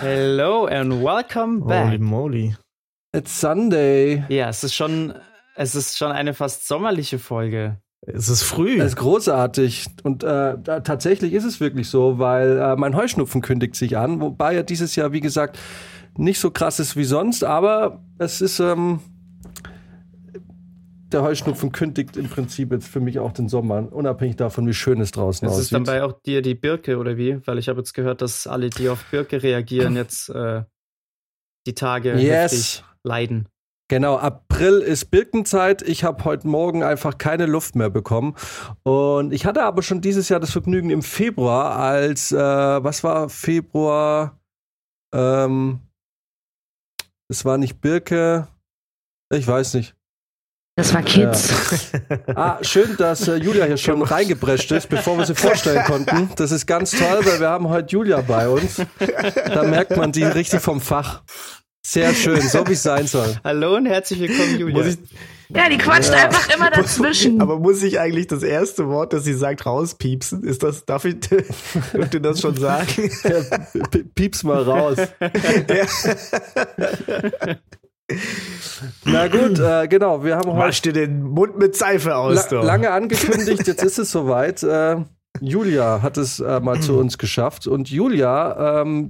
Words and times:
Hello 0.00 0.64
and 0.64 1.04
welcome 1.04 1.60
back. 1.60 1.84
Holy 1.84 1.98
moly. 1.98 2.56
It's 3.12 3.38
Sunday. 3.38 4.24
Ja, 4.30 4.48
es 4.48 4.64
ist 4.64 4.74
schon, 4.74 5.12
es 5.56 5.74
ist 5.74 5.98
schon 5.98 6.10
eine 6.10 6.32
fast 6.32 6.66
sommerliche 6.66 7.18
Folge. 7.18 7.82
Es 8.06 8.30
ist 8.30 8.42
früh. 8.42 8.78
Es 8.80 8.92
ist 8.92 8.96
großartig. 8.96 9.88
Und 10.02 10.24
äh, 10.24 10.56
da, 10.58 10.80
tatsächlich 10.80 11.34
ist 11.34 11.44
es 11.44 11.60
wirklich 11.60 11.90
so, 11.90 12.18
weil 12.18 12.56
äh, 12.56 12.76
mein 12.76 12.96
Heuschnupfen 12.96 13.42
kündigt 13.42 13.76
sich 13.76 13.98
an, 13.98 14.22
wobei 14.22 14.54
er 14.54 14.62
dieses 14.62 14.96
Jahr, 14.96 15.12
wie 15.12 15.20
gesagt, 15.20 15.58
nicht 16.16 16.40
so 16.40 16.50
krass 16.50 16.80
ist 16.80 16.96
wie 16.96 17.04
sonst, 17.04 17.44
aber 17.44 18.02
es 18.18 18.40
ist, 18.40 18.58
ähm, 18.58 19.00
der 21.12 21.22
Heuschnupfen 21.22 21.72
kündigt 21.72 22.16
im 22.16 22.28
Prinzip 22.28 22.72
jetzt 22.72 22.88
für 22.88 23.00
mich 23.00 23.18
auch 23.18 23.32
den 23.32 23.48
Sommer, 23.48 23.92
unabhängig 23.92 24.36
davon, 24.36 24.66
wie 24.66 24.74
schön 24.74 25.00
es 25.00 25.10
draußen 25.10 25.46
Es 25.46 25.52
aussieht. 25.54 25.64
ist 25.64 25.72
dann 25.74 25.84
bei 25.84 26.02
auch 26.02 26.12
dir 26.22 26.42
die 26.42 26.54
Birke 26.54 26.98
oder 26.98 27.16
wie? 27.16 27.44
Weil 27.46 27.58
ich 27.58 27.68
habe 27.68 27.80
jetzt 27.80 27.92
gehört, 27.94 28.22
dass 28.22 28.46
alle, 28.46 28.70
die 28.70 28.88
auf 28.88 29.04
Birke 29.10 29.42
reagieren, 29.42 29.96
jetzt 29.96 30.28
äh, 30.30 30.62
die 31.66 31.74
Tage 31.74 32.14
Yes. 32.18 32.82
leiden. 33.04 33.48
Genau, 33.88 34.16
April 34.18 34.78
ist 34.78 35.10
Birkenzeit. 35.10 35.82
Ich 35.82 36.04
habe 36.04 36.24
heute 36.24 36.46
Morgen 36.46 36.84
einfach 36.84 37.18
keine 37.18 37.46
Luft 37.46 37.74
mehr 37.74 37.90
bekommen. 37.90 38.36
Und 38.84 39.32
ich 39.32 39.46
hatte 39.46 39.64
aber 39.64 39.82
schon 39.82 40.00
dieses 40.00 40.28
Jahr 40.28 40.38
das 40.38 40.52
Vergnügen 40.52 40.90
im 40.90 41.02
Februar, 41.02 41.74
als, 41.76 42.30
äh, 42.30 42.36
was 42.38 43.02
war 43.02 43.28
Februar? 43.28 44.38
Ähm, 45.12 45.80
es 47.28 47.44
war 47.44 47.58
nicht 47.58 47.80
Birke. 47.80 48.46
Ich 49.32 49.46
weiß 49.46 49.74
nicht. 49.74 49.96
Das 50.80 50.94
war 50.94 51.02
Kids. 51.02 51.52
Ah, 52.34 52.56
schön, 52.62 52.96
dass 52.96 53.28
äh, 53.28 53.36
Julia 53.36 53.66
hier 53.66 53.76
schon 53.76 54.00
reingeprescht 54.00 54.72
ist, 54.72 54.88
bevor 54.88 55.18
wir 55.18 55.26
sie 55.26 55.34
vorstellen 55.34 55.84
konnten. 55.84 56.30
Das 56.36 56.52
ist 56.52 56.64
ganz 56.64 56.92
toll, 56.92 57.20
weil 57.22 57.38
wir 57.38 57.50
haben 57.50 57.68
heute 57.68 57.92
Julia 57.92 58.22
bei 58.22 58.48
uns. 58.48 58.80
Da 59.44 59.62
merkt 59.64 59.94
man 59.98 60.10
die 60.10 60.24
richtig 60.24 60.62
vom 60.62 60.80
Fach. 60.80 61.20
Sehr 61.84 62.14
schön, 62.14 62.40
so 62.40 62.66
wie 62.66 62.72
es 62.72 62.82
sein 62.82 63.06
soll. 63.06 63.36
Hallo 63.44 63.76
und 63.76 63.84
herzlich 63.84 64.20
willkommen, 64.20 64.58
Julia. 64.58 64.78
muss 64.78 64.86
ich, 64.86 64.98
Ja, 65.50 65.68
die 65.68 65.76
quatscht 65.76 66.12
einfach 66.12 66.48
immer 66.56 66.70
dazwischen. 66.70 67.42
aber 67.42 67.58
muss 67.58 67.82
ich 67.82 68.00
eigentlich 68.00 68.28
das 68.28 68.42
erste 68.42 68.88
Wort, 68.88 69.12
das 69.12 69.24
sie 69.24 69.34
sagt, 69.34 69.66
rauspiepsen? 69.66 70.44
Ist 70.44 70.62
das, 70.62 70.86
darf 70.86 71.04
ich, 71.04 71.20
dürft 71.20 72.14
ihr 72.14 72.20
das 72.20 72.40
schon 72.40 72.56
sagen? 72.56 73.10
Ja, 73.24 73.98
Pieps 74.14 74.44
mal 74.44 74.62
raus. 74.62 74.96
Na 79.04 79.28
gut, 79.28 79.58
äh, 79.58 79.88
genau, 79.88 80.24
wir 80.24 80.36
haben 80.36 80.50
heute 80.52 80.68
Wasch 80.68 80.82
dir 80.82 80.92
den 80.92 81.22
Mund 81.22 81.58
mit 81.58 81.76
Seife 81.76 82.16
aus, 82.16 82.50
la 82.50 82.62
lange 82.62 82.90
angekündigt, 82.90 83.66
jetzt 83.66 83.82
ist 83.82 83.98
es 83.98 84.10
soweit. 84.10 84.62
Äh, 84.62 84.96
Julia 85.40 86.02
hat 86.02 86.16
es 86.16 86.40
äh, 86.40 86.60
mal 86.60 86.80
zu 86.80 86.98
uns 86.98 87.16
geschafft. 87.16 87.66
Und 87.66 87.90
Julia, 87.90 88.80
ähm, 88.82 89.08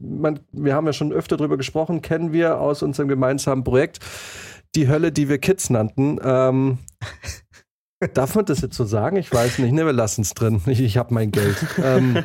man, 0.00 0.40
wir 0.52 0.74
haben 0.74 0.86
ja 0.86 0.92
schon 0.92 1.12
öfter 1.12 1.36
drüber 1.36 1.56
gesprochen, 1.56 2.02
kennen 2.02 2.32
wir 2.32 2.60
aus 2.60 2.82
unserem 2.82 3.08
gemeinsamen 3.08 3.64
Projekt 3.64 4.00
die 4.74 4.88
Hölle, 4.88 5.12
die 5.12 5.28
wir 5.28 5.38
Kids 5.38 5.70
nannten. 5.70 6.18
Ähm, 6.22 6.78
darf 8.14 8.36
man 8.36 8.44
das 8.44 8.60
jetzt 8.60 8.76
so 8.76 8.84
sagen? 8.84 9.16
Ich 9.16 9.32
weiß 9.32 9.58
nicht. 9.58 9.72
Ne, 9.72 9.84
wir 9.84 9.92
lassen 9.92 10.20
es 10.20 10.34
drin. 10.34 10.60
Ich, 10.66 10.80
ich 10.80 10.96
habe 10.96 11.12
mein 11.12 11.32
Geld. 11.32 11.56
ähm, 11.82 12.16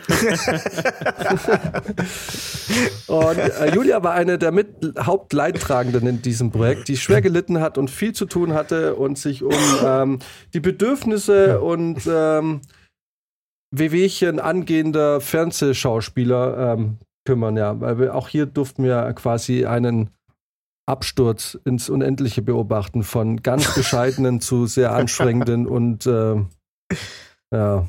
und 3.08 3.38
äh, 3.38 3.74
Julia 3.74 4.04
war 4.04 4.14
eine 4.14 4.38
der 4.38 4.52
mit 4.52 4.68
Hauptleidtragenden 5.00 6.06
in 6.06 6.22
diesem 6.22 6.52
Projekt, 6.52 6.90
die 6.90 6.98
schwer 6.98 7.22
gelitten 7.22 7.60
hat 7.60 7.80
und 7.80 7.90
viel 7.90 8.14
zu 8.14 8.26
tun 8.26 8.54
hatte 8.54 8.96
und 8.96 9.18
sich 9.18 9.42
um 9.44 9.56
ähm, 9.84 10.20
die 10.54 10.60
Bedürfnisse 10.60 11.60
und 11.60 12.02
ähm, 12.08 12.62
Wehwehchen 13.72 14.40
angehender 14.40 15.20
Fernsehschauspieler 15.22 16.76
ähm, 16.76 16.98
kümmern, 17.26 17.58
ja. 17.58 17.82
Weil 17.82 17.98
wir 17.98 18.14
auch 18.16 18.28
hier 18.28 18.46
durften 18.46 18.84
wir 18.84 19.12
quasi 19.14 19.66
einen 19.66 20.12
Absturz 20.86 21.58
ins 21.66 21.90
Unendliche 21.90 22.42
beobachten, 22.42 23.04
von 23.04 23.42
ganz 23.42 23.74
bescheidenen 23.76 24.42
zu 24.42 24.66
sehr 24.66 24.94
anstrengenden 24.94 25.68
und 25.68 26.06
äh, 26.06 26.36
ja. 27.54 27.88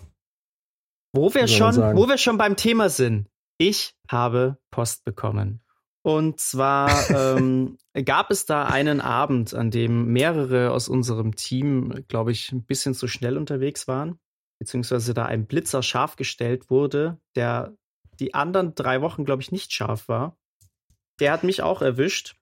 Wo 1.12 1.32
wir 1.34 1.49
schon, 1.49 1.72
sagen? 1.72 1.97
wo 1.97 2.09
wir 2.09 2.19
schon 2.19 2.38
beim 2.38 2.56
Thema 2.56 2.88
sind. 2.88 3.28
Ich 3.59 3.94
habe 4.10 4.59
Post 4.71 5.05
bekommen. 5.05 5.60
Und 6.03 6.38
zwar 6.38 7.10
ähm, 7.37 7.78
gab 8.05 8.31
es 8.31 8.47
da 8.47 8.66
einen 8.66 9.00
Abend, 9.00 9.55
an 9.55 9.71
dem 9.71 10.12
mehrere 10.12 10.71
aus 10.71 10.88
unserem 10.88 11.34
Team, 11.34 12.05
glaube 12.09 12.32
ich, 12.32 12.53
ein 12.53 12.65
bisschen 12.65 12.94
zu 12.94 13.09
schnell 13.09 13.38
unterwegs 13.38 13.88
waren, 13.88 14.19
beziehungsweise 14.59 15.15
da 15.15 15.25
ein 15.25 15.47
Blitzer 15.47 15.82
scharf 15.82 16.16
gestellt 16.16 16.69
wurde, 16.69 17.19
der 17.37 17.75
die 18.21 18.34
anderen 18.34 18.75
drei 18.75 19.00
Wochen, 19.00 19.25
glaube 19.25 19.43
ich, 19.43 19.50
nicht 19.50 19.72
scharf 19.72 20.09
war. 20.09 20.37
Der 21.21 21.32
hat 21.32 21.43
mich 21.43 21.62
auch 21.62 21.81
erwischt. 21.81 22.37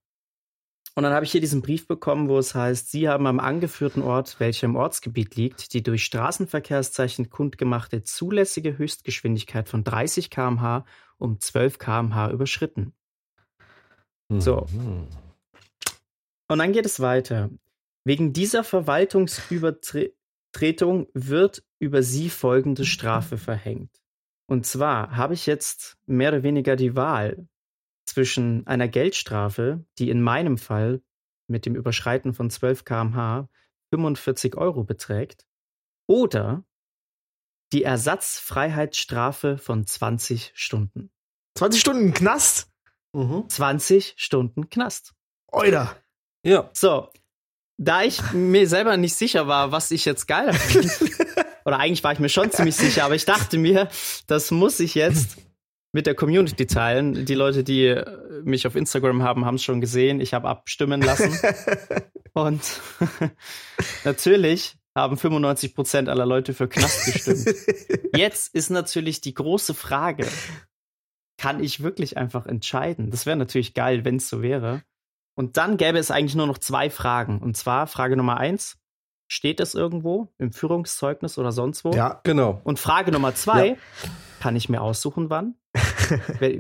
Und 0.94 1.04
dann 1.04 1.14
habe 1.14 1.24
ich 1.24 1.32
hier 1.32 1.40
diesen 1.40 1.62
Brief 1.62 1.86
bekommen, 1.86 2.28
wo 2.28 2.36
es 2.38 2.54
heißt, 2.54 2.90
Sie 2.90 3.08
haben 3.08 3.26
am 3.26 3.40
angeführten 3.40 4.02
Ort, 4.02 4.38
welcher 4.40 4.66
im 4.66 4.76
Ortsgebiet 4.76 5.36
liegt, 5.36 5.72
die 5.72 5.82
durch 5.82 6.04
Straßenverkehrszeichen 6.04 7.30
kundgemachte 7.30 8.02
zulässige 8.02 8.76
Höchstgeschwindigkeit 8.76 9.70
von 9.70 9.84
30 9.84 10.28
km/h 10.28 10.84
um 11.16 11.40
12 11.40 11.78
km/h 11.78 12.30
überschritten. 12.30 12.92
So. 14.28 14.66
Mhm. 14.70 15.06
Und 16.48 16.58
dann 16.58 16.72
geht 16.72 16.84
es 16.84 17.00
weiter. 17.00 17.48
Wegen 18.04 18.34
dieser 18.34 18.64
Verwaltungsübertretung 18.64 21.06
wird 21.14 21.64
über 21.78 22.02
Sie 22.02 22.28
folgende 22.28 22.84
Strafe 22.84 23.38
verhängt. 23.38 24.02
Und 24.46 24.66
zwar 24.66 25.16
habe 25.16 25.34
ich 25.34 25.46
jetzt 25.46 25.96
mehr 26.04 26.30
oder 26.30 26.42
weniger 26.42 26.74
die 26.76 26.96
Wahl 26.96 27.46
zwischen 28.04 28.66
einer 28.66 28.88
Geldstrafe, 28.88 29.84
die 29.98 30.10
in 30.10 30.22
meinem 30.22 30.58
Fall 30.58 31.02
mit 31.48 31.66
dem 31.66 31.74
Überschreiten 31.74 32.34
von 32.34 32.50
12 32.50 32.84
km/h 32.84 33.48
45 33.90 34.56
Euro 34.56 34.84
beträgt, 34.84 35.46
oder 36.06 36.64
die 37.72 37.84
Ersatzfreiheitsstrafe 37.84 39.58
von 39.58 39.86
20 39.86 40.52
Stunden. 40.54 41.10
20 41.56 41.80
Stunden 41.80 42.14
Knast? 42.14 42.70
Mhm. 43.12 43.48
20 43.48 44.14
Stunden 44.16 44.68
Knast. 44.68 45.14
Oida. 45.50 45.96
Ja. 46.44 46.70
So, 46.74 47.10
da 47.78 48.02
ich 48.02 48.32
mir 48.32 48.68
selber 48.68 48.96
nicht 48.96 49.14
sicher 49.14 49.46
war, 49.46 49.72
was 49.72 49.90
ich 49.90 50.04
jetzt 50.04 50.26
geiler 50.26 50.54
finde, 50.54 50.88
oder 51.64 51.78
eigentlich 51.78 52.04
war 52.04 52.12
ich 52.12 52.18
mir 52.18 52.28
schon 52.28 52.50
ziemlich 52.50 52.76
sicher, 52.76 53.04
aber 53.04 53.14
ich 53.14 53.24
dachte 53.24 53.58
mir, 53.58 53.88
das 54.26 54.50
muss 54.50 54.80
ich 54.80 54.94
jetzt 54.94 55.36
mit 55.92 56.06
der 56.06 56.14
Community 56.14 56.66
teilen. 56.66 57.24
Die 57.26 57.34
Leute, 57.34 57.64
die 57.64 57.86
äh, 57.86 58.42
mich 58.44 58.66
auf 58.66 58.74
Instagram 58.76 59.22
haben, 59.22 59.44
haben 59.44 59.56
es 59.56 59.62
schon 59.62 59.80
gesehen. 59.80 60.20
Ich 60.20 60.34
habe 60.34 60.48
abstimmen 60.48 61.02
lassen. 61.02 61.38
Und 62.32 62.62
natürlich 64.04 64.76
haben 64.94 65.16
95% 65.16 66.08
aller 66.08 66.26
Leute 66.26 66.54
für 66.54 66.68
Knast 66.68 67.12
gestimmt. 67.12 67.56
Jetzt 68.16 68.54
ist 68.54 68.70
natürlich 68.70 69.20
die 69.20 69.34
große 69.34 69.74
Frage, 69.74 70.26
kann 71.38 71.62
ich 71.62 71.82
wirklich 71.82 72.16
einfach 72.16 72.46
entscheiden? 72.46 73.10
Das 73.10 73.26
wäre 73.26 73.36
natürlich 73.36 73.74
geil, 73.74 74.04
wenn 74.04 74.16
es 74.16 74.28
so 74.28 74.42
wäre. 74.42 74.82
Und 75.34 75.56
dann 75.56 75.76
gäbe 75.78 75.98
es 75.98 76.10
eigentlich 76.10 76.34
nur 76.34 76.46
noch 76.46 76.58
zwei 76.58 76.90
Fragen. 76.90 77.38
Und 77.40 77.56
zwar 77.56 77.86
Frage 77.86 78.16
Nummer 78.16 78.36
eins, 78.36 78.78
steht 79.28 79.60
es 79.60 79.74
irgendwo 79.74 80.28
im 80.38 80.52
Führungszeugnis 80.52 81.38
oder 81.38 81.52
sonst 81.52 81.84
wo? 81.84 81.92
Ja, 81.92 82.20
Genau. 82.24 82.60
Und 82.64 82.78
Frage 82.78 83.12
Nummer 83.12 83.34
zwei, 83.34 83.68
Ja. 83.68 83.74
kann 84.40 84.56
ich 84.56 84.68
mir 84.68 84.82
aussuchen, 84.82 85.30
wann? 85.30 85.54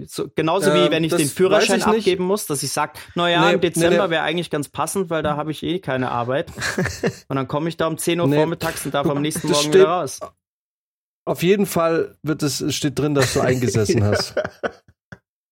So, 0.06 0.28
genauso 0.34 0.72
wie 0.74 0.78
Ähm, 0.86 0.90
wenn 0.90 1.04
ich 1.04 1.10
das 1.10 1.20
den 1.20 1.28
Führerschein 1.28 1.78
ich 1.80 1.86
nicht. 1.86 1.96
abgeben 1.98 2.24
muss, 2.24 2.46
dass 2.46 2.62
ich 2.62 2.72
sage, 2.72 2.92
naja, 3.14 3.46
Nee, 3.48 3.54
im 3.54 3.60
Dezember 3.60 4.06
nee, 4.06 4.10
wäre 4.12 4.22
eigentlich 4.22 4.50
ganz 4.50 4.68
passend, 4.68 5.10
weil 5.10 5.22
da 5.22 5.36
habe 5.36 5.50
ich 5.50 5.62
eh 5.62 5.78
keine 5.80 6.10
Arbeit. 6.10 6.50
Und 7.28 7.36
dann 7.36 7.48
komme 7.48 7.68
ich 7.68 7.76
da 7.76 7.86
um 7.86 7.98
10 7.98 8.20
Uhr 8.20 8.26
Nee. 8.28 8.36
vormittags 8.36 8.84
und 8.84 8.94
darf 8.94 9.06
am 9.08 9.20
nächsten 9.22 9.48
Morgen 9.48 9.60
steht- 9.60 9.74
wieder 9.74 9.88
raus. 9.88 10.20
Auf 11.24 11.42
jeden 11.42 11.66
Fall 11.66 12.16
wird 12.22 12.42
es, 12.42 12.64
steht 12.74 12.98
drin, 12.98 13.14
dass 13.14 13.32
du 13.34 13.40
eingesessen 13.42 14.02
hast. 14.04 14.34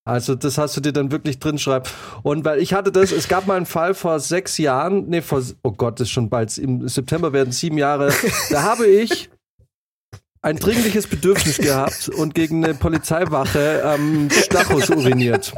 Also 0.05 0.35
das 0.35 0.59
hast 0.59 0.77
du 0.77 0.81
dir 0.81 0.93
dann 0.93 1.13
wirklich 1.13 1.39
drin 1.39 1.59
schreiben. 1.59 1.85
Und 2.23 2.45
weil 2.45 2.59
ich 2.61 2.73
hatte 2.73 2.91
das, 2.91 3.13
es 3.13 3.29
gab 3.29 3.47
mal 3.47 3.57
einen 3.57 3.67
Fall 3.67 3.95
vor 3.95 4.19
sechs 4.19 4.59
Jahren, 4.59 5.09
nee, 5.09 5.21
vor, 5.23 5.43
oh 5.63 5.73
Gott, 5.73 6.01
das 6.01 6.09
ist 6.09 6.13
schon 6.13 6.31
bald, 6.31 6.57
im 6.59 6.89
September 6.89 7.33
werden 7.33 7.53
sieben 7.53 7.79
Jahre, 7.79 8.13
da 8.51 8.63
habe 8.63 8.87
ich 8.87 9.31
ein 10.43 10.57
dringliches 10.57 11.07
Bedürfnis 11.07 11.59
gehabt 11.59 12.09
und 12.09 12.35
gegen 12.35 12.65
eine 12.65 12.75
Polizeiwache 12.75 13.83
am 13.85 14.29
Stachus 14.31 14.89
uriniert. 14.91 15.53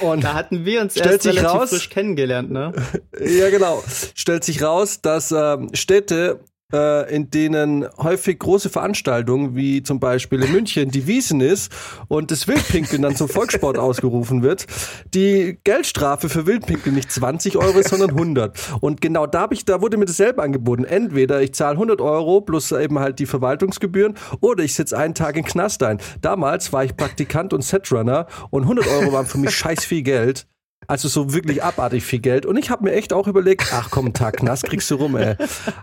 Und 0.00 0.24
Da 0.24 0.34
hatten 0.34 0.64
wir 0.64 0.80
uns 0.80 0.94
Stellt 0.94 1.06
erst 1.12 1.22
sich 1.24 1.36
relativ 1.36 1.60
raus- 1.60 1.70
frisch 1.70 1.90
kennengelernt, 1.90 2.50
ne? 2.50 2.72
Ja, 3.20 3.50
genau. 3.50 3.84
Stellt 4.14 4.42
sich 4.42 4.62
raus, 4.62 5.00
dass 5.02 5.30
ähm, 5.30 5.70
Städte 5.74 6.40
in 6.70 7.30
denen 7.30 7.86
häufig 7.96 8.38
große 8.38 8.68
Veranstaltungen, 8.68 9.56
wie 9.56 9.82
zum 9.82 10.00
Beispiel 10.00 10.42
in 10.42 10.52
München 10.52 10.90
die 10.90 11.06
Wiesen 11.06 11.40
ist 11.40 11.72
und 12.08 12.30
das 12.30 12.46
Wildpinkeln 12.46 13.00
dann 13.00 13.16
zum 13.16 13.26
Volkssport 13.26 13.78
ausgerufen 13.78 14.42
wird, 14.42 14.66
die 15.14 15.58
Geldstrafe 15.64 16.28
für 16.28 16.46
Wildpinkeln 16.46 16.94
nicht 16.94 17.10
20 17.10 17.56
Euro 17.56 17.78
ist, 17.78 17.88
sondern 17.88 18.10
100. 18.10 18.54
Und 18.82 19.00
genau 19.00 19.26
da, 19.26 19.40
hab 19.40 19.52
ich, 19.54 19.64
da 19.64 19.80
wurde 19.80 19.96
mir 19.96 20.04
dasselbe 20.04 20.42
angeboten. 20.42 20.84
Entweder 20.84 21.40
ich 21.40 21.54
zahle 21.54 21.72
100 21.72 22.02
Euro 22.02 22.42
plus 22.42 22.70
eben 22.70 22.98
halt 22.98 23.18
die 23.18 23.26
Verwaltungsgebühren 23.26 24.18
oder 24.40 24.62
ich 24.62 24.74
sitze 24.74 24.98
einen 24.98 25.14
Tag 25.14 25.38
in 25.38 25.44
Knast 25.44 25.82
ein. 25.82 25.98
Damals 26.20 26.70
war 26.74 26.84
ich 26.84 26.94
Praktikant 26.96 27.54
und 27.54 27.62
Setrunner 27.62 28.26
und 28.50 28.64
100 28.64 28.86
Euro 28.88 29.12
waren 29.14 29.24
für 29.24 29.38
mich 29.38 29.50
scheiß 29.56 29.86
viel 29.86 30.02
Geld. 30.02 30.46
Also 30.88 31.08
so 31.08 31.34
wirklich 31.34 31.62
abartig 31.62 32.02
viel 32.02 32.18
Geld. 32.18 32.46
Und 32.46 32.56
ich 32.56 32.70
habe 32.70 32.84
mir 32.84 32.92
echt 32.92 33.12
auch 33.12 33.28
überlegt, 33.28 33.70
ach 33.72 33.90
komm, 33.90 34.14
Tag 34.14 34.42
nass 34.42 34.62
kriegst 34.62 34.90
du 34.90 34.94
rum, 34.94 35.16
ey. 35.16 35.36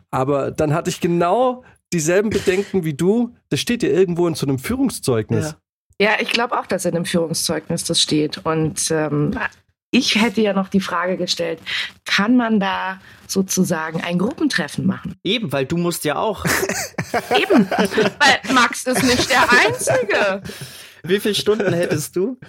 Aber 0.09 0.49
dann 0.49 0.73
hatte 0.73 0.89
ich 0.89 0.99
genau 0.99 1.63
dieselben 1.93 2.31
Bedenken 2.31 2.83
wie 2.83 2.95
du. 2.95 3.35
Das 3.49 3.59
steht 3.59 3.83
ja 3.83 3.89
irgendwo 3.89 4.27
in 4.27 4.33
so 4.33 4.47
einem 4.47 4.57
Führungszeugnis. 4.57 5.55
Ja, 6.01 6.13
ich 6.19 6.31
glaube 6.31 6.59
auch, 6.59 6.65
dass 6.65 6.85
in 6.85 6.95
einem 6.95 7.05
Führungszeugnis 7.05 7.83
das 7.83 8.01
steht. 8.01 8.45
Und 8.45 8.89
ähm, 8.89 9.37
ich 9.91 10.15
hätte 10.15 10.41
ja 10.41 10.53
noch 10.53 10.69
die 10.69 10.81
Frage 10.81 11.17
gestellt, 11.17 11.59
kann 12.03 12.35
man 12.35 12.59
da 12.59 12.99
sozusagen 13.27 14.01
ein 14.01 14.17
Gruppentreffen 14.17 14.87
machen? 14.87 15.15
Eben, 15.23 15.51
weil 15.53 15.67
du 15.67 15.77
musst 15.77 16.03
ja 16.03 16.15
auch. 16.15 16.43
Eben, 17.29 17.69
weil 17.69 17.89
Max 18.53 18.85
ist 18.85 19.03
nicht 19.03 19.29
der 19.29 19.49
Einzige. 19.51 20.41
Wie 21.03 21.19
viele 21.19 21.35
Stunden 21.35 21.71
hättest 21.73 22.15
du? 22.15 22.39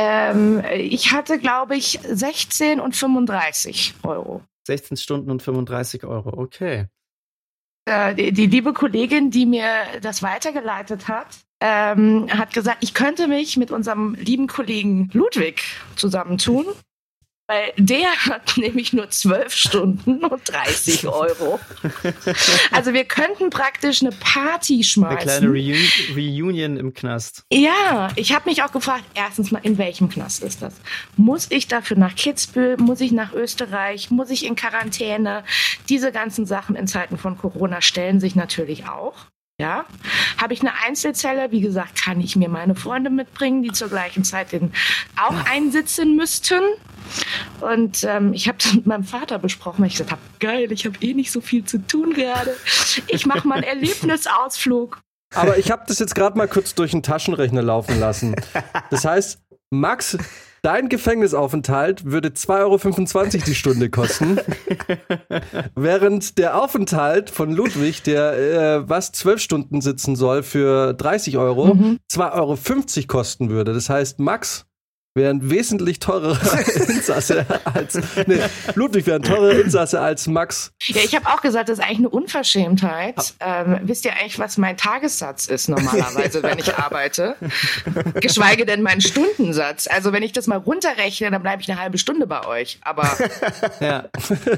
Ähm, 0.00 0.62
ich 0.76 1.12
hatte, 1.12 1.40
glaube 1.40 1.76
ich, 1.76 1.98
16 2.04 2.78
und 2.78 2.94
35 2.94 3.94
Euro. 4.04 4.42
16 4.68 4.96
Stunden 4.96 5.28
und 5.28 5.42
35 5.42 6.04
Euro, 6.04 6.40
okay. 6.40 6.86
Äh, 7.84 8.14
die, 8.14 8.32
die 8.32 8.46
liebe 8.46 8.72
Kollegin, 8.72 9.32
die 9.32 9.44
mir 9.44 9.64
das 10.00 10.22
weitergeleitet 10.22 11.08
hat, 11.08 11.26
ähm, 11.60 12.28
hat 12.30 12.52
gesagt, 12.52 12.78
ich 12.82 12.94
könnte 12.94 13.26
mich 13.26 13.56
mit 13.56 13.72
unserem 13.72 14.14
lieben 14.14 14.46
Kollegen 14.46 15.10
Ludwig 15.12 15.64
zusammentun. 15.96 16.66
Weil 17.48 17.72
der 17.78 18.08
hat 18.26 18.58
nämlich 18.58 18.92
nur 18.92 19.08
zwölf 19.10 19.54
Stunden 19.54 20.22
und 20.24 20.48
30 20.48 21.08
Euro. 21.08 21.58
Also 22.70 22.92
wir 22.92 23.04
könnten 23.04 23.48
praktisch 23.50 24.02
eine 24.02 24.12
Party 24.12 24.84
schmeißen. 24.84 25.30
Eine 25.30 25.40
kleine 25.40 25.48
Reun 25.48 26.14
Reunion 26.14 26.76
im 26.76 26.92
Knast. 26.92 27.44
Ja, 27.50 28.10
ich 28.16 28.34
habe 28.34 28.50
mich 28.50 28.62
auch 28.62 28.70
gefragt, 28.70 29.04
erstens 29.14 29.50
mal, 29.50 29.60
in 29.62 29.78
welchem 29.78 30.10
Knast 30.10 30.42
ist 30.42 30.60
das? 30.60 30.74
Muss 31.16 31.46
ich 31.50 31.66
dafür 31.68 31.96
nach 31.96 32.14
Kitzbühel? 32.14 32.76
Muss 32.76 33.00
ich 33.00 33.12
nach 33.12 33.32
Österreich? 33.32 34.10
Muss 34.10 34.28
ich 34.28 34.44
in 34.44 34.54
Quarantäne? 34.54 35.42
Diese 35.88 36.12
ganzen 36.12 36.44
Sachen 36.44 36.76
in 36.76 36.86
Zeiten 36.86 37.16
von 37.16 37.38
Corona 37.38 37.80
stellen 37.80 38.20
sich 38.20 38.34
natürlich 38.34 38.86
auch. 38.86 39.14
Ja, 39.60 39.86
habe 40.40 40.54
ich 40.54 40.60
eine 40.60 40.72
Einzelzelle, 40.86 41.50
wie 41.50 41.60
gesagt, 41.60 42.00
kann 42.04 42.20
ich 42.20 42.36
mir 42.36 42.48
meine 42.48 42.76
Freunde 42.76 43.10
mitbringen, 43.10 43.64
die 43.64 43.72
zur 43.72 43.88
gleichen 43.88 44.22
Zeit 44.22 44.52
in, 44.52 44.72
auch 45.16 45.34
einsitzen 45.50 46.14
müssten. 46.14 46.60
Und 47.60 48.04
ähm, 48.04 48.32
ich 48.32 48.46
habe 48.46 48.58
das 48.62 48.74
mit 48.74 48.86
meinem 48.86 49.02
Vater 49.02 49.40
besprochen, 49.40 49.80
weil 49.80 49.88
ich 49.88 49.94
gesagt 49.94 50.12
habe, 50.12 50.20
geil, 50.38 50.70
ich 50.70 50.86
habe 50.86 50.96
eh 51.00 51.12
nicht 51.12 51.32
so 51.32 51.40
viel 51.40 51.64
zu 51.64 51.78
tun 51.78 52.14
gerade. 52.14 52.56
Ich 53.08 53.26
mache 53.26 53.48
mal 53.48 53.56
einen 53.56 53.64
Erlebnisausflug. 53.64 55.00
Aber 55.34 55.58
ich 55.58 55.72
habe 55.72 55.82
das 55.88 55.98
jetzt 55.98 56.14
gerade 56.14 56.38
mal 56.38 56.46
kurz 56.46 56.76
durch 56.76 56.92
den 56.92 57.02
Taschenrechner 57.02 57.62
laufen 57.62 57.98
lassen. 57.98 58.36
Das 58.90 59.04
heißt, 59.04 59.40
Max, 59.70 60.16
dein 60.62 60.88
Gefängnisaufenthalt 60.88 62.04
würde 62.04 62.28
2,25 62.28 63.34
Euro 63.34 63.44
die 63.46 63.54
Stunde 63.54 63.90
kosten. 63.90 64.38
während 65.74 66.38
der 66.38 66.60
Aufenthalt 66.60 67.30
von 67.30 67.52
Ludwig, 67.52 68.02
der 68.02 68.32
äh, 68.32 68.88
was 68.88 69.12
zwölf 69.12 69.40
Stunden 69.40 69.80
sitzen 69.80 70.16
soll 70.16 70.42
für 70.42 70.94
30 70.94 71.36
Euro, 71.38 71.74
Mhm. 71.74 71.98
2,50 72.10 72.32
Euro 72.98 73.06
kosten 73.08 73.50
würde. 73.50 73.72
Das 73.72 73.88
heißt, 73.90 74.20
Max 74.20 74.67
wäre 75.18 75.30
ein 75.30 75.50
wesentlich 75.50 75.98
teurerer 75.98 76.38
Insasse 76.88 77.44
als. 77.64 77.98
Nee, 78.26 78.40
Ludwig 78.74 79.06
wäre 79.06 79.16
ein 79.16 79.22
teurerer 79.22 79.60
Insasse 79.60 80.00
als 80.00 80.26
Max. 80.26 80.72
Ja, 80.86 81.02
ich 81.04 81.14
habe 81.14 81.26
auch 81.26 81.42
gesagt, 81.42 81.68
das 81.68 81.78
ist 81.78 81.84
eigentlich 81.84 81.98
eine 81.98 82.08
Unverschämtheit. 82.08 83.34
Ähm, 83.40 83.80
wisst 83.82 84.04
ihr 84.06 84.12
eigentlich, 84.12 84.38
was 84.38 84.56
mein 84.56 84.76
Tagessatz 84.78 85.46
ist 85.46 85.68
normalerweise, 85.68 86.42
wenn 86.42 86.58
ich 86.58 86.74
arbeite? 86.78 87.36
Geschweige 88.20 88.64
denn 88.64 88.82
mein 88.82 89.00
Stundensatz. 89.00 89.86
Also 89.88 90.12
wenn 90.12 90.22
ich 90.22 90.32
das 90.32 90.46
mal 90.46 90.56
runterrechne, 90.58 91.30
dann 91.30 91.42
bleibe 91.42 91.60
ich 91.62 91.70
eine 91.70 91.80
halbe 91.80 91.98
Stunde 91.98 92.26
bei 92.26 92.46
euch. 92.46 92.78
Aber 92.82 93.10
Ja. 93.80 94.04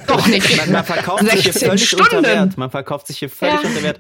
doch 0.07 0.27
nicht. 0.27 0.57
Man, 0.57 0.73
man 0.73 0.85
verkauft 0.85 1.25
sich 1.25 1.43
hier 1.43 1.53
16 1.53 1.69
völlig 1.69 1.89
Stunden. 1.89 2.17
unter 2.17 2.29
Wert. 2.29 2.59
Man 2.59 2.71
verkauft 2.71 3.07
sich 3.07 3.19
hier 3.19 3.31
völlig 3.31 3.63
Ja. 3.63 3.69
unter 3.69 3.83
Wert. 3.83 3.99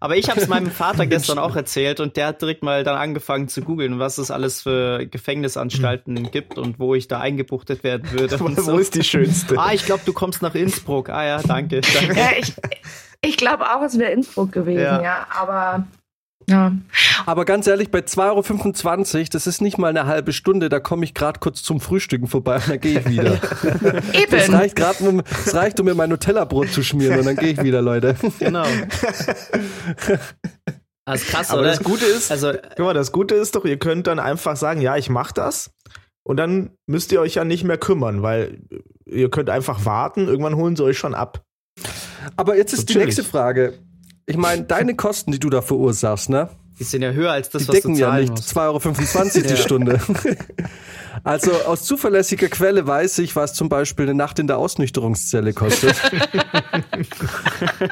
Aber 0.00 0.16
ich 0.16 0.28
habe 0.28 0.40
es 0.40 0.48
meinem 0.48 0.70
Vater 0.70 1.06
gestern 1.06 1.38
auch 1.38 1.54
erzählt 1.54 2.00
und 2.00 2.16
der 2.16 2.26
hat 2.28 2.42
direkt 2.42 2.62
mal 2.62 2.82
dann 2.82 2.96
angefangen 2.96 3.48
zu 3.48 3.60
googeln, 3.62 3.98
was 4.00 4.18
es 4.18 4.30
alles 4.32 4.62
für 4.62 5.06
Gefängnisanstalten 5.06 5.91
gibt 6.30 6.58
und 6.58 6.78
wo 6.78 6.94
ich 6.94 7.08
da 7.08 7.20
eingebuchtet 7.20 7.84
werden 7.84 8.10
würde. 8.12 8.38
und 8.44 8.66
Wo 8.66 8.78
ist 8.78 8.94
die 8.94 9.04
schönste? 9.04 9.58
Ah, 9.58 9.72
ich 9.72 9.84
glaube, 9.84 10.02
du 10.04 10.12
kommst 10.12 10.42
nach 10.42 10.54
Innsbruck. 10.54 11.08
Ah 11.08 11.24
ja, 11.24 11.42
danke. 11.42 11.80
danke. 11.94 12.18
Ja, 12.18 12.30
ich 12.38 12.54
ich 13.24 13.36
glaube 13.36 13.64
auch, 13.70 13.82
es 13.82 13.98
wäre 13.98 14.10
Innsbruck 14.10 14.52
gewesen, 14.52 14.82
Ja. 14.82 15.00
ja. 15.02 15.26
Aber 15.30 15.86
ja. 16.48 16.72
Aber 17.26 17.44
ganz 17.44 17.66
ehrlich, 17.66 17.90
bei 17.90 18.00
2,25 18.00 19.14
Euro, 19.16 19.26
das 19.30 19.46
ist 19.46 19.60
nicht 19.60 19.78
mal 19.78 19.88
eine 19.88 20.06
halbe 20.06 20.32
Stunde, 20.32 20.68
da 20.68 20.80
komme 20.80 21.04
ich 21.04 21.14
gerade 21.14 21.38
kurz 21.38 21.62
zum 21.62 21.80
Frühstücken 21.80 22.26
vorbei 22.26 22.56
und 22.56 22.68
dann 22.68 22.80
gehe 22.80 22.98
ich 22.98 23.08
wieder. 23.08 23.38
Das 24.30 24.48
Eben. 24.48 24.54
reicht 24.54 24.76
gerade, 24.76 25.04
um, 25.04 25.22
das 25.44 25.54
reicht, 25.54 25.78
um 25.78 25.86
mir 25.86 25.94
mein 25.94 26.10
Nutella-Brot 26.10 26.70
zu 26.70 26.82
schmieren 26.82 27.20
und 27.20 27.26
dann 27.26 27.36
gehe 27.36 27.50
ich 27.50 27.62
wieder, 27.62 27.80
Leute. 27.82 28.16
Genau. 28.38 28.64
Also 31.04 31.24
krass, 31.26 31.50
Aber 31.50 31.60
oder? 31.60 31.70
das 31.70 31.82
Gute 31.82 32.04
ist, 32.04 32.30
also 32.30 32.52
guck 32.76 32.86
mal, 32.86 32.94
das 32.94 33.12
Gute 33.12 33.34
ist 33.34 33.54
doch, 33.54 33.64
ihr 33.64 33.78
könnt 33.78 34.06
dann 34.06 34.18
einfach 34.18 34.56
sagen, 34.56 34.80
ja, 34.80 34.96
ich 34.96 35.10
mach 35.10 35.32
das. 35.32 35.70
Und 36.24 36.36
dann 36.36 36.70
müsst 36.86 37.10
ihr 37.12 37.20
euch 37.20 37.34
ja 37.34 37.44
nicht 37.44 37.64
mehr 37.64 37.78
kümmern, 37.78 38.22
weil 38.22 38.60
ihr 39.06 39.28
könnt 39.30 39.50
einfach 39.50 39.84
warten, 39.84 40.28
irgendwann 40.28 40.56
holen 40.56 40.76
sie 40.76 40.84
euch 40.84 40.98
schon 40.98 41.14
ab. 41.14 41.42
Aber 42.36 42.56
jetzt 42.56 42.72
ist 42.72 42.88
die 42.88 42.94
Natürlich. 42.94 43.16
nächste 43.16 43.24
Frage. 43.30 43.74
Ich 44.26 44.36
meine, 44.36 44.62
deine 44.68 44.94
Kosten, 44.94 45.32
die 45.32 45.40
du 45.40 45.50
da 45.50 45.62
verursachst, 45.62 46.30
ne? 46.30 46.48
die 46.78 46.84
sind 46.84 47.02
ja 47.02 47.10
höher 47.12 47.30
als 47.32 47.50
das, 47.50 47.62
Die 47.62 47.68
was 47.68 47.74
decken 47.76 47.94
du 47.94 48.00
ja 48.00 48.08
zahlen 48.08 48.20
nicht 48.22 48.30
musst. 48.30 48.56
2,25 48.56 49.36
Euro 49.36 49.42
die 49.46 49.50
Ja. 49.50 49.56
Stunde. 49.56 50.00
Also 51.24 51.52
aus 51.52 51.84
zuverlässiger 51.84 52.48
Quelle 52.48 52.86
weiß 52.86 53.18
ich, 53.18 53.36
was 53.36 53.52
zum 53.52 53.68
Beispiel 53.68 54.06
eine 54.06 54.14
Nacht 54.14 54.38
in 54.38 54.46
der 54.46 54.56
Ausnüchterungszelle 54.56 55.52
kostet. 55.52 55.94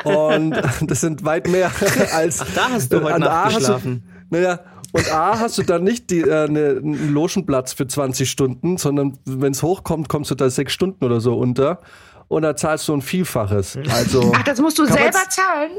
Und 0.04 0.52
das 0.80 1.00
sind 1.00 1.24
weit 1.24 1.46
mehr 1.48 1.70
als. 2.14 2.38
Da 2.54 2.70
hast 2.70 2.92
du 2.92 3.02
heute 3.02 3.14
an 3.16 3.22
A 3.22 3.26
Nacht 3.26 3.44
hast 3.46 3.54
du- 3.54 3.58
geschlafen. 3.58 4.02
Naja, 4.30 4.60
und 4.92 5.12
A 5.12 5.38
hast 5.38 5.58
du 5.58 5.62
dann 5.62 5.84
nicht 5.84 6.10
die, 6.10 6.20
äh, 6.20 6.48
ne, 6.48 6.80
einen 6.82 7.12
Logenplatz 7.12 7.72
für 7.72 7.86
20 7.86 8.30
Stunden, 8.30 8.76
sondern 8.76 9.18
wenn 9.24 9.52
es 9.52 9.62
hochkommt, 9.62 10.08
kommst 10.08 10.30
du 10.30 10.34
da 10.34 10.50
sechs 10.50 10.72
Stunden 10.72 11.04
oder 11.04 11.20
so 11.20 11.34
unter. 11.34 11.80
Und 12.28 12.42
da 12.42 12.54
zahlst 12.56 12.86
du 12.88 12.94
ein 12.94 13.02
Vielfaches. 13.02 13.78
Also, 13.90 14.32
Ach, 14.34 14.42
das 14.44 14.60
musst 14.60 14.78
du 14.78 14.86
selber 14.86 15.18
zahlen? 15.28 15.72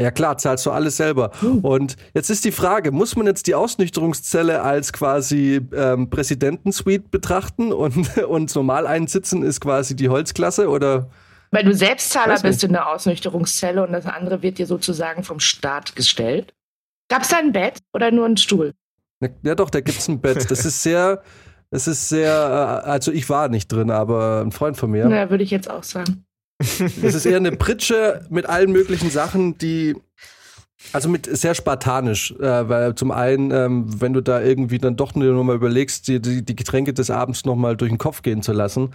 ja 0.00 0.10
klar, 0.10 0.38
zahlst 0.38 0.64
du 0.64 0.70
alles 0.70 0.96
selber. 0.96 1.32
Und 1.62 1.96
jetzt 2.14 2.30
ist 2.30 2.44
die 2.44 2.52
Frage, 2.52 2.92
muss 2.92 3.16
man 3.16 3.26
jetzt 3.26 3.46
die 3.46 3.54
Ausnüchterungszelle 3.54 4.62
als 4.62 4.92
quasi 4.92 5.60
ähm, 5.74 6.08
Präsidentensuite 6.08 7.08
betrachten 7.08 7.72
und, 7.72 8.16
und 8.28 8.54
normal 8.54 8.86
einsitzen 8.86 9.42
ist 9.42 9.60
quasi 9.60 9.96
die 9.96 10.08
Holzklasse 10.08 10.68
oder? 10.68 11.10
Weil 11.50 11.64
du 11.64 11.74
Selbstzahler 11.74 12.38
bist 12.40 12.62
in 12.62 12.72
der 12.72 12.88
Ausnüchterungszelle 12.88 13.82
und 13.82 13.92
das 13.92 14.06
andere 14.06 14.42
wird 14.42 14.58
dir 14.58 14.66
sozusagen 14.66 15.24
vom 15.24 15.40
Staat 15.40 15.96
gestellt. 15.96 16.54
Gab 17.08 17.22
es 17.22 17.28
da 17.28 17.38
ein 17.38 17.52
Bett 17.52 17.80
oder 17.92 18.10
nur 18.10 18.26
einen 18.26 18.36
Stuhl? 18.36 18.74
Ja 19.42 19.54
doch, 19.54 19.70
da 19.70 19.80
gibt's 19.80 20.08
ein 20.08 20.20
Bett. 20.20 20.50
Das 20.50 20.64
ist 20.64 20.82
sehr, 20.82 21.22
das 21.70 21.88
ist 21.88 22.08
sehr, 22.08 22.82
äh, 22.84 22.88
also 22.88 23.10
ich 23.12 23.28
war 23.28 23.48
nicht 23.48 23.68
drin, 23.72 23.90
aber 23.90 24.42
ein 24.42 24.52
Freund 24.52 24.76
von 24.76 24.90
mir. 24.90 25.08
Ja, 25.08 25.30
würde 25.30 25.44
ich 25.44 25.50
jetzt 25.50 25.70
auch 25.70 25.82
sagen. 25.82 26.24
Das 26.58 27.14
ist 27.14 27.24
eher 27.24 27.36
eine 27.36 27.52
Pritsche 27.52 28.26
mit 28.30 28.46
allen 28.46 28.72
möglichen 28.72 29.10
Sachen, 29.10 29.58
die 29.58 29.96
also 30.92 31.08
mit 31.08 31.26
sehr 31.26 31.54
spartanisch, 31.54 32.32
äh, 32.38 32.68
weil 32.68 32.94
zum 32.94 33.10
einen, 33.10 33.50
ähm, 33.50 34.00
wenn 34.00 34.12
du 34.12 34.22
da 34.22 34.40
irgendwie 34.40 34.78
dann 34.78 34.96
doch 34.96 35.14
nur 35.14 35.44
mal 35.44 35.56
überlegst, 35.56 36.06
die, 36.08 36.20
die, 36.20 36.44
die 36.44 36.56
Getränke 36.56 36.94
des 36.94 37.10
Abends 37.10 37.44
noch 37.44 37.56
mal 37.56 37.76
durch 37.76 37.90
den 37.90 37.98
Kopf 37.98 38.22
gehen 38.22 38.42
zu 38.42 38.52
lassen, 38.52 38.90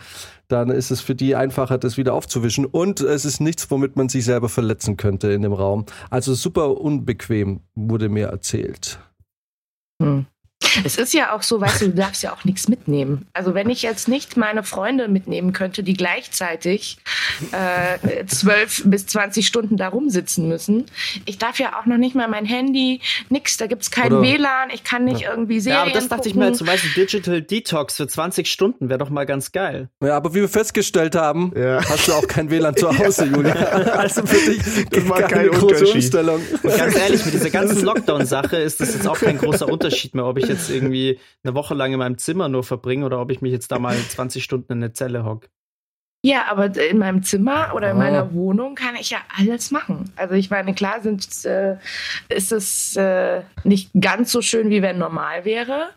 dann 0.48 0.70
ist 0.70 0.92
es 0.92 1.02
für 1.02 1.14
die 1.14 1.36
einfacher, 1.36 1.78
das 1.78 1.98
wieder 1.98 2.14
aufzuwischen. 2.14 2.66
Und 2.66 3.02
es 3.02 3.26
ist 3.26 3.42
nichts, 3.42 3.70
womit 3.70 3.96
man 3.96 4.10
sich 4.10 4.26
selber 4.26 4.50
verletzen 4.50 4.98
könnte 4.98 5.32
in 5.32 5.42
dem 5.42 5.54
Raum. 5.54 5.86
Also 6.10 6.34
super 6.34 6.80
unbequem, 6.80 7.62
wurde 7.76 8.10
mir 8.10 8.28
erzählt. 8.28 9.00
Hm. 10.02 10.26
Es 10.84 10.98
ist 10.98 11.14
ja 11.14 11.34
auch 11.36 11.44
so, 11.44 11.60
weißt 11.62 11.82
du, 11.82 11.86
du 11.90 11.96
darfst 11.96 12.24
ja 12.24 12.34
auch 12.34 12.44
nichts 12.46 12.68
mitnehmen. 12.68 13.26
Also 13.34 13.54
wenn 13.54 13.70
ich 13.70 13.82
jetzt 13.82 14.08
nicht 14.08 14.38
meine 14.38 14.64
Freunde 14.64 15.08
mitnehmen 15.08 15.54
könnte, 15.54 15.84
die 15.84 15.94
gleichzeitig 15.94 16.98
äh, 17.52 18.26
12 18.26 18.84
bis 18.86 19.06
20 19.08 19.46
Stunden 19.48 19.78
da 19.78 19.90
rumsitzen 19.90 20.48
müssen, 20.48 20.86
ich 21.26 21.38
darf 21.38 21.60
ja 21.60 21.80
auch 21.80 21.86
noch 21.86 21.98
nicht 21.98 22.16
mal 22.16 22.28
mein 22.28 22.46
Handy, 22.46 23.02
nix, 23.30 23.58
da 23.58 23.68
gibt's 23.68 23.92
kein 23.92 24.12
Oder- 24.14 24.22
WLAN, 24.22 24.70
ich 24.74 24.84
kann 24.84 25.06
nicht 25.06 25.22
irgendwie 25.22 25.60
Serien 25.60 25.78
Ja, 25.80 25.84
aber 25.84 25.92
das 25.92 26.08
dachte 26.08 26.30
ich 26.30 26.36
mir 26.36 26.54
zum 26.54 26.68
Beispiel 26.68 26.92
Digital 27.06 27.42
Detox 27.42 27.96
für 27.98 28.08
20 28.08 28.50
Stunden 28.52 28.90
wäre 28.90 29.00
doch 29.00 29.10
mal 29.10 29.26
ganz 29.26 29.52
geil. 29.52 29.90
Ja, 30.02 30.16
aber 30.18 30.34
wie 30.34 30.42
wir 30.42 30.50
festgestellt 30.50 31.16
haben, 31.16 31.52
Ja. 31.56 31.82
hast 31.88 32.08
du 32.08 32.14
auch 32.14 32.28
kein 32.28 32.50
WLAN 32.50 32.76
zu 32.76 32.90
Hause, 32.98 33.26
Julia. 33.26 33.54
Also 33.54 34.26
für 34.26 34.52
dich 34.52 34.62
Das 34.90 35.04
macht 35.06 35.22
keine 35.22 35.50
keinen 35.50 35.52
große 35.52 35.66
Unterschied. 35.76 35.96
Umstellung. 35.96 36.42
Und 36.64 36.78
ganz 36.78 36.96
ehrlich, 36.98 37.26
mit 37.26 37.34
dieser 37.34 37.50
ganzen 37.50 37.82
Lockdown-Sache 37.84 38.58
ist 38.58 38.80
das 38.82 38.94
jetzt 38.94 39.08
auch 39.08 39.20
kein 39.20 39.38
großer 39.38 39.68
Unterschied 39.68 40.14
mehr, 40.16 40.26
ob 40.26 40.38
ich 40.38 40.46
jetzt 40.48 40.63
irgendwie 40.70 41.20
eine 41.44 41.54
Woche 41.56 41.74
lang 41.74 41.94
in 41.94 42.00
meinem 42.00 42.18
Zimmer 42.18 42.50
nur 42.50 42.64
verbringe 42.64 43.06
oder 43.06 43.20
ob 43.20 43.32
ich 43.32 43.42
mich 43.42 43.52
jetzt 43.52 43.72
da 43.72 43.80
mal 43.80 43.96
20 43.96 44.44
Stunden 44.44 44.74
in 44.74 44.78
eine 44.84 44.94
Zelle 44.94 45.24
hock. 45.26 45.50
Ja, 46.26 46.46
aber 46.50 46.74
in 46.78 47.00
meinem 47.00 47.22
Zimmer 47.22 47.74
oder 47.76 47.92
in 47.92 47.98
Ah. 47.98 48.00
meiner 48.00 48.34
Wohnung 48.34 48.76
kann 48.76 48.96
ich 48.96 49.10
ja 49.10 49.18
alles 49.38 49.72
machen. 49.72 50.10
Also 50.16 50.36
ich 50.36 50.50
meine, 50.50 50.74
klar 50.74 51.02
sind, 51.02 51.28
äh, 51.44 51.76
ist 52.30 52.54
es 52.54 52.96
äh, 52.96 53.42
nicht 53.66 53.92
ganz 54.00 54.32
so 54.32 54.42
schön, 54.42 54.70
wie 54.70 54.82
wenn 54.82 54.98
normal 54.98 55.44
wäre. 55.44 55.90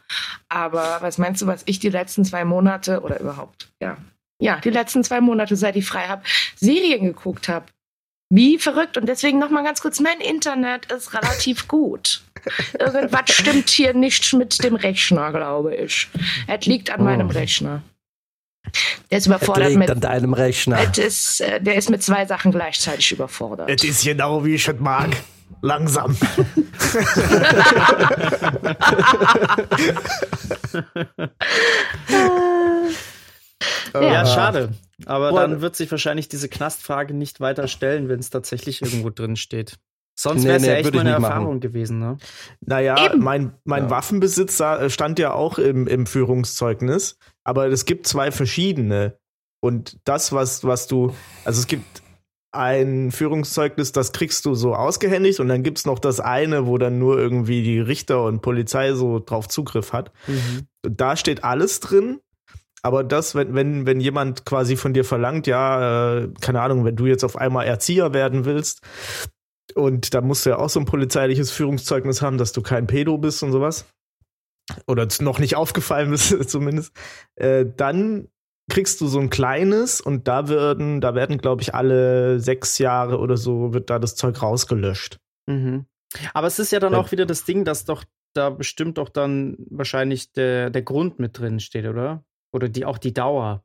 Aber 0.49 0.99
was 1.01 1.19
meinst 1.19 1.43
du, 1.43 1.47
was 1.47 1.63
ich 1.67 1.79
die 1.79 1.91
letzten 1.91 2.25
zwei 2.25 2.45
Monate 2.45 3.03
oder 3.03 3.21
überhaupt, 3.21 3.71
ja, 3.81 3.97
ja, 4.41 4.59
die 4.59 4.71
letzten 4.71 5.05
zwei 5.05 5.21
Monate, 5.21 5.55
seit 5.55 5.77
ich 5.77 5.87
frei 5.87 6.09
habe, 6.09 6.23
Serien 6.57 7.05
geguckt 7.05 7.49
habe? 7.49 7.67
Wie 8.29 8.59
verrückt. 8.59 8.97
Und 8.97 9.07
deswegen 9.09 9.39
noch 9.39 9.51
mal 9.51 9.63
ganz 9.63 9.81
kurz, 9.81 10.01
mein 10.01 10.21
Internet 10.21 10.91
ist 10.91 11.15
relativ 11.15 11.69
gut. 11.69 12.23
Irgendwas 12.79 13.31
stimmt 13.31 13.71
hier 13.71 13.95
nicht 13.95 14.33
mit 14.35 14.63
dem 14.63 14.75
Rechner, 14.77 15.31
glaube 15.33 15.75
ich. 15.75 16.09
Es 16.47 16.67
liegt 16.67 16.91
an 16.91 17.05
meinem 17.05 17.31
Rechner. 17.31 17.83
Der 19.11 19.19
ist 19.19 19.27
überfordert 19.27 19.69
Liegt 19.69 19.79
mit 19.79 19.91
an 19.91 20.01
deinem 20.01 20.33
Rechner. 20.35 20.79
ist, 20.99 21.41
äh, 21.41 21.61
der 21.61 21.77
ist 21.77 21.89
mit 21.89 22.03
zwei 22.03 22.27
Sachen 22.27 22.51
gleichzeitig 22.51 23.13
überfordert. 23.13 23.71
Es 23.71 23.85
ist 23.85 24.05
genau 24.05 24.45
wie 24.45 24.57
ich 24.57 24.67
es 24.67 24.81
mag. 24.81 25.11
Langsam. 25.63 26.17
Ja, 33.95 34.27
schade. 34.27 34.75
Aber 35.07 35.31
Boah. 35.31 35.41
dann 35.41 35.61
wird 35.61 35.77
sich 35.77 35.91
wahrscheinlich 35.91 36.29
diese 36.29 36.49
Knastfrage 36.49 37.15
nicht 37.15 37.41
weiter 37.41 37.69
stellen, 37.69 38.09
wenn 38.09 38.19
es 38.21 38.31
tatsächlich 38.31 38.83
irgendwo 38.83 39.11
drin 39.11 39.37
steht. 39.37 39.79
Sonst 40.19 40.43
Nee, 40.43 40.49
wäre 40.49 40.57
es 40.57 40.63
nee, 40.63 40.69
ja 40.69 40.75
echt 40.77 40.85
würde 40.85 40.97
mal 40.99 41.03
ich 41.03 41.07
eine 41.09 41.17
nicht 41.17 41.23
machen. 41.23 41.33
Erfahrung 41.35 41.61
gewesen, 41.61 41.99
ne? 41.99 42.19
Naja, 42.61 43.05
Eben. 43.13 43.23
mein, 43.23 43.53
mein 43.65 43.85
Ja. 43.85 43.91
Waffenbesitz 43.91 44.57
sa- 44.57 44.89
stand 44.89 45.19
ja 45.19 45.33
auch 45.33 45.59
im, 45.59 45.87
im 45.87 46.07
Führungszeugnis, 46.07 47.19
aber 47.45 47.67
es 47.69 47.85
gibt 47.85 48.07
zwei 48.07 48.31
verschiedene. 48.31 49.19
Und 49.61 49.99
das, 50.05 50.33
was, 50.33 50.65
was 50.65 50.87
du, 50.87 51.15
also 51.45 51.61
es 51.61 51.67
gibt 51.67 52.03
ein 52.53 53.11
Führungszeugnis, 53.13 53.93
das 53.93 54.13
kriegst 54.13 54.47
du 54.47 54.55
so 54.55 54.75
ausgehändigt 54.75 55.41
und 55.41 55.49
dann 55.49 55.63
gibt's 55.63 55.85
noch 55.85 55.99
das 55.99 56.21
eine, 56.21 56.67
wo 56.67 56.79
dann 56.79 56.99
nur 56.99 57.19
irgendwie 57.19 57.63
die 57.63 57.79
Richter 57.81 58.25
und 58.25 58.41
Polizei 58.41 58.95
so 58.95 59.19
drauf 59.19 59.49
Zugriff 59.49 59.93
hat. 59.93 60.13
Und 60.27 61.01
da 61.01 61.17
steht 61.17 61.45
alles 61.45 61.81
drin. 61.81 62.21
Aber 62.87 63.03
das, 63.03 63.35
wenn, 63.35 63.53
wenn, 63.57 63.85
wenn 63.85 63.99
jemand 63.99 64.45
quasi 64.45 64.77
von 64.77 64.95
dir 64.95 65.05
verlangt, 65.05 65.49
ja, 65.49 66.19
äh, 66.19 66.29
keine 66.41 66.61
Ahnung, 66.61 66.85
wenn 66.85 66.95
du 66.95 67.07
jetzt 67.07 67.25
auf 67.25 67.35
einmal 67.35 67.67
Erzieher 67.67 68.15
werden 68.15 68.45
willst, 68.45 68.81
und 69.75 70.15
da 70.15 70.21
musst 70.21 70.47
du 70.47 70.51
ja 70.51 70.59
auch 70.59 70.69
so 70.69 70.79
ein 70.79 70.87
polizeiliches 70.87 71.51
Führungszeugnis 71.51 72.23
haben, 72.23 72.39
dass 72.39 72.53
du 72.53 72.63
kein 72.63 72.87
Pedo 72.87 73.19
bist 73.19 73.43
und 73.43 73.51
sowas. 73.51 73.87
Oder 74.87 75.09
noch 75.21 75.41
nicht 75.41 75.57
aufgefallen 75.57 76.11
bist, 76.11 76.29
zumindest. 76.49 76.93
Äh, 77.35 77.67
dann 77.77 78.29
kriegst 78.71 79.01
du 79.01 79.09
so 79.09 79.19
ein 79.19 79.31
kleines 79.31 80.01
und 80.01 80.29
da 80.29 80.49
werden, 80.49 81.01
da 81.01 81.17
werden, 81.17 81.39
glaube 81.39 81.63
ich, 81.63 81.75
alle 81.75 82.39
sechs 82.39 82.79
Jahre 82.79 83.19
oder 83.19 83.37
so 83.37 83.75
wird 83.75 83.91
da 83.91 83.99
das 83.99 84.15
Zeug 84.15 84.41
rausgelöscht. 84.41 85.19
Mhm. 85.47 85.87
Aber 86.35 86.47
es 86.47 86.61
ist 86.61 86.71
ja 86.71 86.79
dann 86.79 86.93
Ja. 86.93 87.01
auch 87.01 87.11
wieder 87.11 87.27
das 87.27 87.45
Ding, 87.45 87.65
dass 87.65 87.85
doch 87.85 88.05
da 88.33 88.51
bestimmt 88.51 88.99
doch 88.99 89.09
dann 89.09 89.57
wahrscheinlich 89.71 90.33
der, 90.33 90.71
der 90.71 90.83
Grund 90.83 91.19
mit 91.19 91.37
drin 91.37 91.59
steht, 91.59 91.87
oder? 91.87 92.23
Oder 92.53 92.69
die, 92.69 92.85
auch 92.85 92.99
die 92.99 93.13
Dauer. 93.13 93.63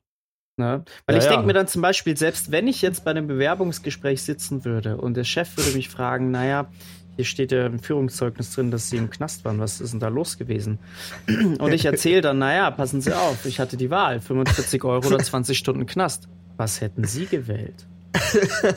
Ne? 0.58 0.84
Weil 1.06 1.16
Ja, 1.16 1.20
ich 1.20 1.26
ja. 1.26 1.32
denke 1.32 1.48
mir 1.48 1.54
dann 1.54 1.68
zum 1.68 1.82
Beispiel, 1.82 2.18
selbst 2.18 2.52
wenn 2.52 2.68
ich 2.68 2.82
jetzt 2.82 3.06
bei 3.06 3.12
einem 3.12 3.28
Bewerbungsgespräch 3.28 4.22
sitzen 4.22 4.66
würde 4.66 4.98
und 4.98 5.16
der 5.16 5.24
Chef 5.24 5.56
würde 5.58 5.72
mich 5.72 5.90
fragen, 5.90 6.32
naja, 6.32 6.70
hier 7.16 7.26
steht 7.26 7.52
ja 7.52 7.66
im 7.66 7.80
Führungszeugnis 7.80 8.54
drin, 8.54 8.72
dass 8.72 8.90
Sie 8.90 8.98
im 8.98 9.10
Knast 9.10 9.44
waren, 9.44 9.60
was 9.60 9.82
ist 9.82 9.92
denn 9.92 10.00
da 10.00 10.08
los 10.08 10.38
gewesen? 10.38 10.80
Und 11.60 11.74
ich 11.74 11.86
erzähle 11.86 12.22
dann, 12.22 12.40
naja, 12.40 12.72
passen 12.72 13.02
Sie 13.02 13.14
auf, 13.14 13.46
ich 13.46 13.60
hatte 13.60 13.76
die 13.76 13.90
Wahl, 13.90 14.22
45 14.22 14.84
Euro 14.86 15.06
oder 15.08 15.20
20 15.24 15.58
Stunden 15.58 15.86
Knast. 15.86 16.30
Was 16.58 16.80
hätten 16.80 17.04
Sie 17.04 17.26
gewählt? 17.26 17.86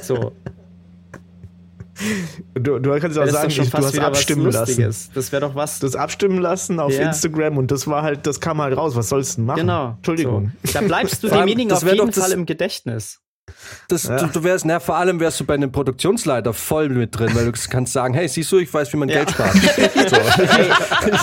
So, 0.01 0.33
Du, 2.55 2.79
du 2.79 2.99
kannst 2.99 3.17
ja 3.17 3.23
auch 3.23 3.27
das 3.27 3.35
sagen, 3.35 3.51
ich, 3.51 3.71
du 3.71 3.79
hast 3.79 3.99
abstimmen 3.99 4.51
lassen. 4.51 4.95
Das 5.15 5.33
wäre 5.33 5.41
doch 5.43 5.55
was. 5.55 5.79
Du 5.79 5.87
hast 5.87 5.97
abstimmen 5.97 6.39
lassen 6.39 6.81
auf 6.81 6.93
Ja. 6.93 7.07
Instagram 7.07 7.57
und 7.59 7.71
das 7.71 7.87
war 7.87 8.03
halt, 8.03 8.27
das 8.27 8.41
kam 8.41 8.61
halt 8.61 8.77
raus. 8.77 8.97
Was 8.97 9.09
sollst 9.11 9.35
du 9.35 9.37
denn 9.37 9.47
machen? 9.47 9.61
Genau. 9.61 9.95
Entschuldigung. 9.97 10.53
So. 10.65 10.73
Da 10.73 10.81
bleibst 10.81 11.23
du 11.23 11.29
demjenigen 11.31 11.69
das 11.69 11.83
auf 11.83 11.89
jeden 11.91 11.99
doch 12.07 12.13
das- 12.13 12.19
Fall 12.25 12.33
im 12.33 12.47
Gedächtnis. 12.47 13.21
Das, 13.89 14.05
Ja. 14.05 14.17
du, 14.17 14.27
du 14.29 14.43
wärst, 14.43 14.65
na, 14.65 14.81
vor 14.81 14.97
allem 14.97 15.21
wärst 15.21 15.39
du 15.39 15.45
bei 15.45 15.53
einem 15.53 15.71
Produktionsleiter 15.71 16.55
voll 16.55 16.89
mit 16.89 17.17
drin, 17.19 17.29
weil 17.35 17.45
du 17.45 17.53
kannst 17.71 17.93
sagen, 17.93 18.15
hey, 18.15 18.27
siehst 18.27 18.51
du, 18.51 18.57
ich 18.59 18.73
weiß, 18.73 18.91
wie 18.95 18.97
man 18.97 19.09
Geld 19.09 19.31
spart. 19.31 19.55
So. 20.09 20.17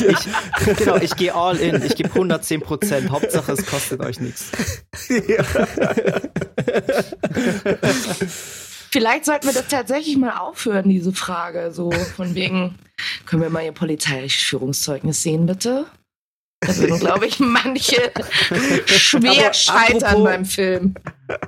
Ich, 0.08 0.78
genau, 0.78 0.96
ich 0.98 1.16
gehe 1.16 1.34
all 1.34 1.58
in. 1.58 1.82
Ich 1.84 1.96
gebe 1.96 2.10
110 2.10 2.62
Prozent. 2.62 3.10
Hauptsache, 3.10 3.51
es 3.54 3.66
kostet 3.66 4.00
euch 4.01 4.20
nichts. 4.20 4.51
Vielleicht 8.92 9.26
sollten 9.26 9.48
wir 9.48 9.54
das 9.54 9.68
tatsächlich 9.68 10.18
mal 10.18 10.38
aufhören, 10.38 10.90
diese 10.90 11.14
Frage. 11.14 11.72
So 11.72 11.92
von 11.92 12.36
wegen, 12.36 12.76
können 13.26 13.42
wir 13.42 13.50
mal 13.50 13.64
Ihr 13.64 13.72
polizeiliches 13.72 14.42
Führungszeugnis 14.44 15.22
sehen, 15.24 15.46
bitte? 15.46 15.86
Da 16.60 16.78
würden, 16.78 17.00
glaube 17.00 17.26
ich, 17.26 17.40
manche 17.40 18.12
schwer 18.86 19.32
Aber 19.46 19.54
scheitern 19.54 20.04
apropos- 20.04 20.24
beim 20.24 20.46
Film. 20.46 20.94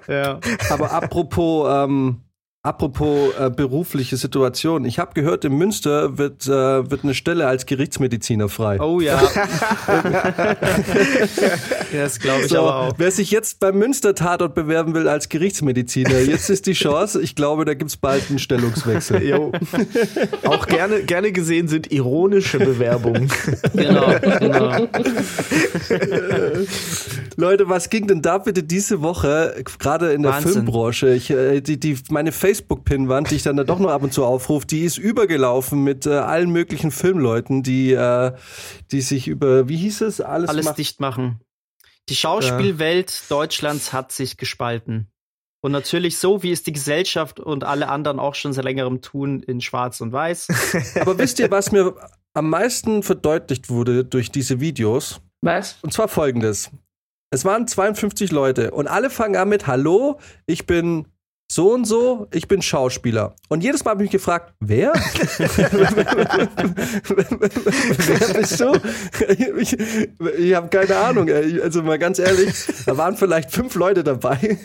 Ja. 0.08 0.40
Aber 0.70 0.92
apropos, 0.92 1.68
ähm, 1.70 2.22
apropos 2.64 3.34
äh, 3.38 3.50
berufliche 3.50 4.16
Situation. 4.16 4.86
Ich 4.86 4.98
habe 4.98 5.14
gehört, 5.14 5.44
in 5.44 5.52
Münster 5.58 6.18
wird, 6.18 6.48
äh, 6.48 6.90
wird 6.90 7.04
eine 7.04 7.14
Stelle 7.14 7.46
als 7.46 7.66
Gerichtsmediziner 7.66 8.48
frei. 8.48 8.80
Oh 8.80 9.02
ja. 9.02 9.22
das 11.92 12.20
glaube 12.20 12.44
ich 12.44 12.48
So, 12.48 12.60
aber 12.60 12.76
auch. 12.76 12.94
wer 12.98 13.12
sich 13.12 13.32
jetzt 13.32 13.60
beim 13.60 13.78
Münster-Tatort 13.78 14.56
bewerben 14.56 14.94
will 14.94 15.10
als 15.10 15.28
Gerichtsmediziner, 15.28 16.20
jetzt 16.20 16.50
ist 16.50 16.66
die 16.66 16.72
Chance. 16.72 17.22
Ich 17.22 17.36
glaube, 17.36 17.66
da 17.66 17.74
gibt's 17.74 17.98
bald 17.98 18.30
einen 18.30 18.40
Stellungswechsel. 18.40 19.22
Jo. 19.24 19.52
Auch 20.46 20.66
gerne, 20.66 21.04
gerne 21.04 21.34
gesehen 21.34 21.68
sind 21.68 21.92
ironische 21.92 22.60
Bewerbungen. 22.60 23.30
Genau, 23.74 24.08
genau. 24.40 24.88
Leute, 27.36 27.68
was 27.68 27.90
ging 27.90 28.08
denn 28.08 28.22
da 28.22 28.38
bitte 28.38 28.64
diese 28.64 29.02
Woche, 29.02 29.64
gerade 29.80 30.14
in 30.14 30.24
der 30.24 30.32
Wahnsinn. 30.34 30.54
Filmbranche? 30.54 31.14
Ich, 31.14 31.30
äh, 31.30 31.60
die, 31.60 31.78
die, 31.80 31.98
meine 32.10 32.32
Facebook-Pinwand, 32.54 33.32
die 33.32 33.36
ich 33.36 33.44
dann 33.44 33.58
da 33.58 33.64
doch 33.64 33.80
noch 33.80 33.90
ab 33.90 34.04
und 34.04 34.14
zu 34.14 34.24
aufrufe, 34.26 34.68
die 34.68 34.82
ist 34.84 34.98
übergelaufen 34.98 35.84
mit 35.84 36.06
äh, 36.06 36.12
allen 36.12 36.52
möglichen 36.52 36.92
Filmleuten, 36.92 37.64
die, 37.64 37.94
äh, 37.94 38.34
die 38.92 39.02
sich 39.02 39.28
über, 39.28 39.68
wie 39.68 39.78
hieß 39.78 40.02
es, 40.02 40.22
alles, 40.22 40.50
Alles 40.50 40.66
macht- 40.66 40.78
dicht 40.78 41.00
machen. 41.00 41.40
Die 42.10 42.16
Schauspielwelt 42.16 43.24
Deutschlands 43.30 43.94
hat 43.94 44.12
sich 44.12 44.38
gespalten. 44.38 45.08
Und 45.62 45.72
natürlich 45.72 46.18
so, 46.18 46.44
wie 46.44 46.52
es 46.52 46.62
die 46.62 46.74
Gesellschaft 46.74 47.40
und 47.40 47.64
alle 47.64 47.88
anderen 47.88 48.20
auch 48.20 48.36
schon 48.36 48.52
seit 48.52 48.66
längerem 48.66 49.02
tun, 49.02 49.42
in 49.42 49.62
Schwarz 49.62 50.02
und 50.02 50.12
Weiß. 50.12 50.48
Aber 51.00 51.18
wisst 51.18 51.40
ihr, 51.40 51.50
was 51.50 51.72
mir 51.72 51.96
am 52.34 52.50
meisten 52.50 53.02
verdeutlicht 53.04 53.70
wurde 53.70 54.04
durch 54.04 54.30
diese 54.30 54.60
Videos? 54.60 55.22
Was? 55.42 55.78
Und 55.82 55.94
zwar 55.94 56.10
folgendes. 56.10 56.70
Es 57.32 57.46
waren 57.46 57.66
52 57.68 58.32
Leute 58.32 58.72
und 58.72 58.88
alle 58.88 59.10
fangen 59.10 59.38
an 59.38 59.48
mit 59.50 59.66
Hallo, 59.66 60.20
ich 60.46 60.66
bin 60.68 61.08
so 61.52 61.74
und 61.74 61.86
so, 61.86 62.28
ich 62.34 62.48
bin 62.48 62.62
Schauspieler. 62.62 63.36
Und 63.50 63.64
jedes 63.64 63.84
Mal 63.84 63.92
habe 63.92 64.04
ich 64.04 64.08
mich 64.08 64.12
gefragt, 64.12 64.54
wer? 64.60 64.94
wer 65.38 65.48
bist 68.34 68.60
du? 68.60 68.74
Ich, 69.60 69.78
ich 70.40 70.56
habe 70.56 70.70
keine 70.70 70.96
Ahnung. 70.98 71.28
ey. 71.28 71.62
Also 71.62 71.84
mal 71.84 72.00
ganz 72.00 72.18
ehrlich, 72.20 72.54
da 72.86 72.98
waren 72.98 73.18
vielleicht 73.18 73.52
fünf 73.52 73.76
Leute 73.76 74.04
dabei, 74.04 74.58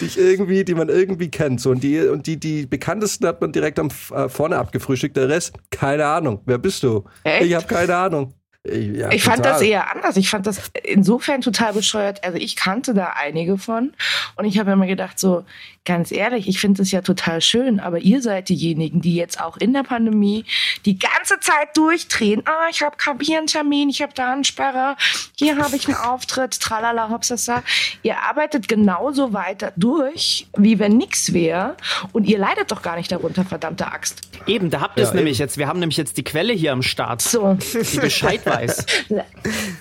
die 0.00 0.04
ich 0.04 0.18
irgendwie, 0.18 0.64
die 0.64 0.74
man 0.74 0.88
irgendwie 0.88 1.30
kennt. 1.30 1.60
So, 1.60 1.70
und 1.70 1.82
die, 1.82 2.00
und 2.00 2.26
die, 2.26 2.38
die 2.38 2.66
bekanntesten 2.66 3.26
hat 3.26 3.40
man 3.40 3.52
direkt 3.52 3.78
am 3.80 3.88
äh, 4.14 4.28
vorne 4.28 4.58
abgefrühstückt. 4.58 5.16
Der 5.16 5.28
Rest, 5.28 5.54
keine 5.70 6.06
Ahnung. 6.06 6.42
Wer 6.46 6.58
bist 6.58 6.82
du? 6.84 7.04
Echt? 7.24 7.46
Ich 7.46 7.54
habe 7.54 7.66
keine 7.66 7.96
Ahnung. 7.96 8.34
Ja, 8.64 9.10
ich 9.10 9.24
total. 9.24 9.36
fand 9.36 9.44
das 9.46 9.62
eher 9.62 9.90
anders. 9.90 10.16
Ich 10.16 10.30
fand 10.30 10.46
das 10.46 10.70
insofern 10.84 11.40
total 11.40 11.72
bescheuert. 11.72 12.22
Also 12.22 12.38
ich 12.38 12.54
kannte 12.54 12.94
da 12.94 13.14
einige 13.16 13.58
von 13.58 13.92
und 14.36 14.44
ich 14.44 14.58
habe 14.58 14.70
immer 14.70 14.86
gedacht, 14.86 15.18
so 15.18 15.44
ganz 15.84 16.12
ehrlich, 16.12 16.48
ich 16.48 16.60
finde 16.60 16.82
es 16.82 16.92
ja 16.92 17.00
total 17.00 17.40
schön, 17.40 17.80
aber 17.80 17.98
ihr 17.98 18.22
seid 18.22 18.48
diejenigen, 18.48 19.00
die 19.00 19.16
jetzt 19.16 19.40
auch 19.40 19.56
in 19.56 19.72
der 19.72 19.82
Pandemie 19.82 20.44
die 20.84 20.98
ganze 20.98 21.40
Zeit 21.40 21.76
durchdrehen. 21.76 22.42
Ah, 22.44 22.68
ich 22.70 22.82
habe 22.82 22.96
hier 23.20 23.38
einen 23.38 23.48
Termin, 23.48 23.88
ich 23.88 24.00
habe 24.00 24.12
da 24.14 24.32
einen 24.32 24.44
Sperrer, 24.44 24.96
hier 25.36 25.58
habe 25.58 25.74
ich 25.74 25.88
einen 25.88 25.96
Auftritt, 26.02 26.60
tralala, 26.60 27.08
hopsasa. 27.10 27.64
Ihr 28.02 28.18
arbeitet 28.18 28.68
genauso 28.68 29.32
weiter 29.32 29.72
durch, 29.76 30.46
wie 30.56 30.78
wenn 30.78 30.96
nichts 30.96 31.32
wäre 31.32 31.76
und 32.12 32.24
ihr 32.24 32.38
leidet 32.38 32.70
doch 32.70 32.82
gar 32.82 32.96
nicht 32.96 33.10
darunter, 33.10 33.44
verdammte 33.44 33.86
Axt. 33.86 34.20
Eben, 34.46 34.70
da 34.70 34.80
habt 34.80 34.98
ihr 34.98 35.02
ja, 35.02 35.08
es 35.08 35.14
nämlich 35.14 35.38
jetzt. 35.38 35.58
Wir 35.58 35.66
haben 35.66 35.80
nämlich 35.80 35.96
jetzt 35.96 36.16
die 36.16 36.24
Quelle 36.24 36.52
hier 36.52 36.72
am 36.72 36.82
Start. 36.82 37.22
So. 37.22 37.56
Die 37.92 37.98
Bescheid 37.98 38.44
weiß. 38.46 38.86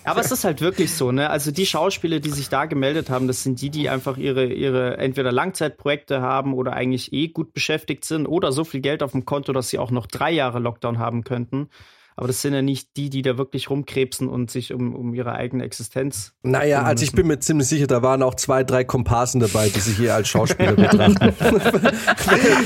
Aber 0.04 0.22
es 0.22 0.32
ist 0.32 0.44
halt 0.44 0.62
wirklich 0.62 0.94
so, 0.94 1.12
ne? 1.12 1.30
Also 1.30 1.52
die 1.52 1.66
Schauspieler, 1.66 2.20
die 2.20 2.30
sich 2.30 2.50
da 2.50 2.66
gemeldet 2.66 3.10
haben, 3.10 3.28
das 3.28 3.44
sind 3.44 3.62
die, 3.62 3.70
die 3.70 3.90
einfach 3.90 4.18
ihre, 4.18 4.46
ihre 4.46 4.98
entweder 4.98 5.32
Langzeitprojekte 5.32 5.91
haben 6.10 6.54
oder 6.54 6.74
eigentlich 6.74 7.14
eh 7.14 7.28
gut 7.28 7.54
beschäftigt 7.54 8.06
sind 8.06 8.28
oder 8.28 8.52
so 8.52 8.64
viel 8.64 8.82
Geld 8.82 9.04
auf 9.04 9.12
dem 9.12 9.26
Konto, 9.26 9.54
dass 9.54 9.70
sie 9.70 9.80
auch 9.80 9.92
noch 9.92 10.08
drei 10.08 10.32
Jahre 10.32 10.60
Lockdown 10.60 11.00
haben 11.00 11.24
könnten. 11.24 11.70
Aber 12.18 12.28
das 12.28 12.42
sind 12.42 12.54
ja 12.54 12.62
nicht 12.62 12.98
die, 12.98 13.10
die 13.10 13.22
da 13.22 13.38
wirklich 13.38 13.70
rumkrebsen 13.70 14.28
und 14.28 14.52
sich 14.52 14.74
um, 14.74 14.94
um 14.94 15.14
ihre 15.14 15.32
eigene 15.32 15.64
Existenz. 15.64 16.34
Naja, 16.44 16.84
also 16.84 17.04
ich 17.04 17.14
bin 17.14 17.26
mir 17.26 17.40
ziemlich 17.40 17.68
sicher, 17.68 17.88
da 17.88 18.02
waren 18.02 18.22
auch 18.22 18.36
zwei, 18.36 18.64
drei 18.64 18.84
Komparsen 18.84 19.40
dabei, 19.40 19.70
die 19.70 19.80
sich 19.80 19.98
hier 19.98 20.14
als 20.14 20.28
Schauspieler 20.28 20.74
betrachten. 20.74 21.34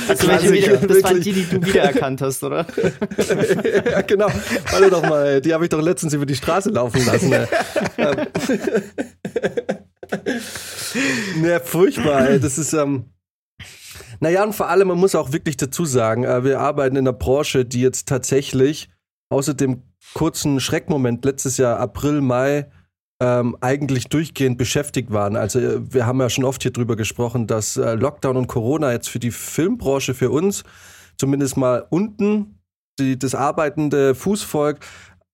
das, 0.08 0.27
also 0.27 0.51
wieder, 0.51 0.77
das 0.77 1.03
waren 1.03 1.22
die, 1.22 1.32
die 1.32 1.44
du 1.44 1.65
wiedererkannt 1.65 2.22
hast, 2.22 2.44
oder? 2.44 2.65
ja, 3.91 4.01
genau. 4.01 4.27
Warte 4.72 4.89
doch 4.89 5.03
mal, 5.03 5.41
die 5.41 5.53
habe 5.53 5.65
ich 5.65 5.70
doch 5.70 5.82
letztens 5.82 6.13
über 6.13 6.25
die 6.25 6.36
Straße 6.36 6.72
laufen 6.72 7.05
lassen. 7.05 7.34
Ja, 11.44 11.60
furchtbar, 11.60 12.29
ey. 12.29 12.39
Das 12.39 12.58
ist, 12.58 12.74
ähm, 12.74 13.05
naja, 14.25 14.44
und 14.44 14.53
vor 14.53 14.70
allem, 14.70 14.88
man 14.88 14.98
muss 14.98 15.13
auch 15.13 15.34
wirklich 15.34 15.55
dazu 15.55 15.86
sagen, 15.86 16.24
äh, 16.24 16.44
wir 16.44 16.60
arbeiten 16.60 16.96
in 16.96 17.08
einer 17.08 17.15
Branche, 17.15 17.63
die 17.63 17.82
jetzt 17.82 18.08
tatsächlich 18.08 18.89
außer 19.29 19.53
dem 19.53 19.84
kurzen 20.15 20.60
Schreckmoment 20.60 21.24
letztes 21.24 21.58
Jahr 21.58 21.79
April, 21.79 22.22
Mai 22.22 22.72
ähm, 23.22 23.55
eigentlich 23.62 24.10
durchgehend 24.10 24.58
beschäftigt 24.58 25.12
waren. 25.12 25.36
Also 25.36 25.60
äh, 25.60 25.94
wir 25.94 26.08
haben 26.08 26.20
ja 26.20 26.32
schon 26.32 26.44
oft 26.44 26.63
hier 26.63 26.74
drüber 26.74 26.96
gesprochen, 26.96 27.46
dass 27.46 27.77
äh, 27.77 27.94
Lockdown 27.94 28.36
und 28.36 28.48
Corona 28.48 28.94
jetzt 28.94 29.10
für 29.10 29.20
die 29.20 29.29
Filmbranche, 29.29 30.15
für 30.15 30.32
uns, 30.32 30.63
zumindest 31.20 31.55
mal 31.55 31.86
unten, 31.91 32.58
die, 33.00 33.20
das 33.20 33.36
arbeitende 33.36 34.15
Fußvolk, 34.15 34.79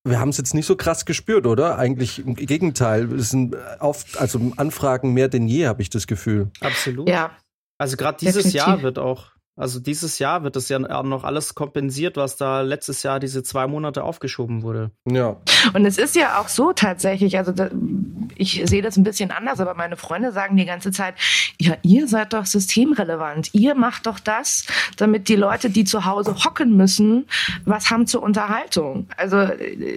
wir 0.04 0.20
haben 0.20 0.30
es 0.30 0.38
jetzt 0.38 0.54
nicht 0.54 0.66
so 0.66 0.76
krass 0.76 1.06
gespürt, 1.06 1.48
oder? 1.48 1.78
Eigentlich 1.78 2.20
im 2.20 2.36
Gegenteil. 2.36 3.10
Es 3.14 3.30
sind 3.30 3.56
oft, 3.80 4.20
also 4.20 4.52
Anfragen 4.58 5.14
mehr 5.14 5.30
denn 5.30 5.48
je, 5.48 5.68
habe 5.68 5.82
ich 5.82 5.90
das 5.90 6.08
Gefühl. 6.08 6.52
Absolut. 6.60 7.08
Ja. 7.08 7.32
Also 7.82 7.98
gerade 7.98 8.20
dieses 8.20 8.44
Definitiv. 8.44 8.68
Jahr 8.68 8.82
wird 8.84 9.00
auch 9.00 9.32
also 9.58 9.80
dieses 9.80 10.18
Jahr 10.18 10.44
wird 10.44 10.56
das 10.56 10.70
ja 10.70 10.80
noch 10.80 11.24
alles 11.24 11.56
kompensiert, 11.56 12.16
was 12.16 12.38
da 12.38 12.62
letztes 12.62 13.04
Jahr 13.04 13.20
diese 13.20 13.44
zwei 13.44 13.68
Monate 13.68 14.04
aufgeschoben 14.04 14.64
wurde. 14.64 14.92
Ja. 15.06 15.38
Und 15.74 15.86
es 15.86 15.98
ist 15.98 16.16
ja 16.16 16.40
auch 16.40 16.48
so 16.48 16.72
tatsächlich, 16.72 17.38
also 17.38 17.52
da, 17.52 17.70
ich 18.36 18.64
sehe 18.66 18.82
das 18.82 18.96
ein 18.96 19.04
bisschen 19.04 19.30
anders, 19.30 19.60
aber 19.60 19.74
meine 19.74 19.98
Freunde 19.98 20.32
sagen 20.32 20.56
die 20.56 20.66
ganze 20.66 20.92
Zeit, 20.92 21.16
ja, 21.60 21.76
ihr 21.84 22.08
seid 22.08 22.32
doch 22.32 22.46
systemrelevant. 22.46 23.54
Ihr 23.54 23.76
macht 23.76 24.08
doch 24.08 24.20
das, 24.20 24.66
damit 24.96 25.28
die 25.28 25.36
Leute, 25.36 25.70
die 25.70 25.84
zu 25.84 26.06
Hause 26.06 26.34
hocken 26.46 26.78
müssen, 26.78 27.28
was 27.66 27.92
haben 27.92 28.08
zur 28.08 28.24
Unterhaltung. 28.24 29.10
Also 29.18 29.50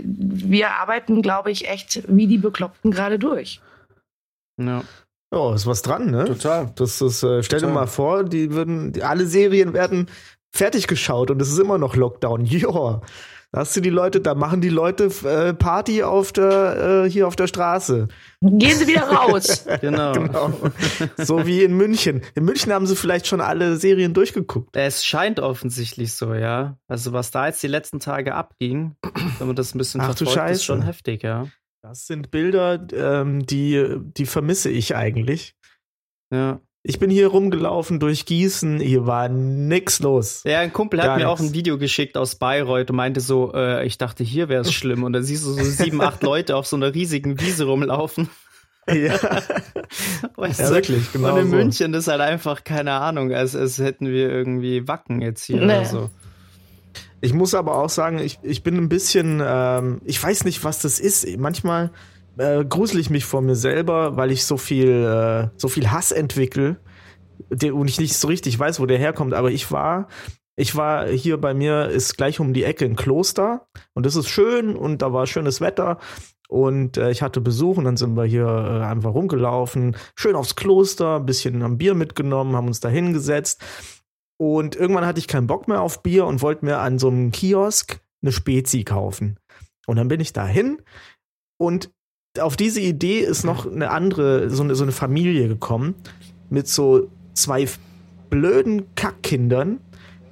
wir 0.03 0.73
arbeiten, 0.73 1.23
glaube 1.23 1.53
ich, 1.53 1.69
echt 1.69 2.03
wie 2.09 2.27
die 2.27 2.39
Bekloppten 2.39 2.91
gerade 2.91 3.21
durch. 3.21 3.61
Ja. 4.61 4.83
Ja, 5.35 5.55
ist 5.55 5.67
was 5.67 5.83
dran, 5.83 6.11
ne? 6.11 6.27
Total. 6.27 6.71
Das 6.77 7.01
ist, 7.01 7.23
äh, 7.25 7.43
stell 7.43 7.59
Total. 7.59 7.75
dir 7.75 7.81
mal 7.81 7.87
vor, 7.87 8.23
die 8.25 8.53
würden, 8.53 8.93
die, 8.93 9.03
alle 9.03 9.27
Serien 9.27 9.73
werden 9.73 10.09
fertig 10.53 10.87
geschaut 10.87 11.31
und 11.33 11.43
es 11.43 11.51
ist 11.51 11.59
immer 11.59 11.79
noch 11.79 11.97
Lockdown. 11.97 12.45
Ja. 12.55 13.01
Da 13.51 13.61
hast 13.61 13.77
du 13.77 13.81
die 13.81 13.91
Leute, 13.91 14.21
da 14.21 14.35
machen 14.35 14.61
die 14.61 14.69
Leute 14.69 15.13
äh, 15.25 15.55
Party 15.55 16.03
auf 16.03 16.33
der, 16.33 17.05
äh, 17.05 17.11
hier 17.11 17.29
auf 17.29 17.37
der 17.37 17.47
Straße. 17.47 18.09
Gehen 18.41 18.77
sie 18.77 18.89
wieder 18.89 19.03
raus. 19.03 19.65
genau. 19.81 20.13
genau. 20.13 20.53
So 21.17 21.47
wie 21.47 21.63
in 21.63 21.77
München. 21.77 22.23
In 22.35 22.45
München 22.45 22.73
haben 22.73 22.89
sie 22.89 22.97
vielleicht 22.97 23.29
schon 23.29 23.41
alle 23.41 23.77
Serien 23.77 24.13
durchgeguckt. 24.13 24.75
Es 24.77 25.05
scheint 25.05 25.39
offensichtlich 25.39 26.15
so, 26.15 26.35
ja. 26.35 26.79
Also 26.89 27.13
was 27.13 27.31
da 27.31 27.47
jetzt 27.47 27.63
die 27.63 27.69
letzten 27.69 28.01
Tage 28.01 28.35
abging, 28.35 28.97
wenn 29.39 29.47
man 29.47 29.55
das 29.55 29.73
ein 29.73 29.79
bisschen 29.79 30.01
Ach, 30.01 30.17
verfolgt, 30.17 30.51
ist 30.51 30.65
schon 30.65 30.83
heftig, 30.83 31.23
ja. 31.23 31.47
Das 31.87 32.07
sind 32.07 32.31
Bilder, 32.31 32.81
ähm, 32.95 33.45
die, 33.45 33.99
die 34.01 34.25
vermisse 34.25 34.71
ich 34.71 34.97
eigentlich. 34.97 35.55
Ja. 36.33 36.63
Ich 36.83 36.99
bin 36.99 37.11
hier 37.11 37.29
rumgelaufen 37.29 38.01
durch 38.01 38.25
Gießen, 38.25 38.81
hier 38.81 39.07
war 39.07 39.29
nix 39.29 40.01
los. 40.01 40.45
Ja, 40.47 40.61
ein 40.61 40.73
Kumpel 40.73 41.03
hat 41.03 41.19
mir 41.19 41.27
nix. 41.27 41.27
auch 41.27 41.41
ein 41.41 41.53
Video 41.53 41.77
geschickt 41.77 42.17
aus 42.17 42.37
Bayreuth 42.37 42.89
und 42.89 42.97
meinte 42.97 43.21
so, 43.21 43.53
äh, 43.53 43.85
ich 43.85 43.99
dachte, 43.99 44.25
hier 44.25 44.49
wäre 44.49 44.63
es 44.63 44.73
schlimm. 44.73 45.03
Und 45.05 45.13
dann 45.13 45.25
siehst 45.25 45.45
du 45.45 45.51
so 45.51 45.63
sieben, 45.63 46.01
acht 46.01 46.23
Leute 46.23 46.57
auf 46.57 46.67
so 46.67 46.77
einer 46.77 46.95
riesigen 46.95 47.39
Wiese 47.39 47.65
rumlaufen. 47.65 48.31
Ja, 48.89 49.19
weißt 50.37 50.61
ja 50.61 50.71
wirklich, 50.71 51.13
genau. 51.13 51.35
Und 51.35 51.41
in 51.43 51.51
so. 51.51 51.57
München 51.57 51.93
ist 51.93 52.09
halt 52.09 52.23
einfach, 52.23 52.65
keine 52.65 52.93
Ahnung, 52.93 53.31
als, 53.31 53.55
als 53.55 53.77
hätten 53.77 54.07
wir 54.07 54.31
irgendwie 54.31 54.89
Wacken 54.89 55.21
jetzt 55.21 55.45
hier 55.45 55.59
nee. 55.59 55.65
oder 55.65 55.85
so. 55.85 56.11
Ich 57.25 57.33
muss 57.33 57.55
aber 57.55 57.79
auch 57.79 57.89
sagen, 57.89 58.19
ich, 58.19 58.39
ich 58.43 58.63
bin 58.63 58.77
ein 58.77 58.91
bisschen, 58.91 59.43
ähm, 59.43 60.03
ich 60.05 60.23
weiß 60.23 60.45
nicht, 60.45 60.63
was 60.63 60.81
das 60.81 61.01
ist. 61.01 61.27
Manchmal 61.39 61.91
äh, 62.37 62.63
grusel 62.67 63.01
ich 63.01 63.09
mich 63.09 63.25
vor 63.25 63.41
mir 63.41 63.57
selber, 63.57 64.19
weil 64.19 64.31
ich 64.31 64.45
so 64.45 64.59
viel, 64.59 64.91
äh, 64.91 65.49
so 65.57 65.69
viel 65.69 65.91
Hass 65.91 66.13
entwickle 66.13 66.77
und 67.49 67.89
ich 67.89 67.99
nicht 67.99 68.15
so 68.15 68.29
richtig 68.29 68.59
weiß, 68.59 68.79
wo 68.79 68.85
der 68.85 68.99
herkommt. 68.99 69.33
Aber 69.33 69.51
ich 69.51 69.73
war, 69.73 70.09
ich 70.55 70.77
war 70.77 71.09
hier 71.09 71.41
bei 71.41 71.55
mir, 71.55 71.87
ist 71.89 72.19
gleich 72.19 72.41
um 72.41 72.53
die 72.53 72.65
Ecke 72.65 72.85
ein 72.85 72.95
Kloster 72.95 73.69
und 73.95 74.05
das 74.05 74.17
ist 74.17 74.29
schön 74.29 74.77
und 74.77 75.01
da 75.01 75.15
war 75.15 75.27
schönes 75.27 75.63
Wetter 75.63 75.97
und 76.49 76.99
äh, 76.99 77.11
ich 77.11 77.23
hatte 77.23 77.41
Besuch 77.41 77.79
und 77.79 77.85
dann 77.85 77.97
sind 77.97 78.19
wir 78.19 78.25
hier 78.25 78.47
äh, 78.47 78.85
einfach 78.85 79.15
rumgelaufen, 79.15 79.97
schön 80.15 80.37
aufs 80.37 80.57
Kloster, 80.57 81.17
ein 81.17 81.27
bisschen 81.27 81.63
am 81.63 81.79
Bier 81.79 81.95
mitgenommen, 81.95 82.55
haben 82.55 82.67
uns 82.67 82.81
da 82.81 82.91
hingesetzt 82.91 83.65
und 84.37 84.77
irgendwann 84.77 85.07
hatte 85.07 85.19
ich 85.19 85.29
keinen 85.29 85.47
Bock 85.47 85.69
mehr 85.69 85.81
auf 85.81 86.03
Bier 86.03 86.27
und 86.27 86.43
wollte 86.43 86.65
mir 86.65 86.79
an 86.79 86.99
so 86.99 87.09
einem 87.09 87.31
Kiosk 87.31 88.01
eine 88.23 88.33
Spezi 88.33 88.85
kaufen. 88.85 89.39
Und 89.87 89.97
dann 89.97 90.09
bin 90.09 90.21
ich 90.21 90.33
dahin 90.33 90.79
und 91.59 91.91
auf 92.39 92.57
diese 92.57 92.81
Idee 92.81 93.21
ist 93.21 93.45
noch 93.45 93.71
eine 93.71 93.91
andere, 93.91 94.51
so 94.51 94.63
eine, 94.63 94.75
so 94.75 94.83
eine 94.83 94.93
Familie 94.93 95.47
gekommen 95.47 95.95
mit 96.51 96.67
so 96.67 97.09
zwei 97.35 97.69
blöden 98.29 98.95
Kackkindern, 98.97 99.79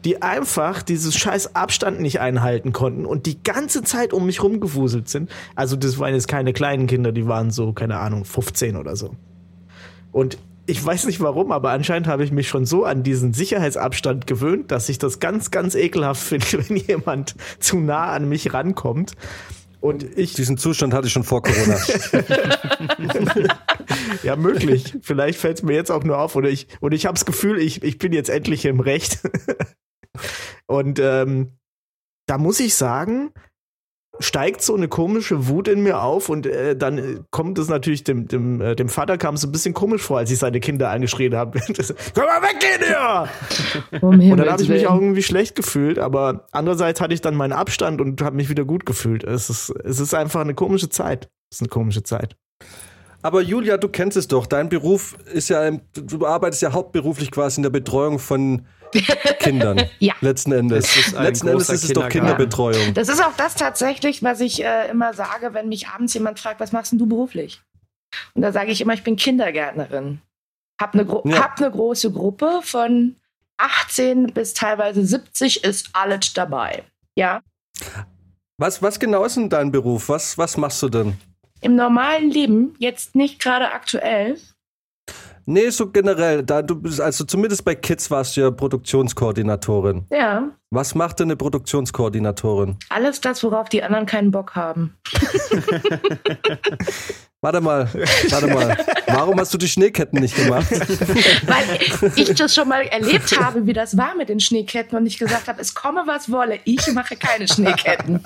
die 0.05 0.21
einfach 0.21 0.83
dieses 0.83 1.15
scheiß 1.17 1.55
Abstand 1.55 2.01
nicht 2.01 2.19
einhalten 2.19 2.73
konnten 2.73 3.07
und 3.07 3.27
die 3.27 3.41
ganze 3.43 3.83
Zeit 3.83 4.13
um 4.13 4.27
mich 4.27 4.43
rumgewuselt 4.43 5.09
sind. 5.09 5.31
Also 5.55 5.77
das 5.77 5.99
waren 5.99 6.15
jetzt 6.15 6.27
keine 6.27 6.53
kleinen 6.53 6.89
Kinder, 6.89 7.13
die 7.13 7.29
waren 7.29 7.53
so, 7.53 7.73
keine 7.73 7.99
Ahnung, 7.99 8.25
15 8.25 8.77
oder 8.77 8.97
so. 8.97 9.15
Und 10.11 10.39
ich 10.67 10.85
weiß 10.85 11.07
nicht 11.07 11.21
warum, 11.21 11.53
aber 11.53 11.71
anscheinend 11.71 12.07
habe 12.07 12.25
ich 12.25 12.31
mich 12.31 12.49
schon 12.49 12.67
so 12.67 12.85
an 12.85 13.03
diesen 13.03 13.33
Sicherheitsabstand 13.33 14.27
gewöhnt, 14.27 14.71
dass 14.71 14.89
ich 14.89 14.99
das 14.99 15.19
ganz, 15.19 15.51
ganz 15.51 15.75
ekelhaft 15.75 16.23
finde, 16.27 16.69
wenn 16.69 16.77
jemand 16.77 17.35
zu 17.59 17.79
nah 17.79 18.13
an 18.13 18.29
mich 18.29 18.53
rankommt. 18.53 19.13
Und 19.81 20.17
ich. 20.17 20.35
Diesen 20.35 20.59
Zustand 20.59 20.95
hatte 20.95 21.09
ich 21.09 21.13
schon 21.13 21.25
vor 21.25 21.43
Corona. 21.43 21.77
ja, 24.23 24.37
möglich. 24.37 24.97
Vielleicht 25.03 25.41
fällt 25.41 25.59
es 25.59 25.63
mir 25.65 25.75
jetzt 25.75 25.91
auch 25.91 26.05
nur 26.05 26.19
auf. 26.19 26.37
Oder 26.37 26.49
ich, 26.51 26.69
und 26.79 26.95
ich 26.95 27.05
habe 27.05 27.15
das 27.15 27.27
Gefühl, 27.27 27.59
ich, 27.59 27.83
ich 27.83 27.99
bin 27.99 28.13
jetzt 28.13 28.31
endlich 28.31 28.65
im 28.65 28.79
Recht. 28.79 29.19
und 30.67 31.01
ähm, 31.01 31.59
da 32.27 32.39
muss 32.39 32.61
ich 32.61 32.77
sagen, 32.77 33.33
steigt 34.23 34.63
so 34.63 34.75
eine 34.75 34.89
komische 34.89 35.49
Wut 35.49 35.69
in 35.69 35.83
mir 35.83 36.03
auf 36.03 36.29
und 36.29 36.47
äh, 36.47 36.77
dann 36.77 37.27
kommt 37.31 37.59
es 37.59 37.69
natürlich 37.69 38.05
dem, 38.05 38.29
dem, 38.29 38.61
äh, 38.61 38.75
dem 38.75 38.89
Vater 38.89 39.19
kam 39.19 39.35
es 39.35 39.45
ein 39.45 39.53
bisschen 39.53 39.75
komisch 39.75 40.03
vor, 40.03 40.19
als 40.19 40.31
ich 40.31 40.39
seine 40.39 40.61
Kinder 40.61 40.91
angeschrien 40.91 41.35
habe. 41.35 41.61
Komm 42.15 42.25
mal 42.25 42.43
weggehen 42.43 42.87
hier! 42.87 43.29
Um 44.01 44.21
und 44.21 44.37
dann 44.37 44.49
habe 44.49 44.63
ich 44.63 44.69
mich 44.69 44.87
auch 44.87 44.95
irgendwie 44.95 45.23
schlecht 45.23 45.55
gefühlt, 45.55 45.99
aber 45.99 46.47
andererseits 46.53 47.01
hatte 47.01 47.15
ich 47.15 47.21
dann 47.21 47.35
meinen 47.35 47.53
Abstand 47.53 48.01
und 48.01 48.23
habe 48.23 48.37
mich 48.37 48.49
wieder 48.49 48.65
gut 48.65 48.87
gefühlt. 48.87 49.25
Es 49.25 49.51
ist, 49.51 49.71
es 49.85 50.01
ist 50.01 50.15
einfach 50.15 50.41
eine 50.41 50.55
komische 50.55 50.89
Zeit. 50.89 51.29
Es 51.51 51.59
ist 51.59 51.63
eine 51.63 51.69
komische 51.69 52.03
Zeit. 52.03 52.37
Aber 53.23 53.41
Julia, 53.41 53.77
du 53.77 53.89
kennst 53.89 54.17
es 54.17 54.27
doch. 54.27 54.47
Dein 54.47 54.69
Beruf 54.69 55.17
ist 55.33 55.49
ja, 55.49 55.71
du 55.71 56.27
arbeitest 56.27 56.63
ja 56.63 56.73
hauptberuflich 56.73 57.31
quasi 57.31 57.59
in 57.59 57.63
der 57.63 57.71
Betreuung 57.71 58.19
von 58.19 58.67
Kindern. 59.39 59.83
ja. 59.99 60.15
Letzten 60.21 60.53
Endes. 60.53 61.13
Letzten 61.13 61.49
Endes 61.49 61.69
ist 61.71 61.85
es 61.85 61.93
doch 61.93 62.09
Kinderbetreuung. 62.09 62.95
Das 62.95 63.09
ist 63.09 63.23
auch 63.23 63.35
das 63.37 63.55
tatsächlich, 63.55 64.23
was 64.23 64.41
ich 64.41 64.65
äh, 64.65 64.91
immer 64.91 65.15
sage, 65.15 65.55
wenn 65.55 65.69
mich 65.69 65.89
abends 65.89 66.15
jemand 66.15 66.39
fragt, 66.39 66.61
was 66.61 66.73
machst 66.73 66.93
denn 66.93 66.99
du 66.99 67.07
beruflich? 67.07 67.61
Und 68.35 68.43
da 68.43 68.53
sage 68.53 68.71
ich 68.71 68.81
immer, 68.81 68.95
ich 68.95 69.05
bin 69.05 69.17
Kindergärtnerin. 69.17 70.21
Hab 70.81 70.95
eine, 70.95 71.07
ja. 71.25 71.43
hab 71.43 71.61
eine 71.61 71.71
große 71.71 72.13
Gruppe 72.13 72.61
von 72.63 73.17
18 73.59 74.33
bis 74.33 74.55
teilweise 74.55 75.05
70 75.05 75.65
ist 75.65 75.91
alles 75.93 76.33
dabei. 76.33 76.85
Ja. 77.15 77.41
Was, 78.59 78.83
was 78.83 78.99
genau 78.99 79.25
ist 79.25 79.37
denn 79.37 79.49
dein 79.49 79.71
Beruf? 79.71 80.09
Was, 80.09 80.37
was 80.39 80.57
machst 80.57 80.83
du 80.83 80.89
denn? 80.89 81.17
Im 81.61 81.77
normalen 81.77 82.31
Leben, 82.31 82.75
jetzt 82.79 83.15
nicht 83.15 83.41
gerade 83.41 83.73
aktuell, 83.73 84.39
Nee, 85.45 85.71
so 85.71 85.91
generell, 85.91 86.43
da 86.45 86.63
du 86.63 86.77
bist, 86.77 87.01
also 87.01 87.25
zumindest 87.25 87.65
bei 87.65 87.75
Kids 87.75 88.11
warst 88.11 88.37
du 88.37 88.43
ja 88.43 88.51
Produktionskoordinatorin. 88.53 90.07
ja, 90.11 90.49
Was 90.71 90.95
macht 90.95 91.19
denn 91.19 91.27
eine 91.27 91.37
Produktionskoordinatorin? 91.37 92.77
alles 92.91 93.21
das, 93.21 93.43
worauf 93.43 93.69
die 93.69 93.83
anderen 93.83 94.07
keinen 94.07 94.31
Bock 94.31 94.55
haben. 94.55 94.97
Warte 97.45 97.61
mal, 97.61 97.89
warte 98.31 98.47
mal. 98.47 98.77
Warum 99.09 99.41
hast 99.41 99.53
du 99.53 99.59
die 99.59 99.67
Schneeketten 99.69 100.21
nicht 100.21 100.37
gemacht? 100.37 100.71
Weil 101.47 101.65
ich 102.15 102.33
das 102.35 102.55
schon 102.55 102.69
mal 102.69 102.83
erlebt 102.83 103.37
habe, 103.37 103.67
wie 103.67 103.73
das 103.73 103.97
war 103.97 104.15
mit 104.15 104.29
den 104.29 104.39
Schneeketten 104.39 104.97
und 104.97 105.07
ich 105.07 105.19
gesagt 105.19 105.49
habe, 105.49 105.61
es 105.61 105.75
komme 105.75 106.05
was 106.07 106.31
wolle, 106.31 106.61
ich 106.65 106.87
mache 106.93 107.17
keine 107.17 107.49
Schneeketten. 107.49 108.21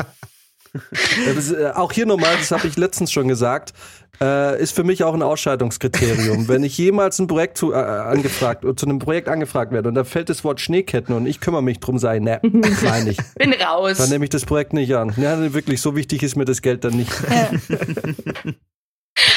Ist, 1.35 1.53
äh, 1.53 1.71
auch 1.75 1.93
hier 1.93 2.05
nochmal, 2.05 2.37
das 2.37 2.51
habe 2.51 2.67
ich 2.67 2.77
letztens 2.77 3.11
schon 3.11 3.29
gesagt, 3.29 3.73
äh, 4.21 4.61
ist 4.61 4.75
für 4.75 4.85
mich 4.85 5.05
auch 5.05 5.15
ein 5.15 5.23
Ausscheidungskriterium. 5.23 6.49
Wenn 6.49 6.65
ich 6.65 6.79
jemals 6.79 7.19
ein 7.19 7.27
Projekt 7.27 7.59
zu, 7.59 7.73
äh, 7.73 7.77
angefragt, 7.77 8.65
zu 8.77 8.87
einem 8.87 8.99
Projekt 8.99 9.29
angefragt 9.29 9.73
werde 9.73 9.89
und 9.89 9.95
da 9.95 10.05
fällt 10.05 10.29
das 10.29 10.45
Wort 10.45 10.61
Schneeketten 10.61 11.15
und 11.15 11.27
ich 11.27 11.41
kümmere 11.41 11.63
mich 11.63 11.81
drum, 11.81 11.99
sei 11.99 12.19
ne, 12.19 12.41
nein 12.43 13.05
nicht. 13.05 13.21
Bin 13.35 13.53
raus. 13.53 13.99
Dann 13.99 14.09
nehme 14.11 14.25
ich 14.25 14.31
das 14.31 14.45
Projekt 14.45 14.73
nicht 14.73 14.95
an. 14.95 15.15
Ja, 15.17 15.53
wirklich, 15.53 15.81
so 15.81 15.97
wichtig 15.97 16.23
ist 16.23 16.37
mir 16.37 16.45
das 16.45 16.63
Geld 16.63 16.85
dann 16.85 16.95
nicht. 16.95 17.13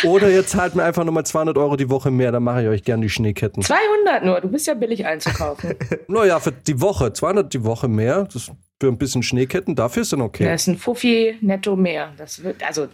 Oder 0.04 0.30
ihr 0.30 0.46
zahlt 0.46 0.76
mir 0.76 0.84
einfach 0.84 1.04
nochmal 1.04 1.26
200 1.26 1.58
Euro 1.58 1.76
die 1.76 1.89
Woche 1.89 2.12
mehr, 2.12 2.32
dann 2.32 2.44
mache 2.44 2.63
ich 2.63 2.68
euch 2.68 2.84
gern 2.84 3.02
die 3.02 3.10
Schneeketten. 3.10 3.63
200 3.63 4.24
nur, 4.24 4.42
du 4.42 4.50
bist 4.50 4.68
ja 4.68 4.74
billig 4.74 5.06
einzukaufen. 5.06 5.76
Naja, 6.08 6.39
für 6.39 6.52
die 6.52 6.82
Woche, 6.82 7.13
200 7.13 7.54
die 7.54 7.63
Woche 7.63 7.88
mehr, 7.88 8.28
das 8.32 8.52
für 8.80 8.88
ein 8.88 8.98
bisschen 8.98 9.24
Schneeketten, 9.24 9.76
dafür 9.76 10.02
ist 10.02 10.13
dann 10.13 10.22
okay. 10.22 10.46
Das 10.46 10.62
ist 10.62 10.68
ein 10.68 10.78
Fuffi 10.78 11.38
netto 11.42 11.76
mehr. 11.76 12.13
Das 12.18 12.44
wird, 12.44 12.63
also, 12.63 12.88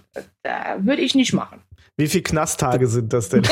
da 0.44 0.78
würde 0.80 1.02
ich 1.02 1.16
nicht 1.16 1.34
machen. 1.34 1.62
Wie 1.98 2.08
viele 2.08 2.24
Knasttage 2.24 2.88
sind 2.88 3.14
das 3.14 3.30
denn? 3.30 3.44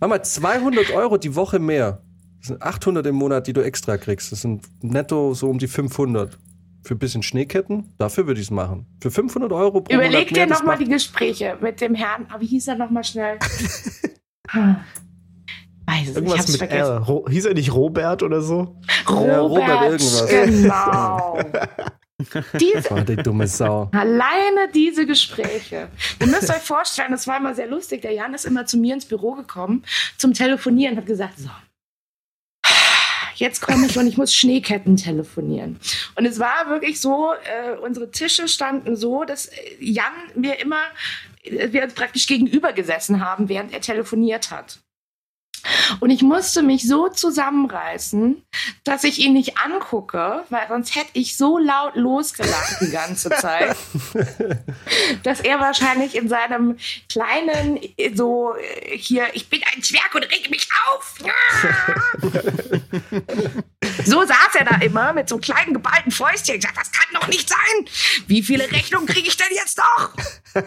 Mach 0.00 0.08
mal, 0.08 0.22
200 0.22 0.92
Euro 0.92 1.18
die 1.18 1.34
Woche 1.34 1.58
mehr. 1.58 2.02
Das 2.38 2.48
sind 2.48 2.62
800 2.62 3.06
im 3.06 3.16
Monat, 3.16 3.46
die 3.46 3.52
du 3.52 3.60
extra 3.62 3.98
kriegst. 3.98 4.32
Das 4.32 4.40
sind 4.42 4.66
netto 4.82 5.34
so 5.34 5.50
um 5.50 5.58
die 5.58 5.68
500. 5.68 6.38
Für 6.84 6.94
ein 6.94 6.98
bisschen 6.98 7.22
Schneeketten, 7.22 7.92
dafür 7.98 8.26
würde 8.26 8.40
ich 8.40 8.46
es 8.46 8.50
machen. 8.50 8.86
Für 9.02 9.10
500 9.10 9.52
Euro 9.52 9.82
pro 9.82 9.92
Überleg 9.92 10.30
Monat 10.30 10.36
dir 10.36 10.46
nochmal 10.46 10.78
die 10.78 10.86
Gespräche 10.86 11.58
mit 11.60 11.80
dem 11.82 11.94
Herrn. 11.94 12.26
Aber 12.30 12.40
wie 12.40 12.46
hieß 12.46 12.68
er 12.68 12.76
nochmal 12.76 13.04
schnell? 13.04 13.38
Hm. 14.48 14.76
Weiß 15.86 16.14
Irgendwas 16.14 16.48
mit 16.48 16.58
vergessen. 16.58 16.92
R. 16.92 16.98
Ro 16.98 17.26
hieß 17.28 17.46
er 17.46 17.54
nicht 17.54 17.74
Robert 17.74 18.22
oder 18.22 18.40
so? 18.40 18.76
Robert, 19.08 19.26
Ja, 19.26 19.40
Robert 19.40 19.82
irgendwas. 19.82 20.28
Genau. 20.28 21.38
Diese, 22.58 22.90
Oh, 22.90 23.00
die 23.00 23.16
dumme 23.16 23.46
Sau. 23.46 23.90
Alleine 23.92 24.68
diese 24.74 25.06
Gespräche. 25.06 25.88
Ihr 26.20 26.26
müsst 26.26 26.50
euch 26.50 26.56
vorstellen, 26.56 27.12
das 27.12 27.26
war 27.28 27.36
immer 27.36 27.54
sehr 27.54 27.68
lustig. 27.68 28.02
Der 28.02 28.12
Jan 28.12 28.34
ist 28.34 28.44
immer 28.44 28.66
zu 28.66 28.76
mir 28.76 28.94
ins 28.94 29.06
Büro 29.06 29.34
gekommen 29.34 29.84
zum 30.16 30.34
Telefonieren 30.34 30.94
und 30.94 30.98
hat 30.98 31.06
gesagt, 31.06 31.38
so, 31.38 31.48
jetzt 33.36 33.60
komme 33.60 33.86
ich 33.86 33.96
und 33.96 34.06
ich 34.06 34.16
muss 34.16 34.34
Schneeketten 34.34 34.96
telefonieren. 34.96 35.78
Und 36.16 36.26
es 36.26 36.38
war 36.38 36.68
wirklich 36.68 37.00
so, 37.00 37.32
äh, 37.32 37.76
unsere 37.76 38.10
Tische 38.10 38.48
standen 38.48 38.96
so, 38.96 39.24
dass 39.24 39.46
äh, 39.46 39.76
Jan 39.78 40.12
mir 40.34 40.58
immer, 40.60 40.82
äh, 41.44 41.72
wir 41.72 41.84
uns 41.84 41.94
praktisch 41.94 42.26
gegenüber 42.26 42.72
gesessen 42.72 43.24
haben, 43.24 43.48
während 43.48 43.72
er 43.72 43.80
telefoniert 43.80 44.50
hat. 44.50 44.80
Und 46.00 46.10
ich 46.10 46.22
musste 46.22 46.62
mich 46.62 46.86
so 46.86 47.08
zusammenreißen, 47.08 48.42
dass 48.84 49.04
ich 49.04 49.18
ihn 49.18 49.32
nicht 49.32 49.58
angucke, 49.58 50.44
weil 50.50 50.68
sonst 50.68 50.94
hätte 50.94 51.10
ich 51.14 51.36
so 51.36 51.58
laut 51.58 51.96
losgelacht 51.96 52.80
die 52.80 52.90
ganze 52.90 53.30
Zeit, 53.30 53.76
dass 55.22 55.40
er 55.40 55.60
wahrscheinlich 55.60 56.14
in 56.14 56.28
seinem 56.28 56.76
kleinen, 57.08 57.80
so 58.14 58.54
hier, 58.90 59.28
ich 59.34 59.48
bin 59.48 59.62
ein 59.74 59.82
Zwerg 59.82 60.14
und 60.14 60.24
rege 60.24 60.50
mich 60.50 60.68
auf. 60.90 61.14
so 64.04 64.24
saß 64.24 64.54
er 64.58 64.64
da 64.64 64.76
immer 64.80 65.12
mit 65.12 65.28
so 65.28 65.36
einem 65.36 65.42
kleinen 65.42 65.74
geballten 65.74 66.12
Fäustchen. 66.12 66.56
Ich 66.56 66.62
sagte, 66.62 66.78
das 66.78 66.92
kann 66.92 67.20
doch 67.20 67.28
nicht 67.28 67.48
sein. 67.48 67.58
Wie 68.26 68.42
viele 68.42 68.70
Rechnungen 68.70 69.06
kriege 69.06 69.28
ich 69.28 69.36
denn 69.36 69.54
jetzt 69.54 69.78
noch? 69.78 70.12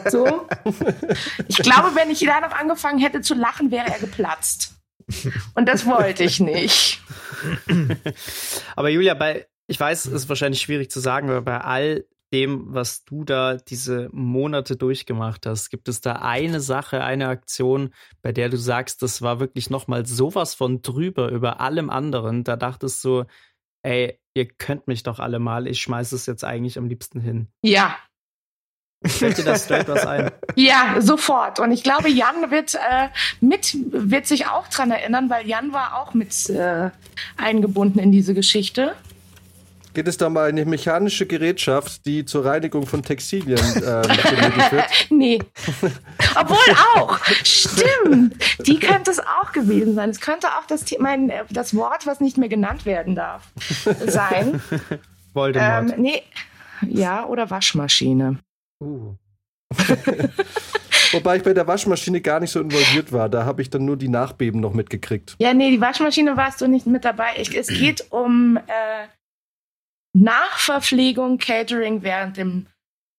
So. 0.09 0.47
Ich 1.47 1.57
glaube, 1.57 1.95
wenn 1.95 2.09
ich 2.09 2.19
da 2.19 2.41
noch 2.41 2.51
angefangen 2.51 2.99
hätte 2.99 3.21
zu 3.21 3.33
lachen, 3.33 3.71
wäre 3.71 3.87
er 3.87 3.99
geplatzt. 3.99 4.73
Und 5.56 5.67
das 5.67 5.86
wollte 5.86 6.24
ich 6.24 6.39
nicht. 6.39 7.02
Aber 8.76 8.89
Julia, 8.89 9.13
bei, 9.13 9.47
ich 9.67 9.80
weiß, 9.80 10.06
es 10.06 10.13
ist 10.13 10.30
wahrscheinlich 10.30 10.62
schwierig 10.62 10.91
zu 10.91 11.00
sagen, 11.00 11.30
aber 11.30 11.41
bei 11.41 11.62
all 11.62 12.06
dem, 12.34 12.74
was 12.74 13.04
du 13.04 13.24
da 13.24 13.58
diese 13.58 14.10
Monate 14.12 14.78
durchgemacht 14.78 15.45
hast, 15.45 15.69
gibt 15.69 15.89
es 15.89 16.02
da 16.02 16.13
eine 16.13 16.62
Sache, 16.62 17.04
eine 17.04 17.28
Aktion, 17.28 17.93
bei 18.21 18.32
der 18.32 18.50
du 18.50 18.58
sagst, 18.58 19.02
das 19.02 19.21
war 19.21 19.39
wirklich 19.39 19.69
nochmal 19.69 20.06
sowas 20.06 20.56
von 20.56 20.82
drüber 20.82 21.30
über 21.30 21.60
allem 21.60 21.89
anderen. 21.89 22.43
Da 22.43 22.56
dachtest 22.56 23.04
du, 23.04 23.26
ey, 23.84 24.19
ihr 24.34 24.47
könnt 24.47 24.88
mich 24.88 25.04
doch 25.04 25.19
alle 25.19 25.39
mal, 25.39 25.67
ich 25.67 25.82
schmeiß 25.82 26.13
es 26.13 26.26
jetzt 26.26 26.43
eigentlich 26.43 26.78
am 26.78 26.88
liebsten 26.88 27.19
hin. 27.19 27.47
Ja, 27.62 27.97
Fällt 29.03 29.37
dir 29.37 29.43
da 29.43 29.55
straight 29.55 29.87
was 29.87 30.05
ein? 30.05 30.29
Ja, 30.55 30.95
sofort. 30.99 31.59
Und 31.59 31.71
ich 31.71 31.81
glaube, 31.83 32.07
Jan 32.09 32.51
wird 32.51 32.75
äh, 32.75 33.07
mit 33.39 33.75
wird 33.91 34.27
sich 34.27 34.47
auch 34.47 34.67
dran 34.67 34.91
erinnern, 34.91 35.29
weil 35.29 35.47
Jan 35.47 35.73
war 35.73 35.99
auch 35.99 36.13
mit 36.13 36.49
äh, 36.49 36.91
eingebunden 37.37 37.97
in 37.99 38.11
diese 38.11 38.33
Geschichte. 38.33 38.93
Geht 39.93 40.07
es 40.07 40.15
da 40.17 40.29
mal 40.29 40.47
eine 40.47 40.63
mechanische 40.65 41.25
Gerätschaft, 41.25 42.05
die 42.05 42.23
zur 42.23 42.45
Reinigung 42.45 42.85
von 42.85 43.01
Textilien 43.03 43.59
äh? 43.83 44.01
Nee. 45.09 45.39
Obwohl 46.39 46.75
auch. 46.95 47.19
Stimmt. 47.43 48.35
Die 48.67 48.79
könnte 48.79 49.11
es 49.11 49.19
auch 49.19 49.51
gewesen 49.51 49.95
sein. 49.95 50.09
Es 50.11 50.21
könnte 50.21 50.47
auch 50.47 50.65
das, 50.67 50.85
The- 50.87 50.97
mein, 50.99 51.31
das 51.49 51.75
Wort, 51.75 52.07
was 52.07 52.21
nicht 52.21 52.37
mehr 52.37 52.47
genannt 52.47 52.85
werden 52.85 53.15
darf, 53.15 53.43
sein. 54.05 54.61
Voldemort. 55.33 55.91
Ähm, 55.93 56.01
nee. 56.01 56.23
Ja, 56.87 57.25
oder 57.25 57.49
Waschmaschine. 57.49 58.37
Uh. 58.81 59.15
Wobei 61.13 61.37
ich 61.37 61.43
bei 61.43 61.53
der 61.53 61.67
Waschmaschine 61.67 62.21
gar 62.21 62.39
nicht 62.39 62.51
so 62.51 62.59
involviert 62.61 63.11
war. 63.11 63.27
Da 63.29 63.43
habe 63.45 63.61
ich 63.61 63.69
dann 63.69 63.83
nur 63.85 63.97
die 63.97 64.07
Nachbeben 64.07 64.61
noch 64.61 64.73
mitgekriegt. 64.73 65.35
Ja, 65.39 65.53
nee, 65.53 65.69
die 65.69 65.81
Waschmaschine 65.81 66.37
warst 66.37 66.61
du 66.61 66.67
nicht 66.67 66.87
mit 66.87 67.03
dabei. 67.05 67.31
Ich, 67.37 67.55
es 67.55 67.67
geht 67.67 68.11
um 68.11 68.57
äh, 68.57 69.07
Nachverpflegung, 70.13 71.37
Catering 71.37 72.01
während, 72.03 72.37
dem, 72.37 72.67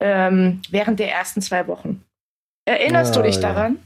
ähm, 0.01 0.63
während 0.71 1.01
der 1.01 1.13
ersten 1.13 1.43
zwei 1.43 1.67
Wochen. 1.67 2.03
Erinnerst 2.67 3.15
du 3.17 3.21
Ah, 3.21 3.25
dich 3.25 3.37
ja. 3.37 3.43
daran? 3.43 3.79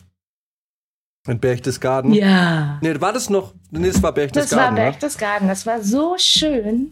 In 1.27 1.41
Berchtesgaden? 1.41 2.13
Ja. 2.15 2.79
Nee, 2.83 3.01
war 3.01 3.13
das 3.13 3.29
noch? 3.31 3.55
Nee, 3.71 3.89
das 3.89 4.03
war 4.03 4.03
Das 4.03 4.03
war 4.03 4.13
Berchtesgaden. 4.13 4.75
ne? 4.75 4.81
Berchtesgaden. 4.83 5.49
Das 5.49 5.67
war 5.67 5.83
so 5.83 6.15
schön. 6.19 6.91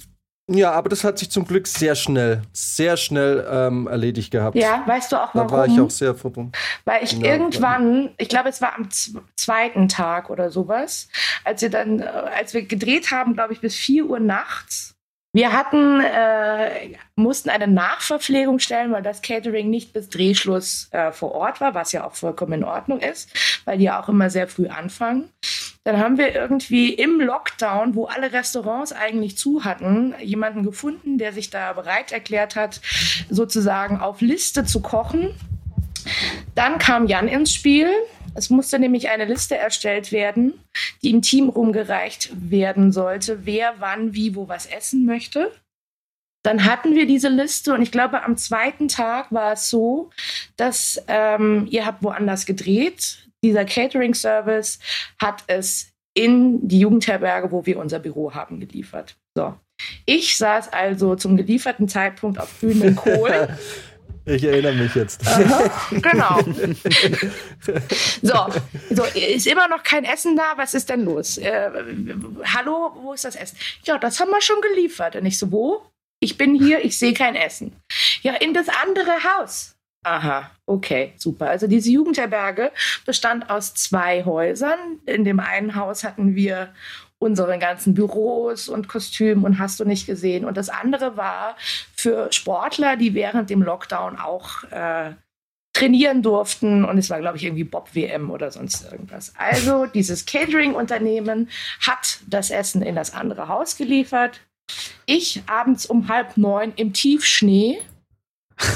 Ja, 0.50 0.72
aber 0.72 0.90
das 0.90 1.04
hat 1.04 1.18
sich 1.18 1.30
zum 1.30 1.46
Glück 1.46 1.66
sehr 1.66 1.94
schnell, 1.94 2.42
sehr 2.52 2.98
schnell 2.98 3.46
ähm, 3.50 3.86
erledigt 3.86 4.30
gehabt. 4.30 4.56
Ja, 4.56 4.82
weißt 4.86 5.12
du 5.12 5.16
auch 5.16 5.32
Da 5.32 5.38
warum? 5.38 5.50
war 5.52 5.66
ich 5.66 5.80
auch 5.80 5.90
sehr 5.90 6.14
verbunden. 6.14 6.52
Weil 6.84 7.02
ich 7.02 7.12
Ja, 7.12 7.32
irgendwann, 7.32 8.10
ich 8.18 8.28
glaube, 8.28 8.50
es 8.50 8.60
war 8.60 8.74
am 8.76 8.88
zweiten 9.36 9.88
Tag 9.88 10.28
oder 10.28 10.50
sowas, 10.50 11.08
als 11.44 11.62
wir 11.62 11.70
dann, 11.70 12.00
äh, 12.00 12.04
als 12.04 12.52
wir 12.52 12.62
gedreht 12.66 13.10
haben, 13.10 13.32
glaube 13.32 13.54
ich, 13.54 13.60
bis 13.60 13.74
4 13.74 14.04
Uhr 14.04 14.20
nachts. 14.20 14.94
Wir 15.32 15.52
hatten, 15.52 16.00
äh, 16.00 16.90
mussten 17.16 17.48
eine 17.48 17.66
Nachverpflegung 17.66 18.60
stellen, 18.60 18.92
weil 18.92 19.02
das 19.02 19.20
Catering 19.22 19.68
nicht 19.68 19.92
bis 19.92 20.08
Drehschluss 20.10 20.88
äh, 20.92 21.10
vor 21.10 21.32
Ort 21.32 21.60
war, 21.60 21.74
was 21.74 21.90
ja 21.90 22.06
auch 22.06 22.14
vollkommen 22.14 22.52
in 22.52 22.64
Ordnung 22.64 23.00
ist, 23.00 23.30
weil 23.64 23.78
die 23.78 23.84
ja 23.84 24.00
auch 24.00 24.08
immer 24.08 24.30
sehr 24.30 24.46
früh 24.46 24.68
anfangen. 24.68 25.30
Dann 25.84 25.98
haben 25.98 26.16
wir 26.16 26.34
irgendwie 26.34 26.94
im 26.94 27.20
Lockdown, 27.20 27.94
wo 27.94 28.06
alle 28.06 28.32
Restaurants 28.32 28.92
eigentlich 28.92 29.36
zu 29.36 29.64
hatten, 29.64 30.14
jemanden 30.18 30.64
gefunden, 30.64 31.18
der 31.18 31.34
sich 31.34 31.50
da 31.50 31.74
bereit 31.74 32.10
erklärt 32.10 32.56
hat, 32.56 32.80
sozusagen 33.28 33.98
auf 34.00 34.22
Liste 34.22 34.64
zu 34.64 34.80
kochen. 34.80 35.34
Dann 36.54 36.78
kam 36.78 37.06
Jan 37.06 37.28
ins 37.28 37.52
Spiel. 37.52 37.88
Es 38.34 38.48
musste 38.48 38.78
nämlich 38.78 39.10
eine 39.10 39.26
Liste 39.26 39.56
erstellt 39.56 40.10
werden, 40.10 40.54
die 41.02 41.10
im 41.10 41.20
Team 41.20 41.50
rumgereicht 41.50 42.30
werden 42.34 42.90
sollte, 42.90 43.44
wer 43.44 43.74
wann 43.78 44.14
wie 44.14 44.34
wo 44.34 44.48
was 44.48 44.66
essen 44.66 45.04
möchte. 45.04 45.52
Dann 46.42 46.64
hatten 46.64 46.94
wir 46.94 47.06
diese 47.06 47.28
Liste 47.28 47.72
und 47.74 47.82
ich 47.82 47.92
glaube, 47.92 48.22
am 48.22 48.36
zweiten 48.36 48.88
Tag 48.88 49.32
war 49.32 49.52
es 49.52 49.70
so, 49.70 50.10
dass 50.56 51.02
ähm, 51.08 51.66
ihr 51.70 51.86
habt 51.86 52.02
woanders 52.02 52.44
gedreht. 52.44 53.23
Dieser 53.44 53.66
Catering-Service 53.66 54.78
hat 55.20 55.44
es 55.48 55.92
in 56.14 56.66
die 56.66 56.80
Jugendherberge, 56.80 57.52
wo 57.52 57.66
wir 57.66 57.78
unser 57.78 57.98
Büro 57.98 58.32
haben, 58.32 58.58
geliefert. 58.58 59.16
So. 59.34 59.54
Ich 60.06 60.38
saß 60.38 60.72
also 60.72 61.14
zum 61.14 61.36
gelieferten 61.36 61.86
Zeitpunkt 61.86 62.40
auf 62.40 62.58
glühenden 62.58 62.96
Kohlen. 62.96 63.50
Ich 64.24 64.42
erinnere 64.42 64.72
mich 64.72 64.94
jetzt. 64.94 65.20
Genau. 65.90 66.40
So, 68.22 68.46
so, 68.90 69.04
ist 69.14 69.46
immer 69.46 69.68
noch 69.68 69.82
kein 69.82 70.04
Essen 70.04 70.34
da. 70.34 70.54
Was 70.56 70.72
ist 70.72 70.88
denn 70.88 71.04
los? 71.04 71.36
Äh, 71.36 71.70
hallo, 72.54 72.92
wo 73.02 73.12
ist 73.12 73.26
das 73.26 73.36
Essen? 73.36 73.58
Ja, 73.84 73.98
das 73.98 74.20
haben 74.20 74.30
wir 74.30 74.40
schon 74.40 74.62
geliefert. 74.62 75.16
Und 75.16 75.26
ich 75.26 75.36
so, 75.36 75.52
wo? 75.52 75.82
Ich 76.20 76.38
bin 76.38 76.54
hier, 76.54 76.82
ich 76.82 76.98
sehe 76.98 77.12
kein 77.12 77.34
Essen. 77.34 77.76
Ja, 78.22 78.32
in 78.36 78.54
das 78.54 78.68
andere 78.70 79.12
Haus. 79.24 79.76
Aha, 80.04 80.50
okay, 80.66 81.14
super. 81.16 81.48
Also 81.48 81.66
diese 81.66 81.90
Jugendherberge 81.90 82.70
bestand 83.06 83.48
aus 83.50 83.74
zwei 83.74 84.24
Häusern. 84.24 84.78
In 85.06 85.24
dem 85.24 85.40
einen 85.40 85.74
Haus 85.74 86.04
hatten 86.04 86.34
wir 86.34 86.74
unsere 87.18 87.58
ganzen 87.58 87.94
Büros 87.94 88.68
und 88.68 88.86
Kostüme 88.86 89.46
und 89.46 89.58
hast 89.58 89.80
du 89.80 89.86
nicht 89.86 90.06
gesehen. 90.06 90.44
Und 90.44 90.58
das 90.58 90.68
andere 90.68 91.16
war 91.16 91.56
für 91.96 92.30
Sportler, 92.30 92.96
die 92.96 93.14
während 93.14 93.48
dem 93.48 93.62
Lockdown 93.62 94.18
auch 94.18 94.64
äh, 94.64 95.12
trainieren 95.72 96.22
durften. 96.22 96.84
Und 96.84 96.98
es 96.98 97.08
war, 97.08 97.20
glaube 97.20 97.38
ich, 97.38 97.44
irgendwie 97.44 97.64
Bob-WM 97.64 98.30
oder 98.30 98.50
sonst 98.50 98.84
irgendwas. 98.92 99.32
Also 99.38 99.86
dieses 99.86 100.26
Catering-Unternehmen 100.26 101.48
hat 101.80 102.20
das 102.26 102.50
Essen 102.50 102.82
in 102.82 102.94
das 102.94 103.14
andere 103.14 103.48
Haus 103.48 103.78
geliefert. 103.78 104.40
Ich 105.06 105.42
abends 105.46 105.86
um 105.86 106.08
halb 106.08 106.36
neun 106.36 106.74
im 106.76 106.92
Tiefschnee 106.92 107.80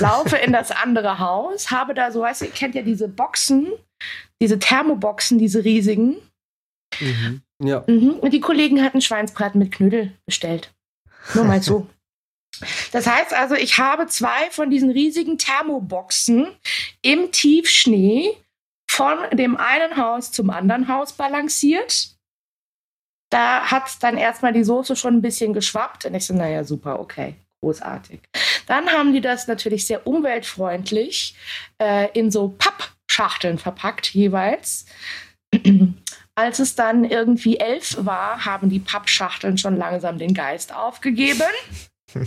laufe 0.00 0.36
in 0.36 0.52
das 0.52 0.70
andere 0.70 1.18
Haus, 1.18 1.70
habe 1.70 1.94
da 1.94 2.10
so, 2.10 2.20
weißt 2.20 2.42
du, 2.42 2.44
ihr 2.46 2.50
kennt 2.50 2.74
ja 2.74 2.82
diese 2.82 3.08
Boxen, 3.08 3.68
diese 4.40 4.58
Thermoboxen, 4.58 5.38
diese 5.38 5.64
riesigen. 5.64 6.16
Mhm. 7.00 7.42
Ja. 7.62 7.84
Mhm. 7.86 8.10
Und 8.20 8.32
die 8.32 8.40
Kollegen 8.40 8.82
hatten 8.82 9.00
Schweinsbraten 9.00 9.58
mit 9.58 9.72
Knödel 9.72 10.12
bestellt. 10.26 10.72
Nur 11.34 11.44
mal 11.44 11.62
so. 11.62 11.88
Das 12.92 13.06
heißt 13.06 13.34
also, 13.34 13.54
ich 13.54 13.78
habe 13.78 14.06
zwei 14.06 14.50
von 14.50 14.70
diesen 14.70 14.90
riesigen 14.90 15.38
Thermoboxen 15.38 16.48
im 17.02 17.30
Tiefschnee 17.30 18.36
von 18.90 19.18
dem 19.32 19.56
einen 19.56 19.96
Haus 19.96 20.32
zum 20.32 20.50
anderen 20.50 20.88
Haus 20.88 21.12
balanciert. 21.12 22.16
Da 23.30 23.70
hat 23.70 24.02
dann 24.02 24.16
erstmal 24.16 24.52
die 24.52 24.64
Soße 24.64 24.96
schon 24.96 25.14
ein 25.14 25.22
bisschen 25.22 25.52
geschwappt. 25.52 26.06
Und 26.06 26.14
ich 26.14 26.26
so, 26.26 26.34
naja, 26.34 26.64
super, 26.64 26.98
okay, 26.98 27.34
großartig. 27.60 28.20
Dann 28.68 28.90
haben 28.90 29.12
die 29.14 29.20
das 29.22 29.48
natürlich 29.48 29.87
sehr 29.87 30.07
umweltfreundlich 30.07 31.35
äh, 31.78 32.09
in 32.12 32.31
so 32.31 32.54
Pappschachteln 32.59 33.59
verpackt 33.59 34.14
jeweils. 34.14 34.85
Als 36.35 36.61
es 36.61 36.76
dann 36.76 37.04
irgendwie 37.04 37.57
elf 37.57 37.96
war, 37.98 38.44
haben 38.44 38.68
die 38.68 38.78
Pappschachteln 38.78 39.59
schon 39.59 39.76
langsam 39.76 40.18
den 40.18 40.35
Geist 40.35 40.72
aufgegeben. 40.72 41.42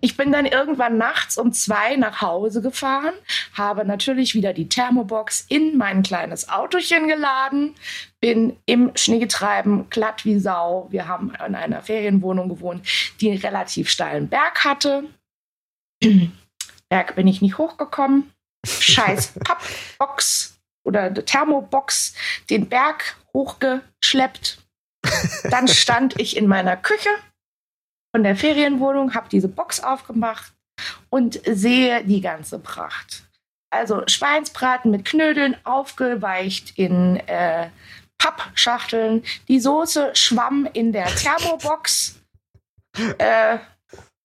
Ich 0.00 0.16
bin 0.16 0.32
dann 0.32 0.46
irgendwann 0.46 0.96
nachts 0.96 1.36
um 1.36 1.52
zwei 1.52 1.96
nach 1.96 2.20
Hause 2.20 2.62
gefahren, 2.62 3.12
habe 3.52 3.84
natürlich 3.84 4.34
wieder 4.34 4.52
die 4.52 4.68
Thermobox 4.68 5.46
in 5.48 5.76
mein 5.76 6.02
kleines 6.02 6.48
Autochen 6.48 7.08
geladen, 7.08 7.74
bin 8.20 8.56
im 8.66 8.92
Schneetreiben 8.94 9.90
glatt 9.90 10.24
wie 10.24 10.38
Sau. 10.38 10.86
Wir 10.90 11.06
haben 11.06 11.32
in 11.46 11.54
einer 11.54 11.82
Ferienwohnung 11.82 12.48
gewohnt, 12.48 12.86
die 13.20 13.30
einen 13.30 13.40
relativ 13.40 13.90
steilen 13.90 14.28
Berg 14.28 14.64
hatte. 14.64 15.04
Berg 16.88 17.14
bin 17.14 17.26
ich 17.26 17.42
nicht 17.42 17.58
hochgekommen. 17.58 18.32
Scheiß 18.66 19.34
Pappbox 19.98 20.60
oder 20.84 21.12
Thermobox 21.12 22.14
den 22.48 22.68
Berg 22.68 23.16
hochgeschleppt. 23.32 24.58
Dann 25.50 25.68
stand 25.68 26.18
ich 26.20 26.36
in 26.36 26.46
meiner 26.46 26.76
Küche 26.76 27.08
von 28.12 28.22
der 28.22 28.36
Ferienwohnung, 28.36 29.14
habe 29.14 29.28
diese 29.30 29.48
Box 29.48 29.82
aufgemacht 29.82 30.52
und 31.10 31.40
sehe 31.46 32.04
die 32.04 32.20
ganze 32.20 32.58
Pracht. 32.58 33.24
Also 33.70 34.02
Schweinsbraten 34.06 34.90
mit 34.90 35.04
Knödeln 35.04 35.56
aufgeweicht 35.64 36.72
in 36.76 37.16
äh, 37.28 37.68
Pappschachteln. 38.18 39.22
Die 39.48 39.60
Soße 39.60 40.10
schwamm 40.14 40.68
in 40.72 40.92
der 40.92 41.06
Thermobox. 41.06 42.20
äh, 43.18 43.58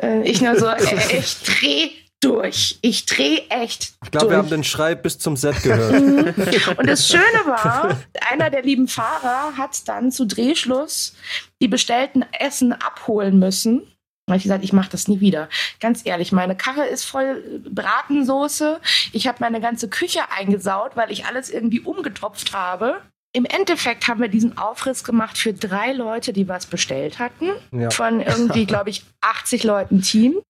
äh, 0.02 0.22
ich 0.24 0.42
nur 0.42 0.58
so, 0.58 0.68
äh, 0.68 1.18
ich 1.18 1.44
dreh 1.44 1.92
durch. 2.26 2.80
Ich 2.82 3.06
drehe 3.06 3.44
echt. 3.50 3.94
Ich 4.04 4.12
glaube, 4.12 4.32
wir 4.32 4.38
haben 4.38 4.50
den 4.50 4.64
Schrei 4.64 4.96
bis 4.96 5.20
zum 5.20 5.38
Set 5.38 5.62
gehört. 5.64 6.38
und 6.78 6.90
das 6.90 7.08
Schöne 7.08 7.46
war, 7.46 7.98
einer 8.32 8.50
der 8.50 8.64
lieben 8.64 8.88
Fahrer 8.88 9.56
hat 9.58 9.88
dann 9.88 10.12
zu 10.12 10.26
Drehschluss 10.26 11.16
die 11.62 11.68
bestellten 11.68 12.26
Essen 12.40 12.74
abholen 12.74 13.40
müssen. 13.40 13.82
Da 14.26 14.32
habe 14.32 14.38
ich 14.38 14.44
gesagt, 14.44 14.64
ich 14.64 14.74
mache 14.74 14.90
das 14.90 15.08
nie 15.08 15.20
wieder. 15.20 15.50
Ganz 15.80 16.02
ehrlich, 16.04 16.32
meine 16.32 16.58
Karre 16.58 16.86
ist 16.86 17.06
voll 17.06 17.62
Bratensoße. 17.70 18.80
Ich 19.14 19.28
habe 19.28 19.38
meine 19.40 19.62
ganze 19.62 19.88
Küche 19.88 20.32
eingesaut, 20.36 20.92
weil 20.96 21.12
ich 21.12 21.26
alles 21.26 21.52
irgendwie 21.52 21.80
umgetopft 21.80 22.54
habe. 22.54 23.02
Im 23.34 23.46
Endeffekt 23.46 24.08
haben 24.08 24.22
wir 24.22 24.30
diesen 24.30 24.58
Aufriss 24.58 25.04
gemacht 25.04 25.38
für 25.38 25.54
drei 25.54 25.92
Leute, 25.92 26.34
die 26.34 26.48
was 26.48 26.66
bestellt 26.66 27.20
hatten. 27.20 27.52
Ja. 27.72 27.92
Von 27.92 28.20
irgendwie, 28.20 28.66
glaube 28.66 28.90
ich, 28.90 29.04
80 29.22 29.64
Leuten 29.64 30.02
Team. 30.02 30.42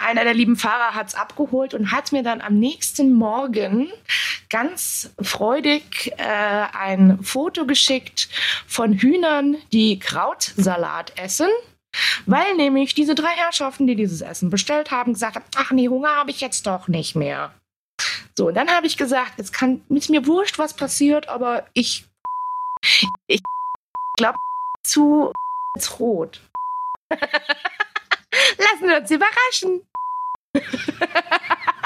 Einer 0.00 0.24
der 0.24 0.34
lieben 0.34 0.56
Fahrer 0.56 0.94
hat 0.94 1.08
es 1.08 1.14
abgeholt 1.14 1.74
und 1.74 1.92
hat 1.92 2.12
mir 2.12 2.22
dann 2.22 2.40
am 2.40 2.58
nächsten 2.58 3.12
Morgen 3.12 3.88
ganz 4.48 5.12
freudig 5.20 6.12
äh, 6.16 6.22
ein 6.22 7.22
Foto 7.22 7.66
geschickt 7.66 8.28
von 8.66 8.92
Hühnern, 8.92 9.56
die 9.72 9.98
Krautsalat 9.98 11.12
essen. 11.16 11.48
Weil 12.26 12.54
nämlich 12.56 12.94
diese 12.94 13.14
drei 13.14 13.30
Herrschaften, 13.30 13.86
die 13.86 13.96
dieses 13.96 14.20
Essen 14.20 14.50
bestellt 14.50 14.90
haben, 14.90 15.14
gesagt 15.14 15.36
haben, 15.36 15.44
ach 15.56 15.70
nee, 15.70 15.88
Hunger 15.88 16.14
habe 16.14 16.30
ich 16.30 16.40
jetzt 16.40 16.66
doch 16.66 16.88
nicht 16.88 17.16
mehr. 17.16 17.54
So, 18.36 18.48
und 18.48 18.54
dann 18.54 18.68
habe 18.70 18.86
ich 18.86 18.98
gesagt, 18.98 19.38
es 19.38 19.50
kann, 19.50 19.80
ist 19.88 20.10
mir 20.10 20.26
wurscht, 20.26 20.58
was 20.58 20.74
passiert, 20.74 21.28
aber 21.28 21.66
ich, 21.72 22.04
ich 23.26 23.40
glaube 24.18 24.36
zu 24.82 25.32
rot. 25.98 26.40
Lassen 28.58 28.88
wir 28.88 29.00
uns 29.00 29.10
überraschen. 29.10 29.82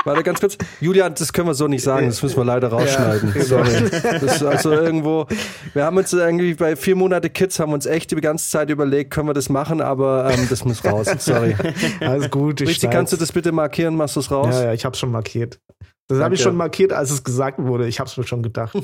Warte 0.05 0.23
ganz 0.23 0.41
kurz. 0.41 0.57
Julian, 0.81 1.15
das 1.15 1.33
können 1.33 1.49
wir 1.49 1.55
so 1.55 1.69
nicht 1.69 1.83
sagen, 1.83 2.07
das 2.07 2.23
müssen 2.23 2.37
wir 2.37 2.45
leider 2.45 2.69
rausschneiden. 2.69 3.35
Ja, 3.37 3.43
Sorry. 3.43 3.91
Das 3.91 4.23
ist 4.23 4.43
also 4.43 4.73
irgendwo, 4.73 5.27
wir 5.75 5.85
haben 5.85 5.97
uns 5.97 6.13
irgendwie 6.13 6.55
bei 6.55 6.77
vier 6.77 6.97
Monate 6.97 7.29
Kids 7.29 7.59
haben 7.59 7.73
uns 7.73 7.87
echt 7.87 8.11
die 8.11 8.17
ganze 8.17 8.49
Zeit 8.49 8.71
überlegt, 8.71 9.11
können 9.13 9.29
wir 9.29 9.35
das 9.35 9.49
machen, 9.49 9.81
aber 9.81 10.31
ähm, 10.33 10.47
das 10.49 10.65
muss 10.65 10.85
raus. 10.85 11.07
Sorry. 11.19 11.55
Alles 12.01 12.31
gut. 12.31 12.61
Richtig, 12.63 12.91
kannst 12.91 13.13
du 13.13 13.17
das 13.17 13.33
bitte 13.33 13.53
markieren? 13.53 13.97
Machst 13.97 14.17
du 14.17 14.21
es 14.21 14.31
raus? 14.31 14.55
Ja, 14.55 14.67
ja, 14.67 14.73
ich 14.73 14.85
hab's 14.85 14.99
schon 14.99 15.11
markiert. 15.11 15.61
Das 16.09 16.19
habe 16.19 16.35
ich 16.35 16.43
schon 16.43 16.57
markiert, 16.57 16.93
als 16.93 17.11
es 17.11 17.23
gesagt 17.23 17.59
wurde. 17.63 17.87
Ich 17.87 18.01
hab's 18.01 18.17
mir 18.17 18.25
schon 18.25 18.43
gedacht. 18.43 18.75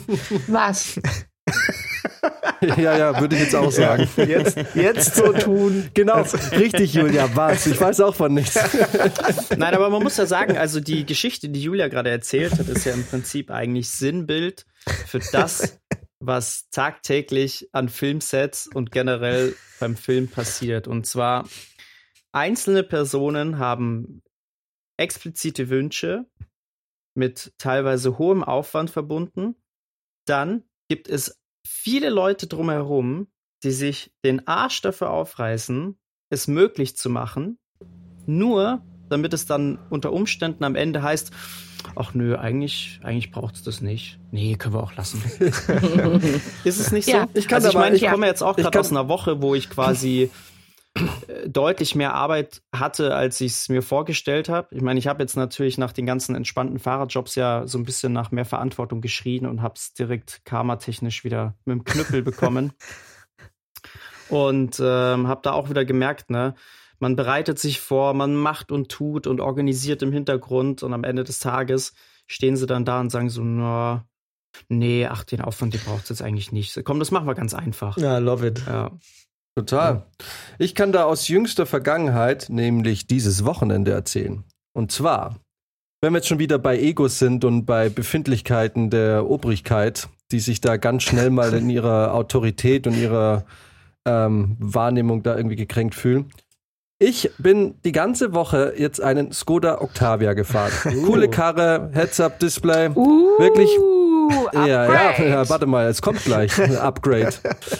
Was? 0.46 1.00
ja, 2.76 2.96
ja, 2.96 3.20
würde 3.20 3.36
ich 3.36 3.42
jetzt 3.42 3.54
auch 3.54 3.70
sagen. 3.70 4.08
Ja, 4.16 4.24
jetzt, 4.24 4.58
jetzt 4.74 5.16
so 5.16 5.32
tun. 5.32 5.90
Genau, 5.94 6.22
richtig, 6.52 6.94
Julia, 6.94 7.28
was? 7.34 7.66
Ich 7.66 7.80
weiß 7.80 8.00
auch 8.00 8.14
von 8.14 8.34
nichts. 8.34 8.58
Nein, 9.56 9.74
aber 9.74 9.90
man 9.90 10.02
muss 10.02 10.16
ja 10.16 10.26
sagen, 10.26 10.56
also 10.56 10.80
die 10.80 11.06
Geschichte, 11.06 11.48
die 11.48 11.62
Julia 11.62 11.88
gerade 11.88 12.10
erzählt 12.10 12.58
hat, 12.58 12.68
ist 12.68 12.84
ja 12.84 12.92
im 12.92 13.04
Prinzip 13.04 13.50
eigentlich 13.50 13.90
Sinnbild 13.90 14.66
für 15.06 15.20
das, 15.32 15.78
was 16.18 16.68
tagtäglich 16.70 17.68
an 17.72 17.88
Filmsets 17.88 18.68
und 18.72 18.90
generell 18.92 19.54
beim 19.80 19.96
Film 19.96 20.28
passiert. 20.28 20.88
Und 20.88 21.06
zwar, 21.06 21.48
einzelne 22.32 22.82
Personen 22.82 23.58
haben 23.58 24.22
explizite 24.96 25.68
Wünsche 25.68 26.26
mit 27.14 27.52
teilweise 27.58 28.18
hohem 28.18 28.44
Aufwand 28.44 28.90
verbunden. 28.90 29.56
Dann 30.26 30.64
gibt 30.88 31.08
es 31.08 31.40
viele 31.66 32.10
Leute 32.10 32.46
drumherum, 32.46 33.28
die 33.62 33.70
sich 33.70 34.12
den 34.24 34.46
Arsch 34.46 34.82
dafür 34.82 35.10
aufreißen, 35.10 35.98
es 36.30 36.48
möglich 36.48 36.96
zu 36.96 37.10
machen, 37.10 37.58
nur 38.26 38.82
damit 39.08 39.32
es 39.34 39.46
dann 39.46 39.78
unter 39.90 40.12
Umständen 40.12 40.64
am 40.64 40.74
Ende 40.74 41.02
heißt, 41.02 41.30
ach 41.94 42.14
nö, 42.14 42.36
eigentlich, 42.36 43.00
eigentlich 43.02 43.30
braucht 43.30 43.54
es 43.54 43.62
das 43.62 43.80
nicht. 43.80 44.18
Nee, 44.32 44.56
können 44.56 44.74
wir 44.74 44.82
auch 44.82 44.96
lassen. 44.96 45.22
ist 46.64 46.80
es 46.80 46.90
nicht 46.90 47.06
so? 47.06 47.12
Ja. 47.12 47.28
Ich 47.34 47.46
kann 47.46 47.56
also 47.56 47.68
ich 47.68 47.74
meine, 47.74 47.96
ich 47.96 48.02
ja. 48.02 48.10
komme 48.10 48.26
jetzt 48.26 48.42
auch 48.42 48.56
gerade 48.56 48.80
aus 48.80 48.90
einer 48.90 49.08
Woche, 49.08 49.40
wo 49.42 49.54
ich 49.54 49.70
quasi 49.70 50.30
deutlich 51.46 51.94
mehr 51.94 52.14
Arbeit 52.14 52.62
hatte, 52.74 53.14
als 53.14 53.40
ich 53.40 53.52
es 53.52 53.68
mir 53.68 53.82
vorgestellt 53.82 54.48
habe. 54.48 54.68
Ich 54.74 54.82
meine, 54.82 54.98
ich 54.98 55.06
habe 55.06 55.22
jetzt 55.22 55.36
natürlich 55.36 55.78
nach 55.78 55.92
den 55.92 56.06
ganzen 56.06 56.34
entspannten 56.34 56.78
Fahrradjobs 56.78 57.34
ja 57.34 57.66
so 57.66 57.78
ein 57.78 57.84
bisschen 57.84 58.12
nach 58.12 58.30
mehr 58.30 58.44
Verantwortung 58.44 59.00
geschrien 59.00 59.46
und 59.46 59.62
habe 59.62 59.74
es 59.76 59.92
direkt 59.94 60.44
karmatechnisch 60.44 61.24
wieder 61.24 61.54
mit 61.64 61.74
dem 61.74 61.84
Knüppel 61.84 62.22
bekommen. 62.22 62.72
Und 64.28 64.80
ähm, 64.80 65.28
habe 65.28 65.40
da 65.44 65.52
auch 65.52 65.70
wieder 65.70 65.84
gemerkt, 65.84 66.30
ne, 66.30 66.56
man 66.98 67.14
bereitet 67.14 67.60
sich 67.60 67.80
vor, 67.80 68.12
man 68.12 68.34
macht 68.34 68.72
und 68.72 68.90
tut 68.90 69.28
und 69.28 69.40
organisiert 69.40 70.02
im 70.02 70.10
Hintergrund 70.10 70.82
und 70.82 70.92
am 70.92 71.04
Ende 71.04 71.22
des 71.22 71.38
Tages 71.38 71.92
stehen 72.26 72.56
sie 72.56 72.66
dann 72.66 72.84
da 72.84 72.98
und 73.00 73.10
sagen 73.10 73.30
so, 73.30 73.42
na, 73.44 74.04
nee, 74.68 75.06
ach, 75.06 75.24
den 75.24 75.42
Aufwand, 75.42 75.74
den 75.74 75.80
braucht 75.82 76.04
es 76.04 76.08
jetzt 76.08 76.22
eigentlich 76.22 76.52
nicht. 76.52 76.80
Komm, 76.84 76.98
das 76.98 77.10
machen 77.10 77.26
wir 77.26 77.34
ganz 77.34 77.54
einfach. 77.54 77.98
Ja, 77.98 78.18
love 78.18 78.46
it. 78.46 78.64
Ja. 78.66 78.90
Total. 79.56 80.02
Ich 80.58 80.74
kann 80.74 80.92
da 80.92 81.04
aus 81.04 81.28
jüngster 81.28 81.64
Vergangenheit, 81.64 82.48
nämlich 82.50 83.06
dieses 83.06 83.46
Wochenende 83.46 83.90
erzählen. 83.90 84.44
Und 84.74 84.92
zwar, 84.92 85.36
wenn 86.02 86.12
wir 86.12 86.18
jetzt 86.18 86.28
schon 86.28 86.38
wieder 86.38 86.58
bei 86.58 86.78
Egos 86.78 87.18
sind 87.18 87.42
und 87.42 87.64
bei 87.64 87.88
Befindlichkeiten 87.88 88.90
der 88.90 89.30
Obrigkeit, 89.30 90.08
die 90.30 90.40
sich 90.40 90.60
da 90.60 90.76
ganz 90.76 91.04
schnell 91.04 91.30
mal 91.30 91.54
in 91.54 91.70
ihrer 91.70 92.12
Autorität 92.12 92.86
und 92.86 92.98
ihrer 92.98 93.46
ähm, 94.06 94.56
Wahrnehmung 94.58 95.22
da 95.22 95.36
irgendwie 95.36 95.56
gekränkt 95.56 95.94
fühlen. 95.94 96.30
Ich 96.98 97.30
bin 97.38 97.76
die 97.84 97.92
ganze 97.92 98.34
Woche 98.34 98.74
jetzt 98.76 99.00
einen 99.00 99.32
Skoda 99.32 99.80
Octavia 99.80 100.34
gefahren. 100.34 100.72
Coole 101.04 101.28
Karre, 101.30 101.90
Heads-Up-Display. 101.92 102.90
Uh, 102.94 103.38
Wirklich 103.38 103.70
Upgrade. 104.30 104.68
Ja, 104.68 104.92
ja, 104.92 105.24
ja, 105.24 105.48
warte 105.48 105.66
mal, 105.66 105.86
es 105.86 106.02
kommt 106.02 106.24
gleich. 106.24 106.58
Ein 106.60 106.76
Upgrade. 106.76 107.32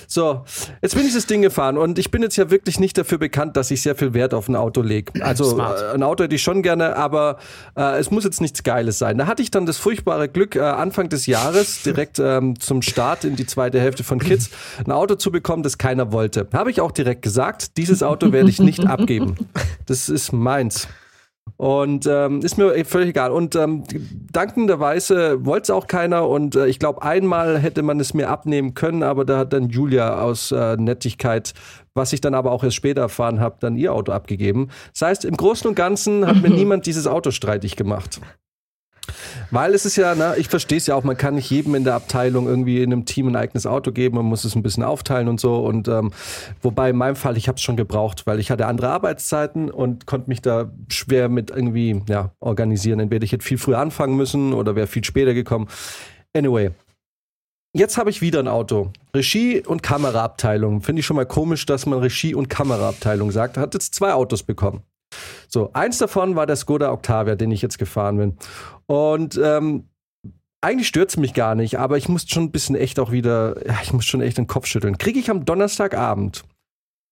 So, 0.07 0.45
jetzt 0.83 0.95
bin 0.95 1.07
ich 1.07 1.15
das 1.15 1.27
Ding 1.27 1.43
gefahren 1.43 1.79
und 1.79 1.99
ich 1.99 2.11
bin 2.11 2.23
jetzt 2.23 2.37
ja 2.37 2.51
wirklich 2.51 2.81
nicht 2.81 2.97
dafür 2.99 3.19
bekannt, 3.19 3.57
dass 3.57 3.71
ich 3.71 3.83
sehr 3.83 3.95
viel 3.95 4.15
Wert 4.15 4.35
auf 4.35 4.49
ein 4.49 4.57
Auto 4.57 4.83
lege. 4.83 5.13
Also 5.25 5.59
äh, 5.59 5.95
ein 5.95 6.03
Auto 6.03 6.25
hätte 6.25 6.35
ich 6.35 6.43
schon 6.43 6.63
gerne, 6.63 6.97
aber 6.97 7.39
äh, 7.77 7.99
es 7.99 8.11
muss 8.11 8.25
jetzt 8.25 8.41
nichts 8.41 8.63
Geiles 8.63 8.99
sein. 8.99 9.19
Da 9.19 9.27
hatte 9.27 9.43
ich 9.43 9.51
dann 9.51 9.67
das 9.67 9.79
furchtbare 9.79 10.29
Glück, 10.29 10.57
äh, 10.57 10.61
Anfang 10.61 11.09
des 11.09 11.27
Jahres, 11.27 11.83
direkt 11.83 12.19
ähm, 12.19 12.59
zum 12.61 12.83
Start 12.83 13.25
in 13.25 13.37
die 13.37 13.47
zweite 13.47 13.81
Hälfte 13.81 14.05
von 14.05 14.19
Kids, 14.19 14.51
ein 14.85 14.93
Auto 14.93 15.15
zu 15.17 15.31
bekommen, 15.31 15.63
das 15.63 15.79
keiner 15.79 16.13
wollte. 16.13 16.47
Habe 16.53 16.71
ich 16.71 16.81
auch 16.81 16.93
direkt 16.93 17.23
gesagt, 17.23 17.77
dieses 17.77 18.03
Auto 18.03 18.33
werde 18.33 18.51
ich 18.51 18.61
nicht 18.61 18.87
abgeben. 18.87 19.37
Das 19.87 20.09
ist 20.09 20.33
meins. 20.33 20.89
Und 21.57 22.07
ähm, 22.07 22.41
ist 22.41 22.59
mir 22.59 22.85
völlig 22.85 23.11
egal. 23.11 23.31
Und 23.31 23.57
ähm, 23.57 23.85
dankenderweise 24.31 25.45
wollte 25.47 25.63
es 25.65 25.71
auch 25.71 25.87
keiner. 25.87 26.29
Und 26.29 26.55
äh, 26.55 26.67
ich 26.67 26.79
glaube, 26.79 27.03
einmal 27.03 27.59
hätte 27.59 27.83
man 27.83 27.99
es 27.99 28.13
mir 28.13 28.29
abnehmen 28.29 28.75
können, 28.75 29.03
aber 29.03 29.25
da 29.25 29.39
hat 29.39 29.53
dann 29.55 29.71
Julia 29.71 30.21
aus 30.21 30.53
äh, 30.53 30.77
Nettigkeit, 30.77 31.55
was 31.95 32.13
ich 32.13 32.21
dann 32.21 32.35
aber 32.35 32.53
auch 32.53 32.63
erst 32.63 32.77
später 32.77 33.01
erfahren 33.01 33.41
habe, 33.41 33.57
dann 33.61 33.77
ihr 33.77 33.95
Auto 33.95 34.13
abgegeben. 34.13 34.69
Das 34.93 35.03
heißt, 35.03 35.25
im 35.25 35.37
Großen 35.37 35.67
und 35.67 35.77
Ganzen 35.77 36.27
hat 36.27 36.43
mir 36.43 36.51
niemand 36.55 36.85
dieses 36.85 37.07
Auto 37.07 37.31
streitig 37.31 37.77
gemacht. 37.77 38.21
Weil 39.51 39.75
es 39.75 39.85
ist 39.87 39.97
ja, 39.97 40.15
ne, 40.15 40.35
ich 40.39 40.49
verstehe 40.49 40.79
es 40.79 40.87
ja 40.87 40.95
auch, 40.95 41.05
man 41.05 41.17
kann 41.17 41.35
nicht 41.35 41.51
jedem 41.51 41.75
in 41.75 41.85
der 41.85 41.95
Abteilung 41.95 42.47
irgendwie 42.47 42.83
in 42.83 42.93
einem 42.93 43.05
Team 43.05 43.29
ein 43.29 43.37
eigenes 43.37 43.67
Auto 43.67 43.93
geben, 43.93 44.17
man 44.17 44.27
muss 44.27 44.45
es 44.45 44.55
ein 44.55 44.63
bisschen 44.63 44.83
aufteilen 44.83 45.29
und 45.29 45.41
so. 45.41 45.57
Und 45.59 45.89
ähm, 45.89 46.13
wobei 46.63 46.91
in 46.91 46.97
meinem 46.97 47.17
Fall, 47.17 47.37
ich 47.37 47.49
habe 47.49 47.57
es 47.57 47.63
schon 47.63 47.77
gebraucht, 47.77 48.27
weil 48.27 48.41
ich 48.41 48.51
hatte 48.51 48.67
andere 48.67 48.89
Arbeitszeiten 48.89 49.71
und 49.71 50.07
konnte 50.07 50.29
mich 50.29 50.43
da 50.43 50.71
schwer 50.89 51.29
mit 51.29 51.51
irgendwie 51.51 52.03
ja, 52.09 52.33
organisieren. 52.41 53.01
Entweder 53.01 53.25
ich 53.25 53.33
hätte 53.33 53.45
viel 53.45 53.59
früher 53.59 53.79
anfangen 53.79 54.17
müssen 54.17 54.53
oder 54.53 54.77
wäre 54.77 54.87
viel 54.87 55.05
später 55.05 55.35
gekommen. 55.35 55.69
Anyway. 56.35 56.71
Jetzt 57.73 57.99
habe 57.99 58.09
ich 58.09 58.23
wieder 58.23 58.39
ein 58.39 58.49
Auto. 58.49 58.91
Regie- 59.15 59.63
und 59.63 59.83
Kameraabteilung. 59.83 60.81
Finde 60.81 61.01
ich 61.01 61.07
schon 61.07 61.17
mal 61.17 61.27
komisch, 61.27 61.67
dass 61.67 61.85
man 61.85 61.99
Regie- 61.99 62.35
und 62.35 62.49
Kameraabteilung 62.49 63.31
sagt. 63.31 63.59
Hat 63.59 63.75
jetzt 63.75 63.95
zwei 63.95 64.15
Autos 64.15 64.43
bekommen. 64.43 64.83
So, 65.49 65.71
eins 65.73 65.99
davon 65.99 66.37
war 66.37 66.47
der 66.47 66.57
Skoda 66.57 66.93
Octavia, 66.93 67.35
den 67.35 67.51
ich 67.51 67.63
jetzt 67.63 67.79
gefahren 67.79 68.17
bin. 68.19 68.37
Und 68.87 69.41
ähm, 69.43 69.89
eigentlich 70.61 70.93
es 70.95 71.17
mich 71.17 71.35
gar 71.35 71.55
nicht, 71.55 71.79
aber 71.79 71.97
ich 71.97 72.09
muss 72.09 72.29
schon 72.29 72.45
ein 72.45 72.51
bisschen 72.51 72.77
echt 72.77 72.99
auch 72.99 73.13
wieder, 73.13 73.67
ja, 73.67 73.79
ich 73.83 73.93
muss 73.93 74.05
schon 74.05 74.21
echt 74.21 74.39
den 74.39 74.47
Kopf 74.47 74.67
schütteln. 74.67 74.99
Kriege 74.99 75.19
ich 75.19 75.31
am 75.31 75.45
Donnerstagabend 75.45 76.45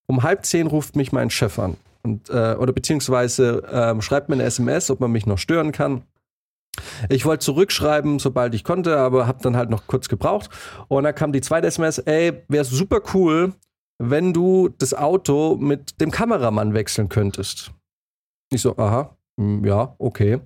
um 0.07 0.23
halb 0.23 0.45
zehn 0.45 0.67
ruft 0.67 0.97
mich 0.97 1.12
mein 1.12 1.31
Chef 1.31 1.59
an. 1.59 1.77
Und, 2.03 2.29
äh, 2.29 2.57
oder 2.59 2.73
beziehungsweise 2.73 3.62
ähm, 3.71 4.03
schreibt 4.03 4.29
mir 4.29 4.35
eine 4.35 4.45
SMS, 4.45 4.90
ob 4.90 5.01
man 5.01 5.11
mich 5.11 5.27
noch 5.27 5.38
stören 5.38 5.73
kann. 5.73 6.03
Ich 7.09 7.25
wollte 7.25 7.45
zurückschreiben, 7.45 8.19
sobald 8.19 8.55
ich 8.55 8.64
konnte, 8.64 8.99
aber 8.99 9.27
habe 9.27 9.43
dann 9.43 9.57
halt 9.57 9.71
noch 9.71 9.87
kurz 9.87 10.09
gebraucht. 10.09 10.51
Und 10.88 11.05
dann 11.05 11.14
kam 11.14 11.33
die 11.33 11.40
zweite 11.40 11.67
SMS, 11.67 11.99
ey, 11.99 12.43
wäre 12.49 12.64
super 12.64 13.01
cool, 13.14 13.55
wenn 13.99 14.33
du 14.33 14.69
das 14.69 14.93
Auto 14.93 15.57
mit 15.57 16.01
dem 16.01 16.11
Kameramann 16.11 16.75
wechseln 16.75 17.09
könntest. 17.09 17.73
Ich 18.55 18.62
so, 18.62 18.77
aha, 18.77 19.17
hm, 19.38 19.64
ja, 19.64 19.95
okay. 19.99 20.40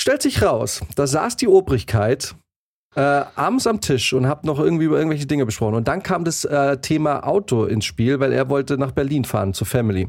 Stellt 0.00 0.22
sich 0.22 0.42
raus, 0.42 0.80
da 0.96 1.06
saß 1.06 1.36
die 1.36 1.48
Obrigkeit 1.48 2.34
äh, 2.94 3.00
abends 3.00 3.66
am 3.66 3.80
Tisch 3.80 4.12
und 4.12 4.28
hab 4.28 4.44
noch 4.44 4.60
irgendwie 4.60 4.84
über 4.84 4.98
irgendwelche 4.98 5.26
Dinge 5.26 5.46
besprochen. 5.46 5.74
Und 5.74 5.88
dann 5.88 6.02
kam 6.02 6.24
das 6.24 6.44
äh, 6.44 6.78
Thema 6.78 7.26
Auto 7.26 7.64
ins 7.64 7.84
Spiel, 7.84 8.20
weil 8.20 8.32
er 8.32 8.48
wollte 8.48 8.78
nach 8.78 8.92
Berlin 8.92 9.24
fahren 9.24 9.54
zur 9.54 9.66
Family. 9.66 10.08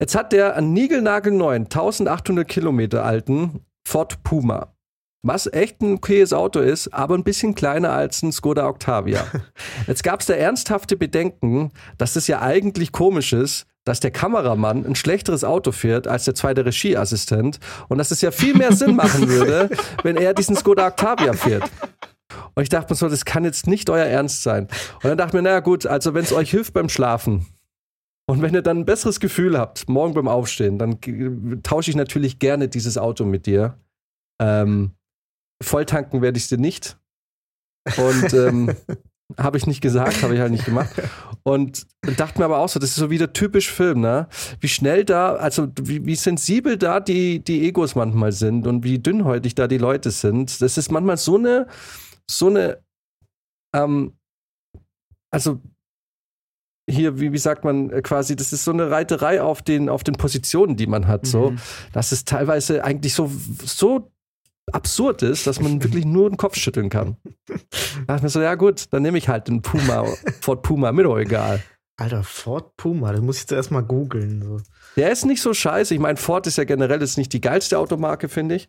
Jetzt 0.00 0.14
hat 0.14 0.32
der 0.32 0.56
einen 0.56 0.72
niegelnagelneuen, 0.72 1.64
1800 1.64 2.46
Kilometer 2.46 3.04
alten 3.04 3.64
Ford 3.86 4.22
Puma. 4.22 4.74
Was 5.22 5.52
echt 5.52 5.82
ein 5.82 5.94
okayes 5.94 6.32
Auto 6.32 6.60
ist, 6.60 6.94
aber 6.94 7.16
ein 7.16 7.24
bisschen 7.24 7.56
kleiner 7.56 7.90
als 7.90 8.22
ein 8.22 8.30
Skoda 8.30 8.68
Octavia. 8.68 9.26
Jetzt 9.88 10.04
gab 10.04 10.20
es 10.20 10.26
da 10.26 10.34
ernsthafte 10.34 10.96
Bedenken, 10.96 11.72
dass 11.96 12.14
es 12.14 12.28
ja 12.28 12.40
eigentlich 12.40 12.92
komisch 12.92 13.32
ist, 13.32 13.66
dass 13.88 14.00
der 14.00 14.10
Kameramann 14.10 14.84
ein 14.86 14.94
schlechteres 14.94 15.44
Auto 15.44 15.72
fährt 15.72 16.06
als 16.06 16.24
der 16.24 16.34
zweite 16.34 16.64
Regieassistent 16.64 17.58
und 17.88 17.98
dass 17.98 18.10
es 18.10 18.20
ja 18.20 18.30
viel 18.30 18.54
mehr 18.54 18.72
Sinn 18.72 18.94
machen 18.94 19.28
würde, 19.28 19.70
wenn 20.02 20.16
er 20.16 20.34
diesen 20.34 20.56
Skoda 20.56 20.88
Octavia 20.88 21.32
fährt. 21.32 21.70
Und 22.54 22.62
ich 22.62 22.68
dachte 22.68 22.92
mir 22.92 22.96
so, 22.96 23.08
das 23.08 23.24
kann 23.24 23.44
jetzt 23.44 23.66
nicht 23.66 23.88
euer 23.88 24.04
Ernst 24.04 24.42
sein. 24.42 24.68
Und 24.96 25.04
dann 25.04 25.18
dachte 25.18 25.30
ich 25.30 25.34
mir, 25.34 25.42
naja 25.42 25.60
gut, 25.60 25.86
also 25.86 26.14
wenn 26.14 26.24
es 26.24 26.32
euch 26.32 26.50
hilft 26.50 26.74
beim 26.74 26.88
Schlafen 26.88 27.46
und 28.28 28.42
wenn 28.42 28.52
ihr 28.52 28.62
dann 28.62 28.80
ein 28.80 28.84
besseres 28.84 29.20
Gefühl 29.20 29.58
habt, 29.58 29.88
morgen 29.88 30.12
beim 30.12 30.28
Aufstehen, 30.28 30.78
dann 30.78 31.00
tausche 31.62 31.90
ich 31.90 31.96
natürlich 31.96 32.38
gerne 32.38 32.68
dieses 32.68 32.98
Auto 32.98 33.24
mit 33.24 33.46
dir. 33.46 33.78
Ähm, 34.38 34.92
volltanken 35.62 36.20
werde 36.20 36.36
ich 36.36 36.48
dir 36.48 36.58
nicht. 36.58 36.98
Und 37.96 38.34
ähm, 38.34 38.76
habe 39.36 39.58
ich 39.58 39.66
nicht 39.66 39.80
gesagt, 39.82 40.22
habe 40.22 40.34
ich 40.34 40.40
halt 40.40 40.52
nicht 40.52 40.64
gemacht. 40.64 40.90
Und 41.42 41.86
dachte 42.16 42.38
mir 42.38 42.46
aber 42.46 42.58
auch 42.58 42.68
so, 42.68 42.80
das 42.80 42.90
ist 42.90 42.96
so 42.96 43.10
wieder 43.10 43.32
typisch 43.32 43.70
Film, 43.70 44.00
ne? 44.00 44.26
Wie 44.60 44.68
schnell 44.68 45.04
da, 45.04 45.34
also 45.34 45.68
wie, 45.80 46.04
wie 46.06 46.14
sensibel 46.14 46.78
da 46.78 47.00
die, 47.00 47.40
die 47.44 47.66
Egos 47.68 47.94
manchmal 47.94 48.32
sind 48.32 48.66
und 48.66 48.84
wie 48.84 48.98
dünnhäutig 48.98 49.54
da 49.54 49.68
die 49.68 49.78
Leute 49.78 50.10
sind. 50.10 50.62
Das 50.62 50.78
ist 50.78 50.90
manchmal 50.90 51.18
so 51.18 51.36
eine, 51.36 51.66
so 52.30 52.48
eine, 52.48 52.82
ähm, 53.74 54.16
also 55.30 55.60
hier, 56.90 57.20
wie, 57.20 57.32
wie 57.32 57.38
sagt 57.38 57.64
man 57.64 57.90
äh, 57.90 58.00
quasi, 58.00 58.34
das 58.34 58.54
ist 58.54 58.64
so 58.64 58.72
eine 58.72 58.90
Reiterei 58.90 59.42
auf 59.42 59.60
den, 59.60 59.90
auf 59.90 60.04
den 60.04 60.14
Positionen, 60.14 60.76
die 60.76 60.86
man 60.86 61.06
hat, 61.06 61.26
so, 61.26 61.50
Mhm. 61.50 61.58
dass 61.92 62.12
es 62.12 62.24
teilweise 62.24 62.82
eigentlich 62.82 63.12
so, 63.12 63.30
so 63.62 64.10
absurd 64.74 65.22
ist, 65.22 65.46
dass 65.46 65.60
man 65.60 65.82
wirklich 65.82 66.04
nur 66.04 66.30
den 66.30 66.36
Kopf 66.36 66.56
schütteln 66.56 66.90
kann. 66.90 67.16
Da 67.46 67.54
dachte 68.06 68.16
ich 68.16 68.22
mir 68.22 68.28
so, 68.28 68.40
ja 68.40 68.54
gut, 68.54 68.86
dann 68.90 69.02
nehme 69.02 69.18
ich 69.18 69.28
halt 69.28 69.48
den 69.48 69.62
Puma, 69.62 70.04
Ford 70.40 70.62
Puma, 70.62 70.92
mir 70.92 71.04
doch 71.04 71.18
egal. 71.18 71.62
Alter, 71.96 72.22
Ford 72.22 72.76
Puma, 72.76 73.12
das 73.12 73.20
muss 73.20 73.38
ich 73.38 73.48
zuerst 73.48 73.72
mal 73.72 73.82
googeln. 73.82 74.42
So. 74.42 74.60
Der 74.96 75.10
ist 75.10 75.24
nicht 75.24 75.42
so 75.42 75.52
scheiße. 75.52 75.94
Ich 75.94 76.00
meine, 76.00 76.16
Ford 76.16 76.46
ist 76.46 76.56
ja 76.56 76.64
generell 76.64 77.00
jetzt 77.00 77.18
nicht 77.18 77.32
die 77.32 77.40
geilste 77.40 77.78
Automarke, 77.78 78.28
finde 78.28 78.54
ich. 78.54 78.68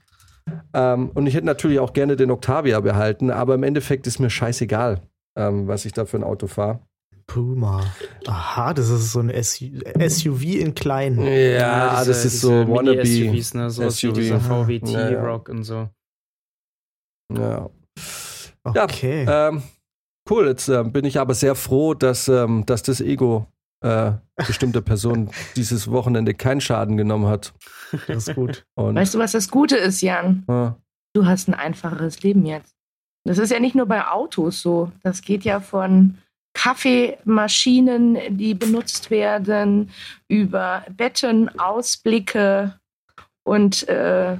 Ähm, 0.74 1.12
und 1.14 1.28
ich 1.28 1.36
hätte 1.36 1.46
natürlich 1.46 1.80
auch 1.80 1.94
gerne 1.94 2.16
den 2.16 2.32
Octavia 2.32 2.80
behalten, 2.80 3.30
aber 3.30 3.56
im 3.56 3.64
Endeffekt 3.64 4.08
ist 4.08 4.20
mir 4.20 4.32
scheißegal, 4.32 5.02
ähm, 5.38 5.68
was 5.68 5.86
ich 5.86 5.94
da 5.94 6.06
für 6.06 6.18
ein 6.18 6.24
Auto 6.24 6.48
fahre. 6.48 6.80
Puma. 7.30 7.84
Aha, 8.28 8.74
das 8.74 8.90
ist 8.90 9.12
so 9.12 9.20
ein 9.20 9.30
SU 9.44 9.68
SUV 10.10 10.44
in 10.60 10.74
klein. 10.76 11.20
Ja, 11.22 12.00
diese- 12.00 12.10
das 12.10 12.26
ist 12.26 12.34
diese 12.34 12.38
so 12.40 12.52
wannabe 12.68 13.04
Mini-SUVs, 13.04 13.54
ne? 13.54 13.70
So 13.70 13.84
SUV. 13.90 14.04
wie 14.18 14.22
dieser 14.22 14.40
VW 14.40 14.80
Ja, 14.84 14.90
ja. 14.90 15.08
T-Rock 15.10 15.50
und 15.50 15.64
so. 15.64 15.90
Ja. 17.34 17.70
Ja, 18.76 18.84
Okay. 18.84 19.26
Ähm, 19.30 19.64
cool, 20.30 20.48
jetzt 20.48 20.68
ähm, 20.70 20.92
bin 20.92 21.06
ich 21.06 21.20
aber 21.20 21.34
sehr 21.34 21.56
froh, 21.56 21.94
dass, 21.94 22.28
ähm, 22.28 22.66
dass 22.66 22.84
das 22.84 23.00
Ego 23.02 23.48
äh, 23.82 24.12
bestimmter 24.36 24.82
Person 24.82 25.30
dieses 25.56 25.90
Wochenende 25.90 26.34
keinen 26.34 26.60
Schaden 26.62 26.98
genommen 26.98 27.28
hat. 27.28 27.54
das 28.08 28.28
ist 28.28 28.36
gut. 28.36 28.66
Und, 28.76 28.96
Weißt 28.96 29.14
du, 29.14 29.20
was 29.20 29.32
das 29.32 29.50
Gute 29.50 29.78
ist, 29.78 30.02
Jan? 30.02 30.44
äh, 30.48 30.72
Du 31.14 31.26
hast 31.26 31.48
ein 31.48 31.54
einfacheres 31.56 32.22
Leben 32.22 32.46
jetzt. 32.46 32.76
Das 33.26 33.38
ist 33.38 33.52
ja 33.52 33.60
nicht 33.60 33.76
nur 33.76 33.86
bei 33.86 34.06
Autos 34.08 34.62
so. 34.62 34.92
Das 35.04 35.22
geht 35.22 35.44
ja 35.44 35.60
von 35.60 36.18
Kaffeemaschinen, 36.54 38.38
die 38.38 38.54
benutzt 38.54 39.12
werden, 39.12 39.92
über 40.28 40.84
Betten, 40.90 41.60
Ausblicke 41.60 42.80
und 43.44 43.88
äh, 43.88 44.38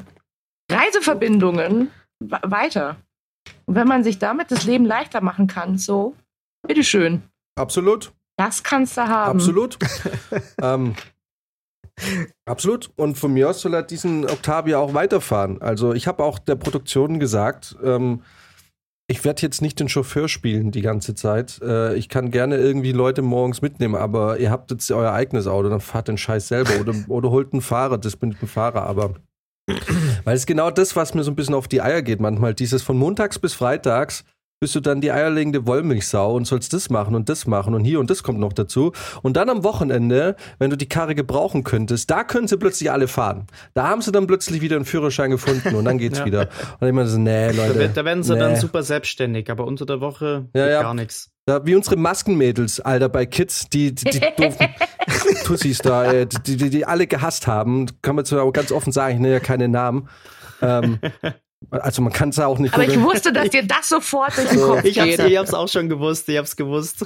Reiseverbindungen 0.72 1.92
weiter. 2.20 2.98
Und 3.66 3.76
wenn 3.76 3.88
man 3.88 4.04
sich 4.04 4.20
damit 4.20 4.52
das 4.52 4.66
Leben 4.66 4.86
leichter 4.86 5.22
machen 5.22 5.48
kann, 5.48 5.78
so, 5.78 6.16
bitteschön. 6.68 7.24
absolut. 7.56 8.12
Das 8.38 8.64
kannst 8.64 8.96
du 8.96 9.02
haben. 9.02 9.38
Absolut. 9.38 9.78
ähm, 10.62 10.96
absolut. 12.46 12.90
Und 12.96 13.18
von 13.18 13.34
mir 13.34 13.50
aus 13.50 13.60
soll 13.60 13.74
er 13.74 13.84
diesen 13.84 14.24
Octavia 14.24 14.78
auch 14.78 14.94
weiterfahren. 14.94 15.62
Also 15.62 15.94
ich 15.94 16.08
habe 16.08 16.24
auch 16.24 16.40
der 16.40 16.56
Produktion 16.56 17.20
gesagt, 17.20 17.76
ähm, 17.84 18.24
ich 19.10 19.26
werde 19.26 19.42
jetzt 19.42 19.62
nicht 19.62 19.80
den 19.80 19.90
Chauffeur 19.90 20.30
spielen 20.30 20.70
die 20.72 20.84
ganze 20.84 21.16
Zeit. 21.16 21.60
Äh, 21.64 21.96
ich 21.96 22.10
kann 22.10 22.30
gerne 22.30 22.58
irgendwie 22.58 22.92
Leute 22.92 23.24
morgens 23.24 23.62
mitnehmen, 23.62 23.96
aber 23.96 24.38
ihr 24.38 24.52
habt 24.52 24.70
jetzt 24.70 24.92
euer 24.92 25.12
eigenes 25.12 25.48
Auto, 25.48 25.68
dann 25.68 25.82
fahrt 25.82 26.08
den 26.08 26.18
Scheiß 26.18 26.48
selber 26.48 26.80
oder, 26.80 26.94
oder 27.08 27.32
holt 27.32 27.52
einen 27.52 27.62
Fahrer, 27.62 27.98
das 27.98 28.16
bin 28.16 28.32
ich 28.32 28.42
ein 28.42 28.48
Fahrer, 28.48 28.84
aber 28.84 29.16
weil 30.24 30.36
es 30.36 30.46
genau 30.46 30.70
das, 30.72 30.96
was 30.96 31.16
mir 31.16 31.24
so 31.24 31.32
ein 31.32 31.36
bisschen 31.36 31.56
auf 31.56 31.68
die 31.68 31.82
Eier 31.82 32.04
geht 32.04 32.20
manchmal, 32.20 32.54
dieses 32.54 32.84
von 32.84 32.98
montags 32.98 33.40
bis 33.40 33.54
freitags 33.54 34.24
bist 34.62 34.76
du 34.76 34.82
dann 34.82 35.00
die 35.00 35.12
eierlegende 35.12 35.66
Wollmilchsau 35.66 36.36
und 36.36 36.46
sollst 36.46 36.74
das 36.74 36.90
machen 36.90 37.16
und 37.16 37.30
das 37.30 37.48
machen 37.48 37.74
und 37.74 37.86
hier 37.86 38.00
und 38.00 38.10
das 38.10 38.24
kommt 38.24 38.40
noch 38.40 38.52
dazu. 38.52 38.92
Und 39.22 39.38
dann 39.38 39.50
am 39.50 39.64
Wochenende, 39.64 40.36
wenn 40.58 40.70
du 40.70 40.76
die 40.76 40.90
Karre 40.90 41.16
gebrauchen 41.16 41.64
könntest, 41.64 42.12
da 42.12 42.26
können 42.26 42.50
sie 42.50 42.58
plötzlich 42.58 42.92
alle 42.92 43.08
fahren. 43.08 43.48
Da 43.74 43.88
haben 43.88 44.02
sie 44.02 44.12
dann 44.12 44.28
plötzlich 44.28 44.62
wieder 44.62 44.76
einen 44.76 44.84
Führerschein 44.84 45.32
gefunden 45.32 45.76
und 45.76 45.86
dann 45.86 45.98
geht's 45.98 46.20
Ja. 46.20 46.26
wieder. 46.26 46.50
Und 46.82 46.88
ich 46.88 46.94
meine 46.94 47.08
so, 47.08 47.18
nee, 47.18 47.52
Leute. 47.52 47.90
da 47.94 48.04
werden 48.04 48.22
sie 48.24 48.34
nee. 48.34 48.40
dann 48.40 48.58
super 48.58 48.84
selbstständig, 48.84 49.50
aber 49.50 49.66
unter 49.66 49.86
der 49.86 50.02
Woche 50.02 50.50
Ja, 50.54 50.68
ja. 50.68 50.82
gar 50.82 50.94
nichts. 50.94 51.32
Ja, 51.48 51.66
wie 51.66 51.76
unsere 51.76 51.96
Maskenmädels, 51.96 52.82
Alter, 52.82 53.08
bei 53.08 53.26
Kids, 53.26 53.70
die, 53.70 53.96
die, 53.96 54.10
die 54.10 54.20
doofen 54.38 54.68
Tussis 55.46 55.78
da, 55.78 56.12
äh, 56.12 56.28
die, 56.28 56.58
die, 56.58 56.70
die 56.70 56.86
alle 56.86 57.08
gehasst 57.08 57.48
haben. 57.48 57.86
Kann 58.02 58.18
man 58.18 58.26
zwar 58.26 58.44
auch 58.44 58.52
ganz 58.52 58.74
offen 58.74 58.92
sagen, 58.92 59.16
ich 59.16 59.22
nenne 59.22 59.36
ja 59.36 59.40
keine 59.40 59.70
Namen. 59.70 60.10
Ähm, 60.62 61.00
also 61.72 62.02
man 62.02 62.14
kann 62.14 62.30
es 62.30 62.38
ja 62.38 62.48
auch 62.48 62.60
nicht. 62.60 62.74
Aber 62.74 62.84
ich 62.84 63.00
wusste, 63.00 63.32
dass 63.34 63.50
dir 63.50 63.66
das 63.66 63.90
sofort 63.90 64.36
durch 64.38 64.50
den 64.50 64.62
Kopf 64.62 64.84
Ich 64.84 65.00
hab's, 65.00 65.18
geht. 65.18 65.28
ich 65.28 65.38
hab's 65.38 65.54
auch 65.54 65.68
schon 65.68 65.90
gewusst, 65.90 66.30
ich 66.30 66.38
hab's 66.38 66.56
gewusst. 66.56 67.06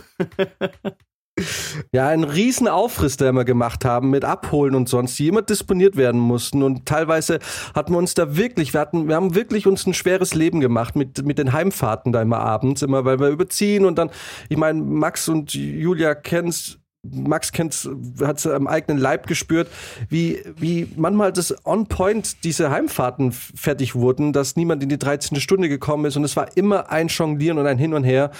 Ja, 1.91 2.09
ein 2.09 2.23
riesen 2.23 2.67
Aufriss, 2.67 3.17
der 3.17 3.31
wir 3.31 3.43
gemacht 3.43 3.85
haben 3.85 4.11
mit 4.11 4.23
Abholen 4.23 4.75
und 4.75 4.87
sonst, 4.87 5.17
die 5.17 5.27
immer 5.27 5.41
disponiert 5.41 5.97
werden 5.97 6.21
mussten. 6.21 6.61
Und 6.61 6.85
teilweise 6.85 7.39
hatten 7.73 7.93
wir 7.93 7.97
uns 7.97 8.13
da 8.13 8.37
wirklich, 8.37 8.73
wir 8.73 8.79
hatten, 8.79 9.07
wir 9.07 9.15
haben 9.15 9.33
wirklich 9.33 9.65
uns 9.65 9.87
ein 9.87 9.95
schweres 9.95 10.35
Leben 10.35 10.59
gemacht 10.59 10.95
mit, 10.95 11.25
mit 11.25 11.39
den 11.39 11.51
Heimfahrten 11.51 12.11
da 12.11 12.21
immer 12.21 12.37
abends, 12.39 12.83
immer 12.83 13.03
weil 13.03 13.19
wir 13.19 13.29
überziehen 13.29 13.85
und 13.85 13.97
dann, 13.97 14.11
ich 14.49 14.57
meine, 14.57 14.79
Max 14.79 15.27
und 15.27 15.55
Julia 15.55 16.13
kennst, 16.13 16.77
Max 17.05 17.51
kennt's, 17.51 17.87
hat 18.21 18.37
es 18.37 18.47
am 18.47 18.65
eigenen 18.65 18.97
Leib 18.97 19.27
gespürt, 19.27 19.67
wie, 20.07 20.41
wie 20.55 20.87
manchmal 20.95 21.33
das 21.33 21.53
on 21.65 21.87
point 21.87 22.43
diese 22.45 22.69
Heimfahrten 22.71 23.33
fertig 23.33 23.93
wurden, 23.95 24.31
dass 24.31 24.55
niemand 24.55 24.81
in 24.83 24.89
die 24.89 24.97
13. 24.97 25.39
Stunde 25.41 25.67
gekommen 25.67 26.05
ist 26.05 26.15
und 26.15 26.23
es 26.23 26.37
war 26.37 26.55
immer 26.55 26.89
ein 26.91 27.07
Jonglieren 27.09 27.57
und 27.57 27.67
ein 27.67 27.77
Hin 27.77 27.93
und 27.93 28.05
Her. 28.05 28.31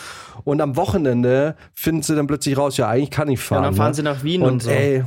Und 0.45 0.61
am 0.61 0.77
Wochenende 0.77 1.55
finden 1.73 2.03
sie 2.03 2.15
dann 2.15 2.25
plötzlich 2.27 2.57
raus, 2.57 2.77
ja, 2.77 2.87
eigentlich 2.87 3.11
kann 3.11 3.27
ich 3.27 3.39
Ja, 3.41 3.45
fahren. 3.47 3.63
dann 3.63 3.75
fahren 3.75 3.89
ne? 3.89 3.95
sie 3.95 4.03
nach 4.03 4.23
Wien 4.23 4.41
und, 4.41 4.53
und, 4.53 4.63
so. 4.63 4.69
ey, 4.69 5.03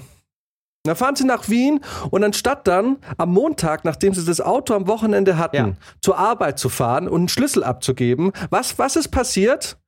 dann 0.84 0.94
fahren 0.96 1.16
sie 1.16 1.24
nach 1.24 1.48
Wien 1.48 1.80
und 2.10 2.22
anstatt 2.22 2.66
dann 2.68 2.98
am 3.16 3.32
Montag, 3.32 3.84
nachdem 3.86 4.12
sie 4.12 4.24
das 4.24 4.40
Auto 4.42 4.74
am 4.74 4.86
Wochenende 4.86 5.38
hatten, 5.38 5.56
Ja. 5.56 5.72
zur 6.02 6.18
Arbeit 6.18 6.58
zu 6.58 6.68
fahren 6.68 7.08
und 7.08 7.20
einen 7.20 7.28
Schlüssel 7.28 7.64
abzugeben, 7.64 8.32
was, 8.50 8.78
was 8.78 8.96
ist 8.96 9.08
passiert? 9.08 9.78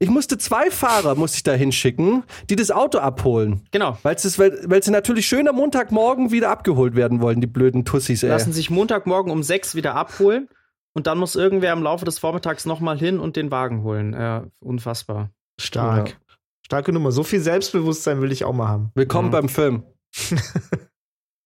Ich 0.00 0.10
musste 0.10 0.38
zwei 0.38 0.70
Fahrer, 0.70 1.14
musste 1.14 1.36
ich 1.36 1.42
da 1.44 1.52
hinschicken, 1.52 2.24
die 2.50 2.56
das 2.56 2.70
Auto 2.70 2.98
abholen. 2.98 3.62
Genau. 3.70 3.96
Weil's 4.02 4.22
das, 4.22 4.38
weil, 4.38 4.58
weil 4.66 4.82
sie 4.82 4.90
natürlich 4.90 5.26
schön 5.26 5.46
am 5.48 5.56
Montagmorgen 5.56 6.32
wieder 6.32 6.50
abgeholt 6.50 6.96
werden 6.96 7.20
wollen, 7.20 7.40
die 7.40 7.46
blöden 7.46 7.84
Tussis, 7.84 8.22
ey. 8.22 8.28
Lassen 8.28 8.52
sich 8.52 8.70
Montagmorgen 8.70 9.30
um 9.30 9.42
sechs 9.42 9.74
wieder 9.76 9.94
abholen 9.94 10.48
und 10.94 11.06
dann 11.06 11.18
muss 11.18 11.36
irgendwer 11.36 11.72
im 11.72 11.82
Laufe 11.82 12.04
des 12.04 12.18
Vormittags 12.18 12.66
nochmal 12.66 12.98
hin 12.98 13.20
und 13.20 13.36
den 13.36 13.50
Wagen 13.52 13.82
holen. 13.84 14.14
Ja, 14.14 14.46
unfassbar. 14.60 15.30
Stark. 15.60 16.08
Ja. 16.08 16.14
Starke 16.66 16.92
Nummer. 16.92 17.12
So 17.12 17.22
viel 17.22 17.40
Selbstbewusstsein 17.40 18.20
will 18.20 18.32
ich 18.32 18.44
auch 18.44 18.52
mal 18.52 18.68
haben. 18.68 18.90
Willkommen 18.94 19.28
Mhm. 19.28 19.32
beim 19.32 19.48
Film. 19.48 19.84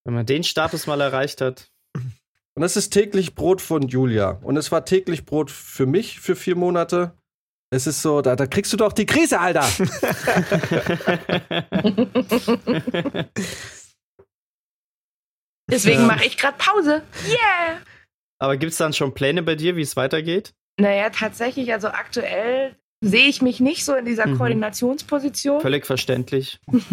Wenn 0.04 0.14
man 0.14 0.26
den 0.26 0.42
Status 0.42 0.86
mal 0.86 1.00
erreicht 1.00 1.40
hat. 1.40 1.70
Und 2.54 2.60
das 2.62 2.76
ist 2.76 2.90
täglich 2.90 3.34
Brot 3.34 3.60
von 3.60 3.88
Julia. 3.88 4.30
Und 4.42 4.56
es 4.56 4.72
war 4.72 4.84
täglich 4.84 5.24
Brot 5.24 5.50
für 5.50 5.86
mich 5.86 6.20
für 6.20 6.34
vier 6.36 6.56
Monate. 6.56 7.12
Es 7.72 7.86
ist 7.86 8.02
so, 8.02 8.20
da, 8.20 8.36
da 8.36 8.46
kriegst 8.46 8.70
du 8.74 8.76
doch 8.76 8.92
die 8.92 9.06
Krise, 9.06 9.40
Alter. 9.40 9.66
Deswegen 15.70 16.06
mache 16.06 16.26
ich 16.26 16.36
gerade 16.36 16.58
Pause. 16.58 17.02
Yeah! 17.26 17.78
Aber 18.38 18.56
gibt's 18.58 18.76
dann 18.76 18.92
schon 18.92 19.14
Pläne 19.14 19.42
bei 19.42 19.54
dir, 19.54 19.76
wie 19.76 19.82
es 19.82 19.96
weitergeht? 19.96 20.52
Naja, 20.78 21.08
tatsächlich, 21.10 21.72
also 21.72 21.88
aktuell 21.88 22.76
sehe 23.00 23.28
ich 23.28 23.40
mich 23.40 23.60
nicht 23.60 23.84
so 23.84 23.94
in 23.94 24.04
dieser 24.04 24.26
Mhm. 24.26 24.36
Koordinationsposition. 24.38 25.60
Völlig 25.62 25.86
verständlich. 25.86 26.60
Ich 26.70 26.84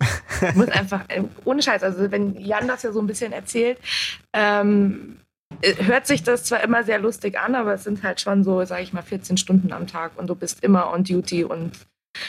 muss 0.54 0.68
einfach, 0.68 1.04
äh, 1.08 1.22
ohne 1.44 1.62
Scheiß, 1.62 1.82
also 1.82 2.10
wenn 2.10 2.40
Jan 2.40 2.68
das 2.68 2.82
ja 2.84 2.92
so 2.92 3.00
ein 3.00 3.06
bisschen 3.06 3.32
erzählt, 3.32 3.78
ähm, 4.32 5.18
äh, 5.18 5.21
hört 5.62 6.06
sich 6.06 6.22
das 6.22 6.44
zwar 6.44 6.62
immer 6.62 6.84
sehr 6.84 6.98
lustig 6.98 7.38
an, 7.38 7.54
aber 7.54 7.74
es 7.74 7.84
sind 7.84 8.02
halt 8.02 8.20
schon 8.20 8.44
so, 8.44 8.64
sage 8.64 8.82
ich 8.82 8.92
mal, 8.92 9.02
14 9.02 9.36
Stunden 9.36 9.72
am 9.72 9.86
Tag 9.86 10.12
und 10.16 10.26
du 10.28 10.34
bist 10.34 10.62
immer 10.62 10.92
on 10.92 11.04
duty 11.04 11.44
und 11.44 11.72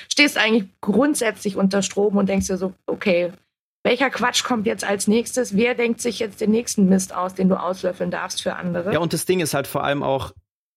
stehst 0.10 0.38
eigentlich 0.38 0.70
grundsätzlich 0.82 1.56
unter 1.58 1.82
Strom 1.82 2.18
und 2.18 2.30
denkst 2.30 2.48
dir 2.48 2.58
so, 2.58 2.74
okay, 2.86 3.32
welcher 3.84 4.10
Quatsch 4.10 4.44
kommt 4.44 4.66
jetzt 4.66 4.86
als 4.86 5.08
nächstes? 5.08 5.58
Wer 5.58 5.76
denkt 5.76 6.00
sich 6.00 6.20
jetzt 6.20 6.40
den 6.40 6.52
nächsten 6.52 6.88
Mist 6.88 7.14
aus, 7.14 7.34
den 7.34 7.50
du 7.50 7.60
auslöffeln 7.60 8.12
darfst 8.12 8.42
für 8.42 8.56
andere? 8.56 8.94
Ja, 8.94 9.00
und 9.00 9.12
das 9.12 9.26
Ding 9.26 9.42
ist 9.42 9.54
halt 9.54 9.68
vor 9.68 9.84
allem 9.84 10.04
auch, 10.04 10.32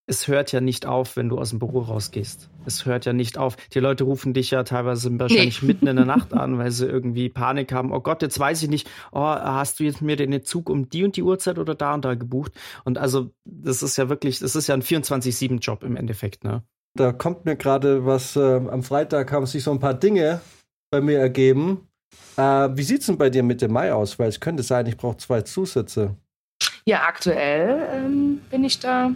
es 0.06 0.28
hört 0.28 0.52
ja 0.52 0.60
nicht 0.60 0.86
auf, 0.86 1.16
wenn 1.16 1.28
du 1.28 1.38
aus 1.38 1.50
dem 1.50 1.58
Büro 1.58 1.80
rausgehst. 1.80 2.48
Es 2.64 2.86
hört 2.86 3.06
ja 3.06 3.12
nicht 3.12 3.38
auf. 3.38 3.56
Die 3.56 3.80
Leute 3.80 4.04
rufen 4.04 4.34
dich 4.34 4.52
ja 4.52 4.62
teilweise 4.62 5.10
wahrscheinlich 5.18 5.62
mitten 5.62 5.88
in 5.88 5.96
der 5.96 6.04
Nacht 6.04 6.32
an, 6.32 6.58
weil 6.58 6.70
sie 6.70 6.86
irgendwie 6.86 7.28
Panik 7.28 7.72
haben. 7.72 7.92
Oh 7.92 8.00
Gott, 8.00 8.22
jetzt 8.22 8.38
weiß 8.38 8.62
ich 8.62 8.68
nicht, 8.68 8.88
oh, 9.10 9.20
hast 9.20 9.80
du 9.80 9.84
jetzt 9.84 10.02
mir 10.02 10.16
den 10.16 10.44
Zug 10.44 10.70
um 10.70 10.88
die 10.88 11.02
und 11.04 11.16
die 11.16 11.22
Uhrzeit 11.22 11.58
oder 11.58 11.74
da 11.74 11.94
und 11.94 12.04
da 12.04 12.14
gebucht? 12.14 12.52
Und 12.84 12.98
also, 12.98 13.30
das 13.44 13.82
ist 13.82 13.96
ja 13.96 14.08
wirklich, 14.08 14.38
das 14.38 14.54
ist 14.54 14.68
ja 14.68 14.74
ein 14.74 14.82
24-7-Job 14.82 15.82
im 15.82 15.96
Endeffekt, 15.96 16.44
ne? 16.44 16.62
Da 16.94 17.12
kommt 17.12 17.44
mir 17.44 17.56
gerade 17.56 18.06
was, 18.06 18.36
äh, 18.36 18.40
am 18.40 18.82
Freitag 18.82 19.30
haben 19.32 19.44
sich 19.44 19.62
so 19.64 19.70
ein 19.70 19.80
paar 19.80 19.92
Dinge 19.92 20.40
bei 20.90 21.00
mir 21.00 21.18
ergeben. 21.18 21.88
Äh, 22.36 22.70
wie 22.72 22.82
sieht's 22.84 23.06
denn 23.06 23.18
bei 23.18 23.28
dir 23.28 23.42
mit 23.42 23.60
dem 23.60 23.72
Mai 23.72 23.92
aus? 23.92 24.18
Weil 24.18 24.28
es 24.28 24.40
könnte 24.40 24.62
sein, 24.62 24.86
ich 24.86 24.96
brauche 24.96 25.18
zwei 25.18 25.42
Zusätze. 25.42 26.16
Ja, 26.86 27.02
aktuell 27.02 27.86
ähm, 27.92 28.40
bin 28.50 28.64
ich 28.64 28.78
da 28.78 29.10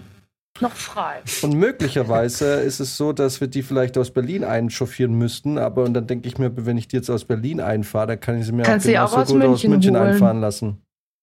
noch 0.60 0.72
frei. 0.72 1.20
Und 1.42 1.54
möglicherweise 1.54 2.54
ist 2.60 2.80
es 2.80 2.96
so, 2.96 3.12
dass 3.12 3.40
wir 3.40 3.48
die 3.48 3.62
vielleicht 3.62 3.96
aus 3.96 4.10
Berlin 4.10 4.44
einchauffieren 4.44 5.14
müssten, 5.14 5.58
aber 5.58 5.84
und 5.84 5.94
dann 5.94 6.06
denke 6.06 6.28
ich 6.28 6.38
mir, 6.38 6.50
wenn 6.66 6.76
ich 6.76 6.88
die 6.88 6.96
jetzt 6.96 7.08
aus 7.10 7.24
Berlin 7.24 7.60
einfahre, 7.60 8.08
dann 8.08 8.20
kann 8.20 8.38
ich 8.38 8.46
sie 8.46 8.52
mir 8.52 8.62
Kannst 8.64 8.86
genauso 8.86 9.16
auch 9.16 9.20
aus 9.22 9.28
gut 9.28 9.42
aus 9.42 9.48
München 9.48 9.70
München 9.70 9.96
holen. 9.96 10.08
einfahren 10.08 10.40
lassen. 10.40 10.82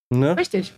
Ne? 0.10 0.36
Richtig. 0.38 0.74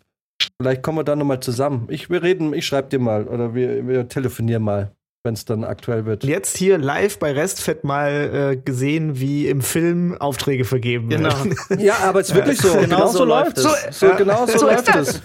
Vielleicht 0.62 0.84
kommen 0.84 0.98
wir 0.98 1.04
dann 1.04 1.20
nochmal 1.20 1.40
zusammen. 1.40 1.88
Ich, 1.90 2.10
wir 2.10 2.22
reden, 2.24 2.54
ich 2.54 2.66
schreibe 2.66 2.90
dir 2.90 3.00
mal 3.00 3.26
oder 3.28 3.54
wir, 3.56 3.88
wir 3.88 4.08
telefonieren 4.10 4.64
mal, 4.64 4.92
wenn 5.24 5.34
es 5.36 5.46
dann 5.46 5.64
aktuell 5.64 6.06
wird. 6.06 6.24
Jetzt 6.26 6.58
hier 6.58 6.78
live 6.78 7.20
bei 7.20 7.32
Restfett 7.32 7.84
mal 7.84 8.54
äh, 8.54 8.58
gesehen, 8.58 9.20
wie 9.20 9.48
im 9.48 9.62
Film 9.62 10.18
Aufträge 10.20 10.66
vergeben 10.66 11.10
Genau. 11.10 11.30
werden. 11.30 11.56
Ja, 11.80 11.98
aber 12.04 12.20
es 12.22 12.30
ist 12.30 12.36
wirklich 12.36 12.60
so. 12.60 12.70
Genau 12.74 12.82
Genau, 12.82 13.08
so 13.08 13.18
so 13.20 13.26
läuft 13.26 13.58
es. 13.58 14.00
So, 14.00 14.08
genau 14.18 14.46
so, 14.48 14.66
läuft 14.66 14.96
es. 14.96 15.22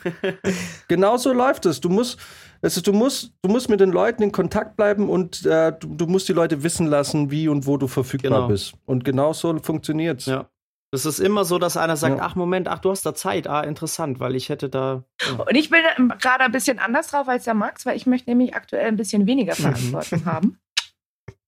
Genau 0.88 1.16
so 1.16 1.32
läuft 1.32 1.66
es. 1.66 1.80
Du 1.80 1.88
musst, 1.88 2.18
es 2.64 2.76
ist, 2.76 2.86
du 2.86 2.92
musst, 2.92 3.32
du 3.42 3.50
musst 3.50 3.68
mit 3.68 3.80
den 3.80 3.90
Leuten 3.92 4.22
in 4.22 4.32
Kontakt 4.32 4.76
bleiben 4.76 5.08
und 5.10 5.44
äh, 5.44 5.72
du, 5.78 5.94
du 5.94 6.06
musst 6.06 6.28
die 6.28 6.32
Leute 6.32 6.62
wissen 6.62 6.86
lassen, 6.86 7.30
wie 7.30 7.48
und 7.48 7.66
wo 7.66 7.76
du 7.76 7.86
verfügbar 7.88 8.30
Genau. 8.30 8.48
bist. 8.48 8.74
Und 8.86 9.04
genau 9.04 9.32
so 9.32 9.56
funktioniert's. 9.58 10.26
Ja. 10.26 10.48
Das 10.92 11.06
ist 11.06 11.18
immer 11.18 11.44
so, 11.44 11.58
dass 11.58 11.76
einer 11.76 11.96
sagt, 11.96 12.18
Ja. 12.18 12.22
ach 12.24 12.36
Moment, 12.36 12.68
ach, 12.68 12.78
du 12.78 12.90
hast 12.90 13.04
da 13.04 13.14
Zeit. 13.14 13.48
Ah, 13.48 13.62
interessant, 13.62 14.20
weil 14.20 14.36
ich 14.36 14.48
hätte 14.48 14.68
da. 14.68 15.02
Und 15.38 15.54
ich 15.56 15.68
bin 15.68 15.80
da 15.82 16.14
gerade 16.16 16.44
ein 16.44 16.52
bisschen 16.52 16.78
anders 16.78 17.08
drauf 17.08 17.28
als 17.28 17.44
der 17.44 17.54
Max, 17.54 17.84
weil 17.84 17.96
ich 17.96 18.06
möchte 18.06 18.30
nämlich 18.30 18.54
aktuell 18.54 18.86
ein 18.86 18.96
bisschen 18.96 19.26
weniger 19.26 19.54
Verantwortung 19.56 20.24
haben. 20.24 20.58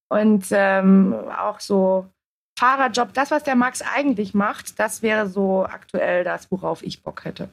Und 0.08 0.46
ähm, 0.50 1.14
auch 1.38 1.60
so 1.60 2.06
Fahrerjob, 2.58 3.12
das, 3.14 3.30
was 3.30 3.42
der 3.44 3.54
Max 3.56 3.82
eigentlich 3.82 4.34
macht, 4.34 4.78
das 4.78 5.02
wäre 5.02 5.28
so 5.28 5.64
aktuell 5.64 6.24
das, 6.24 6.50
worauf 6.50 6.82
ich 6.82 7.02
Bock 7.02 7.24
hätte. 7.24 7.48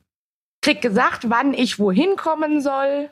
Krieg 0.64 0.82
gesagt, 0.82 1.30
wann 1.30 1.54
ich 1.54 1.78
wohin 1.80 2.16
kommen 2.16 2.62
soll. 2.62 3.10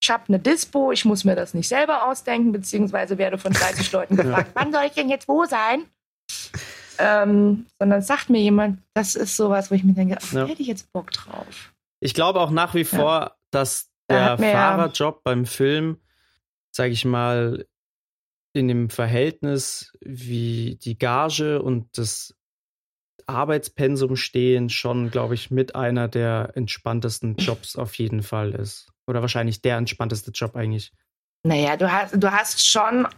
Ich 0.00 0.10
habe 0.10 0.24
eine 0.28 0.38
Dispo, 0.38 0.92
ich 0.92 1.04
muss 1.04 1.24
mir 1.24 1.34
das 1.34 1.54
nicht 1.54 1.68
selber 1.68 2.06
ausdenken, 2.08 2.52
beziehungsweise 2.52 3.18
werde 3.18 3.38
von 3.38 3.52
30 3.52 3.90
Leuten 3.92 4.16
gefragt, 4.16 4.50
wann 4.54 4.72
soll 4.72 4.84
ich 4.86 4.92
denn 4.92 5.08
jetzt 5.08 5.26
wo 5.28 5.44
sein? 5.44 5.84
Ähm, 6.98 7.66
sondern 7.78 8.02
sagt 8.02 8.28
mir 8.30 8.40
jemand, 8.40 8.82
das 8.94 9.14
ist 9.14 9.36
sowas, 9.36 9.70
wo 9.70 9.74
ich 9.74 9.84
mir 9.84 9.92
denke, 9.94 10.18
ach, 10.20 10.32
Ja. 10.32 10.46
hätte 10.46 10.62
ich 10.62 10.68
jetzt 10.68 10.92
Bock 10.92 11.10
drauf. 11.12 11.72
Ich 12.00 12.14
glaube 12.14 12.40
auch 12.40 12.50
nach 12.50 12.74
wie 12.74 12.84
vor, 12.84 13.36
dass 13.50 13.88
Da 14.08 14.36
der 14.38 14.46
ja- 14.48 14.52
Fahrerjob 14.52 15.22
beim 15.22 15.46
Film, 15.46 15.98
sage 16.72 16.92
ich 16.92 17.04
mal, 17.04 17.66
in 18.52 18.66
dem 18.68 18.90
Verhältnis, 18.90 19.92
wie 20.00 20.76
die 20.82 20.98
Gage 20.98 21.60
und 21.62 21.96
das 21.98 22.34
Arbeitspensum 23.26 24.16
stehen, 24.16 24.70
schon, 24.70 25.10
glaube 25.10 25.34
ich, 25.34 25.50
mit 25.50 25.74
einer 25.76 26.08
der 26.08 26.52
entspanntesten 26.54 27.36
Jobs 27.36 27.76
auf 27.76 27.94
jeden 27.96 28.22
Fall 28.22 28.52
ist. 28.54 28.90
Oder 29.08 29.22
wahrscheinlich 29.22 29.62
der 29.62 29.78
entspannteste 29.78 30.30
Job 30.32 30.54
eigentlich. 30.54 30.92
Naja, 31.42 31.76
du 31.76 31.90
hast, 31.90 32.14
du 32.22 32.30
hast 32.30 32.66
schon, 32.66 33.08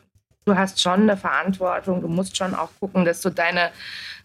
du 0.44 0.54
hast 0.54 0.80
schon 0.80 1.02
eine 1.02 1.16
Verantwortung. 1.16 2.00
Du 2.00 2.08
musst 2.08 2.36
schon 2.36 2.54
auch 2.54 2.70
gucken, 2.78 3.04
dass 3.04 3.20
du 3.22 3.30
deine, 3.30 3.70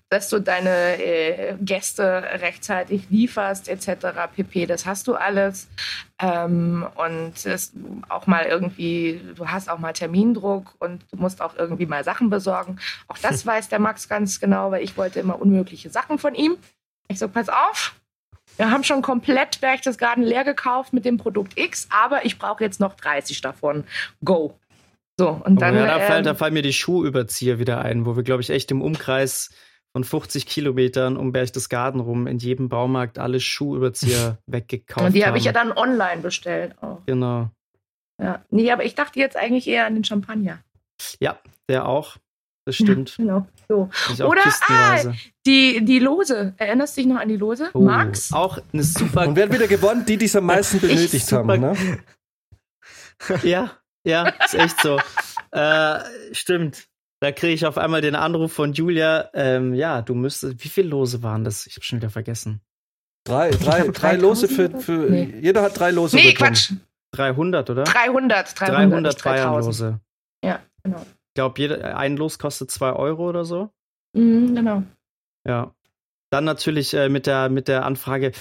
dass 0.10 0.30
du 0.30 0.40
deine 0.40 1.04
äh, 1.04 1.56
Gäste 1.60 2.24
rechtzeitig 2.40 3.10
lieferst, 3.10 3.68
etc. 3.68 4.08
pp. 4.36 4.68
Das 4.68 4.86
hast 4.86 5.08
du 5.08 5.16
alles. 5.16 5.68
Ähm, 6.22 6.86
und 6.96 7.46
es 7.46 7.74
auch 8.10 8.28
mal 8.28 8.46
irgendwie, 8.46 9.22
du 9.36 9.48
hast 9.48 9.70
auch 9.70 9.80
mal 9.80 9.94
Termindruck 9.94 10.76
und 10.80 11.04
du 11.12 11.18
musst 11.18 11.42
auch 11.42 11.56
irgendwie 11.56 11.88
mal 11.88 12.04
Sachen 12.04 12.30
besorgen. 12.30 12.78
Auch 13.08 13.18
das 13.18 13.44
weiß 13.46 13.70
der 13.70 13.80
Max 13.80 14.08
ganz 14.08 14.40
genau, 14.40 14.70
weil 14.70 14.84
ich 14.84 14.98
wollte 14.98 15.20
immer 15.20 15.42
unmögliche 15.42 15.90
Sachen 15.90 16.20
von 16.20 16.36
ihm. 16.36 16.58
Ich 17.08 17.18
so, 17.18 17.28
pass 17.28 17.50
auf. 17.50 17.96
Wir 18.58 18.72
haben 18.72 18.84
schon 18.84 19.02
komplett 19.02 19.60
Berchtesgaden 19.62 20.24
leer 20.24 20.44
gekauft 20.44 20.94
mit 20.94 21.06
dem 21.06 21.18
Produkt 21.18 21.58
X, 21.58 21.88
aber 21.90 22.26
ich 22.26 22.40
brauche 22.40 22.64
jetzt 22.64 22.80
noch 22.80 22.96
30 22.96 23.42
davon. 23.42 23.84
Go. 24.24 24.58
So, 25.20 25.30
und 25.30 25.62
dann. 25.62 25.76
ja, 25.76 25.86
da, 25.86 26.00
fallen, 26.00 26.20
ähm, 26.20 26.24
da 26.26 26.36
fallen 26.36 26.54
mir 26.54 26.62
die 26.62 26.74
Schuhüberzieher 26.74 27.60
wieder 27.60 27.80
ein, 27.82 28.06
wo 28.06 28.16
wir, 28.16 28.24
glaube 28.24 28.42
ich, 28.42 28.50
echt 28.50 28.72
im 28.72 28.82
Umkreis 28.82 29.50
von 29.94 30.04
50 30.04 30.46
Kilometern 30.46 31.16
um 31.16 31.32
Berchtesgaden 31.32 32.02
rum 32.02 32.28
in 32.28 32.38
jedem 32.38 32.68
Baumarkt 32.68 33.18
alle 33.18 33.40
Schuhüberzieher 33.40 34.40
weggekauft 34.46 35.08
und 35.08 35.16
die 35.16 35.26
habe 35.26 35.38
ich 35.38 35.46
ja 35.46 35.54
haben. 35.54 35.70
dann 35.70 35.78
online 35.78 36.22
bestellt 36.22 36.76
auch. 36.82 37.02
Genau. 37.06 37.50
Ja. 38.22 38.44
Nee, 38.50 38.72
aber 38.72 38.84
ich 38.84 38.96
dachte 38.96 39.20
jetzt 39.20 39.38
eigentlich 39.38 39.68
eher 39.68 39.86
an 39.86 39.94
den 39.94 40.04
Champagner. 40.04 40.60
Ja, 41.20 41.40
der 41.70 41.88
auch. 41.88 42.18
Das 42.66 42.76
stimmt. 42.76 43.16
Genau. 43.18 43.48
So. 43.68 43.90
Oder, 44.26 44.42
kistenweise. 44.42 45.16
Die, 45.46 45.84
die 45.86 46.00
Lose. 46.00 46.54
Erinnerst 46.58 46.98
du 46.98 47.02
dich 47.02 47.10
noch 47.10 47.20
an 47.20 47.30
die 47.30 47.38
Lose? 47.38 47.70
Oh, 47.74 47.80
Max? 47.82 48.32
Auch 48.32 48.60
eine 48.74 48.84
super. 48.84 49.28
Und 49.28 49.36
wer 49.36 49.46
hat 49.46 49.54
wieder 49.54 49.68
gewonnen? 49.68 50.06
Die, 50.06 50.18
die 50.18 50.26
es 50.26 50.36
am 50.36 50.46
meisten 50.48 50.80
benötigt 50.80 51.32
haben. 51.32 51.48
Ne? 51.60 51.76
ja, 53.44 53.72
ja, 54.06 54.28
ist 54.44 54.54
echt 54.56 54.82
so. 54.82 55.00
äh, 55.52 56.00
stimmt. 56.32 56.88
Da 57.22 57.32
kriege 57.32 57.54
ich 57.54 57.66
auf 57.66 57.78
einmal 57.78 58.02
den 58.02 58.14
Anruf 58.16 58.54
von 58.54 58.74
Julia. 58.74 59.30
Ähm, 59.34 59.74
ja, 59.74 60.02
du 60.02 60.14
müsstest. 60.14 60.64
Wie 60.64 60.68
viele 60.70 60.90
Lose 60.90 61.24
waren 61.24 61.44
das? 61.44 61.66
Ich 61.66 61.76
habe 61.76 61.86
schon 61.86 62.00
wieder 62.00 62.10
vergessen. 62.10 62.62
Drei, 63.26 63.50
drei, 63.52 63.88
drei 63.88 64.16
Lose 64.16 64.48
für. 64.48 64.70
3000 64.70 64.84
für 64.84 65.10
Nee. 65.10 65.34
Jeder 65.42 65.64
hat 65.64 65.80
drei 65.80 65.92
Lose 65.92 66.16
Nee, 66.16 66.34
bekommen. 66.34 66.52
Quatsch. 66.54 66.74
300, 67.14 67.70
oder? 67.70 67.84
300. 67.86 68.60
300, 68.60 68.60
300 68.60 69.02
nicht 69.14 69.24
3000. 69.24 69.24
Bayernlose. 69.24 70.00
Ja, 70.44 70.60
genau. 70.84 71.06
Ich 71.36 71.38
glaube, 71.38 71.60
jeder- 71.60 71.98
ein 71.98 72.16
Los 72.16 72.40
kostet 72.40 72.72
2 72.72 72.94
Euro 72.94 73.28
oder 73.28 73.44
so. 73.44 73.70
Mhm, 74.14 74.56
genau. 74.56 74.84
Ja. 75.46 75.76
Dann 76.32 76.46
natürlich 76.46 76.94
äh, 76.94 77.10
mit, 77.10 77.28
der, 77.28 77.50
mit 77.50 77.68
der 77.68 77.84
Anfrage, 77.84 78.32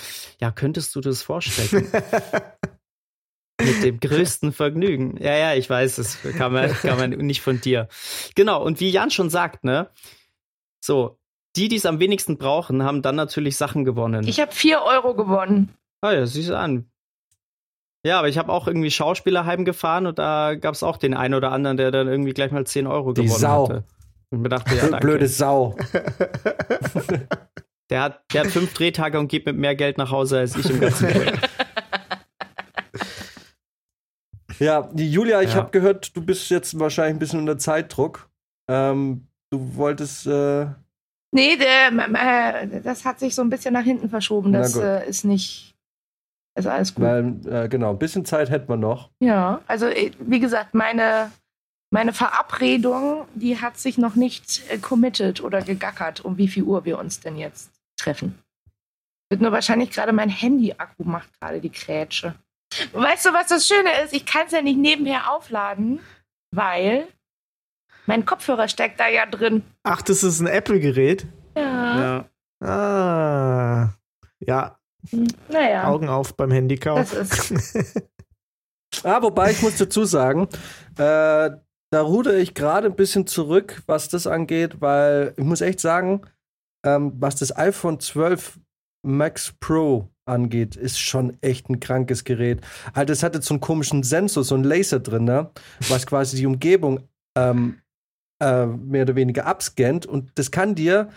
ja, 0.40 0.52
könntest 0.52 0.94
du 0.94 1.00
das 1.00 1.20
vorstellen? 1.20 1.90
mit 3.60 3.82
dem 3.82 3.98
größten 3.98 4.52
Vergnügen. 4.52 5.16
Ja, 5.20 5.36
ja, 5.36 5.54
ich 5.54 5.68
weiß, 5.68 5.96
das 5.96 6.22
kann 6.38 6.52
man, 6.52 6.70
kann 6.72 6.96
man 6.96 7.10
nicht 7.10 7.40
von 7.40 7.60
dir. 7.60 7.88
Genau, 8.36 8.62
und 8.64 8.78
wie 8.78 8.90
Jan 8.90 9.10
schon 9.10 9.28
sagt, 9.28 9.64
ne? 9.64 9.90
So, 10.80 11.18
die, 11.56 11.68
die 11.68 11.76
es 11.76 11.86
am 11.86 11.98
wenigsten 11.98 12.38
brauchen, 12.38 12.84
haben 12.84 13.02
dann 13.02 13.16
natürlich 13.16 13.56
Sachen 13.56 13.84
gewonnen. 13.84 14.24
Ich 14.28 14.38
habe 14.38 14.52
4 14.52 14.82
Euro 14.82 15.16
gewonnen. 15.16 15.74
ah 16.00 16.12
ja, 16.12 16.26
siehst 16.26 16.50
du 16.50 16.56
an. 16.56 16.88
Ja, 18.06 18.18
aber 18.18 18.28
ich 18.28 18.36
habe 18.38 18.52
auch 18.52 18.66
irgendwie 18.68 18.90
Schauspieler 18.90 19.46
heimgefahren 19.46 20.06
und 20.06 20.18
da 20.18 20.54
gab 20.56 20.74
es 20.74 20.82
auch 20.82 20.98
den 20.98 21.14
einen 21.14 21.34
oder 21.34 21.52
anderen, 21.52 21.76
der 21.78 21.90
dann 21.90 22.06
irgendwie 22.06 22.34
gleich 22.34 22.52
mal 22.52 22.66
10 22.66 22.86
Euro 22.86 23.12
Die 23.14 23.22
gewonnen 23.22 23.38
Sau. 23.40 23.68
hatte. 23.68 23.84
Und 24.30 24.42
mir 24.42 24.48
dachte, 24.50 24.74
ja, 24.74 24.82
danke. 24.88 25.06
Blöde 25.06 25.26
Sau. 25.28 25.76
Der 27.90 28.00
hat, 28.00 28.22
der 28.32 28.44
hat 28.44 28.50
fünf 28.50 28.72
Drehtage 28.72 29.18
und 29.18 29.28
geht 29.28 29.44
mit 29.44 29.56
mehr 29.58 29.74
Geld 29.76 29.98
nach 29.98 30.10
Hause 30.10 30.38
als 30.38 30.56
ich 30.56 30.68
im 30.70 30.80
ganzen 30.80 31.06
Projekt. 31.08 31.50
Ja, 34.58 34.88
Julia, 34.94 35.42
ich 35.42 35.50
Ja. 35.50 35.56
habe 35.56 35.70
gehört, 35.70 36.16
du 36.16 36.22
bist 36.22 36.48
jetzt 36.48 36.78
wahrscheinlich 36.78 37.16
ein 37.16 37.18
bisschen 37.18 37.40
unter 37.40 37.58
Zeitdruck. 37.58 38.30
Ähm, 38.70 39.26
du 39.50 39.76
wolltest. 39.76 40.26
Äh, 40.26 40.66
Nee, 41.32 41.56
der, 41.56 41.88
äh, 42.62 42.80
das 42.80 43.04
hat 43.04 43.18
sich 43.18 43.34
so 43.34 43.42
ein 43.42 43.50
bisschen 43.50 43.74
nach 43.74 43.82
hinten 43.82 44.08
verschoben. 44.08 44.52
Das 44.52 44.76
äh, 44.76 45.06
ist 45.08 45.24
nicht. 45.24 45.73
Ist 46.56 46.66
alles 46.66 46.94
gut. 46.94 47.04
weil, 47.04 47.40
äh, 47.46 47.68
genau, 47.68 47.90
ein 47.90 47.98
bisschen 47.98 48.24
Zeit 48.24 48.48
hätten 48.50 48.68
wir 48.68 48.76
noch. 48.76 49.10
Ja, 49.18 49.60
also 49.66 49.86
äh, 49.86 50.12
wie 50.20 50.38
gesagt, 50.38 50.72
meine, 50.74 51.32
meine 51.90 52.12
Verabredung, 52.12 53.26
die 53.34 53.60
hat 53.60 53.76
sich 53.76 53.98
noch 53.98 54.14
nicht 54.14 54.62
äh, 54.70 54.78
committed 54.78 55.42
oder 55.42 55.62
gegackert, 55.62 56.24
um 56.24 56.36
wie 56.38 56.48
viel 56.48 56.62
Uhr 56.62 56.84
wir 56.84 56.98
uns 56.98 57.20
denn 57.20 57.36
jetzt 57.36 57.70
treffen. 57.96 58.38
Wird 59.30 59.40
nur 59.40 59.50
wahrscheinlich 59.52 59.90
gerade 59.90 60.12
mein 60.12 60.28
Handy-Akku 60.28 61.02
macht 61.04 61.28
gerade 61.40 61.60
die 61.60 61.70
Krätsche. 61.70 62.34
Weißt 62.92 63.26
du, 63.26 63.32
was 63.32 63.48
das 63.48 63.66
Schöne 63.66 63.90
ist? 64.04 64.12
Ich 64.12 64.26
kann 64.26 64.46
es 64.46 64.52
ja 64.52 64.62
nicht 64.62 64.78
nebenher 64.78 65.32
aufladen, 65.32 66.00
weil 66.52 67.08
mein 68.06 68.24
Kopfhörer 68.24 68.68
steckt 68.68 69.00
da 69.00 69.08
ja 69.08 69.26
drin. 69.26 69.62
Ach, 69.82 70.02
das 70.02 70.22
ist 70.22 70.40
ein 70.40 70.46
Apple-Gerät? 70.46 71.26
Ja. 71.56 72.24
Ja. 72.60 72.66
Ah. 72.66 73.94
Ja, 74.40 74.78
Naja, 75.50 75.88
Augen 75.88 76.08
auf 76.08 76.36
beim 76.36 76.50
Handykauf. 76.50 77.14
Ah, 79.02 79.20
wobei 79.22 79.50
ich 79.50 79.60
muss 79.60 79.76
dazu 79.76 80.04
sagen, 80.04 80.46
äh, 80.98 81.50
da 81.90 82.00
rudere 82.00 82.38
ich 82.38 82.54
gerade 82.54 82.86
ein 82.86 82.96
bisschen 82.96 83.26
zurück, 83.26 83.82
was 83.86 84.08
das 84.08 84.26
angeht, 84.26 84.80
weil 84.80 85.34
ich 85.36 85.44
muss 85.44 85.60
echt 85.60 85.80
sagen, 85.80 86.22
ähm, 86.84 87.12
was 87.18 87.36
das 87.36 87.56
iPhone 87.56 87.98
12 87.98 88.60
Max 89.04 89.52
Pro 89.60 90.08
angeht, 90.26 90.76
ist 90.76 90.98
schon 90.98 91.36
echt 91.40 91.68
ein 91.68 91.80
krankes 91.80 92.24
Gerät. 92.24 92.60
Halt, 92.94 93.10
es 93.10 93.22
hat 93.22 93.34
jetzt 93.34 93.46
so 93.46 93.54
einen 93.54 93.60
komischen 93.60 94.02
Sensor, 94.02 94.44
so 94.44 94.54
einen 94.54 94.64
Laser 94.64 95.00
drin, 95.00 95.24
ne? 95.24 95.50
was 95.88 96.06
quasi 96.06 96.36
die 96.36 96.46
Umgebung 96.46 97.00
ähm, 97.36 97.80
äh, 98.42 98.66
mehr 98.66 99.02
oder 99.02 99.16
weniger 99.16 99.46
abscannt 99.46 100.06
und 100.06 100.30
das 100.36 100.50
kann 100.50 100.74
dir 100.74 101.10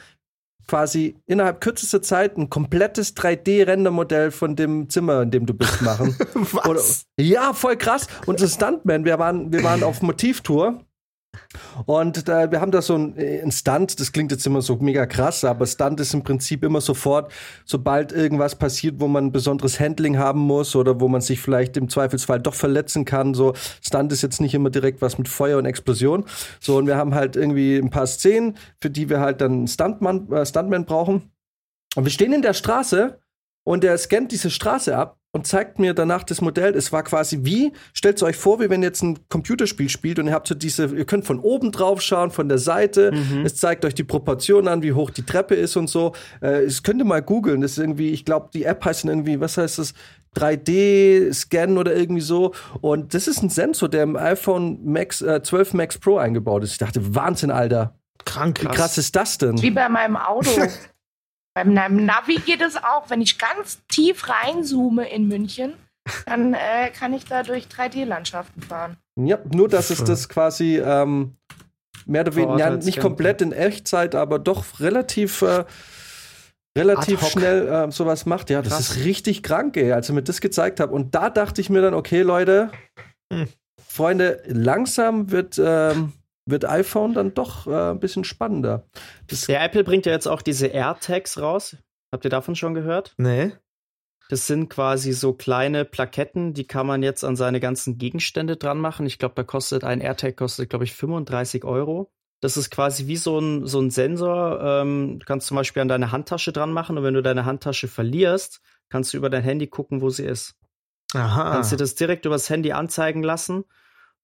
quasi 0.67 1.15
innerhalb 1.25 1.61
kürzester 1.61 2.01
Zeit 2.01 2.37
ein 2.37 2.49
komplettes 2.49 3.15
3D-Rendermodell 3.15 4.31
von 4.31 4.55
dem 4.55 4.89
Zimmer, 4.89 5.21
in 5.21 5.31
dem 5.31 5.45
du 5.45 5.53
bist, 5.53 5.81
machen. 5.81 6.15
Oder, 6.65 6.75
Was? 6.75 7.05
ja, 7.19 7.53
voll 7.53 7.77
krass. 7.77 8.07
Und 8.25 8.41
das 8.41 8.55
Stuntman, 8.55 9.05
wir 9.05 9.17
waren, 9.19 9.51
wir 9.51 9.63
waren 9.63 9.83
auf 9.83 10.01
Motivtour. 10.01 10.81
Und 11.85 12.27
da, 12.27 12.51
wir 12.51 12.61
haben 12.61 12.71
da 12.71 12.81
so 12.81 12.95
ein, 12.95 13.17
äh, 13.17 13.51
Stunt, 13.51 13.99
das 13.99 14.11
klingt 14.11 14.31
jetzt 14.31 14.45
immer 14.45 14.61
so 14.61 14.75
mega 14.77 15.05
krass, 15.05 15.43
aber 15.43 15.65
Stunt 15.65 15.99
ist 15.99 16.13
im 16.13 16.23
Prinzip 16.23 16.63
immer 16.63 16.81
sofort, 16.81 17.31
sobald 17.65 18.11
irgendwas 18.11 18.55
passiert, 18.55 18.95
wo 18.99 19.07
man 19.07 19.25
ein 19.25 19.31
besonderes 19.31 19.79
Handling 19.79 20.17
haben 20.17 20.39
muss 20.39 20.75
oder 20.75 20.99
wo 20.99 21.07
man 21.07 21.21
sich 21.21 21.39
vielleicht 21.39 21.77
im 21.77 21.89
Zweifelsfall 21.89 22.39
doch 22.39 22.53
verletzen 22.53 23.05
kann. 23.05 23.33
So, 23.33 23.53
Stunt 23.81 24.11
ist 24.11 24.21
jetzt 24.21 24.41
nicht 24.41 24.53
immer 24.53 24.69
direkt 24.69 25.01
was 25.01 25.17
mit 25.17 25.27
Feuer 25.27 25.57
und 25.57 25.65
Explosion. 25.65 26.25
So, 26.59 26.77
und 26.77 26.87
wir 26.87 26.97
haben 26.97 27.15
halt 27.15 27.35
irgendwie 27.35 27.77
ein 27.77 27.89
paar 27.89 28.07
Szenen, 28.07 28.57
für 28.81 28.89
die 28.89 29.09
wir 29.09 29.19
halt 29.19 29.41
dann 29.41 29.51
einen 29.51 29.67
Stuntman, 29.67 30.31
äh, 30.31 30.45
Stuntman 30.45 30.85
brauchen. 30.85 31.31
Und 31.95 32.03
wir 32.03 32.11
stehen 32.11 32.33
in 32.33 32.41
der 32.41 32.53
Straße 32.53 33.19
und 33.67 33.83
der 33.83 33.97
scannt 33.97 34.31
diese 34.31 34.49
Straße 34.49 34.95
ab 34.95 35.17
und 35.33 35.45
zeigt 35.45 35.77
mir 35.77 35.93
danach 35.93 36.23
das 36.23 36.39
Modell. 36.39 36.73
Es 36.73 36.93
war 36.93 37.03
quasi 37.03 37.39
wie, 37.41 37.73
stellt 37.91 38.23
euch 38.23 38.37
vor, 38.37 38.61
wie 38.61 38.69
wenn 38.69 38.81
ihr 38.81 38.87
jetzt 38.87 39.03
ein 39.03 39.19
Computerspiel 39.27 39.89
spielt 39.89 40.19
und 40.19 40.27
ihr 40.27 40.33
habt 40.33 40.47
so 40.47 40.55
diese, 40.55 40.85
ihr 40.85 41.03
könnt 41.03 41.25
von 41.25 41.41
oben 41.41 41.73
drauf 41.73 42.01
schauen, 42.01 42.31
von 42.31 42.47
der 42.47 42.59
Seite. 42.59 43.11
Es 43.43 43.57
zeigt 43.57 43.83
euch 43.83 43.93
die 43.93 44.05
Proportionen 44.05 44.69
an, 44.69 44.83
wie 44.83 44.93
hoch 44.93 45.09
die 45.09 45.25
Treppe 45.25 45.55
ist 45.55 45.75
und 45.75 45.89
so. 45.89 46.13
Äh, 46.39 46.63
das 46.63 46.81
könnt 46.81 47.01
ihr 47.01 47.05
mal 47.05 47.21
googeln. 47.21 47.59
Das 47.59 47.71
ist 47.71 47.79
irgendwie, 47.79 48.11
ich 48.11 48.23
glaube, 48.23 48.51
die 48.53 48.63
App 48.63 48.85
heißt 48.85 49.03
dann 49.03 49.09
irgendwie, 49.09 49.41
was 49.41 49.57
heißt 49.57 49.79
das? 49.79 49.93
3D-Scan 50.37 51.77
oder 51.77 51.93
irgendwie 51.93 52.21
so. 52.21 52.53
Und 52.79 53.13
das 53.13 53.27
ist 53.27 53.43
ein 53.43 53.49
Sensor, 53.49 53.89
der 53.89 54.03
im 54.03 54.15
iPhone 54.15 54.79
Max, 54.85 55.21
äh, 55.21 55.43
12 55.43 55.73
Max 55.73 55.97
Pro 55.97 56.15
eingebaut 56.15 56.63
ist. 56.63 56.71
Ich 56.71 56.77
dachte, 56.77 57.15
Wahnsinn, 57.15 57.51
Alter. 57.51 57.99
Krank. 58.23 58.61
Wie 58.61 58.67
krass 58.67 58.97
ist 58.97 59.13
das 59.17 59.37
denn? 59.37 59.61
Wie 59.61 59.71
bei 59.71 59.89
meinem 59.89 60.15
Auto. 60.15 60.51
bei 61.57 61.63
meinem 61.63 62.05
Navi 62.05 62.35
geht 62.35 62.61
es 62.61 62.75
auch. 62.77 63.09
Wenn 63.09 63.19
ich 63.19 63.39
ganz 63.39 63.79
tief 63.87 64.29
reinzoome 64.29 65.09
in 65.09 65.27
München, 65.27 65.73
dann 66.27 66.53
äh, 66.53 66.91
kann 66.91 67.13
ich 67.13 67.25
da 67.25 67.41
durch 67.41 67.65
3D-Landschaften 67.65 68.61
fahren. 68.61 68.97
Ja, 69.19 69.39
nur 69.51 69.67
dass 69.67 69.89
es 69.89 70.03
das 70.03 70.29
quasi 70.29 70.77
ähm, 70.77 71.35
mehr 72.05 72.21
oder 72.21 72.35
weniger, 72.35 72.59
ja, 72.59 72.69
nicht 72.77 72.99
komplett 72.99 73.41
in 73.41 73.53
Echtzeit, 73.53 74.13
aber 74.13 74.37
doch 74.37 74.79
relativ, 74.79 75.41
äh, 75.41 75.65
relativ 76.77 77.25
schnell 77.25 77.67
äh, 77.67 77.91
sowas 77.91 78.27
macht. 78.27 78.51
Ja, 78.51 78.61
das 78.61 78.73
Krass. 78.73 78.89
ist 78.91 79.05
richtig 79.05 79.41
krank, 79.41 79.77
ey, 79.77 79.93
als 79.93 80.09
er 80.09 80.13
mir 80.15 80.21
das 80.21 80.41
gezeigt 80.41 80.79
hat. 80.79 80.91
Und 80.91 81.15
da 81.15 81.31
dachte 81.31 81.59
ich 81.59 81.71
mir 81.71 81.81
dann, 81.81 81.95
okay, 81.95 82.21
Leute, 82.21 82.69
Hm. 83.33 83.47
Freunde, 83.87 84.43
langsam 84.45 85.31
wird, 85.31 85.59
ähm, 85.63 86.13
wird 86.47 86.65
iPhone 86.65 87.13
dann 87.13 87.33
doch 87.33 87.67
äh, 87.67 87.91
ein 87.91 87.99
bisschen 87.99 88.23
spannender. 88.23 88.87
Das, 89.27 89.45
Der 89.45 89.63
Apple 89.63 89.83
bringt 89.83 90.05
ja 90.05 90.11
jetzt 90.11 90.27
auch 90.27 90.41
diese 90.41 90.67
AirTags 90.67 91.39
raus. 91.39 91.77
Habt 92.11 92.25
ihr 92.25 92.29
davon 92.29 92.55
schon 92.55 92.73
gehört? 92.73 93.13
Nee. 93.17 93.51
Das 94.29 94.47
sind 94.47 94.69
quasi 94.69 95.13
so 95.13 95.33
kleine 95.33 95.85
Plaketten, 95.85 96.53
die 96.53 96.67
kann 96.67 96.85
man 96.85 97.01
jetzt 97.01 97.23
an 97.23 97.35
seine 97.35 97.59
ganzen 97.59 97.97
Gegenstände 97.97 98.57
dran 98.57 98.79
machen. 98.79 99.05
Ich 99.05 99.19
glaube, 99.19 99.35
da 99.35 99.43
kostet 99.43 99.83
ein 99.83 100.01
AirTag, 100.01 100.35
kostet, 100.35 100.69
glaube 100.69 100.85
ich, 100.85 100.93
35 100.93 101.63
Euro. 101.63 102.11
Das 102.41 102.57
ist 102.57 102.69
quasi 102.69 103.07
wie 103.07 103.15
so 103.15 103.39
ein, 103.39 103.65
so 103.65 103.79
ein 103.79 103.89
Sensor. 103.89 104.59
Ähm, 104.61 105.19
du 105.19 105.25
kannst 105.25 105.47
zum 105.47 105.55
Beispiel 105.55 105.81
an 105.81 105.87
deine 105.87 106.11
Handtasche 106.11 106.51
dran 106.51 106.71
machen 106.71 106.97
und 106.97 107.03
wenn 107.03 107.13
du 107.13 107.23
deine 107.23 107.45
Handtasche 107.45 107.87
verlierst, 107.87 108.61
kannst 108.89 109.13
du 109.13 109.17
über 109.17 109.29
dein 109.29 109.43
Handy 109.43 109.67
gucken, 109.67 110.01
wo 110.01 110.09
sie 110.09 110.25
ist. 110.25 110.55
Aha. 111.13 111.51
Kannst 111.51 111.71
dir 111.71 111.77
das 111.77 111.95
direkt 111.95 112.25
übers 112.25 112.49
Handy 112.49 112.73
anzeigen 112.73 113.23
lassen. 113.23 113.63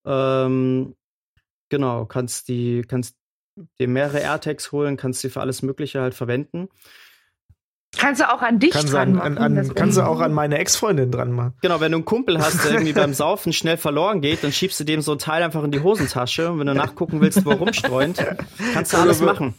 Ähm, 0.05 0.95
genau, 1.73 2.05
kannst 2.05 2.49
die, 2.49 2.83
kannst 2.87 3.15
dir 3.79 3.87
mehrere 3.87 4.19
AirTags 4.19 4.71
holen, 4.71 4.95
kannst 4.95 5.23
die 5.23 5.29
für 5.29 5.41
alles 5.41 5.63
Mögliche 5.63 6.01
halt 6.01 6.13
verwenden. 6.13 6.69
Kannst 7.97 8.21
du 8.21 8.31
auch 8.31 8.41
an 8.43 8.59
dich 8.59 8.71
Kannst, 8.71 8.93
dran 8.93 9.19
an, 9.19 9.33
machen. 9.33 9.37
an, 9.39 9.57
an, 9.57 9.75
kannst 9.75 9.97
du 9.97 10.01
auch 10.03 10.19
an 10.19 10.33
meine 10.33 10.59
Ex-Freundin 10.59 11.09
dran 11.09 11.31
machen. 11.31 11.53
Genau, 11.61 11.79
wenn 11.79 11.91
du 11.91 11.97
einen 11.97 12.05
Kumpel 12.05 12.37
hast, 12.39 12.63
der 12.63 12.73
irgendwie 12.73 12.93
beim 12.93 13.13
Saufen 13.15 13.53
schnell 13.53 13.77
verloren 13.77 14.21
geht, 14.21 14.43
dann 14.43 14.51
schiebst 14.51 14.79
du 14.79 14.83
dem 14.83 15.01
so 15.01 15.13
ein 15.13 15.17
Teil 15.17 15.41
einfach 15.41 15.63
in 15.63 15.71
die 15.71 15.81
Hosentasche 15.81 16.51
und 16.51 16.59
wenn 16.59 16.67
du 16.67 16.75
nachgucken 16.75 17.19
willst, 17.21 17.43
wo 17.43 17.51
er 17.51 17.57
rumstreunt, 17.57 18.23
kannst 18.73 18.93
du 18.93 18.97
alles 18.97 19.19
machen. 19.19 19.55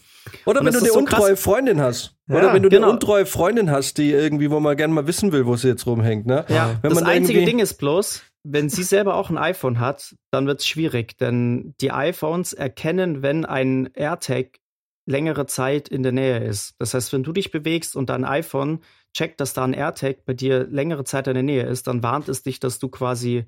oder 0.46 0.60
Und 0.60 0.66
wenn 0.66 0.72
du 0.72 0.78
eine 0.80 0.88
so 0.88 1.04
krass. 1.04 1.18
untreue 1.18 1.36
Freundin 1.36 1.80
hast. 1.80 2.14
Ja, 2.28 2.36
oder 2.36 2.52
wenn 2.54 2.62
du 2.62 2.68
genau. 2.68 2.86
eine 2.86 2.92
untreue 2.94 3.26
Freundin 3.26 3.72
hast, 3.72 3.98
die 3.98 4.12
irgendwie, 4.12 4.50
wo 4.52 4.60
man 4.60 4.76
gerne 4.76 4.94
mal 4.94 5.06
wissen 5.08 5.32
will, 5.32 5.46
wo 5.46 5.56
sie 5.56 5.68
jetzt 5.68 5.84
rumhängt. 5.86 6.26
Ne? 6.26 6.44
Ja, 6.48 6.76
wenn 6.82 6.90
das 6.90 7.00
man 7.00 7.10
einzige 7.10 7.44
Ding 7.44 7.58
ist 7.58 7.74
bloß, 7.74 8.22
wenn 8.45 8.68
sie 8.68 8.82
selber 8.82 9.16
auch 9.16 9.30
ein 9.30 9.38
iPhone 9.38 9.80
hat, 9.80 10.14
dann 10.30 10.47
wird 10.47 10.61
es 10.61 10.66
schwierig, 10.66 11.16
denn 11.16 11.74
die 11.80 11.90
iPhones 11.90 12.53
erkennen, 12.53 13.22
wenn 13.22 13.45
ein 13.45 13.90
AirTag 13.95 14.61
längere 15.07 15.47
Zeit 15.47 15.88
in 15.88 16.03
der 16.03 16.12
Nähe 16.12 16.45
ist. 16.45 16.74
Das 16.78 16.95
heißt, 16.95 17.12
wenn 17.12 17.22
du 17.22 17.32
dich 17.32 17.51
bewegst 17.51 17.97
und 17.97 18.11
dein 18.11 18.24
iPhone 18.24 18.80
checkt, 19.14 19.40
dass 19.40 19.55
da 19.55 19.64
ein 19.64 19.72
AirTag 19.72 20.24
bei 20.24 20.34
dir 20.34 20.66
längere 20.66 21.05
Zeit 21.05 21.26
in 21.26 21.34
der 21.34 21.42
Nähe 21.42 21.64
ist, 21.64 21.86
dann 21.86 22.03
warnt 22.03 22.28
es 22.28 22.42
dich, 22.42 22.61
dass 22.61 22.78
du 22.78 22.88
quasi 22.88 23.47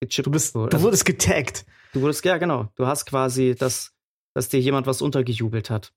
gechippt 0.00 0.26
du 0.26 0.30
bist. 0.30 0.54
Du 0.54 0.82
wurdest 0.82 1.04
getaggt. 1.04 1.66
Du 1.92 2.00
wurdest, 2.00 2.24
ja, 2.24 2.38
genau. 2.38 2.68
Du 2.76 2.86
hast 2.86 3.06
quasi, 3.06 3.54
dass, 3.58 3.92
dass 4.34 4.48
dir 4.48 4.60
jemand 4.60 4.86
was 4.86 5.02
untergejubelt 5.02 5.70
hat. 5.70 5.92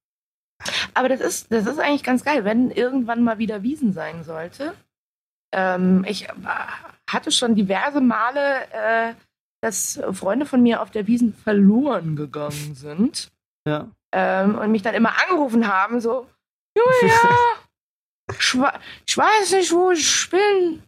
Aber 0.94 1.10
das 1.10 1.22
ist, 1.22 1.52
das 1.52 1.66
ist 1.66 1.80
eigentlich 1.80 2.04
ganz 2.04 2.24
geil, 2.24 2.46
wenn 2.46 2.72
irgendwann 2.72 3.24
mal 3.24 3.38
wieder 3.38 3.64
Wiesen 3.64 3.94
sein 3.94 4.24
sollte. 4.24 4.74
Ähm, 5.52 6.06
ich 6.08 6.28
hatte 7.14 7.32
schon 7.32 7.56
diverse 7.56 8.02
Male, 8.02 8.68
äh, 8.72 9.14
dass 9.62 10.00
Freunde 10.12 10.46
von 10.46 10.62
mir 10.62 10.82
auf 10.82 10.92
der 10.92 11.08
Wiesen 11.08 11.34
verloren 11.34 12.16
gegangen 12.16 12.76
sind. 12.76 13.32
Ja. 13.68 13.88
Ähm, 14.12 14.58
und 14.58 14.72
mich 14.72 14.82
dann 14.82 14.96
immer 14.96 15.14
angerufen 15.24 15.68
haben, 15.68 16.02
so, 16.02 16.28
Julia, 16.76 17.16
ich, 18.40 18.58
ich 19.08 19.18
weiß 19.18 19.52
nicht, 19.52 19.72
wo 19.72 19.92
ich 19.92 20.30
bin. 20.30 20.84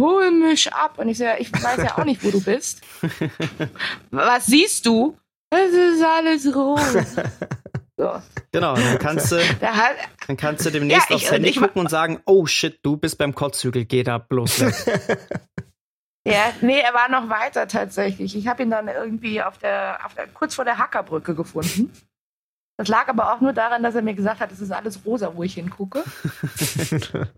Hol 0.00 0.30
mich 0.30 0.72
ab. 0.72 0.98
Und 0.98 1.08
ich 1.08 1.18
sage, 1.18 1.40
ich 1.40 1.52
weiß 1.52 1.78
ja 1.78 1.98
auch 1.98 2.04
nicht, 2.04 2.24
wo 2.24 2.30
du 2.30 2.42
bist. 2.42 2.82
Was 4.10 4.46
siehst 4.46 4.86
du? 4.86 5.16
Es 5.50 5.72
ist 5.72 6.02
alles 6.02 6.54
rot. 6.54 6.80
So. 8.02 8.20
Genau, 8.50 8.74
dann 8.74 8.98
kannst 8.98 9.30
du, 9.30 9.36
dann 10.26 10.36
kannst 10.36 10.66
du 10.66 10.70
demnächst 10.70 11.08
ja, 11.08 11.16
ich, 11.16 11.22
aufs 11.22 11.30
Handy 11.30 11.50
ich, 11.50 11.56
gucken 11.56 11.82
und 11.82 11.88
sagen, 11.88 12.20
oh 12.26 12.46
shit, 12.46 12.80
du 12.82 12.96
bist 12.96 13.16
beim 13.16 13.32
Kotzhügel, 13.32 13.84
geh 13.84 14.02
da 14.02 14.18
bloß 14.18 14.60
weg. 14.60 15.20
ja, 16.26 16.52
nee, 16.62 16.80
er 16.80 16.94
war 16.94 17.08
noch 17.08 17.28
weiter 17.28 17.68
tatsächlich. 17.68 18.34
Ich 18.34 18.48
habe 18.48 18.64
ihn 18.64 18.70
dann 18.70 18.88
irgendwie 18.88 19.40
auf 19.40 19.58
der, 19.58 20.04
auf 20.04 20.14
der, 20.14 20.26
kurz 20.26 20.56
vor 20.56 20.64
der 20.64 20.78
Hackerbrücke 20.78 21.36
gefunden. 21.36 21.92
Das 22.76 22.88
lag 22.88 23.06
aber 23.06 23.32
auch 23.32 23.40
nur 23.40 23.52
daran, 23.52 23.84
dass 23.84 23.94
er 23.94 24.02
mir 24.02 24.14
gesagt 24.14 24.40
hat, 24.40 24.50
es 24.50 24.60
ist 24.60 24.72
alles 24.72 25.06
rosa, 25.06 25.36
wo 25.36 25.44
ich 25.44 25.54
hingucke. 25.54 26.02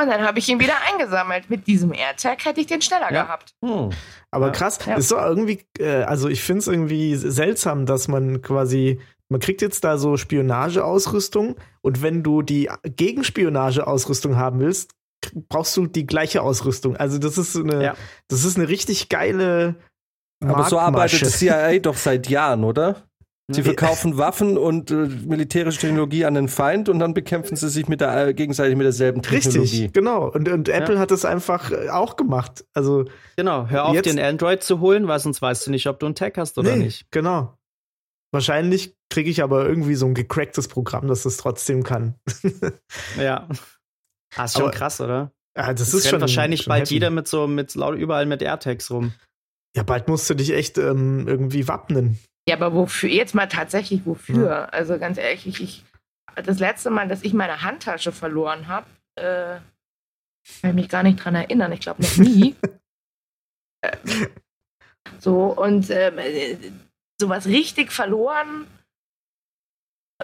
Und 0.00 0.08
dann 0.08 0.22
habe 0.22 0.38
ich 0.38 0.48
ihn 0.48 0.58
wieder 0.58 0.74
eingesammelt. 0.90 1.50
Mit 1.50 1.66
diesem 1.66 1.92
AirTag 1.92 2.44
hätte 2.44 2.60
ich 2.60 2.66
den 2.66 2.80
schneller 2.80 3.12
ja. 3.12 3.24
gehabt. 3.24 3.54
Hm. 3.64 3.90
Aber 4.30 4.50
krass, 4.50 4.78
ja. 4.86 4.96
ist 4.96 5.08
so 5.08 5.16
irgendwie, 5.16 5.66
äh, 5.78 6.02
also 6.04 6.28
ich 6.28 6.42
finde 6.42 6.60
es 6.60 6.66
irgendwie 6.66 7.14
seltsam, 7.14 7.84
dass 7.84 8.08
man 8.08 8.40
quasi, 8.40 9.00
man 9.32 9.40
kriegt 9.40 9.62
jetzt 9.62 9.82
da 9.84 9.98
so 9.98 10.16
Spionageausrüstung 10.16 11.56
und 11.80 12.02
wenn 12.02 12.22
du 12.22 12.42
die 12.42 12.70
Gegenspionageausrüstung 12.84 14.36
haben 14.36 14.60
willst, 14.60 14.92
brauchst 15.48 15.76
du 15.76 15.86
die 15.86 16.06
gleiche 16.06 16.42
Ausrüstung. 16.42 16.96
Also 16.96 17.18
das 17.18 17.38
ist 17.38 17.56
eine, 17.56 17.82
ja. 17.82 17.94
das 18.28 18.44
ist 18.44 18.56
eine 18.56 18.68
richtig 18.68 19.08
geile. 19.08 19.76
Aber 20.40 20.64
so 20.64 20.78
arbeitet 20.78 21.22
das 21.22 21.38
CIA 21.38 21.78
doch 21.78 21.96
seit 21.96 22.28
Jahren, 22.28 22.64
oder? 22.64 23.04
Sie 23.50 23.62
verkaufen 23.62 24.18
Waffen 24.18 24.56
und 24.56 24.90
äh, 24.90 25.08
militärische 25.26 25.80
Technologie 25.80 26.24
an 26.24 26.34
den 26.34 26.48
Feind 26.48 26.88
und 26.88 26.98
dann 27.00 27.12
bekämpfen 27.12 27.56
sie 27.56 27.68
sich 27.68 27.88
mit 27.88 28.00
der, 28.00 28.28
äh, 28.28 28.34
gegenseitig 28.34 28.76
mit 28.76 28.84
derselben 28.84 29.20
Technologie. 29.20 29.60
Richtig, 29.60 29.92
genau. 29.92 30.30
Und, 30.30 30.48
und 30.48 30.68
Apple 30.68 30.94
ja. 30.94 31.00
hat 31.00 31.10
das 31.10 31.24
einfach 31.24 31.70
äh, 31.70 31.88
auch 31.88 32.16
gemacht. 32.16 32.64
Also 32.72 33.04
genau, 33.36 33.66
hör 33.68 33.86
auf, 33.86 34.00
den 34.00 34.18
Android 34.18 34.62
zu 34.62 34.80
holen, 34.80 35.08
weil 35.08 35.18
sonst 35.18 35.42
weißt 35.42 35.66
du 35.66 35.70
nicht, 35.70 35.86
ob 35.88 35.98
du 35.98 36.06
einen 36.06 36.14
Tag 36.14 36.38
hast 36.38 36.56
oder 36.56 36.76
nee, 36.76 36.84
nicht. 36.84 37.10
Genau. 37.10 37.58
Wahrscheinlich 38.30 38.96
kriege 39.12 39.30
ich 39.30 39.42
aber 39.42 39.66
irgendwie 39.66 39.94
so 39.94 40.06
ein 40.06 40.14
gecracktes 40.14 40.68
Programm, 40.68 41.06
das 41.06 41.22
das 41.22 41.36
trotzdem 41.36 41.82
kann. 41.82 42.14
ja. 43.18 43.46
Ah, 44.34 44.44
ist 44.44 44.54
schon 44.54 44.62
aber, 44.62 44.70
krass, 44.70 45.00
oder? 45.00 45.32
Ja, 45.56 45.72
das, 45.72 45.90
das 45.90 45.94
ist 45.94 46.08
schon 46.08 46.20
wahrscheinlich 46.20 46.62
schon 46.62 46.70
bald 46.70 46.86
heavy. 46.86 46.94
jeder 46.94 47.10
mit 47.10 47.28
so 47.28 47.46
mit 47.46 47.74
überall 47.74 48.26
mit 48.26 48.40
AirTags 48.40 48.90
rum. 48.90 49.12
Ja, 49.76 49.82
bald 49.82 50.08
musst 50.08 50.28
du 50.30 50.34
dich 50.34 50.52
echt 50.52 50.78
ähm, 50.78 51.28
irgendwie 51.28 51.68
wappnen. 51.68 52.18
Ja, 52.48 52.56
aber 52.56 52.72
wofür? 52.74 53.10
Jetzt 53.10 53.34
mal 53.34 53.46
tatsächlich 53.46 54.06
wofür? 54.06 54.46
Ja. 54.46 54.64
Also 54.66 54.98
ganz 54.98 55.18
ehrlich, 55.18 55.46
ich, 55.46 55.62
ich, 55.62 55.84
das 56.34 56.58
letzte 56.58 56.90
Mal, 56.90 57.06
dass 57.06 57.22
ich 57.22 57.34
meine 57.34 57.62
Handtasche 57.62 58.12
verloren 58.12 58.66
habe, 58.68 58.86
äh, 59.16 59.60
kann 60.60 60.70
ich 60.70 60.74
mich 60.74 60.88
gar 60.88 61.02
nicht 61.02 61.22
dran 61.22 61.34
erinnern. 61.34 61.70
Ich 61.72 61.80
glaube 61.80 62.02
noch 62.02 62.16
nie. 62.16 62.56
äh, 63.82 63.96
so, 65.18 65.46
und 65.46 65.90
ähm, 65.90 66.18
äh, 66.18 66.56
sowas 67.20 67.46
richtig 67.46 67.92
verloren. 67.92 68.66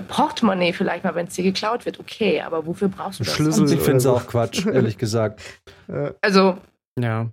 Portemonnaie 0.01 0.73
vielleicht 0.73 1.05
mal, 1.05 1.15
wenn 1.15 1.27
es 1.27 1.35
dir 1.35 1.45
geklaut 1.45 1.87
wird, 1.87 2.01
okay, 2.01 2.41
aber 2.41 2.67
wofür 2.67 2.89
brauchst 2.89 3.21
du 3.21 3.25
das? 3.25 3.35
Schlüssel, 3.35 3.73
ich 3.73 3.81
finde 3.81 3.99
es 3.99 4.07
auch 4.07 4.27
Quatsch, 4.27 4.67
ehrlich 4.67 4.99
gesagt. 4.99 5.41
Also. 6.21 6.59
Ja. 7.01 7.31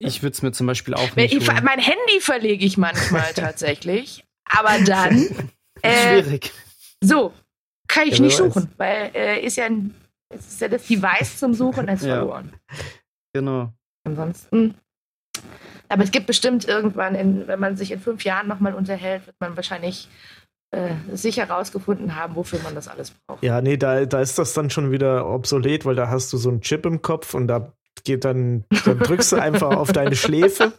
Ich 0.00 0.24
würde 0.24 0.32
es 0.32 0.42
mir 0.42 0.50
zum 0.50 0.66
Beispiel 0.66 0.94
auch 0.94 1.14
nicht 1.14 1.32
ich, 1.32 1.46
Mein 1.46 1.78
Handy 1.78 2.20
verlege 2.20 2.64
ich 2.64 2.76
manchmal 2.76 3.32
tatsächlich, 3.36 4.24
aber 4.44 4.82
dann 4.84 5.16
äh, 5.82 6.20
schwierig. 6.20 6.50
So 7.00 7.32
kann 7.86 8.08
ich 8.08 8.18
ja, 8.18 8.24
nicht 8.24 8.36
suchen, 8.36 8.64
weiß. 8.64 8.78
weil 8.78 9.10
äh, 9.14 9.44
ist 9.44 9.56
ja 9.56 9.66
ein, 9.66 9.94
ist 10.30 10.60
ja 10.60 10.68
das 10.68 10.86
Device 10.86 11.38
zum 11.38 11.54
Suchen 11.54 11.88
ist 11.88 12.02
ja. 12.04 12.16
verloren. 12.16 12.52
Genau. 13.32 13.72
Ansonsten. 14.04 14.74
Aber 15.88 16.02
es 16.02 16.10
gibt 16.10 16.26
bestimmt 16.26 16.66
irgendwann, 16.66 17.14
in, 17.14 17.46
wenn 17.46 17.60
man 17.60 17.76
sich 17.76 17.92
in 17.92 18.00
fünf 18.00 18.24
Jahren 18.24 18.48
nochmal 18.48 18.74
unterhält, 18.74 19.26
wird 19.26 19.36
man 19.40 19.56
wahrscheinlich 19.56 20.08
äh, 20.72 20.94
sicher 21.12 21.48
rausgefunden 21.48 22.16
haben, 22.16 22.34
wofür 22.34 22.58
man 22.64 22.74
das 22.74 22.88
alles 22.88 23.10
braucht. 23.10 23.42
Ja, 23.42 23.60
nee, 23.60 23.76
da, 23.76 24.06
da 24.06 24.20
ist 24.20 24.38
das 24.38 24.54
dann 24.54 24.70
schon 24.70 24.90
wieder 24.90 25.28
obsolet, 25.28 25.84
weil 25.84 25.94
da 25.94 26.08
hast 26.08 26.32
du 26.32 26.38
so 26.38 26.48
einen 26.48 26.62
Chip 26.62 26.86
im 26.86 27.02
Kopf 27.02 27.34
und 27.34 27.46
da 27.46 27.72
geht 28.04 28.24
dann, 28.24 28.64
dann 28.86 28.98
drückst 28.98 29.32
du 29.32 29.36
einfach 29.36 29.76
auf 29.76 29.92
deine 29.92 30.16
Schläfe 30.16 30.72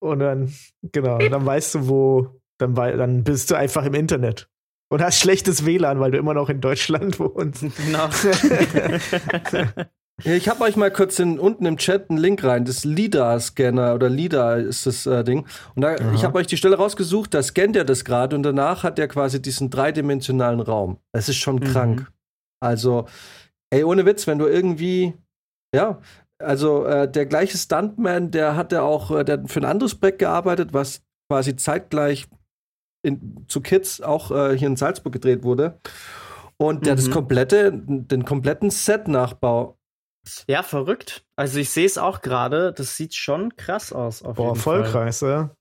und 0.00 0.18
dann, 0.18 0.52
genau, 0.82 1.18
dann 1.18 1.46
weißt 1.46 1.76
du, 1.76 1.88
wo, 1.88 2.40
dann, 2.58 2.74
dann 2.74 3.22
bist 3.22 3.50
du 3.50 3.54
einfach 3.54 3.84
im 3.84 3.94
Internet. 3.94 4.48
Und 4.88 5.02
hast 5.02 5.20
schlechtes 5.20 5.64
WLAN, 5.64 6.00
weil 6.00 6.10
du 6.10 6.18
immer 6.18 6.34
noch 6.34 6.48
in 6.48 6.60
Deutschland 6.60 7.20
wohnst. 7.20 7.62
Genau. 7.62 8.08
ich 10.24 10.48
habe 10.48 10.64
euch 10.64 10.76
mal 10.76 10.90
kurz 10.90 11.18
in, 11.18 11.38
unten 11.38 11.66
im 11.66 11.76
Chat 11.76 12.10
einen 12.10 12.18
Link 12.18 12.42
rein. 12.44 12.64
Das 12.64 12.84
LIDAR-Scanner 12.84 13.94
oder 13.94 14.08
LIDAR 14.08 14.58
ist 14.58 14.86
das 14.86 15.06
äh, 15.06 15.24
Ding. 15.24 15.46
Und 15.74 15.82
da, 15.82 15.96
ich 16.12 16.24
habe 16.24 16.38
euch 16.38 16.46
die 16.46 16.56
Stelle 16.56 16.76
rausgesucht, 16.76 17.34
da 17.34 17.42
scannt 17.42 17.76
er 17.76 17.84
das 17.84 18.04
gerade 18.04 18.36
und 18.36 18.42
danach 18.42 18.82
hat 18.82 18.98
er 18.98 19.08
quasi 19.08 19.40
diesen 19.40 19.70
dreidimensionalen 19.70 20.60
Raum. 20.60 20.98
Das 21.12 21.28
ist 21.28 21.36
schon 21.36 21.56
mhm. 21.56 21.64
krank. 21.64 22.12
Also, 22.62 23.06
ey, 23.70 23.84
ohne 23.84 24.04
Witz, 24.06 24.26
wenn 24.26 24.38
du 24.38 24.46
irgendwie 24.46 25.14
ja, 25.74 26.00
also 26.38 26.84
äh, 26.84 27.10
der 27.10 27.26
gleiche 27.26 27.58
Stuntman, 27.58 28.30
der 28.30 28.56
hatte 28.56 28.82
auch 28.82 29.10
äh, 29.10 29.24
der 29.24 29.46
für 29.46 29.60
ein 29.60 29.64
anderes 29.64 29.94
Projekt 29.94 30.20
gearbeitet, 30.20 30.72
was 30.72 31.02
quasi 31.30 31.56
zeitgleich 31.56 32.26
in, 33.02 33.44
zu 33.46 33.60
Kids 33.60 34.00
auch 34.00 34.30
äh, 34.30 34.56
hier 34.56 34.68
in 34.68 34.76
Salzburg 34.76 35.12
gedreht 35.12 35.42
wurde. 35.42 35.78
Und 36.56 36.86
der 36.86 36.94
mhm. 36.94 36.96
das 36.96 37.10
komplette, 37.10 37.72
den 37.72 38.24
kompletten 38.24 38.70
Set-Nachbau. 38.70 39.78
Ja, 40.46 40.62
verrückt. 40.62 41.24
Also 41.36 41.58
ich 41.58 41.70
sehe 41.70 41.86
es 41.86 41.98
auch 41.98 42.20
gerade, 42.20 42.72
das 42.72 42.96
sieht 42.96 43.14
schon 43.14 43.56
krass 43.56 43.92
aus. 43.92 44.22
Boah, 44.22 44.54
voll 44.54 44.82
krass, 44.84 45.20
ja. 45.20 45.54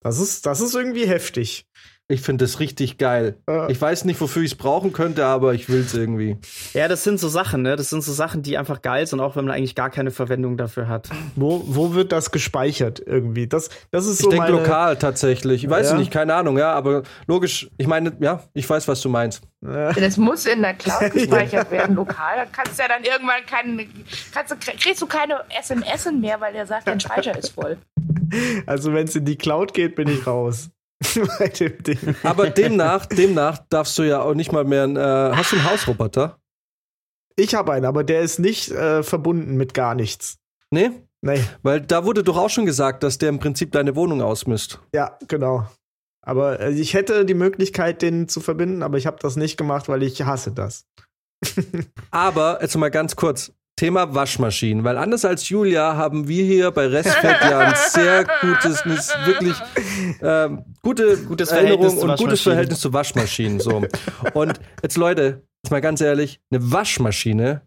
Das 0.00 0.18
ist, 0.18 0.46
das 0.46 0.60
ist 0.60 0.74
irgendwie 0.74 1.06
heftig. 1.06 1.66
Ich 2.12 2.20
finde 2.20 2.44
das 2.44 2.60
richtig 2.60 2.98
geil. 2.98 3.36
Ja. 3.48 3.70
Ich 3.70 3.80
weiß 3.80 4.04
nicht, 4.04 4.20
wofür 4.20 4.42
ich 4.42 4.52
es 4.52 4.58
brauchen 4.58 4.92
könnte, 4.92 5.24
aber 5.24 5.54
ich 5.54 5.70
will 5.70 5.80
es 5.80 5.94
irgendwie. 5.94 6.36
Ja, 6.74 6.86
das 6.86 7.04
sind 7.04 7.18
so 7.18 7.28
Sachen, 7.28 7.62
ne? 7.62 7.74
Das 7.74 7.88
sind 7.88 8.04
so 8.04 8.12
Sachen, 8.12 8.42
die 8.42 8.58
einfach 8.58 8.82
geil 8.82 9.06
sind, 9.06 9.20
auch 9.20 9.34
wenn 9.34 9.46
man 9.46 9.54
eigentlich 9.54 9.74
gar 9.74 9.88
keine 9.88 10.10
Verwendung 10.10 10.58
dafür 10.58 10.88
hat. 10.88 11.08
Wo, 11.36 11.64
wo 11.66 11.94
wird 11.94 12.12
das 12.12 12.30
gespeichert 12.30 13.02
irgendwie? 13.04 13.46
Das, 13.46 13.70
das 13.90 14.06
ist 14.06 14.18
so. 14.18 14.30
Ich 14.30 14.36
denke 14.36 14.52
lokal 14.52 14.98
tatsächlich. 14.98 15.64
Ich 15.64 15.70
weiß 15.70 15.92
ja. 15.92 15.96
nicht, 15.96 16.10
keine 16.10 16.34
Ahnung, 16.34 16.58
ja, 16.58 16.74
aber 16.74 17.02
logisch, 17.26 17.70
ich 17.78 17.86
meine, 17.86 18.12
ja, 18.20 18.42
ich 18.52 18.68
weiß, 18.68 18.88
was 18.88 19.00
du 19.00 19.08
meinst. 19.08 19.42
Das 19.62 20.18
muss 20.18 20.44
in 20.44 20.60
der 20.60 20.74
Cloud 20.74 21.10
gespeichert 21.14 21.70
werden, 21.70 21.96
lokal. 21.96 22.36
Da 22.36 22.44
kannst 22.44 22.78
du 22.78 22.82
ja 22.82 22.88
dann 22.88 23.04
irgendwann 23.04 23.46
keinen, 23.46 24.04
kannst 24.34 24.52
du, 24.52 24.56
kriegst 24.56 25.00
du 25.00 25.06
keine 25.06 25.40
SMS 25.58 26.10
mehr, 26.12 26.38
weil 26.42 26.52
der 26.52 26.66
sagt, 26.66 26.86
dein 26.86 27.00
Speicher 27.00 27.38
ist 27.38 27.54
voll. 27.54 27.78
Also 28.66 28.92
wenn 28.92 29.06
es 29.06 29.16
in 29.16 29.24
die 29.24 29.36
Cloud 29.36 29.72
geht, 29.72 29.94
bin 29.94 30.08
ich 30.08 30.26
raus. 30.26 30.68
bei 31.38 31.48
dem 31.48 31.82
Ding. 31.82 32.16
Aber 32.22 32.50
demnach, 32.50 33.06
demnach 33.06 33.58
darfst 33.68 33.98
du 33.98 34.02
ja 34.02 34.22
auch 34.22 34.34
nicht 34.34 34.52
mal 34.52 34.64
mehr. 34.64 34.84
Äh, 34.84 35.36
hast 35.36 35.52
du 35.52 35.56
einen 35.56 35.70
Hausroboter? 35.70 36.38
Ich 37.36 37.54
habe 37.54 37.72
einen, 37.72 37.86
aber 37.86 38.04
der 38.04 38.20
ist 38.20 38.38
nicht 38.38 38.70
äh, 38.70 39.02
verbunden 39.02 39.56
mit 39.56 39.74
gar 39.74 39.94
nichts. 39.94 40.38
Nee? 40.70 40.90
Nee. 41.22 41.42
Weil 41.62 41.80
da 41.80 42.04
wurde 42.04 42.22
doch 42.22 42.36
auch 42.36 42.50
schon 42.50 42.66
gesagt, 42.66 43.02
dass 43.02 43.18
der 43.18 43.28
im 43.28 43.38
Prinzip 43.38 43.72
deine 43.72 43.94
Wohnung 43.94 44.22
ausmisst. 44.22 44.80
Ja, 44.94 45.18
genau. 45.28 45.66
Aber 46.24 46.60
äh, 46.60 46.72
ich 46.72 46.94
hätte 46.94 47.24
die 47.24 47.34
Möglichkeit, 47.34 48.02
den 48.02 48.28
zu 48.28 48.40
verbinden, 48.40 48.82
aber 48.82 48.98
ich 48.98 49.06
habe 49.06 49.18
das 49.20 49.36
nicht 49.36 49.56
gemacht, 49.56 49.88
weil 49.88 50.02
ich 50.02 50.22
hasse 50.22 50.52
das. 50.52 50.86
aber 52.10 52.60
jetzt 52.60 52.76
mal 52.76 52.90
ganz 52.90 53.16
kurz. 53.16 53.52
Thema 53.76 54.14
Waschmaschinen, 54.14 54.84
weil 54.84 54.96
anders 54.96 55.24
als 55.24 55.48
Julia 55.48 55.96
haben 55.96 56.28
wir 56.28 56.44
hier 56.44 56.70
bei 56.70 56.86
Restfett 56.86 57.40
ja 57.40 57.58
ein 57.58 57.74
sehr 57.88 58.24
gutes, 58.40 58.84
wirklich 59.24 59.56
ähm, 60.20 60.64
gute 60.82 61.16
gutes 61.18 61.50
Erinnerung 61.50 61.98
und 61.98 62.18
gutes 62.18 62.42
Verhältnis 62.42 62.80
zu 62.80 62.92
Waschmaschinen. 62.92 63.60
So. 63.60 63.82
Und 64.34 64.60
jetzt 64.82 64.96
Leute, 64.96 65.42
jetzt 65.64 65.70
mal 65.70 65.80
ganz 65.80 66.00
ehrlich, 66.00 66.40
eine 66.50 66.70
Waschmaschine, 66.70 67.62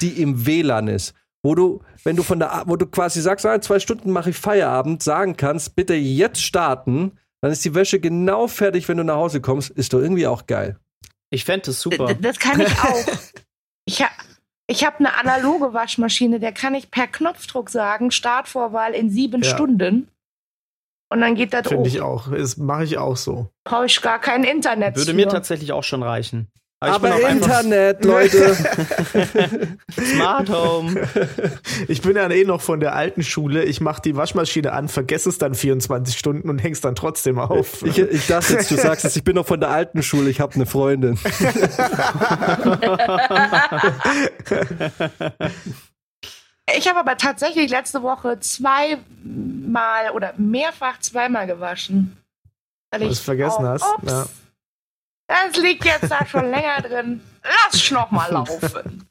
die 0.00 0.22
im 0.22 0.46
WLAN 0.46 0.88
ist, 0.88 1.14
wo 1.42 1.54
du, 1.54 1.82
wenn 2.04 2.16
du 2.16 2.22
von 2.22 2.38
der, 2.38 2.64
wo 2.66 2.76
du 2.76 2.86
quasi 2.86 3.20
sagst, 3.20 3.44
ah, 3.44 3.60
zwei 3.60 3.78
Stunden 3.78 4.10
mache 4.10 4.30
ich 4.30 4.36
Feierabend, 4.36 5.02
sagen 5.02 5.36
kannst, 5.36 5.76
bitte 5.76 5.94
jetzt 5.94 6.42
starten, 6.42 7.18
dann 7.42 7.52
ist 7.52 7.64
die 7.64 7.74
Wäsche 7.74 8.00
genau 8.00 8.46
fertig, 8.46 8.88
wenn 8.88 8.96
du 8.96 9.04
nach 9.04 9.16
Hause 9.16 9.40
kommst, 9.40 9.70
ist 9.70 9.92
doch 9.92 10.00
irgendwie 10.00 10.26
auch 10.26 10.46
geil. 10.46 10.78
Ich 11.30 11.44
fände 11.44 11.66
das 11.66 11.80
super. 11.80 12.14
Das 12.14 12.38
kann 12.38 12.60
ich 12.60 12.78
auch. 12.78 13.04
Ich, 13.84 14.00
ha 14.00 14.08
ich 14.66 14.84
habe 14.84 14.98
eine 15.00 15.18
analoge 15.18 15.74
Waschmaschine, 15.74 16.40
der 16.40 16.52
kann 16.52 16.74
ich 16.74 16.90
per 16.90 17.06
Knopfdruck 17.06 17.70
sagen, 17.70 18.10
Startvorwahl 18.10 18.94
in 18.94 19.10
sieben 19.10 19.42
Ja. 19.42 19.50
Stunden. 19.50 20.08
Und 21.10 21.20
dann 21.20 21.34
geht 21.34 21.52
das 21.52 21.68
Finde 21.68 21.88
ich 21.88 22.00
auch. 22.00 22.30
Das 22.30 22.56
mache 22.56 22.84
ich 22.84 22.96
auch 22.96 23.18
so. 23.18 23.50
Brauche 23.64 23.84
ich 23.84 24.00
gar 24.00 24.18
kein 24.18 24.44
Internet. 24.44 24.96
Würde 24.96 25.10
für. 25.10 25.16
mir 25.16 25.28
tatsächlich 25.28 25.72
auch 25.72 25.84
schon 25.84 26.02
reichen. 26.02 26.50
Aber 26.90 27.14
einfach 27.14 27.30
Internet, 27.30 28.04
Leute. 28.04 28.56
Smart 30.14 30.50
Home. 30.50 31.08
Ich 31.88 32.02
bin 32.02 32.16
ja 32.16 32.28
eh 32.28 32.44
noch 32.44 32.60
von 32.60 32.80
der 32.80 32.94
alten 32.94 33.22
Schule. 33.22 33.64
Ich 33.64 33.80
mache 33.80 34.02
die 34.02 34.16
Waschmaschine 34.16 34.72
an, 34.72 34.88
vergesse 34.88 35.28
es 35.28 35.38
dann 35.38 35.54
24 35.54 36.18
Stunden 36.18 36.50
und 36.50 36.58
häng's 36.58 36.80
dann 36.80 36.94
trotzdem 36.94 37.38
auf. 37.38 37.82
Ich, 37.82 37.98
ich 37.98 38.26
dachte 38.26 38.54
jetzt, 38.54 38.70
du 38.70 38.76
sagst 38.76 39.04
es, 39.04 39.14
ich 39.16 39.22
bin 39.24 39.36
noch 39.36 39.46
von 39.46 39.60
der 39.60 39.70
alten 39.70 40.02
Schule, 40.02 40.28
ich 40.28 40.40
habe 40.40 40.54
eine 40.54 40.66
Freundin. 40.66 41.18
Ich 46.78 46.88
habe 46.88 47.00
aber 47.00 47.16
tatsächlich 47.16 47.70
letzte 47.70 48.02
Woche 48.02 48.38
zweimal 48.38 50.10
oder 50.14 50.32
mehrfach 50.36 51.00
zweimal 51.00 51.46
gewaschen. 51.46 52.16
Weil 52.90 53.00
Weil 53.00 53.12
ich 53.12 53.20
vergessen 53.20 53.64
oh, 53.64 53.68
hast, 53.68 53.84
Ups, 53.98 54.10
ja. 54.10 54.26
Das 55.50 55.56
liegt 55.62 55.84
jetzt 55.84 56.10
da 56.10 56.26
schon 56.26 56.50
länger 56.50 56.80
drin. 56.82 57.20
Lass 57.42 57.90
noch 57.90 58.10
mal 58.10 58.30
laufen. 58.30 59.08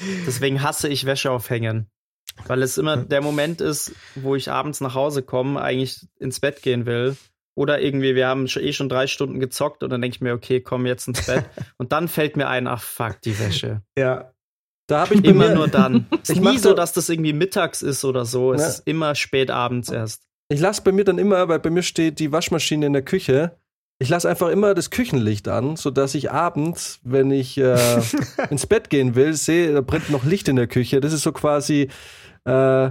Deswegen 0.26 0.62
hasse 0.62 0.88
ich 0.88 1.06
Wäsche 1.06 1.30
aufhängen. 1.30 1.86
Weil 2.46 2.62
es 2.62 2.78
immer 2.78 2.96
der 2.96 3.20
Moment 3.22 3.60
ist, 3.60 3.92
wo 4.14 4.34
ich 4.36 4.50
abends 4.50 4.80
nach 4.80 4.94
Hause 4.94 5.22
komme, 5.22 5.60
eigentlich 5.60 6.06
ins 6.18 6.40
Bett 6.40 6.62
gehen 6.62 6.86
will. 6.86 7.16
Oder 7.56 7.80
irgendwie, 7.80 8.14
wir 8.14 8.28
haben 8.28 8.46
eh 8.46 8.72
schon 8.72 8.88
drei 8.88 9.06
Stunden 9.06 9.40
gezockt 9.40 9.82
und 9.82 9.90
dann 9.90 10.00
denke 10.00 10.16
ich 10.16 10.20
mir, 10.20 10.32
okay, 10.32 10.60
komm 10.60 10.86
jetzt 10.86 11.08
ins 11.08 11.26
Bett. 11.26 11.44
und 11.78 11.92
dann 11.92 12.08
fällt 12.08 12.36
mir 12.36 12.48
ein, 12.48 12.66
ach 12.66 12.82
fuck, 12.82 13.20
die 13.22 13.38
Wäsche. 13.38 13.82
Ja. 13.98 14.32
Da 14.86 15.02
habe 15.02 15.14
ich 15.14 15.24
Immer 15.24 15.48
mir, 15.48 15.54
nur 15.54 15.68
dann. 15.68 16.06
Es 16.22 16.30
ist 16.30 16.40
nie 16.40 16.58
so, 16.58 16.72
dass 16.74 16.92
das 16.92 17.08
irgendwie 17.08 17.32
mittags 17.32 17.82
ist 17.82 18.04
oder 18.04 18.24
so. 18.24 18.52
Es 18.52 18.60
Ne. 18.62 18.66
ist 18.68 18.86
immer 18.86 19.14
spät 19.14 19.50
abends 19.50 19.88
erst. 19.90 20.22
Ich 20.48 20.60
lasse 20.60 20.82
bei 20.82 20.90
mir 20.92 21.04
dann 21.04 21.18
immer, 21.18 21.48
weil 21.48 21.60
bei 21.60 21.70
mir 21.70 21.82
steht 21.82 22.18
die 22.18 22.32
Waschmaschine 22.32 22.86
in 22.86 22.92
der 22.92 23.02
Küche. 23.04 23.59
Ich 24.02 24.08
lasse 24.08 24.30
einfach 24.30 24.48
immer 24.48 24.72
das 24.72 24.90
Küchenlicht 24.90 25.46
an, 25.46 25.76
sodass 25.76 26.14
ich 26.14 26.30
abends, 26.30 27.00
wenn 27.04 27.30
ich 27.30 27.58
äh, 27.58 28.00
ins 28.50 28.66
Bett 28.66 28.88
gehen 28.88 29.14
will, 29.14 29.34
sehe, 29.34 29.74
da 29.74 29.82
brennt 29.82 30.08
noch 30.08 30.24
Licht 30.24 30.48
in 30.48 30.56
der 30.56 30.66
Küche. 30.66 31.00
Das 31.00 31.12
ist 31.12 31.22
so 31.22 31.32
quasi 31.32 31.90
äh, 32.46 32.90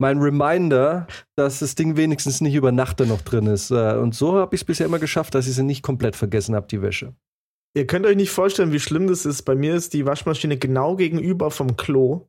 mein 0.00 0.18
Reminder, 0.18 1.06
dass 1.36 1.60
das 1.60 1.76
Ding 1.76 1.96
wenigstens 1.96 2.40
nicht 2.40 2.54
über 2.54 2.72
Nacht 2.72 2.98
da 2.98 3.06
noch 3.06 3.20
drin 3.20 3.46
ist. 3.46 3.70
Äh, 3.70 3.94
und 3.94 4.14
so 4.14 4.38
habe 4.38 4.56
ich 4.56 4.62
es 4.62 4.64
bisher 4.64 4.86
immer 4.86 4.98
geschafft, 4.98 5.36
dass 5.36 5.46
ich 5.46 5.54
sie 5.54 5.62
nicht 5.62 5.82
komplett 5.82 6.16
vergessen 6.16 6.56
habe, 6.56 6.66
die 6.66 6.82
Wäsche. 6.82 7.14
Ihr 7.76 7.86
könnt 7.86 8.04
euch 8.04 8.16
nicht 8.16 8.30
vorstellen, 8.30 8.72
wie 8.72 8.80
schlimm 8.80 9.06
das 9.06 9.24
ist. 9.24 9.42
Bei 9.42 9.54
mir 9.54 9.76
ist 9.76 9.92
die 9.92 10.04
Waschmaschine 10.04 10.56
genau 10.56 10.96
gegenüber 10.96 11.52
vom 11.52 11.76
Klo. 11.76 12.28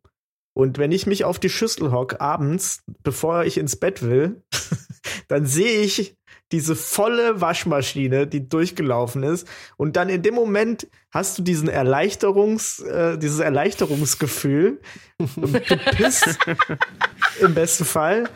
Und 0.54 0.78
wenn 0.78 0.92
ich 0.92 1.08
mich 1.08 1.26
auf 1.26 1.40
die 1.40 1.50
Schüssel 1.50 1.92
hock 1.92 2.22
abends, 2.22 2.84
bevor 3.02 3.46
ich 3.46 3.58
ins 3.58 3.78
Bett 3.78 4.04
will, 4.04 4.44
dann 5.28 5.48
sehe 5.48 5.82
ich 5.82 6.18
diese 6.52 6.76
volle 6.76 7.40
Waschmaschine, 7.42 8.28
die 8.28 8.48
durchgelaufen 8.50 9.24
ist. 9.24 9.48
Und 9.78 9.96
dann 9.96 10.10
in 10.10 10.22
dem 10.22 10.34
Moment 10.36 10.88
hast 11.12 11.38
du 11.38 11.42
diesen 11.44 11.70
Erleichterungs, 11.70 12.80
äh, 12.80 13.18
dieses 13.18 13.40
Erleichterungsgefühl. 13.40 14.82
Und 15.18 15.54
du 15.54 15.78
pisst 15.96 16.38
im 17.40 17.54
besten 17.54 17.86
Fall. 17.86 18.30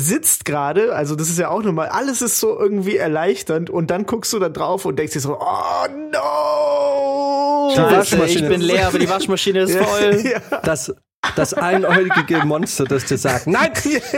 Sitzt 0.00 0.44
gerade, 0.44 0.94
also 0.94 1.16
das 1.16 1.28
ist 1.28 1.40
ja 1.40 1.48
auch 1.50 1.60
nochmal, 1.64 1.88
alles 1.88 2.22
ist 2.22 2.38
so 2.38 2.56
irgendwie 2.56 2.96
erleichternd 2.96 3.68
und 3.68 3.90
dann 3.90 4.06
guckst 4.06 4.32
du 4.32 4.38
da 4.38 4.48
drauf 4.48 4.84
und 4.84 4.96
denkst 4.96 5.14
dir 5.14 5.18
so, 5.20 5.36
oh 5.40 5.88
no! 6.12 7.70
Die 7.72 7.76
Scheiße, 7.76 8.16
Waschmaschine- 8.16 8.42
ich 8.44 8.48
bin 8.48 8.60
leer, 8.60 8.86
aber 8.86 9.00
die 9.00 9.08
Waschmaschine 9.10 9.60
ist 9.62 9.74
Ja, 9.74 9.82
voll. 9.82 10.20
ja. 10.24 10.58
Das, 10.62 10.94
das 11.36 11.54
einäugige 11.54 12.44
Monster, 12.44 12.84
das 12.84 13.04
dir 13.06 13.16
sagt, 13.18 13.46
nein, 13.46 13.70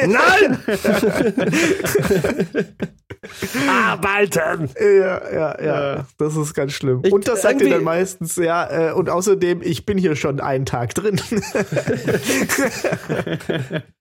nein! 0.07 0.59
Arbeiten! 3.69 4.71
Ja, 4.79 5.33
ja, 5.33 5.63
ja, 5.63 6.07
das 6.19 6.37
ist 6.37 6.55
ganz 6.55 6.73
schlimm. 6.73 7.03
Ich- 7.05 7.13
und 7.13 7.29
das 7.29 7.43
sagt 7.43 7.61
ihr 7.63 7.71
dann 7.71 7.85
meistens, 7.85 8.35
ja, 8.37 8.91
äh, 8.91 8.93
und 8.93 9.09
außerdem, 9.09 9.63
ich 9.63 9.87
bin 9.87 9.99
hier 9.99 10.17
schon 10.17 10.41
einen 10.41 10.67
Tag 10.67 10.95
drin. 10.95 11.21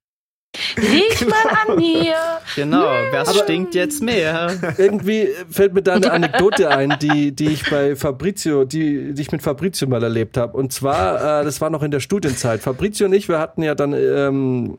Riech 0.78 1.26
mal 1.28 1.68
an 1.68 1.76
mir. 1.78 2.16
Genau, 2.56 2.86
was 3.12 3.38
stinkt 3.40 3.76
jetzt 3.76 4.02
mehr? 4.02 4.76
Irgendwie 4.78 5.30
fällt 5.50 5.74
mir 5.74 5.82
da 5.82 5.94
eine 5.94 6.12
Anekdote 6.12 6.70
ein, 6.70 6.98
die, 7.02 7.34
die 7.34 7.50
ich 7.50 7.70
bei 7.70 7.96
Fabrizio, 7.96 8.66
die, 8.66 9.14
die 9.14 9.22
ich 9.22 9.32
mit 9.32 9.42
Fabrizio 9.42 9.88
mal 9.88 10.04
erlebt 10.04 10.38
habe. 10.38 10.58
Und 10.58 10.74
zwar, 10.74 11.42
äh, 11.42 11.44
das 11.46 11.62
war 11.62 11.70
noch 11.70 11.84
in 11.84 11.92
der 11.92 12.00
Studienzeit. 12.00 12.62
Fabrizio 12.62 13.08
und 13.08 13.14
ich, 13.14 13.30
wir 13.30 13.40
hatten 13.40 13.64
ja 13.64 13.76
dann, 13.76 13.94
ähm, 13.94 14.78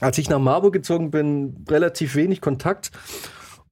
als 0.00 0.18
ich 0.18 0.28
nach 0.28 0.38
Marburg 0.38 0.72
gezogen 0.72 1.10
bin, 1.10 1.64
relativ 1.68 2.14
wenig 2.14 2.40
Kontakt. 2.40 2.90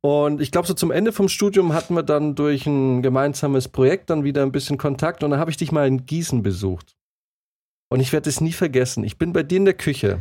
Und 0.02 0.40
ich 0.40 0.50
glaube, 0.50 0.66
so 0.66 0.74
zum 0.74 0.90
Ende 0.90 1.12
vom 1.12 1.28
Studium 1.28 1.74
hatten 1.74 1.94
wir 1.94 2.02
dann 2.02 2.34
durch 2.34 2.66
ein 2.66 3.02
gemeinsames 3.02 3.68
Projekt 3.68 4.08
dann 4.10 4.24
wieder 4.24 4.42
ein 4.42 4.52
bisschen 4.52 4.78
Kontakt. 4.78 5.22
Und 5.22 5.30
dann 5.30 5.40
habe 5.40 5.50
ich 5.50 5.56
dich 5.56 5.72
mal 5.72 5.86
in 5.86 6.06
Gießen 6.06 6.42
besucht. 6.42 6.96
Und 7.90 8.00
ich 8.00 8.12
werde 8.12 8.30
es 8.30 8.40
nie 8.40 8.52
vergessen. 8.52 9.04
Ich 9.04 9.18
bin 9.18 9.32
bei 9.32 9.42
dir 9.42 9.56
in 9.56 9.64
der 9.64 9.74
Küche. 9.74 10.20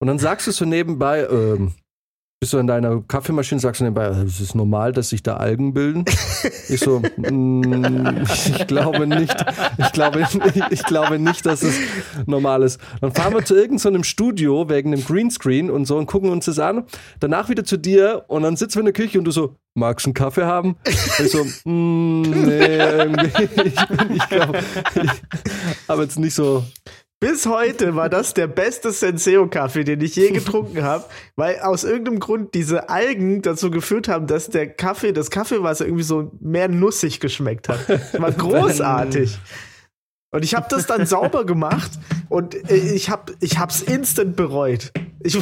Und 0.00 0.06
dann 0.06 0.18
sagst 0.18 0.46
du 0.46 0.50
so 0.50 0.64
nebenbei, 0.64 1.26
ähm, 1.30 1.74
bist 2.40 2.54
du 2.54 2.58
in 2.58 2.66
deiner 2.66 3.02
Kaffeemaschine, 3.02 3.60
sagst 3.60 3.82
du 3.82 3.84
nebenbei, 3.84 4.06
äh, 4.06 4.22
es 4.22 4.40
ist 4.40 4.54
normal, 4.54 4.92
dass 4.92 5.10
sich 5.10 5.22
da 5.22 5.36
Algen 5.36 5.74
bilden. 5.74 6.06
ich 6.70 6.80
so, 6.80 7.00
mm, 7.18 8.24
ich 8.24 8.66
glaube 8.66 9.06
nicht, 9.06 9.36
ich 9.76 9.92
glaube, 9.92 10.26
ich 10.70 10.84
glaube 10.84 11.18
nicht, 11.18 11.44
dass 11.44 11.62
es 11.62 11.78
normal 12.24 12.62
ist. 12.62 12.80
Dann 13.02 13.12
fahren 13.12 13.34
wir 13.34 13.44
zu 13.44 13.54
irgendeinem 13.54 14.04
Studio 14.04 14.70
wegen 14.70 14.94
einem 14.94 15.04
Greenscreen 15.04 15.70
und 15.70 15.84
so 15.84 15.98
und 15.98 16.06
gucken 16.06 16.30
uns 16.30 16.46
das 16.46 16.58
an. 16.58 16.86
Danach 17.20 17.50
wieder 17.50 17.64
zu 17.64 17.76
dir 17.76 18.24
und 18.28 18.42
dann 18.42 18.56
sitzen 18.56 18.76
wir 18.76 18.80
in 18.80 18.86
der 18.86 18.94
Küche 18.94 19.18
und 19.18 19.26
du 19.26 19.32
so, 19.32 19.56
magst 19.74 20.06
du 20.06 20.08
einen 20.08 20.14
Kaffee 20.14 20.44
haben? 20.44 20.76
Ich 20.86 21.30
so, 21.30 21.44
mm, 21.64 22.22
nee, 22.22 22.76
irgendwie, 22.78 23.30
ich, 23.66 24.16
ich 24.16 24.28
glaube, 24.30 24.60
ich 24.94 25.88
habe 25.88 26.02
jetzt 26.02 26.18
nicht 26.18 26.34
so 26.34 26.64
Bis 27.20 27.44
heute 27.44 27.94
war 27.96 28.08
das 28.08 28.32
der 28.32 28.46
beste 28.46 28.92
Senseo-Kaffee, 28.92 29.84
den 29.84 30.00
ich 30.00 30.16
je 30.16 30.30
getrunken 30.32 30.82
habe, 30.82 31.04
weil 31.36 31.60
aus 31.60 31.84
irgendeinem 31.84 32.18
Grund 32.18 32.54
diese 32.54 32.88
Algen 32.88 33.42
dazu 33.42 33.70
geführt 33.70 34.08
haben, 34.08 34.26
dass 34.26 34.48
der 34.48 34.72
Kaffee, 34.72 35.12
das 35.12 35.30
Kaffeewasser 35.30 35.84
irgendwie 35.84 36.02
so 36.02 36.32
mehr 36.40 36.68
nussig 36.68 37.20
geschmeckt 37.20 37.68
hat. 37.68 37.80
Das 37.88 38.18
war 38.18 38.32
großartig. 38.32 39.38
Und 40.30 40.44
ich 40.44 40.54
habe 40.54 40.66
das 40.70 40.86
dann 40.86 41.04
sauber 41.06 41.44
gemacht 41.44 41.90
und 42.30 42.54
äh, 42.70 42.76
ich 42.76 43.10
habe 43.10 43.34
ich 43.40 43.58
hab's 43.58 43.82
instant 43.82 44.34
bereut. 44.34 44.90
Ich, 45.22 45.38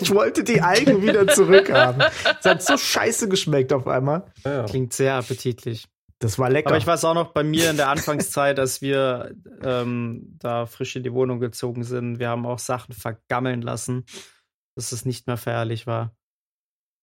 ich 0.00 0.14
wollte 0.14 0.44
die 0.44 0.60
Algen 0.60 1.02
wieder 1.02 1.26
zurückhaben. 1.26 2.04
Es 2.38 2.46
hat 2.48 2.62
so 2.62 2.76
scheiße 2.76 3.28
geschmeckt 3.28 3.72
auf 3.72 3.88
einmal. 3.88 4.30
Klingt 4.68 4.92
sehr 4.92 5.14
appetitlich. 5.14 5.88
Das 6.18 6.38
war 6.38 6.48
lecker. 6.48 6.68
Aber 6.68 6.78
ich 6.78 6.86
weiß 6.86 7.04
auch 7.04 7.14
noch 7.14 7.32
bei 7.32 7.42
mir 7.42 7.70
in 7.70 7.76
der 7.76 7.90
Anfangszeit, 7.90 8.58
als 8.58 8.80
wir 8.80 9.34
ähm, 9.62 10.36
da 10.38 10.64
frisch 10.64 10.96
in 10.96 11.02
die 11.02 11.12
Wohnung 11.12 11.40
gezogen 11.40 11.84
sind, 11.84 12.18
wir 12.18 12.30
haben 12.30 12.46
auch 12.46 12.58
Sachen 12.58 12.94
vergammeln 12.94 13.60
lassen, 13.60 14.06
dass 14.76 14.92
es 14.92 15.04
nicht 15.04 15.26
mehr 15.26 15.36
feierlich 15.36 15.86
war. 15.86 16.16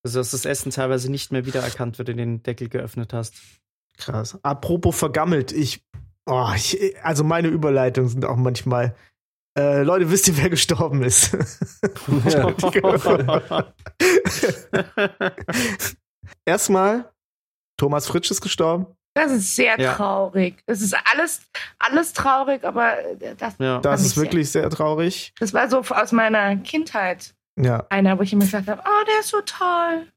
Also, 0.04 0.18
dass 0.18 0.32
das 0.32 0.44
Essen 0.44 0.70
teilweise 0.70 1.10
nicht 1.10 1.32
mehr 1.32 1.46
wiedererkannt 1.46 1.98
wird, 1.98 2.08
wenn 2.08 2.16
du 2.16 2.24
den 2.24 2.42
Deckel 2.42 2.68
geöffnet 2.68 3.12
hast. 3.12 3.34
Krass. 3.96 4.38
Apropos 4.42 4.98
vergammelt, 4.98 5.52
ich, 5.52 5.86
oh, 6.26 6.50
ich 6.54 6.96
also 7.04 7.22
meine 7.22 7.48
Überleitungen 7.48 8.10
sind 8.10 8.24
auch 8.24 8.36
manchmal. 8.36 8.96
Äh, 9.56 9.84
Leute, 9.84 10.10
wisst 10.10 10.26
ihr, 10.26 10.36
wer 10.36 10.50
gestorben 10.50 11.04
ist? 11.04 11.32
Erstmal, 16.44 17.12
Thomas 17.76 18.08
Fritsch 18.08 18.32
ist 18.32 18.40
gestorben. 18.40 18.86
Das 19.14 19.30
ist 19.30 19.54
sehr 19.54 19.78
Ja. 19.80 19.94
traurig. 19.94 20.56
Es 20.66 20.80
ist 20.82 20.94
alles, 21.12 21.42
alles 21.78 22.12
traurig, 22.12 22.64
aber 22.64 22.98
äh, 22.98 23.34
das, 23.36 23.54
Ja. 23.58 23.78
Das 23.78 24.00
ist 24.00 24.08
ich 24.08 24.14
sehr. 24.14 24.22
wirklich 24.24 24.50
sehr 24.50 24.68
traurig. 24.70 25.32
das 25.38 25.54
war 25.54 25.68
so 25.70 25.78
aus 25.80 26.12
meiner 26.12 26.56
Kindheit 26.56 27.34
Ja, 27.56 27.86
einer, 27.90 28.18
wo 28.18 28.22
ich 28.22 28.32
immer 28.32 28.44
gesagt 28.44 28.66
habe, 28.68 28.82
oh, 28.84 29.04
der 29.06 29.20
ist 29.20 29.28
so 29.28 29.40
toll. 29.46 30.08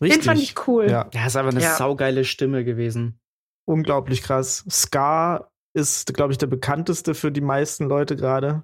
richtig. 0.00 0.20
Den 0.20 0.22
fand 0.22 0.40
ich 0.40 0.54
cool. 0.68 0.88
Ja, 0.88 1.08
Ja, 1.12 1.26
ist 1.26 1.36
einfach 1.36 1.50
eine 1.52 1.60
Ja. 1.62 1.74
saugeile 1.76 2.24
Stimme 2.24 2.64
gewesen. 2.64 3.18
unglaublich 3.66 4.22
krass. 4.22 4.64
Scar 4.70 5.50
ist, 5.76 6.12
glaube 6.14 6.32
ich, 6.32 6.38
der 6.38 6.46
bekannteste 6.46 7.14
für 7.14 7.32
die 7.32 7.40
meisten 7.40 7.86
Leute 7.86 8.14
gerade. 8.14 8.62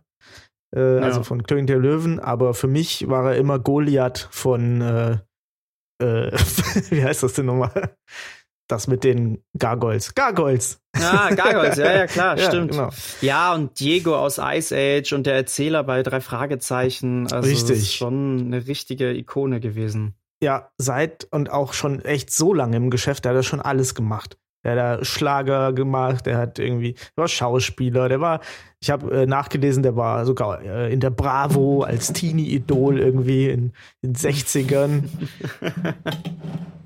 Äh, 0.76 1.00
Also 1.00 1.24
von 1.24 1.42
König 1.42 1.66
der 1.66 1.78
Löwen, 1.78 2.20
aber 2.20 2.54
für 2.54 2.68
mich 2.68 3.08
war 3.08 3.32
er 3.32 3.36
immer 3.38 3.58
Goliath 3.58 4.28
von, 4.30 4.80
äh, 4.82 5.18
äh, 6.00 6.30
wie 6.90 7.02
heißt 7.02 7.24
das 7.24 7.32
denn 7.32 7.46
nochmal? 7.46 7.96
Das 8.70 8.86
mit 8.86 9.02
den 9.02 9.42
Gargoyles. 9.58 10.14
Gargoyles! 10.14 10.80
Ah, 10.96 11.30
Gargoyles, 11.34 11.76
ja, 11.76 11.92
ja, 11.92 12.06
klar, 12.06 12.38
Ja, 12.38 12.46
stimmt. 12.48 12.70
genau. 12.70 12.90
Ja, 13.20 13.52
und 13.54 13.80
Diego 13.80 14.14
aus 14.16 14.38
Ice 14.38 14.72
Age 14.76 15.12
und 15.12 15.26
der 15.26 15.34
Erzähler 15.34 15.82
bei 15.82 16.02
drei 16.04 16.20
Fragezeichen. 16.20 17.30
Also 17.32 17.48
Richtig. 17.48 17.78
ist 17.78 17.92
schon 17.94 18.40
eine 18.46 18.66
richtige 18.68 19.12
Ikone 19.12 19.58
gewesen. 19.60 20.14
Ja, 20.42 20.70
seit 20.78 21.26
und 21.32 21.50
auch 21.50 21.72
schon 21.72 22.00
echt 22.04 22.32
so 22.32 22.54
lange 22.54 22.76
im 22.76 22.90
Geschäft, 22.90 23.24
der 23.24 23.32
hat 23.32 23.36
er 23.38 23.42
schon 23.42 23.60
alles 23.60 23.94
gemacht. 23.94 24.38
Der 24.64 24.72
hat 24.72 24.78
da 25.00 25.04
Schlager 25.04 25.72
gemacht, 25.72 26.26
der 26.26 26.36
hat 26.36 26.58
irgendwie, 26.58 26.92
der 26.92 27.16
war 27.16 27.28
Schauspieler, 27.28 28.08
der 28.08 28.20
war, 28.20 28.40
ich 28.80 28.90
habe 28.90 29.22
äh, 29.22 29.26
nachgelesen, 29.26 29.82
der 29.82 29.96
war 29.96 30.26
sogar 30.26 30.60
äh, 30.62 30.92
in 30.92 31.00
der 31.00 31.10
Bravo 31.10 31.82
als 31.82 32.12
Teenie-Idol 32.12 32.98
irgendwie 32.98 33.48
in 33.48 33.72
den 34.02 34.14
60ern. 34.14 35.04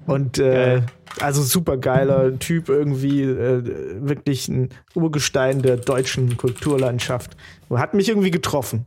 Und 0.07 0.39
äh, 0.39 0.83
also 1.21 1.43
super 1.43 1.77
geiler 1.79 2.39
Typ 2.39 2.69
irgendwie, 2.69 3.23
äh, 3.23 3.63
wirklich 4.07 4.49
ein 4.49 4.69
Urgestein 4.95 5.63
der 5.63 5.77
deutschen 5.79 6.37
Kulturlandschaft. 6.37 7.37
Hat 7.71 7.95
mich 7.95 8.09
irgendwie 8.09 8.31
getroffen, 8.31 8.87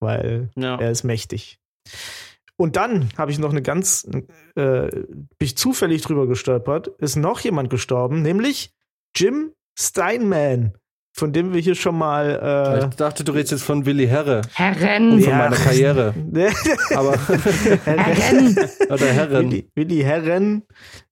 weil 0.00 0.50
Ja. 0.56 0.76
er 0.76 0.90
ist 0.90 1.02
mächtig. 1.02 1.58
Und 2.62 2.76
dann 2.76 3.08
habe 3.18 3.32
ich 3.32 3.40
noch 3.40 3.50
eine 3.50 3.60
ganz, 3.60 4.06
äh, 4.54 4.86
bin 4.86 5.26
ich 5.40 5.56
zufällig 5.56 6.00
drüber 6.02 6.28
gestolpert, 6.28 6.86
ist 6.98 7.16
noch 7.16 7.40
jemand 7.40 7.70
gestorben, 7.70 8.22
nämlich 8.22 8.72
Jim 9.16 9.52
Steinman, 9.76 10.78
von 11.14 11.32
dem 11.32 11.52
wir 11.52 11.60
hier 11.60 11.74
schon 11.74 11.96
mal. 11.98 12.88
Ich 12.90 12.96
dachte, 12.96 13.22
du 13.24 13.32
redest 13.32 13.52
jetzt 13.52 13.64
von 13.64 13.84
Willi 13.86 14.06
Herre, 14.06 14.42
Herren, 14.54 15.20
von 15.20 15.30
Ja. 15.30 15.36
meiner 15.38 15.56
Karriere. 15.56 16.14
Äh, 16.34 16.50
Aber, 16.94 17.14
Herren. 17.84 18.56
oder 18.88 19.06
Herren. 19.06 19.50
Willi, 19.50 19.70
Willi 19.74 20.00
Herren. 20.02 20.62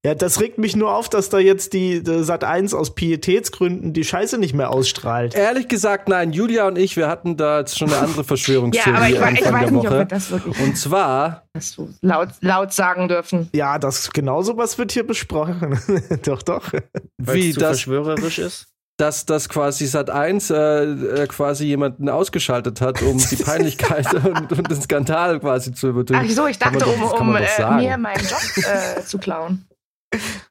Ja, 0.04 0.14
das 0.14 0.40
regt 0.40 0.56
mich 0.56 0.74
nur 0.76 0.94
auf, 0.96 1.10
dass 1.10 1.28
da 1.28 1.38
jetzt 1.38 1.74
die, 1.74 2.02
die 2.02 2.24
Sat 2.24 2.42
1 2.44 2.72
aus 2.72 2.94
Pietätsgründen 2.94 3.92
die 3.92 4.04
Scheiße 4.04 4.38
nicht 4.38 4.54
mehr 4.54 4.70
ausstrahlt. 4.70 5.34
Ehrlich 5.34 5.68
gesagt, 5.68 6.08
nein, 6.08 6.32
Julia 6.32 6.66
und 6.66 6.78
ich, 6.78 6.96
wir 6.96 7.06
hatten 7.08 7.36
da 7.36 7.58
jetzt 7.60 7.78
schon 7.78 7.88
eine 7.88 7.98
andere 7.98 8.18
Ja, 8.18 8.24
Verschwörungstheorie 8.24 8.96
aber 8.96 9.08
ich, 9.08 9.14
ich 9.14 9.20
Anfang 9.22 9.52
weiß 9.52 9.60
der 9.60 9.70
nicht, 9.72 9.76
ob 9.76 9.82
wir 9.84 9.90
Woche. 9.98 10.06
das 10.06 10.30
wirklich 10.30 10.60
Und 10.60 10.76
zwar, 10.78 11.42
das 11.52 11.72
so 11.72 11.90
laut, 12.00 12.28
laut 12.40 12.72
sagen 12.72 13.08
dürfen. 13.08 13.50
Ja, 13.54 13.78
das 13.78 14.10
genau 14.10 14.40
sowas 14.40 14.78
wird 14.78 14.92
hier 14.92 15.06
besprochen. 15.06 15.78
doch, 16.24 16.42
doch. 16.42 16.72
Weil 17.18 17.34
wie 17.36 17.52
das, 17.52 17.80
verschwörerisch 17.82 18.38
ist. 18.38 18.68
Dass 19.00 19.24
das 19.24 19.48
quasi 19.48 19.86
Sat 19.86 20.10
1 20.10 20.50
äh, 20.50 20.54
äh, 20.54 21.26
quasi 21.26 21.64
jemanden 21.64 22.08
ausgeschaltet 22.08 22.80
hat, 22.80 23.00
um 23.02 23.16
die 23.16 23.36
Peinlichkeit 23.42 24.12
und, 24.12 24.52
und 24.52 24.70
den 24.70 24.80
Skandal 24.80 25.40
quasi 25.40 25.72
zu 25.72 25.86
Ach 25.86 25.90
übertönen. 25.90 26.28
so, 26.28 26.46
ich 26.46 26.58
dachte, 26.58 26.84
um, 26.84 27.00
das 27.00 27.12
um 27.12 27.32
doch 27.32 27.58
äh, 27.58 27.70
mir 27.76 27.96
meinen 27.96 28.20
Job 28.20 28.64
äh, 28.64 29.02
zu 29.02 29.18
klauen. 29.18 29.66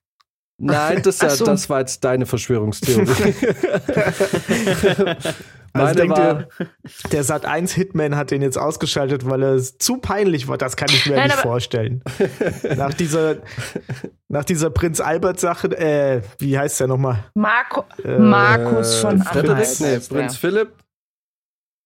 Nein, 0.59 1.01
das, 1.03 1.21
ja, 1.21 1.29
so. 1.29 1.45
das 1.45 1.69
war 1.69 1.79
jetzt 1.79 2.03
deine 2.03 2.25
Verschwörungstheorie. 2.25 3.33
Also 5.71 5.85
Meine 5.85 5.95
denkt 5.97 6.17
war, 6.17 6.39
ihr, 6.59 6.67
der 7.11 7.23
Sat 7.23 7.45
1 7.45 7.73
Hitman 7.73 8.15
hat 8.15 8.31
den 8.31 8.41
jetzt 8.41 8.57
ausgeschaltet, 8.57 9.29
weil 9.29 9.43
er 9.43 9.53
es 9.53 9.77
zu 9.77 9.97
peinlich 9.97 10.47
war. 10.47 10.57
Das 10.57 10.75
kann 10.75 10.89
ich 10.89 11.05
mir 11.05 11.15
Nein, 11.15 11.27
nicht 11.27 11.37
vorstellen. 11.37 12.03
nach 12.75 12.93
dieser, 12.95 13.37
nach 14.29 14.43
dieser 14.45 14.71
Prinz 14.71 14.99
Albert 14.99 15.39
Sache, 15.39 15.67
äh, 15.77 16.23
wie 16.39 16.57
heißt 16.57 16.79
der 16.79 16.87
nochmal? 16.87 17.23
Marco, 17.35 17.85
Äh, 18.03 18.17
Markus 18.17 18.95
von 18.95 19.21
Anhalt. 19.21 19.79
nee. 19.79 19.99
Prinz 19.99 20.37
Philipp. 20.37 20.71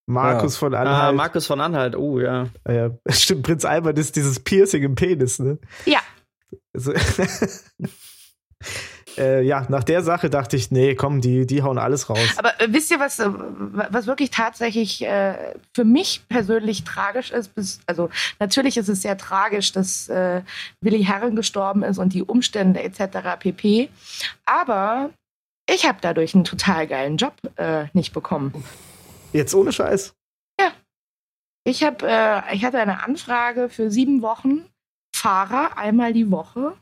Markus 0.05 0.55
von 0.55 0.73
Ah, 0.73 0.79
Anhalt. 0.81 1.15
Markus 1.17 1.45
von 1.45 1.59
Anhalt, 1.59 1.97
oh 1.97 2.21
ja. 2.21 2.47
ja, 2.65 2.91
stimmt, 3.09 3.43
Prinz 3.43 3.65
Albert 3.65 3.99
ist 3.99 4.15
dieses 4.15 4.39
Piercing 4.39 4.83
im 4.83 4.95
Penis, 4.95 5.39
ne? 5.39 5.57
Ja. 5.85 5.99
Also, 6.73 6.93
äh, 9.17 9.41
ja, 9.43 9.65
nach 9.69 9.83
der 9.83 10.01
Sache 10.01 10.29
dachte 10.29 10.55
ich, 10.55 10.71
nee, 10.71 10.95
komm, 10.95 11.21
die, 11.21 11.45
die 11.45 11.63
hauen 11.63 11.77
alles 11.77 12.09
raus. 12.09 12.37
Aber 12.37 12.59
äh, 12.59 12.67
wisst 12.69 12.91
ihr, 12.91 12.99
was, 12.99 13.19
äh, 13.19 13.29
was 13.29 14.07
wirklich 14.07 14.31
tatsächlich 14.31 15.03
äh, 15.05 15.53
für 15.73 15.83
mich 15.83 16.23
persönlich 16.29 16.83
tragisch 16.83 17.31
ist? 17.31 17.53
Bis, 17.55 17.79
also 17.85 18.09
natürlich 18.39 18.77
ist 18.77 18.89
es 18.89 19.01
sehr 19.01 19.17
tragisch, 19.17 19.71
dass 19.71 20.09
äh, 20.09 20.41
Willi 20.81 21.03
Herren 21.03 21.35
gestorben 21.35 21.83
ist 21.83 21.97
und 21.97 22.13
die 22.13 22.23
Umstände 22.23 22.81
etc. 22.81 23.39
pp. 23.39 23.89
Aber 24.45 25.11
ich 25.69 25.87
habe 25.87 25.99
dadurch 26.01 26.33
einen 26.35 26.43
total 26.43 26.87
geilen 26.87 27.17
Job 27.17 27.33
äh, 27.57 27.85
nicht 27.93 28.13
bekommen. 28.13 28.63
Jetzt 29.31 29.53
ohne 29.55 29.71
Scheiß. 29.71 30.13
Ich, 31.65 31.81
hab, 31.81 32.03
ich 32.51 32.65
hatte 32.65 32.77
eine 32.77 33.05
Anfrage 33.05 33.69
für 33.69 33.89
sieben 33.89 34.21
Wochen 34.21 34.65
Fahrer 35.15 35.77
einmal 35.77 36.11
die 36.11 36.29
Woche. 36.29 36.73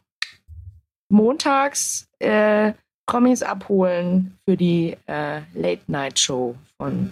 Montags 1.11 2.07
äh, 2.19 2.73
Promis 3.05 3.43
abholen 3.43 4.37
für 4.45 4.55
die 4.57 4.97
äh, 5.07 5.41
Late-Night-Show 5.53 6.55
von 6.77 7.11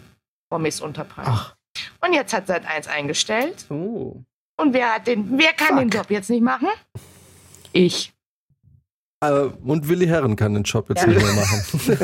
Promis 0.50 0.82
unter 0.82 1.04
Palmen. 1.04 1.32
Ach. 1.34 1.56
Und 2.02 2.14
jetzt 2.14 2.34
hat 2.34 2.48
Sat 2.48 2.66
1 2.66 2.88
eingestellt. 2.88 3.66
Oh. 3.70 4.16
Und 4.58 4.74
wer, 4.74 4.96
hat 4.96 5.08
den, 5.08 5.38
wer 5.38 5.54
kann 5.54 5.78
den 5.78 5.90
Job 5.90 6.10
jetzt 6.10 6.30
nicht 6.30 6.42
machen? 6.42 6.68
Ich. 7.72 8.14
Äh, 9.22 9.32
und 9.64 9.88
Willi 9.88 10.08
Herren 10.08 10.36
kann 10.36 10.54
den 10.54 10.64
Job 10.64 10.90
jetzt 10.90 11.02
Ja. 11.02 11.08
nicht 11.08 11.22
mehr 11.22 11.34
machen. 11.34 11.62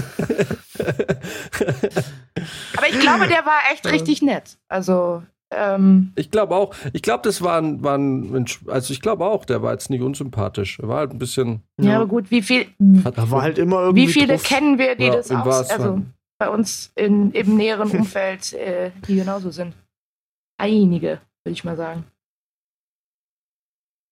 Aber 2.77 2.87
ich 2.89 2.99
glaube, 2.99 3.27
der 3.27 3.45
war 3.45 3.59
echt 3.71 3.85
richtig 3.87 4.21
nett. 4.21 4.57
Also, 4.67 5.23
ähm, 5.55 6.11
ich 6.15 6.31
glaube 6.31 6.55
auch. 6.55 6.75
Ich 6.93 7.01
glaube, 7.01 7.23
das 7.23 7.41
war 7.41 7.57
ein, 7.57 7.83
war 7.83 7.97
ein 7.97 8.31
Mensch, 8.31 8.59
also 8.67 8.93
ich 8.93 9.01
glaube 9.01 9.25
auch, 9.25 9.45
der 9.45 9.61
war 9.61 9.71
jetzt 9.71 9.89
nicht 9.89 10.01
unsympathisch. 10.01 10.79
Er 10.79 10.87
war 10.87 10.97
halt 10.97 11.11
ein 11.11 11.19
bisschen. 11.19 11.61
ja, 11.79 11.97
aber 11.97 12.07
gut, 12.07 12.31
wie 12.31 12.41
viel, 12.41 12.67
Hat, 13.03 13.17
Da 13.17 13.29
war 13.31 13.41
halt 13.41 13.57
immer 13.57 13.81
irgendwie. 13.81 14.07
wie 14.07 14.11
viele 14.11 14.33
drauf. 14.33 14.43
kennen 14.43 14.77
wir, 14.77 14.95
die 14.95 15.05
Ja, 15.05 15.15
das 15.15 15.29
wahrsten 15.29 15.81
also 15.81 16.01
bei 16.37 16.49
uns 16.49 16.91
in, 16.95 17.31
im 17.31 17.55
näheren 17.55 17.89
Umfeld, 17.99 18.53
äh, 18.53 18.91
die 19.07 19.15
genauso 19.15 19.51
sind? 19.51 19.73
Einige, 20.57 21.21
würde 21.43 21.53
ich 21.53 21.63
mal 21.63 21.75
sagen. 21.75 22.05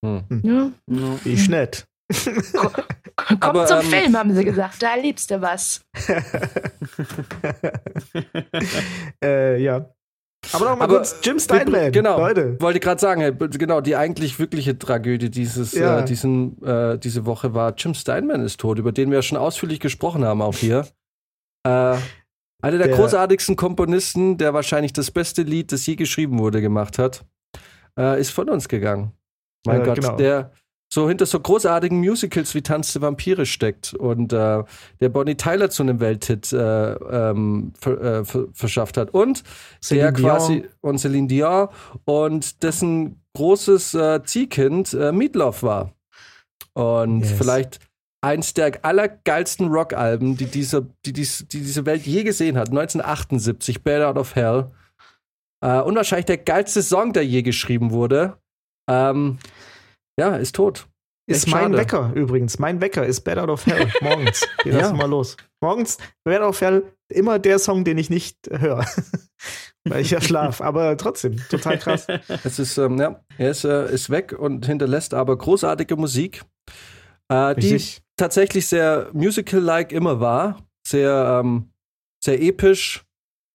Hm. 0.04 0.22
Ja. 0.42 0.70
Ja. 0.86 1.18
Wie 1.24 1.32
ich 1.32 1.48
nett. 1.48 1.86
Komm 3.16 3.38
Aber, 3.40 3.66
zum 3.66 3.78
ähm, 3.78 3.84
Film, 3.84 4.16
haben 4.16 4.34
sie 4.34 4.44
gesagt. 4.44 4.82
Da 4.82 4.94
erlebst 4.94 5.30
du 5.30 5.40
was. 5.40 5.84
äh, 9.24 9.62
ja. 9.62 9.88
Aber 10.52 10.64
noch 10.66 10.76
mal 10.78 10.84
Aber 10.84 10.96
kurz, 10.98 11.16
Jim 11.22 11.38
Steinman. 11.38 11.90
Genau. 11.92 12.18
Leute. 12.18 12.60
Wollte 12.60 12.80
gerade 12.80 13.00
sagen, 13.00 13.20
hey, 13.20 13.32
genau, 13.32 13.80
die 13.80 13.96
eigentlich 13.96 14.38
wirkliche 14.38 14.78
Tragödie 14.78 15.30
dieses, 15.30 15.72
Ja. 15.72 16.00
äh, 16.00 16.04
diesen, 16.04 16.62
äh, 16.62 16.98
diese 16.98 17.26
Woche 17.26 17.54
war 17.54 17.74
Jim 17.76 17.94
Steinman 17.94 18.42
ist 18.42 18.60
tot, 18.60 18.78
über 18.78 18.92
den 18.92 19.10
wir 19.10 19.18
ja 19.18 19.22
schon 19.22 19.38
ausführlich 19.38 19.80
gesprochen 19.80 20.24
haben, 20.24 20.42
auch 20.42 20.56
hier. 20.56 20.86
Äh, 21.66 21.96
einer 22.62 22.78
der, 22.78 22.88
Der- 22.88 22.96
großartigsten 22.96 23.56
Komponisten, 23.56 24.38
der 24.38 24.54
wahrscheinlich 24.54 24.92
das 24.92 25.10
beste 25.10 25.42
Lied, 25.42 25.72
das 25.72 25.86
je 25.86 25.96
geschrieben 25.96 26.38
wurde, 26.38 26.60
gemacht 26.60 26.98
hat, 26.98 27.24
äh, 27.98 28.20
ist 28.20 28.30
von 28.30 28.48
uns 28.48 28.68
gegangen. 28.68 29.12
Mein 29.66 29.82
Gott, 29.84 29.96
genau. 29.96 30.16
der 30.16 30.52
so 30.94 31.08
hinter 31.08 31.26
so 31.26 31.40
großartigen 31.40 31.98
Musicals 31.98 32.54
wie 32.54 32.62
Tanz 32.62 32.92
der 32.92 33.02
Vampire 33.02 33.46
steckt 33.46 33.94
und 33.94 34.32
äh, 34.32 34.62
der 35.00 35.08
Bonnie 35.08 35.34
Tyler 35.34 35.68
zu 35.68 35.82
einem 35.82 35.98
Welthit 35.98 36.52
äh, 36.52 36.92
ähm, 36.92 37.72
ver, 37.80 38.00
äh, 38.00 38.24
ver, 38.24 38.46
verschafft 38.52 38.96
hat. 38.96 39.10
Und 39.12 39.42
Celine 39.82 40.12
der 40.12 40.22
quasi 40.22 40.60
Dion. 40.60 40.68
und 40.82 40.98
Celine 40.98 41.26
Dion 41.26 41.68
und 42.04 42.62
dessen 42.62 43.20
großes 43.34 43.94
äh, 43.94 44.22
Ziehkind 44.22 44.94
äh, 44.94 45.10
Meatloaf 45.10 45.64
war. 45.64 45.92
Und 46.74 47.22
Yes. 47.22 47.32
vielleicht 47.32 47.80
eins 48.20 48.54
der 48.54 48.84
allergeilsten 48.84 49.66
Rockalben, 49.66 50.36
die 50.36 50.46
diese, 50.46 50.86
die, 51.04 51.12
dies, 51.12 51.44
die 51.48 51.58
diese 51.58 51.86
Welt 51.86 52.06
je 52.06 52.22
gesehen 52.22 52.56
hat. 52.56 52.68
1978, 52.68 53.82
Bad 53.82 54.02
Out 54.02 54.16
of 54.16 54.36
Hell. 54.36 54.70
Äh, 55.60 55.80
und 55.80 55.96
wahrscheinlich 55.96 56.26
der 56.26 56.38
geilste 56.38 56.84
Song, 56.84 57.12
der 57.12 57.26
je 57.26 57.42
geschrieben 57.42 57.90
wurde. 57.90 58.38
Ähm, 58.88 59.38
ja, 60.18 60.36
ist 60.36 60.54
tot. 60.54 60.86
Ist 61.26 61.44
Echt 61.46 61.54
mein 61.54 61.62
schade. 61.72 61.78
Wecker 61.78 62.12
übrigens. 62.14 62.58
Mein 62.58 62.80
Wecker 62.82 63.06
ist 63.06 63.22
Bad 63.22 63.38
Out 63.38 63.48
of 63.48 63.64
Hell. 63.66 63.90
Morgens. 64.02 64.46
Geht 64.62 64.74
das 64.74 64.82
Ja. 64.82 64.90
immer 64.90 65.06
los. 65.08 65.36
Morgens, 65.62 65.96
Bad 66.24 66.42
Out 66.42 66.48
of 66.50 66.60
Hell, 66.60 66.82
immer 67.08 67.38
der 67.38 67.58
Song, 67.58 67.84
den 67.84 67.96
ich 67.96 68.10
nicht 68.10 68.36
höre. 68.50 68.84
Weil 69.88 70.02
ich 70.02 70.10
ja 70.10 70.20
schlaf. 70.20 70.60
Aber 70.60 70.96
trotzdem, 70.98 71.36
total 71.48 71.78
krass. 71.78 72.06
Es 72.44 72.58
ist, 72.58 72.76
ähm, 72.78 72.98
ja, 72.98 73.20
er 73.38 73.50
ist, 73.50 73.64
äh, 73.64 73.90
ist 73.92 74.10
weg 74.10 74.32
und 74.38 74.66
hinterlässt 74.66 75.14
aber 75.14 75.36
großartige 75.38 75.96
Musik, 75.96 76.42
äh, 77.30 77.54
die 77.54 77.82
tatsächlich 78.16 78.66
sehr 78.66 79.08
musical-like 79.14 79.92
immer 79.92 80.20
war. 80.20 80.58
Sehr, 80.86 81.40
ähm, 81.42 81.70
sehr 82.22 82.42
episch, 82.42 83.02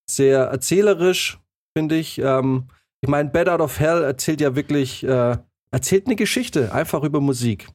sehr 0.09 0.45
erzählerisch, 0.45 1.39
finde 1.77 1.95
ich. 1.97 2.17
Ähm, 2.19 2.67
ich 3.01 3.09
meine, 3.09 3.29
Bad 3.29 3.47
Out 3.49 3.61
of 3.61 3.79
Hell 3.79 4.03
erzählt 4.03 4.41
ja 4.41 4.55
wirklich, 4.55 5.03
äh, 5.03 5.37
erzählt 5.71 6.05
eine 6.07 6.15
Geschichte, 6.15 6.73
einfach 6.73 7.03
über 7.03 7.21
Musik. 7.21 7.67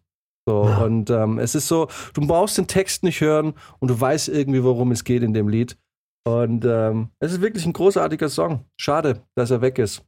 So, 0.46 0.64
Ja. 0.68 0.84
und 0.84 1.08
ähm, 1.10 1.38
es 1.38 1.54
ist 1.54 1.68
so, 1.68 1.88
du 2.12 2.26
brauchst 2.26 2.58
den 2.58 2.66
Text 2.66 3.02
nicht 3.02 3.20
hören 3.20 3.54
und 3.78 3.88
du 3.90 3.98
weißt 3.98 4.28
irgendwie, 4.28 4.62
worum 4.62 4.90
es 4.92 5.04
geht 5.04 5.22
in 5.22 5.32
dem 5.32 5.48
Lied. 5.48 5.78
Und 6.26 6.64
ähm, 6.64 7.08
es 7.18 7.32
ist 7.32 7.40
wirklich 7.40 7.64
ein 7.66 7.72
großartiger 7.72 8.28
Song. 8.28 8.64
Schade, 8.78 9.22
dass 9.36 9.50
er 9.50 9.60
weg 9.62 9.78
ist. 9.78 10.02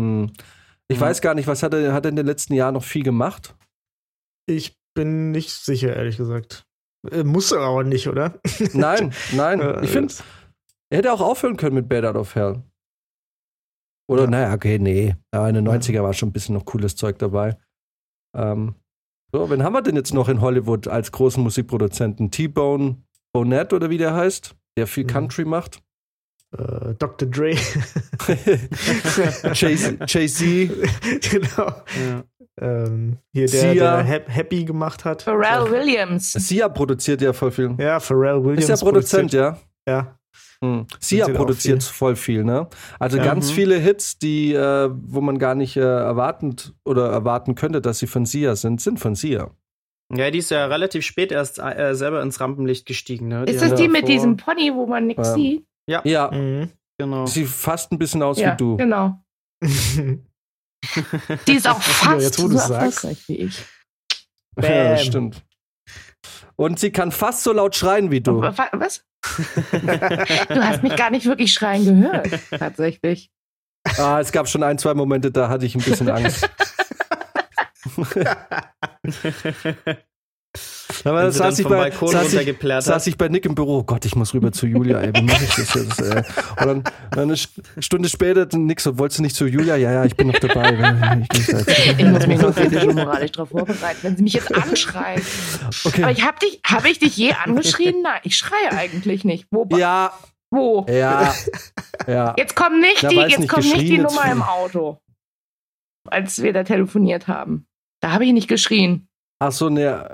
Hm. 0.00 0.32
Ich 0.88 0.98
Mhm. 0.98 1.02
weiß 1.02 1.20
gar 1.22 1.34
nicht, 1.34 1.46
was 1.46 1.62
hat 1.62 1.72
er, 1.74 1.92
hat 1.94 2.04
er 2.04 2.10
in 2.10 2.16
den 2.16 2.26
letzten 2.26 2.54
Jahren 2.54 2.74
noch 2.74 2.84
viel 2.84 3.02
gemacht? 3.02 3.54
Ich 4.46 4.76
bin 4.94 5.30
nicht 5.30 5.50
sicher, 5.50 5.94
ehrlich 5.96 6.16
gesagt. 6.18 6.66
Äh, 7.10 7.24
muss 7.24 7.52
er 7.52 7.60
aber 7.60 7.84
nicht, 7.84 8.06
oder? 8.08 8.38
Nein, 8.74 9.12
nein. 9.32 9.82
Ich 9.82 9.90
finde, 9.90 10.12
er 10.90 10.98
hätte 10.98 11.12
auch 11.12 11.20
aufhören 11.22 11.56
können 11.56 11.74
mit 11.74 11.88
Bad 11.88 12.04
Out 12.04 12.16
of 12.16 12.34
Hell. 12.34 12.62
Oder, 14.06 14.24
Ja. 14.24 14.30
naja, 14.30 14.54
okay, 14.54 14.78
nee. 14.78 15.14
Aber 15.30 15.48
in 15.48 15.54
den 15.54 15.64
90er 15.68 16.02
war 16.02 16.12
schon 16.12 16.28
ein 16.28 16.32
bisschen 16.32 16.54
noch 16.54 16.64
cooles 16.64 16.94
Zeug 16.96 17.18
dabei. 17.18 17.56
Ähm, 18.36 18.74
so, 19.32 19.48
wen 19.50 19.62
haben 19.62 19.72
wir 19.72 19.82
denn 19.82 19.96
jetzt 19.96 20.12
noch 20.14 20.28
in 20.28 20.40
Hollywood 20.40 20.86
als 20.88 21.10
großen 21.12 21.42
Musikproduzenten? 21.42 22.30
T-Bone 22.30 22.96
Bonnet 23.32 23.72
oder 23.72 23.90
wie 23.90 23.98
der 23.98 24.14
heißt? 24.14 24.54
Der 24.76 24.86
viel 24.86 25.04
Mhm. 25.04 25.08
Country 25.08 25.44
macht. 25.44 25.82
Äh, 26.56 26.94
Dr. 26.98 27.28
Dre. 27.28 27.56
Jay-Z. 29.54 29.98
Jay 30.08 30.66
genau. 31.30 31.66
Ja. 31.66 32.24
Ähm, 32.60 33.18
hier 33.32 33.46
der, 33.48 33.72
Sia. 33.72 33.96
der 33.96 34.06
Hap 34.06 34.28
Happy 34.28 34.64
gemacht 34.64 35.04
hat. 35.04 35.22
Pharrell 35.22 35.70
Williams. 35.70 36.32
Sia 36.32 36.68
produziert 36.68 37.20
ja 37.20 37.32
voll 37.32 37.50
viel. 37.50 37.74
Ja, 37.78 37.98
Pharrell 37.98 38.42
Williams. 38.44 38.68
Ist 38.68 38.80
der 38.80 38.86
Produzent, 38.86 39.32
ja? 39.32 39.58
Ja. 39.88 40.16
Hm. 40.80 40.86
Sia 41.00 41.28
Produziert 41.28 41.82
voll 41.82 42.16
viel, 42.16 42.44
ne? 42.44 42.68
Also 42.98 43.16
Ja. 43.18 43.24
ganz 43.24 43.50
Mhm. 43.50 43.54
viele 43.54 43.78
Hits, 43.78 44.18
die, 44.18 44.52
äh, 44.54 44.90
wo 44.92 45.20
man 45.20 45.38
gar 45.38 45.54
nicht 45.54 45.76
äh, 45.76 45.80
erwartend 45.80 46.74
oder 46.84 47.08
erwarten 47.10 47.54
könnte, 47.54 47.80
dass 47.80 47.98
sie 47.98 48.06
von 48.06 48.26
Sia 48.26 48.56
sind, 48.56 48.80
sind 48.80 48.98
von 49.00 49.14
Sia. 49.14 49.50
ja, 50.14 50.30
die 50.30 50.38
ist 50.38 50.50
ja 50.50 50.66
relativ 50.66 51.04
spät 51.04 51.32
erst 51.32 51.58
äh, 51.58 51.94
selber 51.94 52.22
ins 52.22 52.38
Rampenlicht 52.40 52.86
gestiegen. 52.86 53.28
Ne? 53.28 53.44
Ist 53.44 53.62
hat 53.64 53.72
das 53.72 53.80
die 53.80 53.88
mit 53.88 54.06
diesem 54.08 54.36
Pony, 54.36 54.72
wo 54.74 54.86
man 54.86 55.06
nichts 55.06 55.28
Ähm, 55.28 55.34
sieht? 55.34 55.66
Ja, 55.88 56.30
Mhm. 56.30 56.70
Genau. 56.98 57.26
sieht 57.26 57.48
fast 57.48 57.90
ein 57.92 57.98
bisschen 57.98 58.22
aus 58.22 58.38
ja, 58.38 58.52
wie 58.52 58.56
du. 58.56 58.76
genau. 58.76 59.18
Die 61.46 61.52
ist 61.54 61.68
auch 61.68 61.80
fast 61.80 62.20
jetzt, 62.22 62.42
wo 62.42 62.48
so 62.48 62.58
erfolgreich 62.72 63.26
wie 63.28 63.36
ich. 63.36 63.58
Ja, 64.60 64.90
das 64.90 65.00
Bam. 65.00 65.06
stimmt. 65.06 65.44
Und 66.56 66.78
sie 66.78 66.92
kann 66.92 67.10
fast 67.10 67.42
so 67.42 67.52
laut 67.52 67.74
schreien 67.74 68.10
wie 68.10 68.20
du. 68.20 68.40
Wa- 68.40 68.54
Was? 68.72 69.04
Du 70.48 70.62
hast 70.62 70.82
mich 70.82 70.96
gar 70.96 71.10
nicht 71.10 71.26
wirklich 71.26 71.52
schreien 71.52 71.84
gehört, 71.84 72.28
tatsächlich. 72.50 73.30
Ah, 73.98 74.20
es 74.20 74.32
gab 74.32 74.48
schon 74.48 74.62
ein, 74.62 74.78
zwei 74.78 74.94
Momente, 74.94 75.30
da 75.30 75.48
hatte 75.48 75.66
ich 75.66 75.74
ein 75.74 75.82
bisschen 75.82 76.10
Angst. 76.10 76.48
Aber 81.04 81.18
Wenn 81.18 81.24
da 81.26 81.30
sie 81.32 81.38
dann 81.40 81.50
saß 81.50 81.58
ich, 81.58 81.66
bei, 81.66 81.90
saß, 81.90 82.32
ich, 82.34 82.84
saß 82.84 83.06
ich 83.08 83.18
bei 83.18 83.28
Nick 83.28 83.44
im 83.44 83.54
Büro. 83.54 83.78
Oh 83.78 83.82
Gott, 83.82 84.04
ich 84.04 84.14
muss 84.14 84.32
rüber 84.34 84.52
zu 84.52 84.66
Julia. 84.66 85.00
Ey, 85.00 85.12
wie 85.14 85.22
mache 85.22 85.44
ich 85.44 85.54
das 85.54 85.74
jetzt? 85.74 86.00
Ey? 86.00 86.18
Und 86.60 86.84
dann 87.10 87.20
eine 87.20 87.34
St- 87.34 87.48
Stunde 87.80 88.08
später, 88.08 88.46
Nick 88.56 88.80
so, 88.80 88.96
wolltest 88.98 89.18
du 89.18 89.22
nicht 89.22 89.34
zu 89.34 89.46
Julia? 89.46 89.76
Ja, 89.76 89.92
ja, 89.92 90.04
ich 90.04 90.14
bin 90.16 90.28
noch 90.28 90.38
dabei. 90.38 91.26
Ich, 91.32 91.46
jetzt. 91.48 91.68
Ich 91.98 92.04
muss 92.06 92.26
mich 92.26 92.38
noch 92.38 92.56
und 92.56 92.94
moralisch 92.94 93.32
darauf 93.32 93.48
vorbereiten, 93.50 93.98
wenn 94.02 94.16
sie 94.16 94.22
mich 94.22 94.34
jetzt 94.34 94.54
anschreien. 94.54 95.20
Aber 95.64 95.74
Okay. 95.84 96.12
ich 96.12 96.24
habe 96.24 96.38
dich, 96.38 96.60
habe 96.64 96.88
ich 96.88 96.98
dich 97.00 97.16
je 97.16 97.32
angeschrien? 97.32 98.02
Nein, 98.02 98.20
ich 98.22 98.36
schreie 98.36 98.70
eigentlich 98.72 99.24
nicht. 99.24 99.46
Wo? 99.50 99.66
Ja, 99.76 100.12
Wo? 100.50 100.86
ja, 100.88 101.34
ja. 102.06 102.34
Jetzt 102.38 102.54
kommt 102.54 102.80
nicht 102.80 103.02
Ja, 103.02 103.08
die, 103.08 103.16
jetzt 103.16 103.38
nicht 103.40 103.48
kommt 103.48 103.64
nicht 103.64 103.80
die. 103.80 103.98
Nummer 103.98 104.30
im 104.30 104.42
Auto, 104.42 104.98
als 106.08 106.40
wir 106.42 106.52
da 106.52 106.62
telefoniert 106.64 107.26
haben. 107.28 107.66
Da 108.00 108.12
habe 108.12 108.24
ich 108.24 108.32
nicht 108.32 108.48
geschrien. 108.48 109.08
Ach 109.40 109.52
so, 109.52 109.68
äh, 109.68 110.04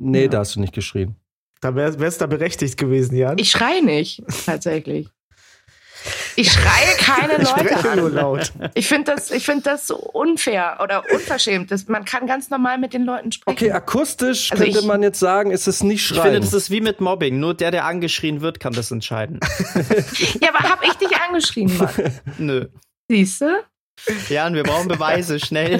nee, 0.00 0.22
Ja. 0.24 0.28
da 0.28 0.38
hast 0.40 0.56
du 0.56 0.60
nicht 0.60 0.72
geschrien. 0.74 1.16
Da 1.60 1.74
wär's 1.74 1.98
wär's 1.98 2.18
da 2.18 2.26
berechtigt 2.26 2.76
gewesen, 2.78 3.16
Jan. 3.16 3.38
Ich 3.38 3.50
schreie 3.50 3.84
nicht, 3.84 4.22
tatsächlich. 4.46 5.08
Ich 6.36 6.52
schreie 6.52 6.94
keine 6.98 7.32
Ich 7.42 7.50
Leute 7.50 7.66
spreche 7.76 7.96
nur 7.96 8.06
an. 8.06 8.14
laut. 8.14 8.52
Ich 8.74 8.86
finde 8.86 9.12
das, 9.12 9.32
ich 9.32 9.44
find 9.44 9.66
das 9.66 9.88
so 9.88 9.96
unfair 9.96 10.78
oder 10.80 11.02
unverschämt. 11.12 11.72
Das, 11.72 11.88
man 11.88 12.04
kann 12.04 12.28
ganz 12.28 12.48
normal 12.48 12.78
mit 12.78 12.92
den 12.94 13.02
Leuten 13.02 13.32
sprechen. 13.32 13.56
Okay, 13.56 13.72
akustisch 13.72 14.52
Also 14.52 14.62
könnte 14.62 14.78
ich- 14.78 14.84
man 14.86 15.02
jetzt 15.02 15.18
sagen, 15.18 15.50
ist 15.50 15.66
es 15.66 15.82
nicht 15.82 16.02
Ich 16.02 16.06
finde, 16.08 16.22
schreien. 16.22 16.40
das 16.40 16.52
ist 16.54 16.70
wie 16.70 16.80
mit 16.80 17.00
Mobbing. 17.00 17.40
Nur 17.40 17.54
der, 17.54 17.72
der 17.72 17.84
angeschrien 17.86 18.40
wird, 18.40 18.60
kann 18.60 18.72
das 18.72 18.92
entscheiden. 18.92 19.40
Ja, 20.40 20.50
aber 20.54 20.68
habe 20.68 20.86
ich 20.86 20.92
dich 20.94 21.10
angeschrien, 21.16 21.76
Mann? 21.76 21.90
Nö. 22.38 22.66
Siehst 23.08 23.40
du? 23.40 23.46
Jan, 24.28 24.54
wir 24.54 24.62
brauchen 24.62 24.88
Beweise, 24.88 25.38
schnell. 25.40 25.78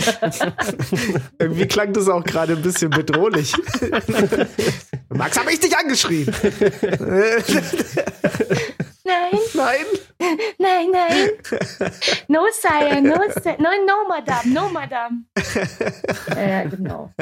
Irgendwie 1.38 1.66
klang 1.66 1.92
das 1.92 2.08
auch 2.08 2.24
gerade 2.24 2.54
ein 2.54 2.62
bisschen 2.62 2.90
bedrohlich. 2.90 3.52
Max, 5.08 5.38
habe 5.38 5.52
ich 5.52 5.60
dich 5.60 5.76
angeschrien? 5.76 6.26
Nein, 9.04 9.38
Nein. 9.54 9.86
nein, 10.58 10.90
nein. 10.92 11.30
No, 12.28 12.46
Sire, 12.52 13.00
no, 13.00 13.14
Sire. 13.42 13.56
No, 13.58 13.70
no, 13.86 14.06
Madame, 14.08 14.52
no, 14.52 14.68
Madame. 14.68 15.24
Ja, 16.36 16.64
genau. 16.64 17.12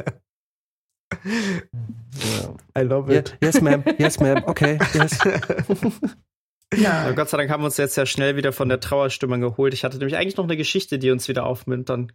I 2.76 2.80
love 2.82 3.12
Ja, 3.12 3.20
it. 3.20 3.36
yes, 3.40 3.60
ma'am. 3.60 3.84
Yes, 3.98 4.18
ma'am. 4.18 4.42
Okay, 4.46 4.78
yes. 4.94 5.18
Ja. 6.74 7.04
Aber 7.04 7.14
Gott 7.14 7.28
sei 7.28 7.36
Dank 7.38 7.50
haben 7.50 7.62
wir 7.62 7.66
uns 7.66 7.76
jetzt 7.76 7.96
ja 7.96 8.06
schnell 8.06 8.36
wieder 8.36 8.52
von 8.52 8.68
der 8.68 8.80
Trauerstimmung 8.80 9.40
geholt. 9.40 9.74
Ich 9.74 9.84
hatte 9.84 9.98
nämlich 9.98 10.16
eigentlich 10.16 10.36
noch 10.36 10.44
eine 10.44 10.56
Geschichte, 10.56 10.98
die 10.98 11.10
uns 11.10 11.28
wieder 11.28 11.46
aufmuntern 11.46 12.12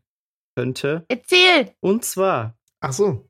könnte. 0.55 1.05
Erzähl. 1.07 1.73
Und 1.79 2.03
zwar. 2.03 2.57
Ach 2.81 2.93
so. 2.93 3.29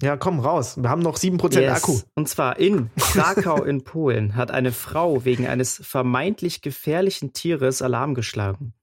Ja, 0.00 0.16
komm 0.16 0.40
raus. 0.40 0.82
Wir 0.82 0.90
haben 0.90 1.02
noch 1.02 1.16
7% 1.16 1.60
Yes. 1.60 1.84
Akku. 1.84 2.00
Und 2.16 2.28
zwar 2.28 2.58
in 2.58 2.90
Krakau 2.98 3.62
in 3.62 3.84
Polen 3.84 4.34
hat 4.34 4.50
eine 4.50 4.72
Frau 4.72 5.24
wegen 5.24 5.46
eines 5.46 5.76
vermeintlich 5.76 6.60
gefährlichen 6.60 7.32
Tieres 7.32 7.82
Alarm 7.82 8.14
geschlagen. 8.14 8.74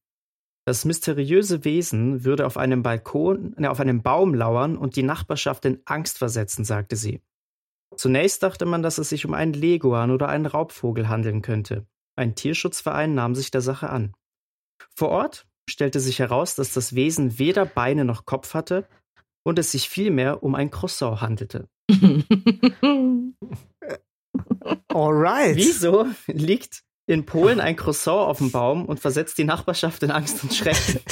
Das 0.66 0.86
mysteriöse 0.86 1.66
Wesen 1.66 2.24
würde 2.24 2.46
auf 2.46 2.56
einem 2.56 2.84
Balkon, 2.84 3.56
ne, 3.58 3.72
auf 3.72 3.80
einem 3.80 4.02
Baum 4.02 4.34
lauern 4.34 4.78
und 4.78 4.96
die 4.96 5.04
Nachbarschaft 5.04 5.66
in 5.66 5.82
Angst 5.86 6.20
versetzen, 6.20 6.64
sagte 6.64 6.96
sie. 6.96 7.22
Zunächst 7.96 8.44
dachte 8.44 8.66
man, 8.66 8.84
dass 8.84 8.98
es 8.98 9.10
sich 9.10 9.26
um 9.26 9.34
einen 9.34 9.54
Leguan 9.54 10.12
oder 10.12 10.30
einen 10.30 10.46
Raubvogel 10.46 11.10
handeln 11.10 11.42
könnte. 11.42 11.86
Ein 12.16 12.36
Tierschutzverein 12.36 13.14
nahm 13.16 13.36
sich 13.36 13.52
der 13.52 13.62
Sache 13.62 13.90
an. 13.90 14.14
Vor 14.96 15.10
Ort 15.10 15.48
stellte 15.70 16.00
sich 16.00 16.20
heraus, 16.20 16.56
dass 16.56 16.74
das 16.74 16.96
Wesen 16.96 17.40
weder 17.40 17.66
Beine 17.66 18.06
noch 18.06 18.26
Kopf 18.26 18.54
hatte 18.54 18.88
und 19.44 19.60
es 19.60 19.72
sich 19.72 19.90
vielmehr 19.90 20.44
um 20.44 20.56
ein 20.56 20.72
Croissant 20.72 21.22
handelte. 21.22 21.68
Alright. 24.90 25.56
Wieso 25.56 26.08
liegt 26.28 26.84
in 27.08 27.26
Polen 27.26 27.60
ein 27.60 27.76
Croissant 27.76 28.28
auf 28.28 28.38
dem 28.38 28.52
Baum 28.52 28.86
und 28.86 29.00
versetzt 29.00 29.38
die 29.38 29.44
Nachbarschaft 29.44 30.04
in 30.04 30.12
Angst 30.12 30.44
und 30.44 30.54
Schrecken? 30.54 31.00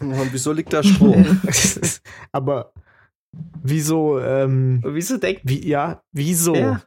Und 0.00 0.32
wieso 0.32 0.52
liegt 0.52 0.72
da 0.72 0.82
Stroh? 0.82 1.24
Aber 2.32 2.72
wieso, 3.32 4.20
ähm, 4.20 4.82
Wieso 4.84 5.16
denkt 5.18 5.42
wie, 5.44 5.66
ja, 5.66 6.02
wieso? 6.12 6.54
wer? 6.54 6.82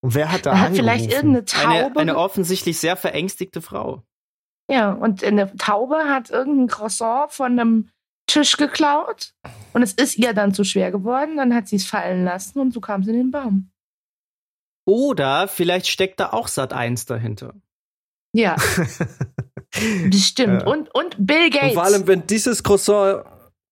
Und 0.00 0.14
wer 0.14 0.30
hat 0.30 0.44
da 0.44 0.58
hat 0.58 0.76
vielleicht 0.76 1.10
irgendeine 1.10 1.44
Taube. 1.46 2.00
Eine, 2.00 2.12
eine 2.12 2.16
offensichtlich 2.18 2.78
sehr 2.78 2.96
verängstigte 2.96 3.62
Frau. 3.62 4.02
ja, 4.70 4.92
und 4.92 5.24
eine 5.24 5.54
Taube 5.56 5.96
hat 5.96 6.30
irgendein 6.30 6.68
Croissant 6.68 7.32
von 7.32 7.52
einem 7.52 7.88
Tisch 8.26 8.56
geklaut. 8.56 9.34
Und 9.72 9.82
es 9.82 9.92
ist 9.92 10.16
ihr 10.18 10.34
dann 10.34 10.52
zu 10.54 10.64
schwer 10.64 10.90
geworden. 10.90 11.36
Dann 11.36 11.54
hat 11.54 11.68
sie 11.68 11.76
es 11.76 11.86
fallen 11.86 12.24
lassen 12.24 12.58
und 12.58 12.72
so 12.72 12.80
kam 12.80 13.02
sie 13.02 13.10
in 13.10 13.16
den 13.16 13.30
Baum. 13.30 13.70
Oder 14.86 15.48
vielleicht 15.48 15.88
steckt 15.88 16.20
da 16.20 16.30
auch 16.30 16.48
Sat 16.48 16.72
1 16.74 17.06
dahinter. 17.06 17.54
Ja, 18.34 18.56
bestimmt. 20.10 20.62
Ja. 20.62 20.66
Und, 20.68 20.94
und 20.94 21.16
Bill 21.18 21.48
Gates. 21.50 21.68
Und 21.68 21.74
vor 21.74 21.84
allem, 21.84 22.06
wenn 22.06 22.26
dieses 22.26 22.62
Croissant, 22.62 23.24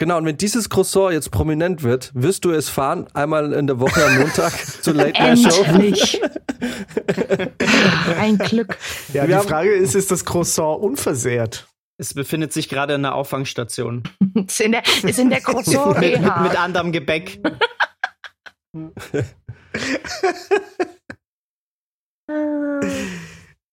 genau, 0.02 0.18
und 0.18 0.24
wenn 0.24 0.36
dieses 0.36 0.68
Croissant 0.68 1.12
jetzt 1.12 1.30
prominent 1.30 1.84
wird, 1.84 2.10
wirst 2.12 2.44
du 2.44 2.50
es 2.50 2.68
fahren, 2.68 3.06
einmal 3.14 3.52
in 3.52 3.68
der 3.68 3.78
Woche 3.78 4.04
am 4.04 4.18
Montag 4.18 4.52
zur 4.82 4.94
Late 4.94 5.12
Night 5.12 5.38
Show? 5.38 5.62
Endlich. 5.62 6.20
Ein 8.18 8.36
Glück. 8.38 8.76
Ja, 9.12 9.28
Wir 9.28 9.38
die 9.38 9.46
Frage 9.46 9.72
ist, 9.72 9.94
ist 9.94 10.10
das 10.10 10.24
Croissant 10.24 10.82
unversehrt? 10.82 11.68
Es 11.98 12.14
befindet 12.14 12.52
sich 12.52 12.68
gerade 12.68 12.94
in 12.94 13.04
einer 13.04 13.14
Auffangstation. 13.14 14.02
Ist 14.34 14.60
in 14.60 14.72
der, 14.72 14.82
ist 15.04 15.20
in 15.20 15.30
der 15.30 15.40
Croissant 15.40 15.86
mit, 16.00 16.14
mit, 16.14 16.20
Reha. 16.20 16.42
mit 16.42 16.58
anderem 16.58 16.90
Gebäck. 16.90 17.40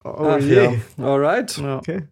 Oh 0.03 0.13
Ach 0.27 0.39
je. 0.39 0.63
ja, 0.63 0.73
alright. 0.97 1.57
Ja. 1.57 1.77
Okay. 1.77 2.07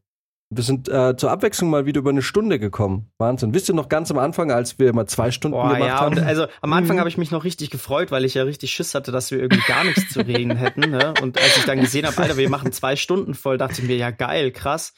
Wir 0.49 0.63
sind 0.63 0.87
äh, 0.87 1.17
zur 1.17 1.29
Abwechslung 1.29 1.69
mal 1.69 1.85
wieder 1.85 1.99
über 1.99 2.09
eine 2.09 2.21
Stunde 2.21 2.57
gekommen. 2.57 3.11
Wahnsinn. 3.17 3.53
Wisst 3.53 3.67
ihr 3.67 3.75
noch 3.75 3.89
ganz 3.89 4.09
am 4.11 4.17
Anfang, 4.17 4.49
als 4.49 4.79
wir 4.79 4.87
immer 4.89 5.05
zwei 5.05 5.29
Stunden 5.31 5.57
Boah, 5.57 5.73
gemacht 5.73 5.87
ja, 5.89 5.99
haben? 5.99 6.17
und 6.17 6.23
also 6.23 6.47
am 6.61 6.71
Anfang 6.71 6.95
Mhm. 6.95 6.99
habe 7.01 7.09
ich 7.09 7.17
mich 7.17 7.31
noch 7.31 7.43
richtig 7.43 7.69
gefreut, 7.69 8.11
weil 8.11 8.23
ich 8.23 8.33
ja 8.35 8.43
richtig 8.43 8.71
Schiss 8.71 8.95
hatte, 8.95 9.11
dass 9.11 9.29
wir 9.29 9.39
irgendwie 9.39 9.63
gar 9.67 9.83
nichts 9.83 10.07
zu 10.09 10.21
reden 10.21 10.55
hätten. 10.55 10.89
Ne? 10.89 11.13
Und 11.21 11.37
als 11.37 11.57
ich 11.57 11.65
dann 11.65 11.81
gesehen 11.81 12.05
habe, 12.07 12.17
Alter, 12.21 12.37
wir 12.37 12.49
machen 12.49 12.71
zwei 12.71 12.95
Stunden 12.95 13.33
voll, 13.33 13.57
dachte 13.57 13.81
ich 13.81 13.87
mir, 13.87 13.97
ja 13.97 14.09
geil, 14.11 14.51
krass. 14.51 14.93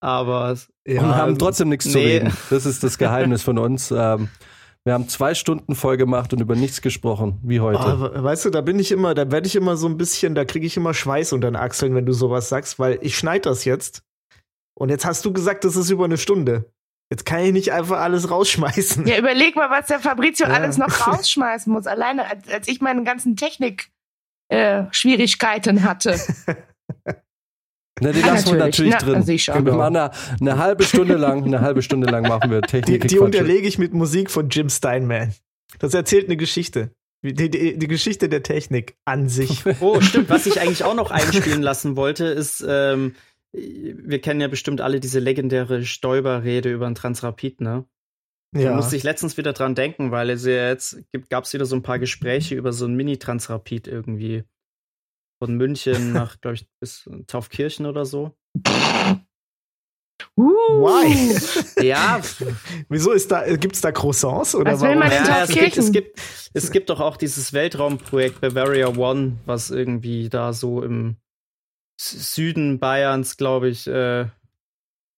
Aber 0.00 0.54
Ja, 0.86 1.00
und 1.00 1.14
haben 1.16 1.38
trotzdem 1.38 1.70
nichts 1.70 1.90
zu 1.90 1.96
nee. 1.96 2.18
reden. 2.18 2.36
Das 2.50 2.66
ist 2.66 2.84
das 2.84 2.98
Geheimnis 2.98 3.42
von 3.42 3.56
uns. 3.58 3.90
Ähm, 3.90 4.28
wir 4.84 4.92
haben 4.94 5.08
zwei 5.08 5.34
Stunden 5.34 5.74
voll 5.74 5.96
gemacht 5.96 6.32
und 6.34 6.40
über 6.40 6.54
nichts 6.56 6.80
gesprochen, 6.82 7.38
wie 7.42 7.60
heute. 7.60 7.78
Oh, 7.80 8.00
we- 8.00 8.22
weißt 8.22 8.44
du, 8.44 8.50
da 8.50 8.60
bin 8.60 8.78
ich 8.78 8.92
immer, 8.92 9.14
da 9.14 9.30
werde 9.30 9.46
ich 9.46 9.56
immer 9.56 9.76
so 9.76 9.88
ein 9.88 9.96
bisschen, 9.96 10.34
da 10.34 10.44
kriege 10.44 10.66
ich 10.66 10.76
immer 10.76 10.92
Schweiß 10.94 11.32
unter 11.32 11.50
den 11.50 11.56
Achseln, 11.56 11.94
wenn 11.94 12.04
du 12.06 12.12
sowas 12.12 12.48
sagst, 12.50 12.78
weil 12.78 12.98
ich 13.00 13.16
schneid 13.16 13.46
das 13.46 13.64
jetzt. 13.64 14.02
Und 14.78 14.90
jetzt 14.90 15.06
hast 15.06 15.24
du 15.24 15.32
gesagt, 15.32 15.64
das 15.64 15.76
ist 15.76 15.88
über 15.90 16.04
eine 16.04 16.18
Stunde. 16.18 16.70
Jetzt 17.10 17.24
kann 17.26 17.40
ich 17.40 17.52
nicht 17.52 17.72
einfach 17.72 18.00
alles 18.00 18.30
rausschmeißen. 18.30 19.06
Ja, 19.06 19.18
überleg 19.18 19.56
mal, 19.56 19.70
was 19.70 19.86
der 19.86 20.00
Fabrizio 20.00 20.46
Ja. 20.48 20.54
alles 20.54 20.76
noch 20.78 20.88
rausschmeißen 21.06 21.72
muss. 21.72 21.86
Alleine, 21.86 22.26
als, 22.28 22.48
als 22.48 22.66
ich 22.68 22.80
meine 22.80 23.04
ganzen 23.04 23.36
Technik-Schwierigkeiten 23.36 25.84
hatte. 25.84 26.18
Ne, 28.00 28.12
die 28.12 28.20
Ja, 28.20 28.26
lassen 28.34 28.52
wir 28.52 28.58
natürlich. 28.58 28.92
Na, 28.92 28.98
drin. 28.98 29.22
sicher. 29.22 29.54
Wir 29.64 29.72
machen 29.72 29.96
eine, 29.96 30.10
eine 30.40 30.58
halbe 30.58 30.82
Stunde 30.84 31.14
lang, 31.16 31.44
eine 31.44 31.60
halbe 31.60 31.80
Stunde 31.82 32.08
lang 32.10 32.26
machen 32.26 32.50
wir 32.50 32.60
Die, 32.60 32.66
Technik. 32.80 33.08
die 33.08 33.18
unterlege 33.18 33.68
ich 33.68 33.78
mit 33.78 33.92
Musik 33.94 34.30
von 34.30 34.48
Jim 34.48 34.68
Steinman. 34.68 35.32
Das 35.78 35.94
erzählt 35.94 36.26
eine 36.26 36.36
Geschichte. 36.36 36.90
Die, 37.22 37.32
die, 37.34 37.78
die 37.78 37.88
Geschichte 37.88 38.28
der 38.28 38.42
Technik 38.42 38.96
an 39.04 39.28
sich. 39.28 39.62
Oh, 39.80 40.00
stimmt. 40.00 40.28
Was 40.28 40.46
ich 40.46 40.60
eigentlich 40.60 40.84
auch 40.84 40.94
noch 40.94 41.10
einspielen 41.10 41.62
lassen 41.62 41.96
wollte, 41.96 42.24
ist, 42.26 42.64
ähm, 42.68 43.14
wir 43.52 44.20
kennen 44.20 44.40
ja 44.40 44.48
bestimmt 44.48 44.80
alle 44.80 44.98
diese 45.00 45.20
legendäre 45.20 45.84
Stoiber-Rede 45.84 46.70
über 46.72 46.86
einen 46.86 46.96
Transrapid, 46.96 47.60
ne? 47.60 47.84
Da 48.52 48.60
Ja. 48.60 48.74
musste 48.74 48.96
ich 48.96 49.04
letztens 49.04 49.36
wieder 49.36 49.52
dran 49.52 49.74
denken, 49.74 50.10
weil 50.10 50.30
es 50.30 50.44
ja 50.44 50.68
jetzt 50.68 50.98
gab 51.30 51.44
es 51.44 51.52
wieder 51.54 51.64
so 51.64 51.74
ein 51.76 51.82
paar 51.82 51.98
Gespräche 51.98 52.56
über 52.56 52.72
so 52.72 52.86
ein 52.86 52.94
Mini-Transrapid 52.94 53.88
irgendwie. 53.88 54.44
Von 55.44 55.56
München 55.56 56.14
nach, 56.14 56.40
glaube 56.40 56.54
ich, 56.54 56.66
bis 56.80 57.06
Taufkirchen 57.26 57.84
oder 57.84 58.06
so. 58.06 58.34
Uh, 60.36 60.42
Why? 60.80 61.84
Ja, 61.84 62.22
Wieso 62.88 63.12
ist 63.12 63.30
da, 63.30 63.44
gibt's 63.56 63.82
da 63.82 63.92
Croissants 63.92 64.54
oder 64.54 64.72
Was 64.72 64.80
will 64.80 64.96
man 64.96 65.10
ja 65.10 65.42
es, 65.42 65.50
gibt, 65.50 65.76
es, 65.76 65.92
gibt, 65.92 66.20
es 66.54 66.70
gibt 66.70 66.88
doch 66.88 67.00
auch 67.00 67.18
dieses 67.18 67.52
Weltraumprojekt 67.52 68.40
Bavaria 68.40 68.88
One, 68.88 69.38
was 69.44 69.70
irgendwie 69.70 70.30
da 70.30 70.54
so 70.54 70.82
im 70.82 71.16
Süden 72.00 72.78
Bayerns, 72.78 73.36
glaube 73.36 73.68
ich, 73.68 73.86
äh, 73.86 74.26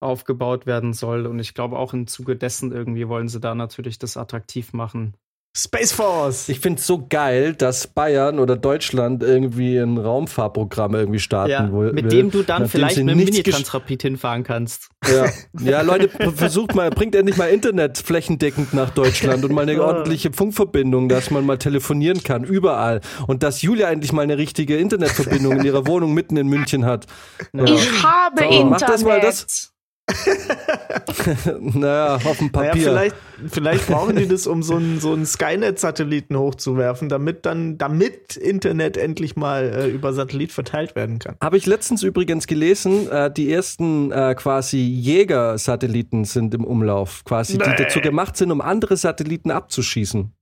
aufgebaut 0.01 0.67
werden 0.67 0.93
soll. 0.93 1.27
Und 1.27 1.39
ich 1.39 1.55
glaube 1.55 1.79
auch 1.79 1.95
im 1.95 2.09
Zuge 2.09 2.35
dessen 2.35 2.73
irgendwie 2.73 3.07
wollen 3.07 3.29
sie 3.29 3.39
da 3.39 3.55
natürlich 3.55 4.01
das 4.01 4.17
attraktiv 4.17 4.73
machen. 4.73 5.15
Space 5.59 5.93
Force. 5.93 6.51
Ich 6.51 6.61
finde 6.61 6.81
es 6.81 6.87
so 6.87 7.07
geil, 7.09 7.55
dass 7.55 7.87
Bayern 7.87 8.39
oder 8.39 8.57
Deutschland 8.57 9.23
irgendwie 9.23 9.79
ein 9.79 9.97
Raumfahrprogramm 9.97 10.95
irgendwie 10.95 11.19
starten 11.19 11.51
Ja, 11.51 11.73
will. 11.73 11.93
mit 11.95 12.13
dem 12.13 12.31
du 12.31 12.43
dann 12.43 12.69
vielleicht 12.69 12.99
mit 12.99 13.09
dem 13.09 13.17
Mini-Transrapid 13.17 14.03
hinfahren 14.03 14.43
kannst. 14.45 14.91
Ja. 15.11 15.25
ja, 15.61 15.81
Leute, 15.81 16.11
versucht 16.35 16.75
mal, 16.75 16.91
bringt 16.91 17.15
endlich 17.15 17.39
mal 17.39 17.47
Internet 17.49 17.97
flächendeckend 17.97 18.75
nach 18.75 18.91
Deutschland 18.91 19.45
und 19.47 19.53
mal 19.53 19.63
eine 19.63 19.83
ordentliche 19.83 20.31
Funkverbindung, 20.31 21.09
dass 21.09 21.31
man 21.31 21.47
mal 21.47 21.57
telefonieren 21.57 22.23
kann, 22.23 22.45
überall. 22.45 23.01
Und 23.27 23.43
dass 23.43 23.63
Julia 23.63 23.91
endlich 23.91 24.13
mal 24.13 24.23
eine 24.23 24.37
richtige 24.37 24.77
Internetverbindung 24.77 25.61
in 25.61 25.65
ihrer 25.65 25.87
Wohnung 25.87 26.13
mitten 26.13 26.37
in 26.37 26.49
München 26.49 26.85
hat. 26.85 27.07
Ja. 27.55 27.65
Ich 27.65 28.03
habe 28.03 28.41
So, 28.41 28.45
Internet. 28.45 28.71
mach 28.71 28.81
das 28.83 29.05
mal, 29.05 29.21
das- 29.21 29.73
naja, 31.61 32.15
auf 32.17 32.39
dem 32.39 32.51
Naja, 32.53 32.69
Papier. 32.71 32.83
vielleicht, 32.83 33.17
vielleicht 33.49 33.87
brauchen 33.87 34.17
die 34.17 34.29
das, 34.29 34.47
um 34.47 34.63
so 34.63 34.77
einen 34.77 35.01
so 35.01 35.13
einen 35.13 35.27
Skynet-Satelliten 35.27 36.37
hochzuwerfen, 36.39 37.09
damit 37.09 37.45
dann, 37.47 37.77
damit 37.79 38.37
Internet 38.37 38.97
endlich 38.97 39.37
mal 39.37 39.65
äh, 39.65 39.89
über 39.89 40.13
Satellit 40.13 40.53
verteilt 40.53 40.95
werden 40.97 41.19
kann. 41.19 41.37
Habe 41.43 41.57
ich 41.57 41.67
letztens 41.67 42.03
übrigens 42.03 42.47
gelesen, 42.47 43.11
äh, 43.11 43.31
die 43.33 43.51
ersten 43.53 44.13
äh, 44.13 44.35
quasi 44.37 44.79
Jäger-Satelliten 44.79 46.25
sind 46.25 46.55
im 46.55 46.65
Umlauf, 46.65 47.25
quasi, 47.25 47.59
die 47.59 47.69
Nee. 47.69 47.75
dazu 47.77 48.01
gemacht 48.01 48.37
sind, 48.37 48.53
um 48.53 48.61
andere 48.61 48.97
Satelliten 48.97 49.51
abzuschießen. 49.51 50.33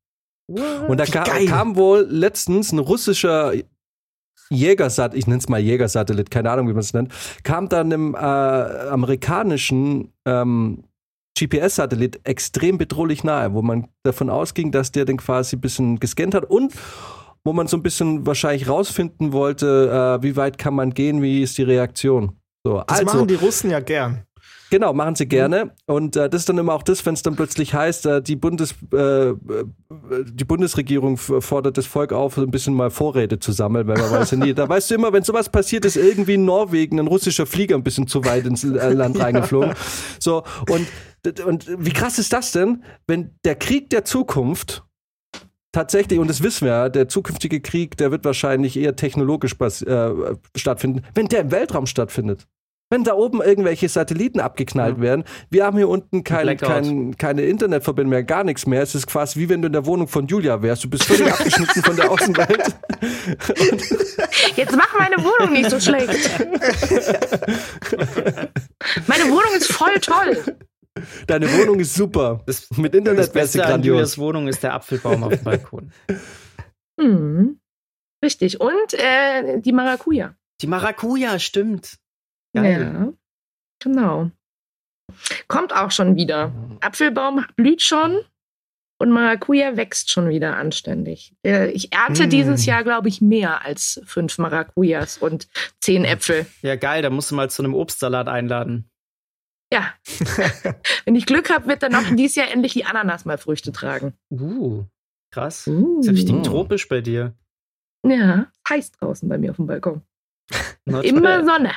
Und 0.46 1.00
da 1.00 1.06
ka 1.06 1.22
geil. 1.24 1.46
kam 1.46 1.74
wohl 1.76 2.06
letztens 2.08 2.70
ein 2.70 2.78
russischer 2.78 3.54
Jägersat, 4.50 5.14
ich 5.14 5.26
nenne 5.26 5.38
es 5.38 5.48
mal 5.48 5.60
Jägersatellit, 5.60 6.30
keine 6.30 6.50
Ahnung, 6.50 6.68
wie 6.68 6.72
man 6.72 6.80
es 6.80 6.92
nennt, 6.92 7.12
kam 7.42 7.68
dann 7.68 7.92
einem 7.92 8.14
äh, 8.14 8.18
amerikanischen 8.18 10.12
ähm, 10.26 10.84
GPS-Satellit 11.38 12.20
extrem 12.24 12.78
bedrohlich 12.78 13.24
nahe, 13.24 13.54
wo 13.54 13.62
man 13.62 13.88
davon 14.04 14.30
ausging, 14.30 14.70
dass 14.70 14.92
der 14.92 15.04
den 15.04 15.16
quasi 15.16 15.56
ein 15.56 15.60
bisschen 15.60 15.98
gescannt 15.98 16.34
hat 16.34 16.44
und 16.44 16.72
wo 17.44 17.52
man 17.52 17.66
so 17.66 17.76
ein 17.76 17.82
bisschen 17.82 18.26
wahrscheinlich 18.26 18.68
rausfinden 18.68 19.32
wollte, 19.32 20.18
äh, 20.20 20.22
wie 20.22 20.36
weit 20.36 20.58
kann 20.58 20.74
man 20.74 20.94
gehen, 20.94 21.22
wie 21.22 21.42
ist 21.42 21.58
die 21.58 21.62
Reaktion. 21.62 22.36
So, 22.64 22.82
Das 22.86 23.00
also, 23.00 23.04
machen 23.04 23.28
die 23.28 23.34
Russen 23.34 23.70
ja 23.70 23.80
gern. 23.80 24.24
Genau, 24.74 24.92
machen 24.92 25.14
sie 25.14 25.26
gerne. 25.26 25.70
Und 25.86 26.16
äh, 26.16 26.28
das 26.28 26.40
ist 26.40 26.48
dann 26.48 26.58
immer 26.58 26.74
auch 26.74 26.82
das, 26.82 27.06
wenn 27.06 27.14
es 27.14 27.22
dann 27.22 27.36
plötzlich 27.36 27.74
heißt, 27.74 28.06
äh, 28.06 28.20
die, 28.20 28.34
Bundes, 28.34 28.74
äh, 28.92 29.28
äh, 29.28 29.34
die 30.24 30.44
Bundesregierung 30.44 31.16
fordert 31.16 31.78
das 31.78 31.86
Volk 31.86 32.12
auf, 32.12 32.36
ein 32.38 32.50
bisschen 32.50 32.74
mal 32.74 32.90
Vorräte 32.90 33.38
zu 33.38 33.52
sammeln, 33.52 33.86
weil 33.86 33.98
man 33.98 34.10
weiß 34.10 34.32
ja 34.32 34.38
nie. 34.38 34.52
Da 34.52 34.68
weißt 34.68 34.90
du 34.90 34.96
immer, 34.96 35.12
wenn 35.12 35.22
sowas 35.22 35.48
passiert, 35.48 35.84
ist 35.84 35.94
irgendwie 35.94 36.34
in 36.34 36.44
Norwegen 36.44 36.98
ein 36.98 37.06
russischer 37.06 37.46
Flieger 37.46 37.76
ein 37.76 37.84
bisschen 37.84 38.08
zu 38.08 38.24
weit 38.24 38.46
ins 38.46 38.64
äh, 38.64 38.92
Land 38.92 39.20
reingeflogen. 39.20 39.74
So, 40.18 40.42
und, 40.68 40.88
und 41.46 41.68
wie 41.78 41.92
krass 41.92 42.18
ist 42.18 42.32
das 42.32 42.50
denn, 42.50 42.82
wenn 43.06 43.38
der 43.44 43.54
Krieg 43.54 43.90
der 43.90 44.04
Zukunft 44.04 44.82
tatsächlich, 45.70 46.18
und 46.18 46.28
das 46.28 46.42
wissen 46.42 46.64
wir 46.64 46.72
ja, 46.72 46.88
der 46.88 47.06
zukünftige 47.06 47.60
Krieg, 47.60 47.96
der 47.96 48.10
wird 48.10 48.24
wahrscheinlich 48.24 48.76
eher 48.76 48.96
technologisch 48.96 49.54
äh, 49.60 50.10
stattfinden, 50.56 51.02
wenn 51.14 51.28
der 51.28 51.42
im 51.42 51.52
Weltraum 51.52 51.86
stattfindet. 51.86 52.48
Wenn 52.94 53.02
da 53.02 53.14
oben 53.14 53.42
irgendwelche 53.42 53.88
Satelliten 53.88 54.38
abgeknallt 54.38 54.98
Ja. 54.98 55.02
werden, 55.02 55.24
wir 55.50 55.64
haben 55.66 55.76
hier 55.76 55.88
unten 55.88 56.22
kein, 56.22 56.56
kein, 56.56 57.16
keine 57.16 57.42
Internetverbindung 57.42 58.10
mehr, 58.10 58.22
gar 58.22 58.44
nichts 58.44 58.68
mehr. 58.68 58.82
Es 58.82 58.94
ist 58.94 59.08
quasi 59.08 59.40
wie 59.40 59.48
wenn 59.48 59.62
du 59.62 59.66
in 59.66 59.72
der 59.72 59.84
Wohnung 59.84 60.06
von 60.06 60.28
Julia 60.28 60.62
wärst. 60.62 60.84
Du 60.84 60.90
bist 60.90 61.02
völlig 61.02 61.26
abgeschnitten 61.32 61.82
von 61.82 61.96
der 61.96 62.08
Außenwelt. 62.08 62.76
Jetzt 64.54 64.76
mach 64.76 64.96
meine 64.96 65.16
Wohnung 65.16 65.52
nicht 65.54 65.70
so 65.70 65.80
schlecht. 65.80 66.30
meine 69.08 69.24
Wohnung 69.24 69.54
ist 69.56 69.72
voll 69.72 69.98
toll. 70.00 70.56
Deine 71.26 71.52
Wohnung 71.52 71.80
ist 71.80 71.94
super. 71.94 72.44
Das, 72.46 72.68
Mit 72.76 72.94
das 72.94 72.98
Internet 73.00 73.34
wäre 73.34 73.46
sie 73.48 73.58
Beste 73.58 73.74
an 73.74 73.82
Julias 73.82 74.14
grandios. 74.14 74.18
Wohnung 74.18 74.46
ist 74.46 74.62
der 74.62 74.72
Apfelbaum 74.74 75.24
auf 75.24 75.32
dem 75.34 75.42
Balkon. 75.42 75.90
Hm. 77.00 77.58
Richtig. 78.24 78.60
Und 78.60 78.94
äh, 78.94 79.60
die 79.60 79.72
Maracuja. 79.72 80.36
Die 80.60 80.68
Maracuja, 80.68 81.40
stimmt. 81.40 81.98
Geil. 82.54 82.80
Ja. 82.82 83.12
Genau. 83.82 84.30
Kommt 85.48 85.74
auch 85.74 85.90
schon 85.90 86.16
wieder. 86.16 86.52
Apfelbaum 86.80 87.44
blüht 87.56 87.82
schon 87.82 88.20
und 88.98 89.10
Maracuja 89.10 89.76
wächst 89.76 90.10
schon 90.10 90.28
wieder 90.28 90.56
anständig. 90.56 91.34
Äh, 91.44 91.70
Ich 91.72 91.92
ernte 91.92 92.26
Mm. 92.26 92.30
dieses 92.30 92.64
Jahr, 92.64 92.84
glaube 92.84 93.08
ich, 93.08 93.20
mehr 93.20 93.64
als 93.64 94.00
fünf 94.06 94.38
Maracujas 94.38 95.18
und 95.18 95.48
zehn 95.80 96.04
Äpfel. 96.04 96.46
Ja, 96.62 96.76
geil, 96.76 97.02
da 97.02 97.10
musst 97.10 97.30
du 97.30 97.34
mal 97.34 97.50
zu 97.50 97.62
einem 97.62 97.74
Obstsalat 97.74 98.28
einladen. 98.28 98.88
Ja. 99.72 99.92
Wenn 101.04 101.16
ich 101.16 101.26
Glück 101.26 101.50
habe, 101.50 101.66
wird 101.66 101.82
dann 101.82 101.94
auch 101.94 102.04
dieses 102.14 102.36
Jahr 102.36 102.50
endlich 102.50 102.72
die 102.74 102.84
Ananas 102.84 103.24
mal 103.24 103.38
Früchte 103.38 103.72
tragen. 103.72 104.14
Uh, 104.30 104.84
krass. 105.32 105.66
Uh. 105.66 106.00
Ist 106.00 106.06
ja 106.06 106.12
richtig 106.12 106.42
tropisch 106.44 106.88
bei 106.88 107.00
dir. 107.00 107.34
Ja, 108.06 108.46
heiß 108.68 108.92
draußen 108.92 109.28
bei 109.28 109.36
mir 109.38 109.50
auf 109.50 109.56
dem 109.56 109.66
Balkon. 109.66 110.02
Immer. 110.86 111.44
Sonne. 111.44 111.72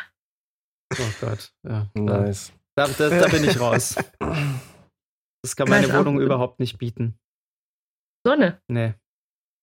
Oh 0.94 1.10
Gott, 1.22 1.52
ja. 1.68 1.90
Nice. 1.96 2.54
Da, 2.76 2.88
da, 2.88 3.10
da 3.10 3.28
bin 3.28 3.44
ich 3.44 3.60
raus. 3.60 3.96
Das 5.44 5.56
kann 5.56 5.70
meine 5.70 5.88
auch 5.88 6.00
Wohnung 6.00 6.20
überhaupt 6.20 6.60
nicht 6.60 6.78
bieten. 6.78 7.18
Sonne. 8.26 8.60
Nee. 8.68 8.96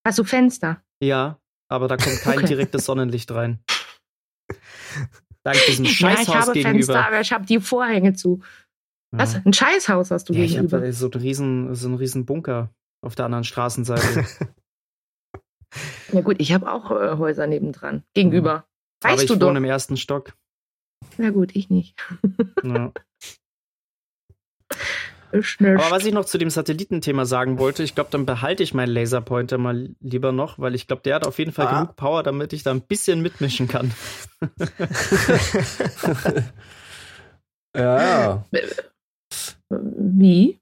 Hast 0.06 0.18
du 0.18 0.24
Fenster? 0.24 0.82
Ja, 1.02 1.38
aber 1.68 1.88
da 1.88 1.96
kommt 1.98 2.20
kein 2.20 2.38
Okay. 2.38 2.46
direktes 2.46 2.86
Sonnenlicht 2.86 3.30
rein. 3.32 3.62
Dank 5.42 5.58
diesem 5.66 5.84
Ja, 5.84 5.90
ich 5.90 5.96
Scheißhaus 5.98 6.34
habe 6.36 6.52
gegenüber. 6.52 6.70
Fenster, 6.94 7.06
aber 7.06 7.20
ich 7.20 7.32
habe 7.32 7.44
die 7.44 7.60
Vorhänge 7.60 8.14
zu. 8.14 8.40
Was? 9.10 9.34
Ein 9.34 9.52
Scheißhaus 9.52 10.10
hast 10.10 10.28
du 10.28 10.32
Ja, 10.32 10.44
ich 10.44 10.52
gegenüber? 10.52 10.78
habe 10.78 10.92
so 10.92 11.10
einen 11.10 11.20
riesen, 11.20 11.74
so 11.74 11.88
einen 11.88 11.96
riesen 11.96 12.24
Bunker 12.24 12.72
auf 13.04 13.14
der 13.16 13.26
anderen 13.26 13.44
Straßenseite. 13.44 14.24
Ja 16.12 16.20
gut, 16.20 16.36
ich 16.38 16.52
habe 16.52 16.70
auch 16.70 16.90
äh, 16.92 17.16
Häuser 17.18 17.46
nebendran. 17.48 18.04
Gegenüber. 18.14 18.64
aber 19.02 19.12
Weißt 19.14 19.24
ich 19.24 19.28
du 19.28 19.34
wohne 19.34 19.54
doch. 19.54 19.56
im 19.56 19.64
ersten 19.64 19.96
Stock. 19.96 20.34
Na 21.18 21.30
gut, 21.30 21.54
ich 21.54 21.70
nicht. 21.70 21.94
Ja. 22.62 22.92
Aber 25.32 25.90
was 25.90 26.04
ich 26.06 26.14
noch 26.14 26.26
zu 26.26 26.38
dem 26.38 26.48
Satellitenthema 26.48 27.24
sagen 27.24 27.58
wollte, 27.58 27.82
ich 27.82 27.96
glaube, 27.96 28.10
dann 28.12 28.24
behalte 28.24 28.62
ich 28.62 28.72
meinen 28.72 28.92
Laserpointer 28.92 29.58
mal 29.58 29.90
lieber 30.00 30.30
noch, 30.30 30.60
weil 30.60 30.76
ich 30.76 30.86
glaube, 30.86 31.02
der 31.02 31.16
hat 31.16 31.26
auf 31.26 31.40
jeden 31.40 31.50
Fall 31.50 31.66
Ah. 31.66 31.80
genug 31.80 31.96
Power, 31.96 32.22
damit 32.22 32.52
ich 32.52 32.62
da 32.62 32.70
ein 32.70 32.82
bisschen 32.82 33.20
mitmischen 33.20 33.66
kann. 33.66 33.92
Ja. 37.76 38.44
Wie? 39.68 40.60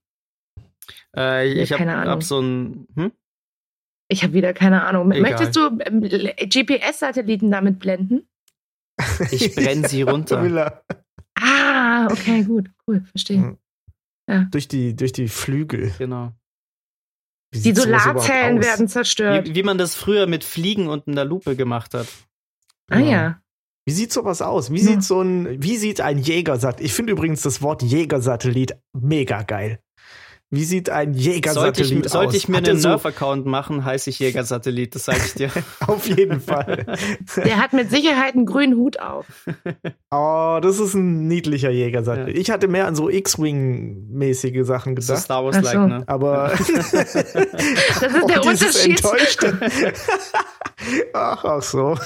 Äh, 1.15 1.53
ich 1.53 1.71
habe 1.73 1.79
keine 1.79 1.97
Ahnung. 1.97 2.09
hab 2.11 2.23
so 2.23 2.41
ein. 2.41 2.87
Hm? 2.95 3.13
Ich 4.09 4.23
habe 4.23 4.33
wieder 4.33 4.55
keine 4.55 4.85
Ahnung. 4.85 5.11
Egal. 5.13 5.31
Möchtest 5.31 5.55
du 5.57 5.79
ähm, 5.81 6.01
GPS-Satelliten 6.01 7.51
damit 7.51 7.79
blenden? 7.81 8.27
Ich 9.31 9.55
brenne 9.55 9.89
sie 9.89 10.03
runter. 10.03 10.43
Er. 10.43 10.85
Ah, 11.41 12.07
okay, 12.11 12.43
gut, 12.45 12.71
cool, 12.87 13.05
verstehe. 13.11 13.57
Hm. 14.29 14.49
Durch 14.51 14.69
die, 14.69 14.95
durch 14.97 15.13
die 15.13 15.29
Flügel. 15.29 15.93
Genau. 15.99 16.33
Wie 17.51 17.61
Die 17.61 17.75
Solarzellen 17.75 18.63
werden 18.63 18.89
zerstört. 18.89 19.49
Wie, 19.49 19.55
wie 19.57 19.63
man 19.63 19.77
das 19.77 19.95
früher 19.95 20.27
mit 20.27 20.43
Fliegen 20.45 20.89
und 20.89 21.07
einer 21.07 21.25
Lupe 21.25 21.55
gemacht 21.57 21.93
hat. 21.95 22.07
ah 22.91 22.99
ja. 22.99 23.39
Wie 23.85 23.93
sieht 23.93 24.13
sowas 24.13 24.41
aus? 24.41 24.71
Wie 24.71 24.79
Ja. 24.79 24.85
sieht 24.93 25.03
so 25.03 25.21
ein, 25.21 25.61
wie 25.63 25.77
sieht 25.77 26.01
ein 26.01 26.19
Jägersat? 26.19 26.81
Ich 26.81 26.95
finde 26.95 27.13
übrigens 27.13 27.43
das 27.43 27.61
Wort 27.63 27.83
Jägersatellit 27.83 28.79
mega 28.93 29.43
geil. 29.43 29.81
Wie 30.55 30.65
sieht 30.65 30.91
ein 30.91 31.15
Sollte 31.15 31.31
Jägersatellit 31.31 31.91
ich, 32.01 32.05
aus? 32.07 32.13
sollte 32.13 32.37
ich 32.37 32.47
mir 32.47 32.59
Hat 32.59 32.69
einen 32.69 32.79
so, 32.79 32.91
Nerf-Account 32.91 33.47
machen, 33.47 33.87
heiße 33.87 34.11
ich 34.11 34.19
Jägersatellit, 34.19 34.95
das 34.95 35.07
sage 35.07 35.21
ich 35.25 35.33
dir. 35.33 35.51
Auf 35.87 36.07
jeden 36.07 36.43
Fall. 36.43 36.85
Der 37.37 37.57
hat 37.57 37.73
mit 37.73 37.89
Sicherheit 37.91 38.35
einen 38.35 38.45
grünen 38.45 38.77
Hut 38.77 39.01
auf. 39.01 39.25
Oh, 40.15 40.59
das 40.63 40.79
ist 40.79 40.93
ein 40.93 41.27
niedlicher 41.27 41.71
Jägersatellit. 41.71 42.37
Ich 42.37 42.51
hatte 42.51 42.69
mehr 42.69 42.87
an 42.87 42.95
so 42.95 43.09
X-Wing-mäßige 43.09 44.63
Sachen 44.67 44.95
gedacht. 44.95 45.17
Star 45.21 45.43
Wars-like, 45.43 45.73
so. 45.73 45.87
ne? 45.87 46.05
Aber 46.07 46.49
Das 46.55 46.69
ist 47.15 47.35
Oh, 48.23 48.27
der 48.27 48.41
dieses 48.41 48.85
Unterschied. 48.87 49.55
Ach, 51.15 51.45
ach 51.47 51.63
so. 51.63 51.97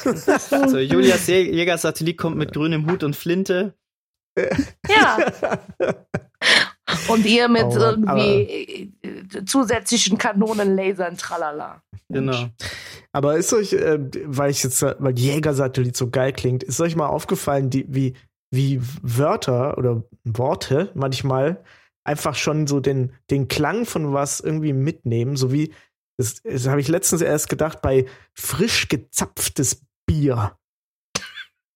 So, 0.68 0.78
Julias 0.78 1.26
Jä- 1.26 1.50
Jägersatellit 1.50 2.16
kommt 2.16 2.36
mit 2.36 2.52
grünem 2.52 2.88
Hut 2.88 3.02
und 3.02 3.16
Flinte. 3.16 3.74
Ja. 4.88 5.18
Und 7.08 7.24
ihr 7.26 7.48
mit 7.48 7.64
Oh 7.64 7.78
irgendwie 7.78 8.92
zusätzlichen 9.44 10.18
Kanonen, 10.18 10.76
Lasern, 10.76 11.16
tralala. 11.16 11.82
Genau. 12.08 12.48
Aber 13.12 13.36
ist 13.36 13.52
euch, 13.52 13.72
äh, 13.72 13.98
weil 14.26 14.50
ich 14.50 14.62
jetzt, 14.62 14.82
weil 14.82 15.18
Jägersatellit 15.18 15.96
so 15.96 16.10
geil 16.10 16.32
klingt, 16.32 16.62
ist 16.62 16.80
euch 16.80 16.96
mal 16.96 17.08
aufgefallen, 17.08 17.70
die, 17.70 17.86
wie, 17.88 18.14
wie 18.50 18.80
Wörter 19.02 19.78
oder 19.78 20.04
Worte 20.24 20.90
manchmal 20.94 21.64
einfach 22.04 22.34
schon 22.34 22.66
so 22.66 22.80
den, 22.80 23.12
den 23.30 23.48
Klang 23.48 23.84
von 23.84 24.12
was 24.12 24.40
irgendwie 24.40 24.72
mitnehmen, 24.72 25.36
so 25.36 25.52
wie, 25.52 25.72
das, 26.18 26.42
das 26.42 26.68
habe 26.68 26.80
ich 26.80 26.88
letztens 26.88 27.20
erst 27.20 27.48
gedacht, 27.48 27.82
bei 27.82 28.06
frisch 28.34 28.88
gezapftes 28.88 29.82
Bier. 30.06 30.56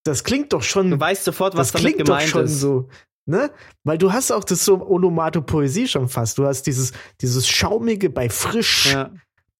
Das 0.05 0.25
klingt 0.25 0.53
doch 0.53 0.63
schon. 0.63 0.91
Du 0.91 1.01
weißt 1.01 1.25
sofort, 1.25 1.57
was 1.57 1.73
das 1.73 1.83
damit 1.83 1.95
klingt 1.97 2.09
doch 2.09 2.15
gemeint 2.15 2.31
schon 2.31 2.45
ist. 2.45 2.61
so, 2.61 2.89
ne? 3.31 3.51
Weil 3.85 3.97
du 3.97 4.13
hast 4.13 4.31
auch 4.31 4.45
das 4.45 4.65
so 4.65 4.87
Onomatopoesie 4.87 5.89
schon 5.89 6.09
fast. 6.09 6.37
Du 6.37 6.45
hast 6.45 6.63
dieses, 6.67 6.93
dieses 7.21 7.49
Schaumige 7.49 8.11
bei 8.11 8.29
frisch 8.29 8.93
Ja. 8.93 9.11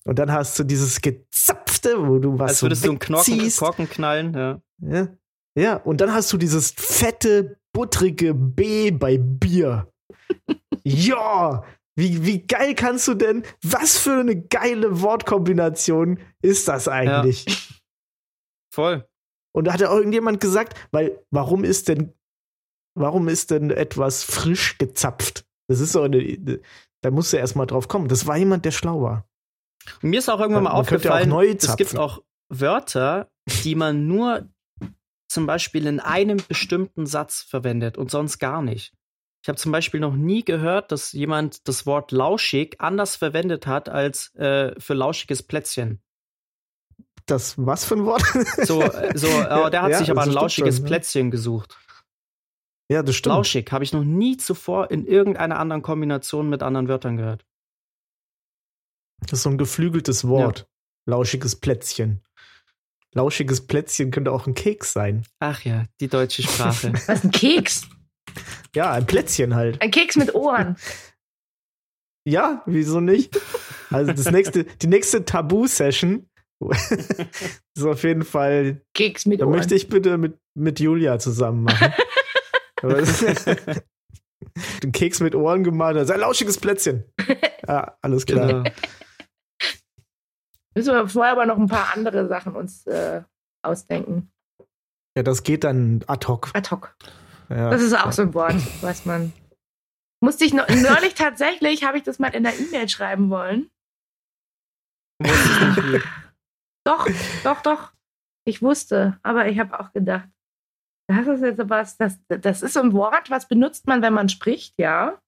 und 0.05 0.19
dann 0.19 0.31
hast 0.31 0.59
du 0.59 0.65
dieses 0.65 1.01
Gezapfte, 1.01 1.95
wo 2.07 2.19
du 2.19 2.39
was 2.39 2.51
Als 2.51 2.59
so 2.59 2.67
würdest 2.67 2.85
du 2.85 2.91
einen 2.91 2.99
Knorken. 2.99 3.51
Korken 3.57 3.89
knallen. 3.89 4.35
Ja. 4.35 4.61
Ja. 4.83 5.09
ja, 5.55 5.77
und 5.77 6.01
dann 6.01 6.13
hast 6.13 6.33
du 6.33 6.37
dieses 6.37 6.73
fette, 6.73 7.59
buttrige 7.73 8.35
B 8.35 8.91
bei 8.91 9.17
Bier. 9.19 9.87
ja, 10.85 11.65
wie, 11.97 12.25
wie 12.25 12.47
geil 12.47 12.75
kannst 12.75 13.07
du 13.09 13.15
denn, 13.15 13.45
was 13.63 13.99
für 13.99 14.21
eine 14.21 14.41
geile 14.41 15.03
Wortkombination 15.03 16.19
ist 16.43 16.69
das 16.69 16.89
eigentlich? 16.89 17.45
Voll. 18.73 19.07
Und 19.53 19.65
da 19.67 19.73
hat 19.73 19.81
ja 19.81 19.91
auch 19.91 19.97
irgendjemand 19.97 20.41
gesagt, 20.41 20.79
weil 20.93 21.21
warum 21.31 21.65
ist 21.65 21.89
denn, 21.89 22.13
warum 22.95 23.29
ist 23.29 23.51
denn 23.51 23.71
etwas 23.71 24.23
frisch 24.25 24.79
gezapft? 24.79 25.45
Das 25.69 25.81
ist 25.81 25.93
so 25.93 26.03
eine, 26.03 26.61
da 27.03 27.11
musst 27.11 27.33
du 27.33 27.37
erst 27.37 27.57
mal 27.57 27.67
drauf 27.67 27.89
kommen. 27.89 28.09
Das 28.09 28.27
war 28.27 28.37
jemand, 28.37 28.65
der 28.65 28.73
schlau 28.73 29.03
war. 29.03 29.27
Und 30.03 30.11
mir 30.11 30.19
ist 30.19 30.29
auch 30.29 30.41
irgendwann 30.41 30.65
mal 30.65 30.71
Man 30.71 30.77
auch 30.77 30.81
aufgefallen, 30.83 31.29
neu 31.29 31.49
es 31.49 31.77
gibt 31.77 31.97
auch 31.97 32.23
Wörter, 32.49 33.31
die 33.65 33.75
man 33.75 34.07
nur 34.07 34.49
zum 35.29 35.47
Beispiel 35.47 35.87
in 35.87 36.01
einem 36.01 36.39
bestimmten 36.49 37.07
Satz 37.07 37.43
verwendet 37.43 37.97
und 37.97 38.11
sonst 38.11 38.39
gar 38.39 38.63
nicht. 38.63 38.93
Ich 39.43 39.49
habe 39.49 39.57
zum 39.57 39.73
Beispiel 39.73 40.01
noch 40.01 40.15
nie 40.15 40.45
gehört, 40.45 40.93
dass 40.93 41.13
jemand 41.13 41.67
das 41.67 41.87
Wort 41.87 42.13
lauschig 42.13 42.77
anders 42.79 43.17
verwendet 43.17 43.67
hat 43.67 43.89
als 43.89 44.35
äh, 44.35 44.79
für 44.79 44.95
lauschiges 44.95 45.43
Plätzchen. 45.43 46.03
Das, 47.27 47.55
was 47.57 47.85
für 47.85 47.95
ein 47.95 48.05
Wort? 48.05 48.23
So, 48.65 48.83
äh, 48.83 49.17
so 49.17 49.29
äh, 49.29 49.71
der 49.71 49.83
hat 49.83 49.91
Ja, 49.93 49.99
sich 49.99 50.11
aber 50.11 50.21
das 50.21 50.29
ein 50.29 50.35
lauschiges 50.35 50.77
schon, 50.77 50.83
ne? 50.83 50.89
Plätzchen 50.89 51.31
gesucht. 51.31 51.79
Ja, 52.91 53.03
das 53.03 53.15
stimmt. 53.17 53.35
Lauschig 53.37 53.71
habe 53.73 53.85
ich 53.85 53.93
noch 53.93 54.05
nie 54.05 54.37
zuvor 54.37 54.91
in 54.91 55.07
irgendeiner 55.07 55.59
anderen 55.59 55.83
Kombination 55.83 56.49
mit 56.49 56.63
anderen 56.63 56.89
Wörtern 56.89 57.17
gehört. 57.17 57.47
Das 59.21 59.41
ist 59.41 59.43
so 59.45 59.51
ein 59.51 59.59
geflügeltes 59.59 60.27
Wort. 60.27 60.67
Lauschiges 61.07 61.57
Plätzchen. 61.57 62.23
Lauschiges 63.13 63.67
Plätzchen 63.67 64.11
könnte 64.11 64.33
auch 64.33 64.47
ein 64.47 64.55
Keks 64.55 64.93
sein. 64.93 65.25
Ach 65.41 65.63
ja, 65.65 65.85
die 66.01 66.09
deutsche 66.09 66.43
Sprache. 66.43 66.93
Was 67.07 67.25
ein 67.25 67.31
Keks? 67.31 67.89
Ja, 68.75 68.93
ein 68.93 69.07
Plätzchen 69.07 69.55
halt. 69.55 69.81
Ein 69.83 69.91
Keks 69.91 70.17
mit 70.17 70.35
Ohren. 70.35 70.77
Ja, 72.27 72.63
wieso 72.67 73.01
nicht? 73.01 73.41
Also 73.89 74.13
das 74.13 74.31
nächste, 74.31 74.65
die 74.65 74.89
nächste 74.89 75.25
Tabu-Session 75.25 76.29
ist 76.69 77.83
auf 77.83 78.03
jeden 78.05 78.25
Fall, 78.25 78.83
Keks 78.93 79.25
mit 79.25 79.41
da 79.41 79.47
Ohren. 79.47 79.57
möchte 79.57 79.75
ich 79.75 79.89
bitte 79.89 80.19
mit, 80.19 80.39
mit 80.55 80.81
Julia 80.81 81.19
zusammen 81.19 81.65
machen. 81.65 81.95
Den 84.83 84.93
Keks 84.93 85.21
mit 85.21 85.35
Ohren 85.35 85.65
gemalt, 85.65 85.97
das 85.97 86.05
ist 86.05 86.11
ein 86.11 86.21
lauschiges 86.21 86.59
Plätzchen. 86.59 87.05
Ja, 87.69 87.97
alles 88.03 88.27
klar. 88.27 88.47
genau. 88.49 88.65
Müssen 90.75 90.93
wir 90.93 91.07
vorher 91.09 91.33
aber 91.33 91.47
noch 91.47 91.59
ein 91.59 91.69
paar 91.69 91.95
andere 91.95 92.27
Sachen 92.27 92.57
uns 92.57 92.85
äh, 92.87 93.23
ausdenken. 93.63 94.33
Ja, 95.17 95.23
das 95.23 95.45
geht 95.45 95.63
dann 95.63 96.03
ad 96.09 96.27
hoc. 96.27 96.51
Ad 96.55 96.71
hoc. 96.71 96.97
Ja. 97.49 97.71
Das 97.71 97.83
ist 97.83 97.93
auch 97.93 98.11
so 98.11 98.23
ein 98.23 98.35
Wort, 98.35 98.57
was 98.83 99.05
man. 99.05 99.33
Musste 100.21 100.45
ich 100.45 100.53
noch, 100.53 100.69
neulich 100.69 101.15
tatsächlich, 101.15 101.85
habe 101.85 101.99
ich 101.99 102.03
das 102.03 102.19
mal 102.19 102.35
in 102.35 102.43
der 102.43 102.59
E-Mail 102.59 102.89
schreiben 102.89 103.31
wollen. 103.31 103.71
Doch, 106.85 107.07
doch, 107.45 107.61
doch. 107.61 107.93
Ich 108.47 108.63
wusste, 108.63 109.21
aber 109.23 109.49
ich 109.49 109.59
habe 109.59 109.79
auch 109.79 109.93
gedacht, 109.93 110.29
das 111.11 111.27
ist 111.27 111.43
jetzt 111.43 111.61
was, 111.69 111.97
das, 111.97 112.19
das 112.29 112.63
ist 112.63 112.75
so 112.75 112.81
ein 112.81 112.93
Wort, 112.93 113.31
was 113.31 113.49
benutzt 113.49 113.87
man, 113.87 114.03
wenn 114.03 114.13
man 114.13 114.29
spricht, 114.29 114.75
ja. 114.79 115.19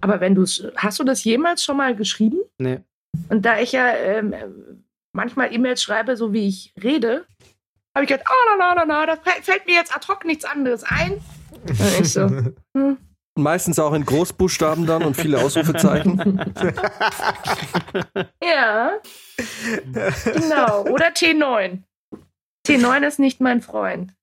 Aber 0.00 0.20
wenn 0.20 0.34
du 0.34 0.42
es, 0.42 0.66
hast 0.76 0.98
du 0.98 1.04
das 1.04 1.24
jemals 1.24 1.62
schon 1.64 1.76
mal 1.76 1.94
geschrieben? 1.94 2.38
Nee. 2.58 2.80
Und 3.28 3.44
da 3.44 3.58
ich 3.58 3.72
ja 3.72 3.88
ähm, 3.94 4.34
manchmal 5.14 5.52
E-Mails 5.54 5.82
schreibe, 5.82 6.16
so 6.16 6.32
wie 6.32 6.48
ich 6.48 6.72
rede, 6.82 7.26
habe 7.94 8.04
ich 8.04 8.08
gedacht, 8.08 8.26
oh, 8.28 8.56
na, 8.58 8.74
na, 8.74 8.74
na, 8.74 8.84
na, 8.84 9.06
da 9.06 9.16
fällt- 9.16 9.44
fällt 9.44 9.66
mir 9.66 9.74
jetzt 9.74 9.94
ad 9.94 10.06
hoc 10.08 10.24
nichts 10.24 10.44
anderes 10.44 10.82
ein. 10.84 11.20
Und 11.68 12.00
ich 12.00 12.12
so, 12.12 12.28
hm, 12.76 12.96
Meistens 13.36 13.80
auch 13.80 13.92
in 13.94 14.04
Großbuchstaben 14.04 14.86
dann 14.86 15.02
und 15.02 15.16
viele 15.16 15.38
Ausrufezeichen. 15.42 16.40
ja, 18.42 18.92
genau. 20.24 20.82
Oder 20.84 21.08
T9. 21.08 21.78
T9 22.66 23.06
ist 23.06 23.18
nicht 23.18 23.40
mein 23.40 23.60
Freund. 23.60 24.14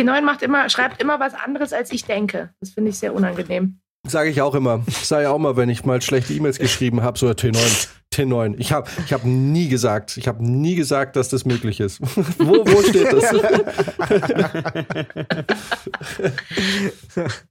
T9 0.00 0.22
macht 0.22 0.42
immer, 0.42 0.68
schreibt 0.68 1.00
immer 1.00 1.20
was 1.20 1.34
anderes, 1.34 1.72
als 1.72 1.92
ich 1.92 2.04
denke. 2.04 2.50
Das 2.60 2.70
finde 2.70 2.90
ich 2.90 2.98
sehr 2.98 3.14
unangenehm. 3.14 3.80
Sage 4.06 4.30
ich 4.30 4.40
auch 4.40 4.54
immer. 4.54 4.82
Sage 4.88 5.24
ja 5.24 5.30
auch 5.30 5.38
mal, 5.38 5.56
wenn 5.56 5.68
ich 5.68 5.84
mal 5.84 6.00
schlechte 6.00 6.32
E-Mails 6.32 6.58
geschrieben 6.58 7.02
habe, 7.02 7.18
so 7.18 7.28
T9. 7.28 7.88
T9. 8.14 8.56
Ich 8.58 8.72
habe 8.72 8.90
ich 9.06 9.12
hab 9.12 9.24
nie 9.24 9.68
gesagt, 9.68 10.16
ich 10.16 10.26
habe 10.26 10.44
nie 10.44 10.74
gesagt, 10.74 11.14
dass 11.14 11.28
das 11.28 11.44
möglich 11.44 11.78
ist. 11.78 12.00
wo, 12.38 12.66
wo 12.66 12.82
steht 12.82 13.06
das? 13.12 13.24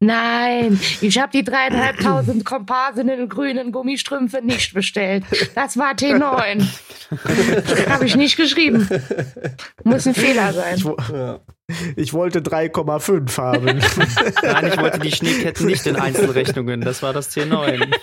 Nein, 0.02 0.78
ich 1.00 1.18
habe 1.20 1.32
die 1.32 1.46
dreieinhalbtausend 1.46 2.44
Komparsen 2.44 3.08
in 3.08 3.30
grünen 3.30 3.72
Gummistrümpfe 3.72 4.42
nicht 4.44 4.74
bestellt. 4.74 5.24
Das 5.56 5.78
war 5.78 5.94
T9. 5.94 6.68
habe 7.90 8.06
ich 8.06 8.18
nicht 8.18 8.36
geschrieben. 8.36 8.88
Muss 9.86 10.08
ein 10.08 10.14
Fehler 10.16 10.52
sein. 10.52 10.76
Ich, 10.76 10.84
wo- 10.86 10.98
ich 11.96 12.14
wollte 12.14 12.40
3,5 12.42 13.38
haben. 13.38 13.66
Nein, 14.44 14.68
ich 14.74 14.78
wollte 14.78 15.00
die 15.00 15.12
Schneeketten 15.12 15.68
nicht 15.68 15.86
in 15.88 15.96
Einzelrechnungen. 15.96 16.82
Das 16.82 17.02
war 17.02 17.14
das 17.14 17.30
T9. 17.36 17.94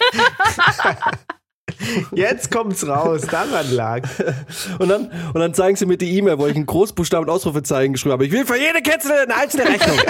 Jetzt 2.15 2.51
kommt's 2.51 2.87
raus, 2.87 3.23
daran 3.23 3.71
lag. 3.73 4.03
Und 4.79 4.89
dann, 4.89 5.11
und 5.33 5.41
dann 5.41 5.55
zeigen 5.55 5.77
sie 5.77 5.87
mir 5.87 5.97
die 5.97 6.17
E-Mail, 6.17 6.39
wo 6.39 6.47
ich 6.47 6.57
in 6.57 6.67
Großbuchstaben 6.67 7.29
und 7.29 7.35
Ausrufezeichen 7.35 7.93
geschrieben 7.93 8.13
habe. 8.13 8.27
Ich 8.27 8.33
will 8.33 8.47
für 8.47 8.59
jede 8.59 8.83
Kette 8.83 9.13
eine 9.13 9.35
einzelne 9.35 9.69
Rechnung. 9.69 9.99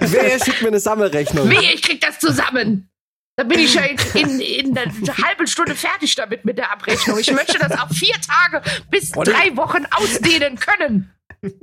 Wer 0.00 0.44
schickt 0.44 0.62
mir 0.62 0.68
eine 0.68 0.80
Sammelrechnung? 0.80 1.48
Wie, 1.50 1.74
ich 1.74 1.82
krieg 1.82 2.00
das 2.00 2.18
zusammen. 2.18 2.90
Da 3.36 3.44
bin 3.44 3.58
ich 3.58 3.74
ja 3.74 3.82
in, 3.82 3.98
in, 4.14 4.40
in 4.40 4.78
einer 4.78 4.92
halben 5.24 5.46
Stunde 5.46 5.74
fertig 5.74 6.14
damit 6.14 6.44
mit 6.44 6.56
der 6.56 6.70
Abrechnung. 6.70 7.18
Ich 7.18 7.32
möchte 7.32 7.58
das 7.58 7.72
auf 7.72 7.90
vier 7.90 8.14
Tage 8.14 8.62
bis 8.90 9.10
drei 9.10 9.56
Wochen 9.56 9.84
ausdehnen 9.90 10.56
können. 10.56 11.12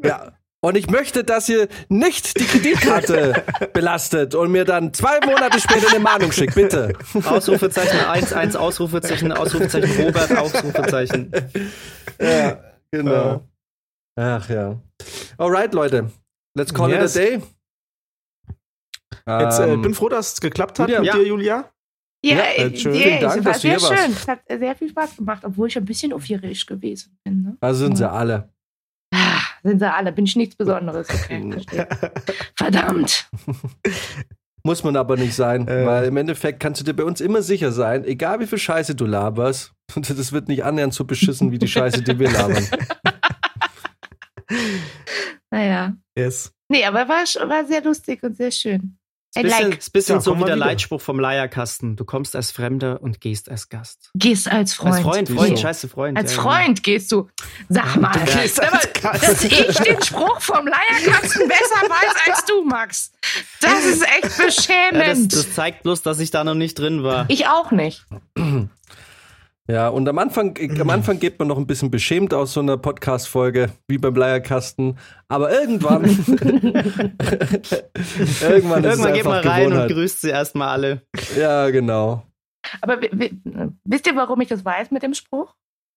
Ja. 0.04 0.34
Und 0.64 0.78
ich 0.78 0.90
möchte, 0.92 1.24
dass 1.24 1.50
ihr 1.50 1.68
nicht 1.90 2.40
die 2.40 2.46
Kreditkarte 2.46 3.44
belastet 3.74 4.36
und 4.36 4.52
mir 4.52 4.64
dann 4.64 4.94
zwei 4.94 5.20
Monate 5.26 5.60
später 5.60 5.90
eine 5.90 6.00
Mahnung 6.00 6.32
schickt, 6.32 6.54
bitte. 6.54 6.94
Ausrufezeichen 7.26 8.00
1, 8.00 8.32
1, 8.34 8.56
Ausrufezeichen, 8.56 9.32
Ausrufezeichen 9.32 10.06
Robert, 10.06 10.38
Ausrufezeichen. 10.38 11.32
Ja, 12.20 12.64
genau. 12.92 13.48
Ach 14.16 14.48
ja. 14.50 14.80
Alright, 15.40 15.74
Leute. 15.74 16.12
Let's 16.56 16.72
call 16.74 16.92
Yes. 16.92 17.16
it 17.16 17.22
a 17.22 17.26
day. 17.26 17.42
Jetzt 19.46 19.60
äh, 19.60 19.74
Ähm, 19.74 19.82
bin 19.82 19.94
froh, 19.96 20.10
dass 20.10 20.34
es 20.34 20.42
geklappt 20.42 20.78
hat 20.80 20.90
Julia, 20.90 21.00
mit 21.02 21.08
ja. 21.08 21.16
dir, 21.16 21.28
Julia. 21.28 21.72
Ja, 22.24 22.36
Ja, 22.38 22.44
äh, 22.44 22.68
äh, 22.68 22.78
schön. 22.78 22.94
yeah, 22.94 23.04
Vielen 23.04 23.22
Dank, 23.22 23.40
es 23.40 23.46
war 23.46 23.52
dass 23.54 23.62
du 23.62 23.68
hier 23.68 23.80
sehr 23.80 23.90
warst. 23.90 24.04
schön. 24.04 24.12
Es 24.14 24.28
hat 24.28 24.40
sehr 24.48 24.76
viel 24.76 24.90
Spaß 24.90 25.16
gemacht, 25.16 25.42
obwohl 25.44 25.68
ich 25.70 25.78
ein 25.78 25.86
bisschen 25.86 26.14
aufgeregt 26.14 26.68
gewesen 26.68 27.18
bin. 27.24 27.42
Ne? 27.42 27.58
also 27.62 27.86
sind 27.86 27.96
sie 27.98 28.08
alle. 28.08 28.51
Ah, 29.14 29.42
sind 29.64 29.80
sie 29.80 29.92
alle. 29.94 30.12
Bin 30.12 30.26
ich 30.26 30.36
nichts 30.36 30.56
Besonderes. 30.56 31.08
Okay. 31.26 31.86
Verdammt. 32.56 33.30
Muss 34.64 34.84
man 34.84 34.96
aber 34.96 35.18
nicht 35.18 35.34
sein, 35.34 35.68
Äh. 35.68 35.86
weil 35.88 36.06
im 36.06 36.18
Endeffekt 36.18 36.60
kannst 36.60 36.80
du 36.82 36.86
dir 36.86 36.94
bei 36.94 37.04
uns 37.04 37.20
immer 37.20 37.42
sicher 37.42 37.72
sein, 37.72 38.06
egal 38.06 38.40
wie 38.40 38.46
viel 38.48 38.60
Scheiße 38.60 38.94
du 38.96 39.06
laberst, 39.06 39.74
das 39.96 40.32
wird 40.32 40.48
nicht 40.50 40.64
annähernd 40.64 40.94
so 40.94 41.04
beschissen 41.04 41.52
wie 41.52 41.58
die 41.58 41.68
Scheiße, 41.68 42.04
die 42.04 42.20
wir 42.20 42.30
labern. 42.32 42.68
Naja. 45.50 45.96
Yes. 46.18 46.54
Nee, 46.70 46.86
aber 46.86 47.08
war, 47.08 47.24
war 47.50 47.66
sehr 47.66 47.84
lustig 47.84 48.24
und 48.24 48.38
sehr 48.38 48.52
schön. 48.52 48.98
Ist 49.34 49.44
bisschen, 49.44 49.70
like. 49.70 49.78
ist 49.80 49.94
bisschen 49.94 50.16
Ja, 50.16 50.22
so 50.22 50.34
wie 50.36 50.40
der 50.40 50.46
wieder. 50.48 50.56
Leitspruch 50.58 51.00
vom 51.00 51.18
Leierkasten. 51.20 51.96
Du 51.96 52.04
kommst 52.04 52.36
als 52.36 52.52
Fremder 52.52 53.02
und 53.02 53.22
gehst 53.22 53.50
als 53.50 53.70
Gast. 53.70 54.10
Gehst 54.14 54.52
als 54.52 54.74
Freund. 54.74 54.96
Als 54.96 55.04
Freund? 55.04 55.30
Freund, 55.30 55.60
scheiße 55.60 55.88
Freund. 55.88 56.18
Als 56.18 56.36
ja, 56.36 56.42
genau. 56.42 56.50
Freund 56.56 56.84
gehst 56.84 57.12
du. 57.14 57.30
Sag 57.70 57.96
mal, 57.96 58.12
gehst 58.26 58.56
sag 58.58 58.74
als 58.74 58.84
mal, 59.04 59.12
Gast. 59.12 59.24
dass 59.24 59.44
ich 59.46 59.78
den 59.78 60.02
Spruch 60.04 60.42
vom 60.42 60.68
Leierkasten 60.68 61.48
besser 61.48 61.90
weiß 61.90 62.16
als 62.28 62.46
du, 62.46 62.64
Max. 62.66 63.12
Das 63.62 63.86
ist 63.86 64.02
echt 64.04 64.24
Ja, 64.24 64.46
das, 64.46 64.56
beschämend. 64.58 65.34
das 65.34 65.54
zeigt 65.54 65.84
bloß, 65.84 66.02
dass 66.02 66.20
ich 66.20 66.32
da 66.32 66.44
noch 66.44 66.56
nicht 66.56 66.78
drin 66.78 67.04
war. 67.04 67.26
ich 67.30 67.48
auch 67.48 67.72
nicht. 67.72 68.06
Ja, 69.70 69.88
und 69.90 70.10
am 70.10 70.18
Anfang, 70.18 70.58
am 70.80 70.90
Anfang 70.90 71.20
geht 71.20 71.38
man 71.40 71.48
noch 71.48 71.58
ein 71.58 71.68
bisschen 71.68 71.92
beschämt 71.92 72.34
aus 72.34 72.54
so 72.54 72.60
einer 72.62 72.78
Podcast-Folge, 72.78 73.70
wie 73.88 73.98
beim 74.00 74.16
Leierkasten. 74.16 74.98
Aber 75.30 75.52
irgendwann, 75.52 76.04
irgendwann, 76.06 77.14
ist 77.14 78.40
es 78.42 78.42
Irgendwann 78.42 79.14
geht 79.14 79.24
man 79.26 79.44
rein 79.48 79.66
und 79.66 79.72
Gewohnheit. 79.72 79.92
grüßt 79.92 80.22
sie 80.22 80.30
erstmal 80.30 80.70
alle. 80.70 81.02
Ja, 81.38 81.70
genau. 81.70 82.26
Aber 82.82 83.02
wi- 83.02 83.10
wi- 83.14 83.40
wisst 83.86 84.08
ihr, 84.08 84.16
warum 84.16 84.42
ich 84.42 84.50
das 84.50 84.66
weiß 84.66 84.92
mit 84.92 85.04
dem 85.04 85.14
Spruch 85.14 85.54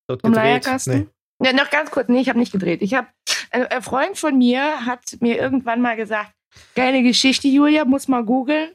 Dort 0.09 0.21
vom 0.23 0.33
gedreht. 0.33 0.45
Leierkasten? 0.47 1.11
Ja, 1.43 1.53
noch 1.53 1.71
ganz 1.71 1.91
kurz, 1.91 2.09
nee, 2.09 2.21
ich 2.21 2.29
habe 2.29 2.39
nicht 2.39 2.53
gedreht. 2.53 2.81
Ich 2.83 2.95
habe 2.95 3.09
ein, 3.51 3.67
ein 3.67 3.83
Freund 3.83 4.17
von 4.19 4.37
mir 4.39 4.87
hat 4.87 5.17
mir 5.21 5.37
irgendwann 5.39 5.81
mal 5.81 5.97
gesagt, 5.97 6.33
geile 6.75 7.03
Geschichte, 7.03 7.49
Julia, 7.49 7.85
muss 7.85 8.09
mal 8.09 8.25
googeln. 8.25 8.71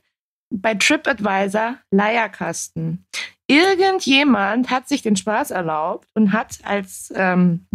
Bei 0.53 0.73
TripAdvisor 0.73 1.75
Leierkasten. 1.91 3.05
Irgendjemand 3.49 4.69
hat 4.69 4.87
sich 4.87 5.01
den 5.01 5.15
Spaß 5.15 5.49
erlaubt 5.49 6.07
und 6.13 6.33
hat 6.33 6.59
als 6.63 7.11
ähm, 7.15 7.65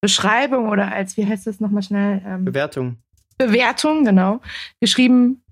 Beschreibung 0.00 0.68
oder 0.68 0.92
als, 0.92 1.16
wie 1.16 1.26
heißt 1.26 1.48
das 1.48 1.58
nochmal 1.58 1.82
schnell? 1.82 2.22
Ähm, 2.24 2.44
Bewertung. 2.44 2.96
Bewertung, 3.36 4.04
genau, 4.04 4.40
geschrieben, 4.80 5.42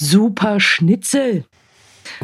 super 0.00 0.60
Schnitzel. 0.60 1.44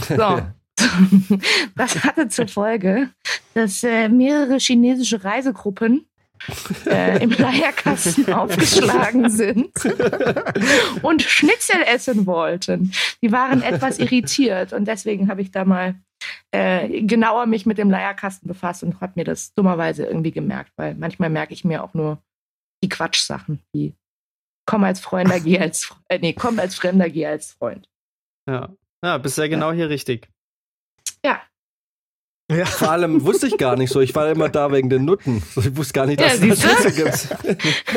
So. 0.08 0.40
Das 1.76 2.04
hatte 2.04 2.28
zur 2.28 2.48
Folge, 2.48 3.10
dass 3.54 3.82
äh, 3.82 4.08
mehrere 4.08 4.58
chinesische 4.58 5.24
Reisegruppen 5.24 6.06
äh, 6.86 7.22
im 7.22 7.30
Leierkasten 7.30 8.32
aufgeschlagen 8.32 9.28
sind 9.28 9.72
und 11.02 11.22
Schnitzel 11.22 11.82
essen 11.86 12.26
wollten. 12.26 12.92
Die 13.22 13.32
waren 13.32 13.62
etwas 13.62 13.98
irritiert 13.98 14.72
und 14.72 14.86
deswegen 14.86 15.28
habe 15.28 15.42
ich 15.42 15.50
da 15.50 15.64
mal 15.64 15.94
äh, 16.50 17.02
genauer 17.02 17.46
mich 17.46 17.66
mit 17.66 17.78
dem 17.78 17.90
Leierkasten 17.90 18.48
befasst 18.48 18.82
und 18.82 19.00
habe 19.00 19.12
mir 19.16 19.24
das 19.24 19.54
dummerweise 19.54 20.04
irgendwie 20.04 20.32
gemerkt, 20.32 20.72
weil 20.76 20.94
manchmal 20.94 21.30
merke 21.30 21.54
ich 21.54 21.64
mir 21.64 21.82
auch 21.82 21.94
nur 21.94 22.22
die 22.82 22.88
Quatschsachen, 22.88 23.62
die 23.74 23.94
komm 24.66 24.84
als 24.84 25.00
Freund, 25.00 25.30
geh 25.44 25.58
als 25.58 25.94
äh, 26.08 26.18
nee, 26.18 26.32
komm 26.32 26.58
als 26.58 26.74
Fremder, 26.74 27.10
geh 27.10 27.26
als 27.26 27.52
Freund. 27.52 27.88
Ja. 28.48 28.74
Ja, 29.04 29.18
bist 29.18 29.36
ja 29.36 29.48
genau 29.48 29.72
hier 29.72 29.88
richtig. 29.88 30.28
Ja, 31.24 31.42
Ja. 32.56 32.64
Vor 32.66 32.90
allem 32.90 33.24
wusste 33.24 33.46
ich 33.46 33.56
gar 33.58 33.76
nicht 33.76 33.92
so. 33.92 34.00
Ich 34.00 34.14
war 34.14 34.28
immer 34.30 34.48
da 34.48 34.70
wegen 34.72 34.88
den 34.90 35.04
Nutten. 35.04 35.42
Ich 35.56 35.76
wusste 35.76 35.92
gar 35.94 36.06
nicht, 36.06 36.20
Ja, 36.20 36.26
dass 36.28 36.34
es 36.34 36.40
da 36.40 36.46
siehst 36.46 36.64
du? 36.64 36.68
Schnitzel 36.68 36.92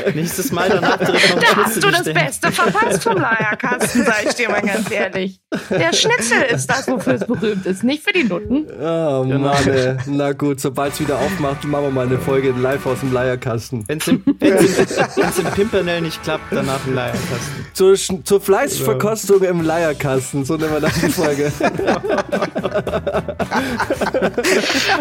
gibt. 0.06 0.16
Nächstes 0.16 0.52
Mal 0.52 0.70
danach 0.70 0.98
direkt 0.98 1.36
noch 1.36 1.42
da 1.42 1.56
hast 1.64 1.76
du 1.78 1.82
das 1.82 1.92
bestellen. 2.04 2.26
Beste 2.26 2.52
verpasst 2.52 3.04
vom 3.04 3.18
Leierkasten, 3.18 4.06
sag 4.06 4.26
ich 4.26 4.34
dir 4.36 4.50
mal 4.50 4.62
ganz 4.62 4.90
ehrlich. 4.92 5.40
Der 5.70 5.94
Schnitzel 5.94 6.42
ist 6.54 6.68
das, 6.68 6.88
wofür 6.88 7.14
es 7.14 7.26
berühmt 7.26 7.66
ist, 7.66 7.84
nicht 7.84 8.04
für 8.04 8.14
die 8.14 8.24
Nutten. 8.24 8.66
Oh 8.80 9.24
Genau. 9.26 9.40
Mann, 9.40 9.68
ey. 9.68 9.96
Na 10.08 10.32
gut, 10.34 10.60
sobald 10.60 10.94
es 10.94 11.00
wieder 11.00 11.18
aufmacht, 11.18 11.64
machen 11.66 11.86
wir 11.86 11.92
mal 11.92 12.06
eine 12.06 12.20
Folge 12.20 12.52
live 12.52 12.86
aus 12.86 13.00
dem 13.02 13.14
Leierkasten. 13.14 13.84
Wenn 13.88 13.98
es 14.00 14.08
im, 14.08 14.24
wenn's 14.40 15.40
im, 15.40 15.46
Pimpernel 15.56 16.02
nicht 16.02 16.22
klappt, 16.24 16.44
danach 16.52 16.86
im 16.88 16.96
Leierkasten. 16.96 17.66
Zur, 17.74 17.96
zur 17.96 18.42
Fleischverkostung 18.42 19.42
im 19.44 19.62
Leierkasten, 19.62 20.44
so 20.46 20.58
nennen 20.58 20.74
wir 20.74 20.82
dann 20.82 20.92
die 21.02 21.10
Folge. 21.12 21.52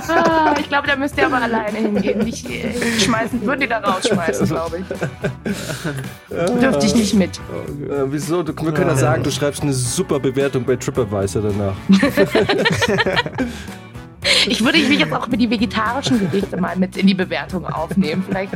Ah, 0.08 0.54
ich 0.58 0.68
glaube, 0.68 0.86
da 0.86 0.96
müsst 0.96 1.16
ihr 1.18 1.26
aber 1.26 1.42
alleine 1.42 1.78
hingehen. 1.78 2.26
Ich, 2.26 2.48
äh, 2.48 2.72
schmeißen, 3.00 3.42
würden 3.42 3.60
die 3.60 3.68
da 3.68 3.78
rausschmeißen, 3.78 4.46
glaube 4.46 4.78
ich. 4.78 4.86
Dürfte 6.60 6.86
ich 6.86 6.94
nicht 6.94 7.14
mit. 7.14 7.38
Äh, 7.38 8.04
wieso? 8.06 8.42
Du, 8.42 8.54
wir 8.56 8.72
können 8.72 8.90
ja 8.90 8.96
sagen, 8.96 9.22
du 9.22 9.30
schreibst 9.30 9.62
eine 9.62 9.72
super 9.72 10.20
Bewertung 10.20 10.64
bei 10.64 10.76
TripAdvisor 10.76 11.42
danach. 11.42 11.76
Ich 14.46 14.64
würde 14.64 14.78
mich 14.78 14.98
jetzt 14.98 15.12
auch 15.12 15.28
mit 15.28 15.38
die 15.40 15.50
vegetarischen 15.50 16.18
Gerichte 16.18 16.56
mal 16.56 16.76
mit 16.76 16.96
in 16.96 17.06
die 17.06 17.14
Bewertung 17.14 17.66
aufnehmen. 17.66 18.24
Vielleicht 18.26 18.52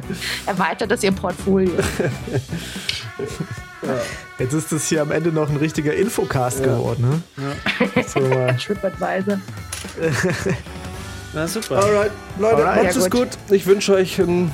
erweitert 0.47 0.91
das 0.91 1.03
ihr 1.03 1.13
Portfolio. 1.13 1.73
Jetzt 4.39 4.53
ist 4.55 4.73
das 4.73 4.89
hier 4.89 5.03
am 5.03 5.11
Ende 5.13 5.31
noch 5.33 5.49
ein 5.51 5.57
richtiger 5.57 5.95
Infocast 5.95 6.63
geworden, 6.63 7.23
ne? 7.39 8.03
So, 8.07 8.21
mal. 8.21 8.57
TripAdvisor. 8.61 9.39
Na 11.35 11.47
super. 11.47 11.77
Alright, 11.83 12.11
Leute, 12.39 12.57
Alright. 12.57 12.85
macht 12.85 12.97
Ja, 12.97 13.03
es 13.03 13.11
gut. 13.11 13.29
Ich 13.51 13.67
wünsche 13.67 13.95
euch 13.95 14.21
einen 14.21 14.53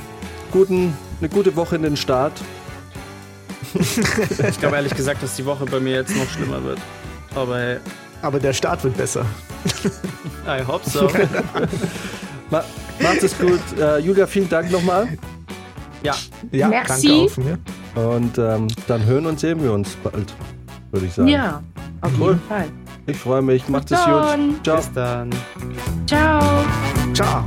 guten, 0.51 0.93
eine 1.19 1.29
gute 1.29 1.55
Woche 1.55 1.75
in 1.77 1.83
den 1.83 1.97
Start. 1.97 2.33
Ich 3.73 4.59
glaube 4.59 4.75
ehrlich 4.75 4.95
gesagt, 4.95 5.21
dass 5.23 5.35
die 5.35 5.45
Woche 5.45 5.65
bei 5.65 5.79
mir 5.79 5.95
jetzt 5.95 6.15
noch 6.15 6.29
schlimmer 6.29 6.63
wird. 6.63 6.79
Aber 7.35 7.57
hey, 7.57 7.77
Aber 8.21 8.39
der 8.39 8.53
Start 8.53 8.83
wird 8.83 8.95
besser. 8.97 9.25
I 10.47 10.63
hope 10.65 10.87
so. 10.89 11.09
Ma 12.49 12.63
macht 13.01 13.23
es 13.23 13.37
gut. 13.37 13.59
Äh, 13.77 13.99
Julia, 13.99 14.27
vielen 14.27 14.47
Dank 14.49 14.71
nochmal. 14.71 15.07
ja, 16.03 16.15
Ja, 16.51 16.67
Merci. 16.69 17.07
danke 17.07 17.23
auch 17.25 17.29
von 17.31 17.43
mir. 17.45 17.57
Und 17.95 18.37
ähm, 18.37 18.67
dann 18.87 19.05
hören 19.05 19.25
und 19.25 19.39
sehen 19.39 19.61
wir 19.63 19.71
uns 19.73 19.95
bald, 19.97 20.33
würde 20.91 21.05
ich 21.05 21.13
sagen. 21.13 21.27
Ja, 21.29 21.63
auf 22.01 22.11
Cool. 22.19 22.27
jeden 22.29 22.41
Fall. 22.47 22.65
Ich 23.07 23.17
freue 23.17 23.41
mich. 23.41 23.67
Macht 23.69 23.91
es 23.91 23.99
gut. 23.99 24.63
Ciao. 24.63 24.77
bis 24.77 24.91
dann. 24.93 25.29
Ciao. 26.07 26.41
Ciao. 27.13 27.45